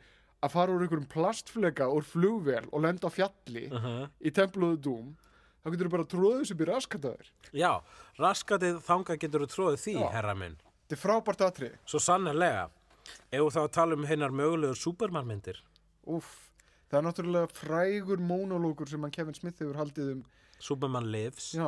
að 0.41 0.53
fara 0.53 0.73
úr 0.73 0.87
einhverjum 0.87 1.09
plastfleka 1.13 1.89
úr 1.93 2.05
flugvél 2.05 2.65
og 2.73 2.83
lenda 2.85 3.09
á 3.09 3.11
fjalli 3.13 3.67
uh 3.69 3.85
-huh. 3.85 4.09
í 4.21 4.33
Temple 4.33 4.73
of 4.73 4.81
Doom 4.81 5.17
þá 5.67 5.73
getur 5.75 5.89
þú 5.89 5.93
bara 5.97 6.09
tróðið 6.15 6.41
þessu 6.45 6.57
í 6.57 6.69
raskataður 6.71 7.31
Já, 7.59 7.71
raskatið 8.23 8.81
þangað 8.87 9.21
getur 9.27 9.45
þú 9.45 9.49
tróðið 9.57 9.83
því, 9.83 9.95
Já. 9.99 10.09
herra 10.15 10.35
minn. 10.39 10.57
Þetta 10.87 10.95
er 10.97 11.03
frábært 11.03 11.47
atrið 11.51 11.79
Svo 11.91 12.01
sannarlega 12.03 12.69
Ef 13.31 13.43
þú 13.43 13.51
þá 13.55 13.63
tala 13.75 13.97
um 13.99 14.07
hinnar 14.07 14.33
mögulegu 14.35 14.77
Superman-myndir. 14.79 15.59
Úff, 16.11 16.31
það 16.91 16.99
er 16.99 17.05
náttúrulega 17.07 17.51
frægur 17.55 18.23
mónolókur 18.23 18.91
sem 18.91 19.03
hann 19.03 19.15
Kevin 19.15 19.37
Smith 19.37 19.63
hefur 19.63 19.79
haldið 19.79 20.13
um 20.17 20.25
Superman 20.59 21.11
Lives. 21.13 21.53
Já, 21.55 21.67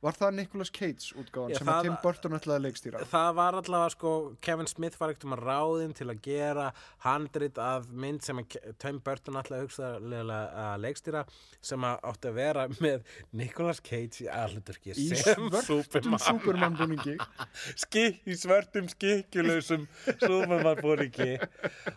var 0.00 0.16
það 0.16 0.36
Nicolas 0.38 0.72
Cage 0.72 1.16
útgáðan 1.20 1.58
sem 1.60 1.70
að 1.72 1.86
Tim 1.86 1.96
Burton 2.04 2.36
ætlaði 2.38 2.56
að 2.56 2.66
leikstýra? 2.66 3.02
Það 3.10 3.30
var 3.40 3.58
allavega 3.60 3.94
sko 3.94 4.12
Kevin 4.44 4.70
Smith 4.70 5.00
var 5.00 5.12
ekkert 5.12 5.26
um 5.28 5.36
að 5.36 5.44
ráðin 5.48 5.94
til 5.96 6.08
að 6.08 6.22
gera 6.24 6.68
handrit 7.04 7.60
af 7.60 7.90
mynd 7.92 8.24
sem 8.24 8.40
Tim 8.80 9.00
Burton 9.04 9.40
allavega 9.40 9.66
hugsaðlega 9.66 10.40
að 10.64 10.84
leikstýra 10.86 11.24
sem 11.60 11.88
að 11.90 12.06
átti 12.10 12.30
að 12.30 12.38
vera 12.40 12.66
með 12.80 13.14
Nicolas 13.36 13.82
Cage 13.84 14.24
í 14.24 14.30
aðluturki 14.32 14.94
í 14.94 15.10
sem 15.12 15.48
Superman. 15.68 16.24
Superman 16.24 16.78
búningi 16.80 17.16
í 18.30 18.36
svörtum 18.38 18.88
skikkjulausum 18.90 19.86
Superman-búningi. 20.20 21.36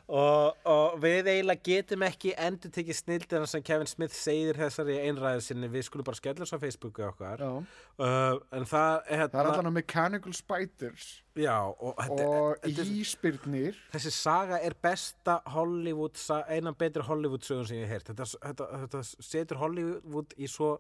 Og, 0.08 0.60
og 0.70 0.98
við 1.04 1.30
eiginlega 1.32 1.64
getum 1.66 2.06
ekki 2.08 2.34
endur 2.38 2.74
tekið 2.74 3.00
snildina 3.00 3.48
sem 3.50 3.64
Kevin 3.66 3.90
Smith 3.90 4.16
segir 4.18 4.60
þessari 4.60 5.00
einræðu 5.08 5.44
sinni. 5.46 5.70
Við 5.72 5.88
skulum 5.88 6.08
bara 6.08 6.20
skella 6.20 6.44
þessu 6.44 6.60
á 6.60 6.64
Facebooku 6.64 7.06
okkar. 7.08 7.44
Já, 7.44 7.52
uh, 8.00 8.40
en 8.52 8.66
það 8.70 9.04
er 9.08 9.24
Það 9.28 9.40
er 9.44 9.50
allan 9.52 9.70
að 9.70 9.76
Mechanical 9.78 10.34
Spiders 10.34 11.08
já, 11.36 11.56
og, 11.70 11.98
og 12.10 12.68
íspyrnir 12.74 13.78
þessi 13.94 14.12
saga 14.16 14.60
er 14.66 14.76
besta 14.82 15.40
Hollywood, 15.54 16.18
sa- 16.18 16.44
eina 16.50 16.74
betri 16.78 17.04
Hollywood 17.08 17.46
sögun 17.46 17.68
sem 17.68 17.78
ég 17.82 17.88
hef 17.88 17.96
heyrt. 18.04 18.12
Þetta, 18.14 18.30
þetta, 18.48 18.68
þetta 18.84 19.04
setur 19.30 19.62
Hollywood 19.64 20.34
í 20.38 20.50
svo 20.50 20.76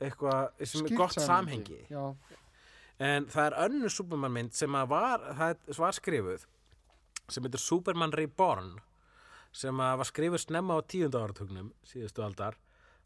eitthvað 0.00 0.66
sem 0.66 0.86
er 0.86 0.96
gott 0.98 1.16
samhengi. 1.16 1.78
Já, 1.90 2.04
en 2.98 3.26
það 3.32 3.46
er 3.50 3.58
önnur 3.66 3.92
Superman 3.92 4.32
mynd 4.34 4.52
sem 4.56 4.74
að 4.76 4.90
var, 4.92 5.24
það 5.38 5.80
var 5.80 5.96
skrifuð 5.96 6.44
sem 7.28 7.42
heitir 7.42 7.60
Superman 7.60 8.12
Reborn 8.14 8.76
sem 9.56 9.80
að 9.80 9.96
var 10.02 10.08
skrifuð 10.10 10.42
snemma 10.44 10.76
á 10.78 10.80
tíunda 10.84 11.22
áratugnum 11.24 11.72
síðustu 11.88 12.22
aldar 12.22 12.58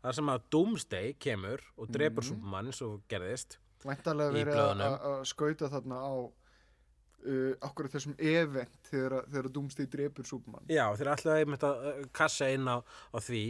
þar 0.03 0.17
sem 0.19 0.31
að 0.33 0.45
Doomsday 0.55 1.13
kemur 1.21 1.63
og 1.77 1.91
drepur 1.93 2.25
Superman 2.27 2.71
eins 2.71 2.81
og 2.87 3.01
gerðist 3.11 3.59
væntalega 3.85 4.35
verið 4.35 4.61
að- 4.61 5.25
skauta 5.29 5.69
þarna 5.73 6.01
á 6.01 6.13
uh, 6.21 7.55
okkur 7.69 7.89
þessum 7.93 8.15
event 8.19 8.77
þegar, 8.91 9.25
þegar 9.31 9.49
Doomsday 9.57 9.87
drepur 9.93 10.29
Superman. 10.29 10.65
Já, 10.73 10.87
þeir 10.97 11.13
ætlaðu 11.15 11.45
einmitt 11.47 11.65
að 11.69 11.87
uh, 11.93 12.05
kassa 12.17 12.49
inn 12.53 12.69
á, 12.69 12.77
á 12.81 13.19
því. 13.25 13.43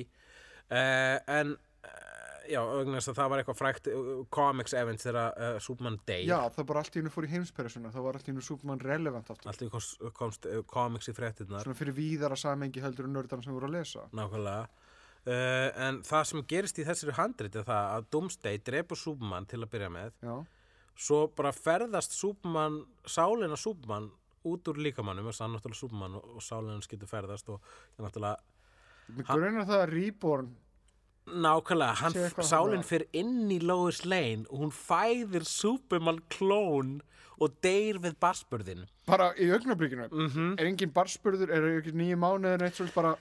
Uh, 0.71 1.17
en 1.35 1.53
uh, 1.57 2.37
já, 2.51 2.61
vegna 2.63 2.99
þess 3.01 3.11
að 3.11 3.19
það 3.19 3.31
var 3.33 3.43
eitthvað 3.43 3.59
frækt 3.59 3.89
uh, 3.91 4.11
comics 4.35 4.75
event 4.79 5.03
þegar 5.03 5.35
uh, 5.35 5.57
Superman 5.63 5.97
Day 6.07 6.29
Já, 6.31 6.37
það 6.55 6.69
bara 6.71 6.83
allt 6.85 6.95
í 6.95 7.01
hennu 7.03 7.11
fór 7.15 7.27
í 7.27 7.31
heimspersuna 7.33 7.91
það 7.95 8.07
var 8.07 8.19
allt 8.21 8.29
í 8.29 8.33
hennu 8.33 8.45
Superman 8.47 8.83
relevant 8.87 9.33
aftur. 9.35 9.51
Allt 9.51 9.65
í 9.67 9.71
komst, 9.73 9.99
komst 10.19 10.47
uh, 10.51 10.61
comics 10.71 11.11
í 11.11 11.15
fréttinnar 11.17 11.67
svona 11.67 11.79
fyrir 11.79 11.97
víðara 11.99 12.39
samengi 12.39 12.83
heldur 12.85 13.11
en 13.11 13.19
nördarna 13.19 13.47
sem 13.47 13.55
voru 13.59 13.67
að 13.71 13.81
lesa. 13.81 14.07
Nákvæmlega 14.15 14.80
uh, 15.27 15.69
en 15.87 16.01
það 16.07 16.25
sem 16.31 16.47
gerist 16.53 16.81
í 16.81 16.87
þessari 16.87 17.17
handrit 17.19 17.59
er 17.59 17.67
það 17.69 17.91
að 17.97 18.09
Doomsday 18.15 18.63
drepur 18.71 19.01
Superman 19.01 19.49
til 19.51 19.61
að 19.63 19.73
byrja 19.75 19.91
með. 19.93 20.17
Já, 20.25 20.35
svo 21.01 21.21
bara 21.37 21.53
ferðast 21.57 22.17
Superman 22.17 22.83
sálina 23.09 23.59
Superman 23.59 24.11
út 24.49 24.73
úr 24.73 24.81
líkamannum 24.81 25.29
hann 25.29 25.51
er 25.51 25.59
náttúrulega 25.59 25.83
Superman 25.83 26.17
og, 26.17 26.33
og 26.37 26.45
sálina 26.45 26.81
getur 26.89 27.11
ferðast 27.11 27.53
og 27.53 27.61
ég 27.99 28.05
náttúrulega 28.05 28.37
mér 29.11 29.29
grunar 29.29 29.69
það 29.69 29.85
að 29.85 29.95
Reborn 29.95 30.51
Nákvæmlega, 31.31 32.43
sálinn 32.43 32.83
fyrir 32.83 33.07
inn 33.15 33.51
í 33.53 33.61
Lois 33.63 34.01
Lane 34.09 34.49
og 34.49 34.65
hún 34.65 34.73
fæðir 34.75 35.45
Superman 35.47 36.19
klón 36.33 36.97
og 37.41 37.55
deyr 37.63 38.01
við 38.03 38.17
basburðin. 38.21 38.87
bara 39.07 39.31
í 39.37 39.51
augnablikinu? 39.53 40.09
Mm 40.11 40.57
er 40.59 40.67
engin 40.67 40.93
barspurður, 40.93 41.51
er 41.51 41.79
ekki 41.79 41.93
nýju 41.93 42.17
mánuðin 42.17 42.65
eitt 42.65 42.75
svolítið 42.75 42.95
bara 42.95 43.17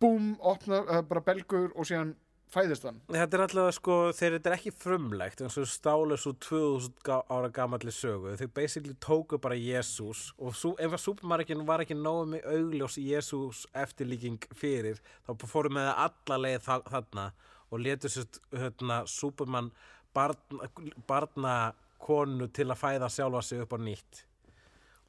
búm, 0.00 0.34
opna, 0.40 0.82
uh, 0.86 1.02
bara 1.06 1.20
belgur 1.24 1.70
og 1.76 1.86
síðan 1.88 2.14
fæðist 2.50 2.82
hann. 2.88 2.96
Þetta 3.12 3.36
er 3.36 3.42
alltaf 3.44 3.74
sko, 3.76 3.96
þegar 4.16 4.34
þetta 4.38 4.50
er 4.50 4.56
ekki 4.56 4.72
frumlegt 4.74 5.42
eins 5.44 5.58
og 5.60 5.68
stálu 5.70 6.16
svo 6.18 6.32
2000 6.34 6.96
gá- 7.06 7.22
ára 7.30 7.50
gamalli 7.54 7.92
sögu, 7.94 8.32
þau 8.40 8.48
basically 8.56 8.96
tóku 8.98 9.38
bara 9.38 9.54
Jésús 9.54 10.32
og 10.38 10.56
sú, 10.58 10.72
ef 10.82 10.96
að 10.96 11.04
Supermarkin 11.04 11.62
var 11.68 11.84
ekki 11.84 11.94
nógu 11.94 12.26
með 12.32 12.48
augljós 12.56 12.98
Jésús 12.98 13.66
eftirlíking 13.84 14.40
fyrir, 14.58 14.98
þá 15.28 15.46
fóru 15.46 15.70
með 15.70 15.92
það 15.92 16.02
alla 16.08 16.40
leið 16.46 16.66
þa 16.66 16.80
þarna 16.96 17.28
og 17.70 17.84
letu 17.84 18.10
sérst 18.10 18.40
hérna, 18.50 19.04
Superman 19.06 19.70
barna, 20.14 20.66
barna 21.06 21.54
konu 22.02 22.48
til 22.50 22.66
að 22.72 22.80
fæða 22.80 23.12
sjálfa 23.12 23.42
sig 23.46 23.62
upp 23.62 23.76
á 23.76 23.78
nýtt 23.78 24.24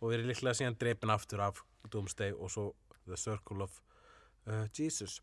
og 0.01 0.11
verið 0.11 0.29
líklega 0.29 0.57
síðan 0.59 0.77
drepin 0.77 1.13
aftur 1.13 1.41
af 1.41 1.63
Doomsday 1.89 2.35
og 2.37 2.51
svo 2.53 2.67
The 3.07 3.17
Circle 3.17 3.63
of 3.65 3.81
uh, 4.47 4.65
Jesus 4.77 5.19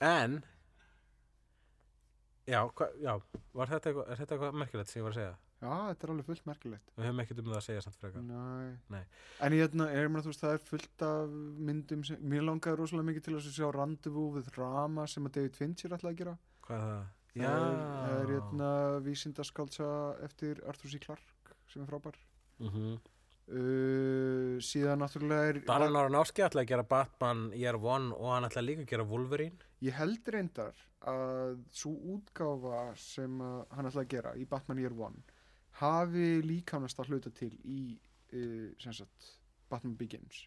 en 0.00 0.40
já, 2.48 2.64
hva, 2.64 2.88
já 3.00 3.14
var 3.52 3.70
þetta 3.70 3.90
eitthvað, 3.92 4.10
er 4.10 4.20
þetta 4.20 4.36
eitthvað 4.36 4.58
merkilegt 4.64 4.92
sem 4.92 5.00
ég 5.00 5.08
var 5.08 5.16
að 5.16 5.22
segja 5.22 5.38
Já, 5.60 5.68
þetta 5.90 6.06
er 6.06 6.10
alveg 6.14 6.28
fullt 6.30 6.46
merkilegt 6.48 6.92
við 6.96 7.04
höfum 7.04 7.18
ekkert 7.20 7.40
um 7.42 7.48
það 7.50 7.58
að 7.58 7.64
segja 7.66 7.80
samt 7.84 7.98
frekar 8.00 8.22
Nei. 8.24 8.70
Nei. 8.94 9.02
En 9.44 9.56
ég 9.56 9.66
hérna, 9.66 9.88
er 9.92 10.08
maður 10.08 10.30
þú 10.30 10.32
veist, 10.32 10.44
það 10.46 10.54
er 10.56 10.62
fullt 10.70 11.04
af 11.04 11.34
myndum 11.68 12.04
sem, 12.08 12.22
mér 12.32 12.46
langaði 12.46 12.80
rosalega 12.80 13.08
mikið 13.10 13.26
til 13.26 13.34
að 13.36 13.48
sjá 13.58 13.66
Rendezvous 13.76 14.38
við 14.38 14.48
Rama 14.56 15.04
sem 15.10 15.28
að 15.28 15.34
David 15.36 15.58
Fincher 15.60 15.96
ætlaði 15.98 16.14
að 16.14 16.22
gera 16.22 16.36
hvað 16.64 16.78
er 16.78 16.94
það? 16.94 17.10
Það 17.30 17.66
er, 17.66 18.14
er 18.16 18.32
hérna 18.34 18.70
vísindaskálsa 19.04 19.90
eftir 20.26 20.64
Arthur 20.66 20.90
C. 20.90 21.02
Clarke 21.04 21.58
sem 21.70 21.84
er 21.84 21.92
frábær 21.92 22.16
mm 22.64 22.96
uh, 23.50 24.58
síðan 24.64 25.00
náttúrulega 25.02 25.48
er 25.52 25.58
Darren 25.68 25.96
Aronofsky 25.98 26.44
ætlaði 26.46 26.66
að 26.66 26.70
gera 26.72 26.86
Batman 26.92 27.42
Year 27.56 27.78
One 27.80 28.14
og 28.16 28.30
hann 28.34 28.46
ætlaði 28.48 28.66
líka 28.70 28.84
að 28.86 28.92
gera 28.94 29.06
Wolverine. 29.10 29.58
Ég 29.84 29.96
held 29.98 30.30
reyndar 30.34 30.78
að 31.10 31.58
svo 31.72 31.92
útgáfa 32.16 32.82
sem 33.00 33.38
að 33.40 33.60
hann 33.76 33.88
ætlaði 33.90 34.06
að 34.06 34.14
gera 34.14 34.34
í 34.36 34.46
Batman 34.50 34.82
Year 34.82 34.96
One 34.96 35.22
hafi 35.80 36.28
líkamnast 36.44 36.98
að 37.00 37.12
hluta 37.14 37.30
til 37.32 37.52
í 37.64 37.80
uh, 38.34 38.90
sagt 38.92 39.30
Batman 39.70 39.96
Begins. 39.96 40.44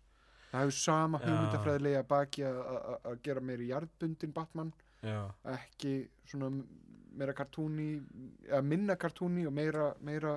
Það 0.53 0.67
hefur 0.67 0.75
sama 0.77 1.17
hugmyndafræðilega 1.23 2.03
baki 2.05 2.43
að- 2.45 2.59
að 2.69 2.97
að 3.11 3.21
gera 3.25 3.41
meiri 3.41 3.69
jarðbundin 3.71 4.34
Batman. 4.35 4.73
Já, 5.03 5.23
ekki 5.49 5.93
svona 6.30 6.51
meira 7.17 7.34
kartúni 7.35 7.88
eða 8.47 8.61
minna 8.63 8.95
kartúni 8.95 9.43
og 9.47 9.53
meira, 9.53 9.88
meira 10.01 10.35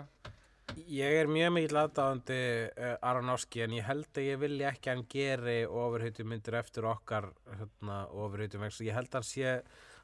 ég 0.74 1.18
er 1.20 1.28
mjög 1.30 1.52
mikill 1.54 1.80
aðdáðandi 1.80 2.38
uh, 2.68 2.94
Aronofsky 3.06 3.62
en 3.64 3.74
ég 3.76 3.86
held 3.86 4.08
að 4.18 4.28
ég 4.28 4.40
vilja 4.40 4.70
ekki 4.72 4.90
að 4.90 4.96
hann 4.96 5.10
geri 5.12 5.58
ofurhautu 5.66 6.26
myndir 6.26 6.56
eftir 6.58 6.88
okkar 6.90 7.30
hérna, 7.58 8.06
ofurhautu 8.10 8.62
ég 8.84 8.96
held 8.96 9.12
að 9.12 9.20
hann 9.20 9.28
sé 9.30 9.52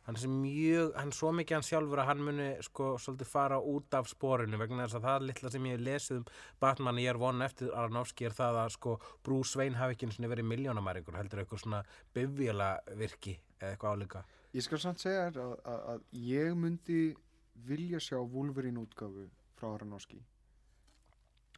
hann 0.07 0.19
sé 0.19 0.27
mjög, 0.27 0.95
hann 0.99 1.13
er 1.13 1.15
svo 1.15 1.31
mikið 1.35 1.57
hann 1.57 1.67
sjálfur 1.67 2.03
að 2.03 2.09
hann 2.09 2.23
muni 2.27 2.49
sko 2.67 2.89
svolítið 2.99 3.29
fara 3.31 3.59
út 3.59 3.95
af 3.95 4.09
sporinu. 4.11 4.59
Vegna 4.59 4.87
þess 4.87 4.99
að 4.99 5.07
það 5.07 5.27
litla 5.29 5.53
sem 5.55 5.69
ég 5.71 5.85
lesið 5.87 6.17
um 6.19 6.25
Batman 6.65 6.99
ég 6.99 7.13
er 7.13 7.21
von 7.23 7.47
eftir 7.47 7.71
Aronofsky 7.71 8.27
er 8.27 8.35
það 8.35 8.59
að 8.65 8.73
sko 8.77 8.97
Bruce 9.23 9.59
Wayne 9.61 9.79
hafi 9.79 9.95
ekki 9.97 10.09
einu 10.09 10.17
sinni 10.17 10.33
verið 10.33 10.51
miljónamæringur 10.51 11.21
heldur 11.21 11.45
eitthvað 11.45 11.63
svona 11.63 11.85
bifjala 12.17 12.73
virki 12.99 13.37
eða 13.61 13.71
eitthvað 13.77 13.95
álíka. 13.95 14.25
Ég 14.53 14.67
skal 14.67 14.83
samt 14.83 15.05
segja 15.05 15.31
þér 15.31 15.41
að, 15.45 15.55
að, 15.71 15.87
að 15.95 16.21
ég 16.33 16.59
myndi 16.59 17.01
vilja 17.71 18.03
sjá 18.03 18.19
Wolverine 18.19 18.83
útgáfu 18.83 19.31
frá 19.55 19.71
Aronofsky 19.77 20.19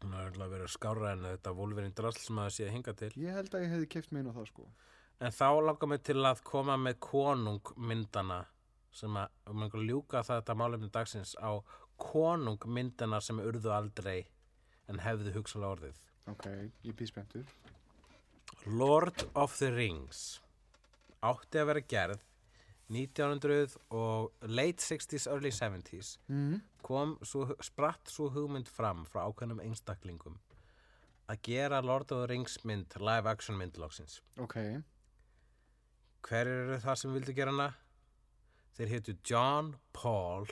hann 0.05 0.16
er 0.20 0.31
alltaf 0.31 0.51
verið 0.52 0.72
skára 0.72 1.12
en 1.14 1.24
þetta 1.26 1.52
Wolverine 1.56 1.94
drasl 1.97 2.20
sem 2.20 2.40
að 2.43 2.51
sé 2.56 2.66
að 2.66 2.74
hinga 2.76 2.94
til. 3.01 3.12
Ég 3.20 3.39
held 3.39 3.55
að 3.55 3.64
ég 3.64 3.72
hefði 3.72 3.89
keft 3.94 4.12
mig 4.12 4.24
inn 4.24 4.31
á 4.31 4.36
það 4.36 4.51
sko. 4.51 4.66
En 5.24 5.32
þá 5.35 5.48
langar 5.64 5.90
mig 5.90 6.02
til 6.05 6.18
að 6.20 6.43
koma 6.47 6.76
með 6.81 6.98
konungmyndana 7.06 8.40
sem 8.94 9.16
að, 9.18 9.32
um 9.51 9.64
einhver 9.64 9.86
ljúka 9.89 10.22
þetta 10.26 10.56
málefni 10.59 10.90
dagsins 10.94 11.35
á 11.40 11.59
konungmyndana 12.02 13.20
sem 13.22 13.40
urðu 13.43 13.72
aldrei 13.74 14.26
en 14.90 15.01
hefðu 15.01 15.32
hugsalega 15.39 15.78
orðið. 15.78 16.02
ok, 16.31 16.47
ég 16.85 16.97
býð 16.98 17.12
spenntur. 17.12 17.48
Lord 18.66 19.26
of 19.35 19.56
the 19.59 19.70
Rings. 19.72 20.40
Átti 21.24 21.60
að 21.60 21.70
vera 21.70 21.85
gerð 21.89 22.22
1900 22.93 23.76
og 23.97 24.32
late 24.43 24.82
60s, 24.85 25.26
early 25.32 25.51
70s 25.51 26.18
mm. 26.28 26.60
Kom 26.85 27.16
svo, 27.24 27.47
spratt 27.65 28.11
svo 28.12 28.28
hugmynd 28.35 28.69
fram 28.70 29.05
frá 29.09 29.24
ákveðnum 29.31 29.62
einstaklingum 29.65 30.36
að 31.32 31.39
gera 31.48 31.78
Lord 31.81 32.11
of 32.12 32.20
the 32.24 32.28
Rings 32.35 32.59
mynd, 32.69 32.93
live 33.01 33.27
action 33.31 33.56
mynd 33.56 33.78
loksins. 33.81 34.20
ok, 34.39 34.59
Hver 36.24 36.48
eru 36.48 36.77
það 36.81 36.98
sem 37.01 37.12
vildu 37.16 37.32
gera 37.36 37.52
hana? 37.52 37.70
Þeir 38.77 38.89
hétu 38.94 39.12
John, 39.28 39.74
Paul, 39.93 40.47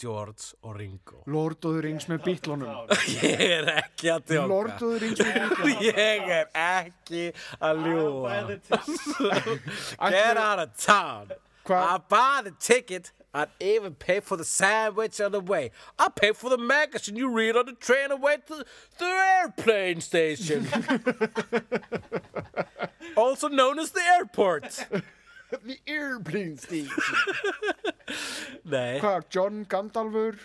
George 0.00 0.54
og 0.62 0.76
Ringo. 0.78 1.22
Lord 1.26 1.64
of 1.68 1.74
the 1.76 1.82
Rings 1.84 2.06
með 2.08 2.22
bítlunum 2.24 2.88
Ég 3.18 3.42
er 3.58 3.68
ekki 3.82 4.08
að 4.14 4.24
djóka. 4.30 4.46
Lord 4.52 4.72
of 4.76 4.80
the 4.84 5.00
Rings 5.02 5.20
með 5.20 5.36
bítlunum 5.36 5.82
Ég 5.88 6.30
er 6.38 6.48
ekki 6.64 7.22
að 7.68 7.82
ljúa. 7.86 8.36
Get 10.14 10.36
out 10.36 10.58
of 10.64 10.76
town. 10.76 11.32
I 11.68 11.98
buy 12.08 12.40
the 12.44 12.52
ticket. 12.58 13.12
I'd 13.38 13.48
even 13.60 13.94
pay 13.94 14.18
for 14.18 14.36
the 14.36 14.44
sandwich 14.44 15.20
on 15.20 15.30
the 15.30 15.40
way. 15.40 15.70
I 15.96 16.08
pay 16.08 16.32
for 16.32 16.50
the 16.50 16.58
magazine 16.58 17.14
you 17.14 17.30
read 17.30 17.56
on 17.56 17.66
the 17.66 17.72
train 17.72 18.10
away 18.10 18.38
to 18.48 18.64
the 18.98 19.04
airplane 19.04 20.00
station. 20.00 20.66
also 23.16 23.48
known 23.48 23.78
as 23.78 23.92
the 23.92 24.02
airport. 24.02 24.86
The 25.50 25.78
Airplane 25.86 26.58
Station 26.58 26.92
Nei. 28.68 28.98
Hvað, 29.00 29.30
John 29.32 29.62
Gandalfur 29.64 30.36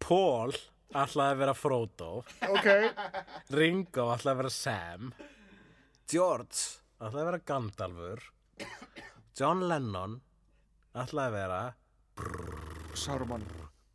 Paul 0.00 0.54
ætlaði 0.96 1.34
að 1.34 1.42
vera 1.42 1.54
Frodo 1.58 2.08
Ok, 2.48 2.70
Ringo 3.52 4.06
ætlaði 4.14 4.32
að 4.32 4.40
vera 4.40 4.54
Sam 4.56 5.12
George 6.08 6.62
ætlaði 6.96 7.26
að 7.26 7.28
vera 7.28 7.42
Gandalfur 7.52 8.24
John 9.36 9.66
Lennon 9.68 10.22
ætlaði 10.92 11.28
að 11.28 11.36
vera 11.38 11.60
Saruman. 12.98 13.44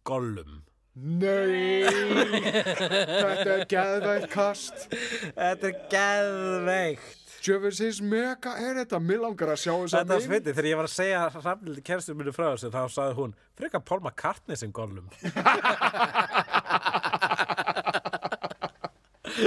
Gollum. 0.07 0.64
Nei! 0.98 1.86
Þetta 1.86 3.53
er 3.53 3.65
geðveikt 3.69 4.32
kast. 4.34 4.88
Þetta 5.36 5.69
er 5.69 5.76
geðveikt. 5.91 7.24
Djöfisins 7.48 7.99
mega 8.02 8.56
er 8.60 8.80
þetta, 8.82 8.98
mér 8.99 9.22
langar 9.22 9.53
að 9.53 9.60
sjá 9.61 9.72
þess 9.72 9.94
Þetta 9.94 10.15
var 10.15 10.24
svitið, 10.26 10.56
þegar 10.57 10.68
ég 10.68 10.80
var 10.80 10.88
að 10.90 10.95
segja 10.95 11.19
Rafnildi 11.36 11.84
kerstur 11.86 12.18
minni 12.18 12.34
frá 12.36 12.48
þessu, 12.49 12.72
þá 12.74 12.82
sagði 12.91 13.14
hún 13.22 13.36
frekar 13.60 13.82
Paul 13.88 14.02
McCartney 14.02 14.57
sem 14.60 14.74
Gollum. 14.76 15.07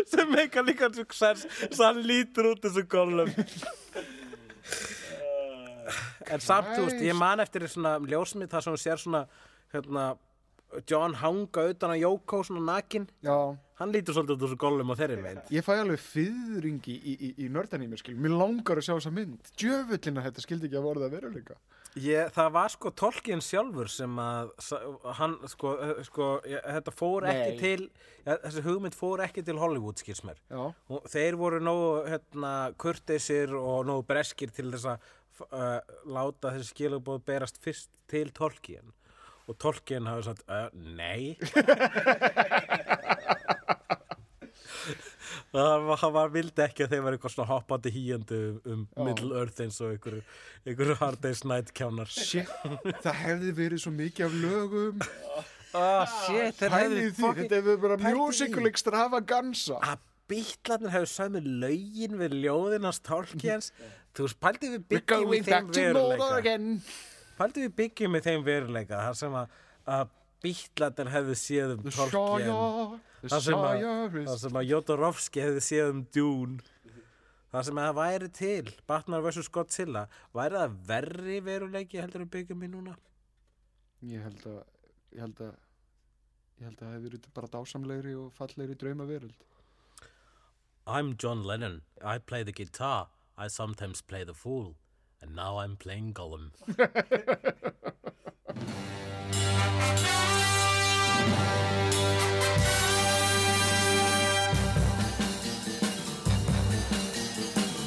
Sem 0.06 0.28
meika 0.30 0.62
líka 0.62 0.86
hann 0.86 2.02
lítur 2.06 2.52
út 2.52 2.62
þessu 2.62 2.84
Gollum 2.86 3.32
En 6.30 6.42
samt, 6.44 6.74
þú 6.76 6.88
veist, 6.88 7.04
ég 7.04 7.16
man 7.18 7.42
eftir 7.42 7.66
svona 7.68 7.96
ljósmið 8.02 8.52
þar 8.52 8.66
sem 8.66 8.76
hún 8.76 8.82
sér 8.82 9.00
svona 9.02 9.24
hérna, 9.74 10.04
John 10.86 11.16
hanga 11.18 11.64
utan 11.72 11.90
á 11.90 11.96
Jóko 11.98 12.44
svona 12.46 12.76
nakin, 12.76 13.08
Já, 13.26 13.56
hann 13.80 13.90
lítur 13.90 14.14
svolítið 14.14 14.36
út 14.36 14.44
þessu 14.44 14.58
Gollum 14.62 14.92
á 14.94 15.00
þeirri 15.00 15.16
mynd 15.24 15.50
ég 15.50 15.66
fæ 15.66 15.72
alveg 15.80 15.98
fyrringi 16.04 16.94
í, 16.94 17.16
í, 17.16 17.30
í 17.42 17.48
nördan 17.50 17.82
í 17.82 17.88
mér, 17.90 17.98
skil. 18.02 18.14
Mér 18.14 18.36
langar 18.38 18.78
að 18.78 18.86
sjá 18.86 18.94
þessa 18.94 19.12
mynd. 19.16 19.50
Djöfullina 19.58 20.24
þetta 20.28 20.44
skildi 20.44 20.70
ekki 20.70 20.78
að 20.78 20.86
voru 20.86 21.02
það 21.02 21.16
veruleika. 21.16 21.58
Ég, 21.98 22.28
það 22.30 22.50
var 22.54 22.70
sko 22.70 22.90
Tolkien 22.94 23.40
sjálfur 23.42 23.88
sem 23.90 24.18
að 24.22 24.52
hann 25.18 25.32
sko, 25.50 25.72
eh, 25.82 26.02
sko 26.06 26.28
ég, 26.46 26.60
þetta 26.62 26.92
fór 26.94 27.26
ekki 27.26 27.48
Nei. 27.48 27.58
til 27.58 27.88
ja, 28.28 28.36
þessi 28.44 28.62
hugmynd 28.62 28.94
fór 28.94 29.24
ekki 29.24 29.42
til 29.42 29.58
Hollywood 29.58 29.98
skils 29.98 30.22
mér 30.22 30.38
Já, 30.46 30.70
þeir 31.10 31.38
voru 31.40 31.58
nógu 31.58 31.88
hérna, 32.06 32.52
kurteisir 32.78 33.56
og 33.58 33.88
nógu 33.90 34.06
breskir 34.06 34.54
til 34.54 34.68
þess 34.70 34.86
að 34.92 35.10
uh, 35.48 35.80
láta 36.10 36.54
þessi 36.54 36.74
skilabóð 36.74 37.24
berast 37.26 37.60
fyrst 37.62 37.90
til 38.10 38.28
Tolkien 38.36 38.92
og 39.50 39.58
Tolkien 39.58 40.06
hafi 40.10 40.28
sagt 40.28 40.44
uh, 40.48 40.68
nei 40.74 41.34
það 45.50 46.12
var, 46.14 46.28
vildi 46.32 46.64
ekki 46.64 46.84
að 46.84 46.92
þeir 46.94 47.04
var 47.04 47.16
eitthvað 47.16 47.34
svona 47.34 47.50
hoppandi 47.50 47.92
hýjandi 47.94 48.40
um, 48.40 48.58
um 48.74 48.82
Já. 48.84 49.04
Middle 49.08 49.40
Earth 49.40 49.62
eins 49.64 49.80
og 49.82 49.94
einhverju 49.94 50.20
einhverju 50.66 50.98
Hard 51.00 51.24
Day's 51.24 51.42
Night 51.46 51.72
kjánar 51.76 52.10
shit, 52.10 52.50
það 53.02 53.18
hefði 53.24 53.54
verið 53.58 53.82
svo 53.84 53.92
mikið 53.96 54.26
af 54.28 54.36
lögum. 54.44 55.02
Ah, 55.70 56.06
shit, 56.26 56.60
hefðu 56.60 56.70
Pælið 56.76 57.10
því, 57.16 57.32
þetta 57.40 57.58
hefði 57.62 57.74
í 57.74 58.14
musical 58.18 58.70
extravaganza. 58.70 59.80
að 59.82 60.06
bítlarnir 60.30 60.94
hefur 60.94 61.10
sögð 61.10 61.36
með 61.36 61.48
lögin 61.64 62.18
við 62.20 62.36
ljóðinans 62.44 63.02
Tolkiens 63.06 63.72
þú 64.16 64.26
veist, 64.26 64.38
pældi 64.42 64.70
við 64.72 64.80
We're 64.80 64.88
byggjum 64.94 65.20
í 65.20 65.26
going 65.26 65.44
þeim 65.46 65.52
back 65.54 65.74
to 65.76 65.84
Mordor 65.84 66.08
veruleika 66.10 66.38
again. 66.38 66.70
pældi 67.38 67.66
við 67.66 67.76
byggjum 67.82 68.16
í 68.18 68.22
þeim 68.26 68.46
veruleika 68.48 69.04
þar 69.06 69.20
sem 69.20 69.36
að, 69.42 69.54
að 69.98 70.16
bítlarnir 70.44 71.12
hefðu 71.14 71.36
séð 71.36 71.76
um 71.76 71.86
Tolkien 71.90 72.98
þar 73.30 73.44
sem 73.44 73.60
að, 73.60 74.44
að 74.56 74.68
Jodorowsky 74.70 75.44
hefði 75.44 75.64
séð 75.68 75.92
um 75.94 76.02
Dune 76.16 76.60
þar 77.50 77.66
sem 77.66 77.80
að 77.82 77.88
það 77.88 77.98
væri 78.00 78.28
til 78.40 78.72
Batman 78.88 79.24
vs. 79.26 79.50
Godzilla 79.52 80.06
væri 80.36 80.60
það 80.62 80.76
verri 80.90 81.38
veruleiki 81.44 82.00
heldur 82.00 82.24
við 82.24 82.34
byggjum 82.38 82.66
í 82.66 82.72
núna 82.72 82.96
Ég 84.08 84.22
held 84.24 84.44
að, 84.48 84.60
ég 85.12 85.20
held 85.20 85.40
að, 85.44 85.56
ég 86.56 86.64
held 86.70 86.78
að 86.78 86.84
það 86.86 86.92
hefði 86.94 87.08
verið 87.10 87.26
bara 87.36 87.48
dásamlegri 87.52 88.14
og 88.16 88.30
fallegri 88.32 88.76
drauma 88.80 89.04
veröld. 89.04 89.42
I'm 90.86 91.10
John 91.20 91.42
Lennon. 91.44 91.82
I 92.00 92.16
play 92.16 92.42
the 92.42 92.52
guitar. 92.52 93.10
I 93.40 93.48
sometimes 93.48 94.02
play 94.02 94.22
the 94.22 94.34
fool. 94.34 94.76
And 95.22 95.34
now 95.34 95.60
I'm 95.60 95.76
playing 95.76 96.12
Gollum. 96.12 96.50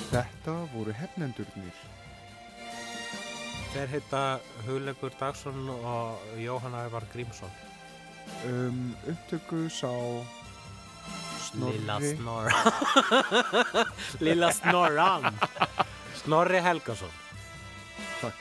Þetta 0.10 0.56
voru 0.74 0.94
hefnendurnir. 0.98 1.78
Þeir 3.76 3.94
heita 3.94 4.24
Hugleikur 4.66 5.14
Dagsson 5.20 5.70
og 5.70 6.26
Jóhann 6.42 6.80
Ævar 6.82 7.06
Grímsson. 7.14 7.54
Um, 8.50 8.96
upptöku 9.06 9.68
sá 9.70 9.94
Lilla 11.54 12.00
Snorri. 12.00 12.16
Snorra. 12.18 13.86
Lilla 14.20 14.52
Snorran. 14.52 15.40
Snorri 16.16 16.60
Helgason. 16.62 17.10
Takk. 18.22 18.36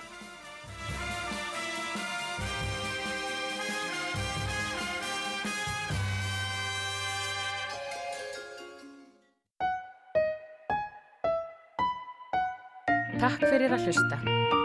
Takk 13.20 13.44
fyrir 13.46 13.70
að 13.76 13.86
hlusta. 13.86 14.61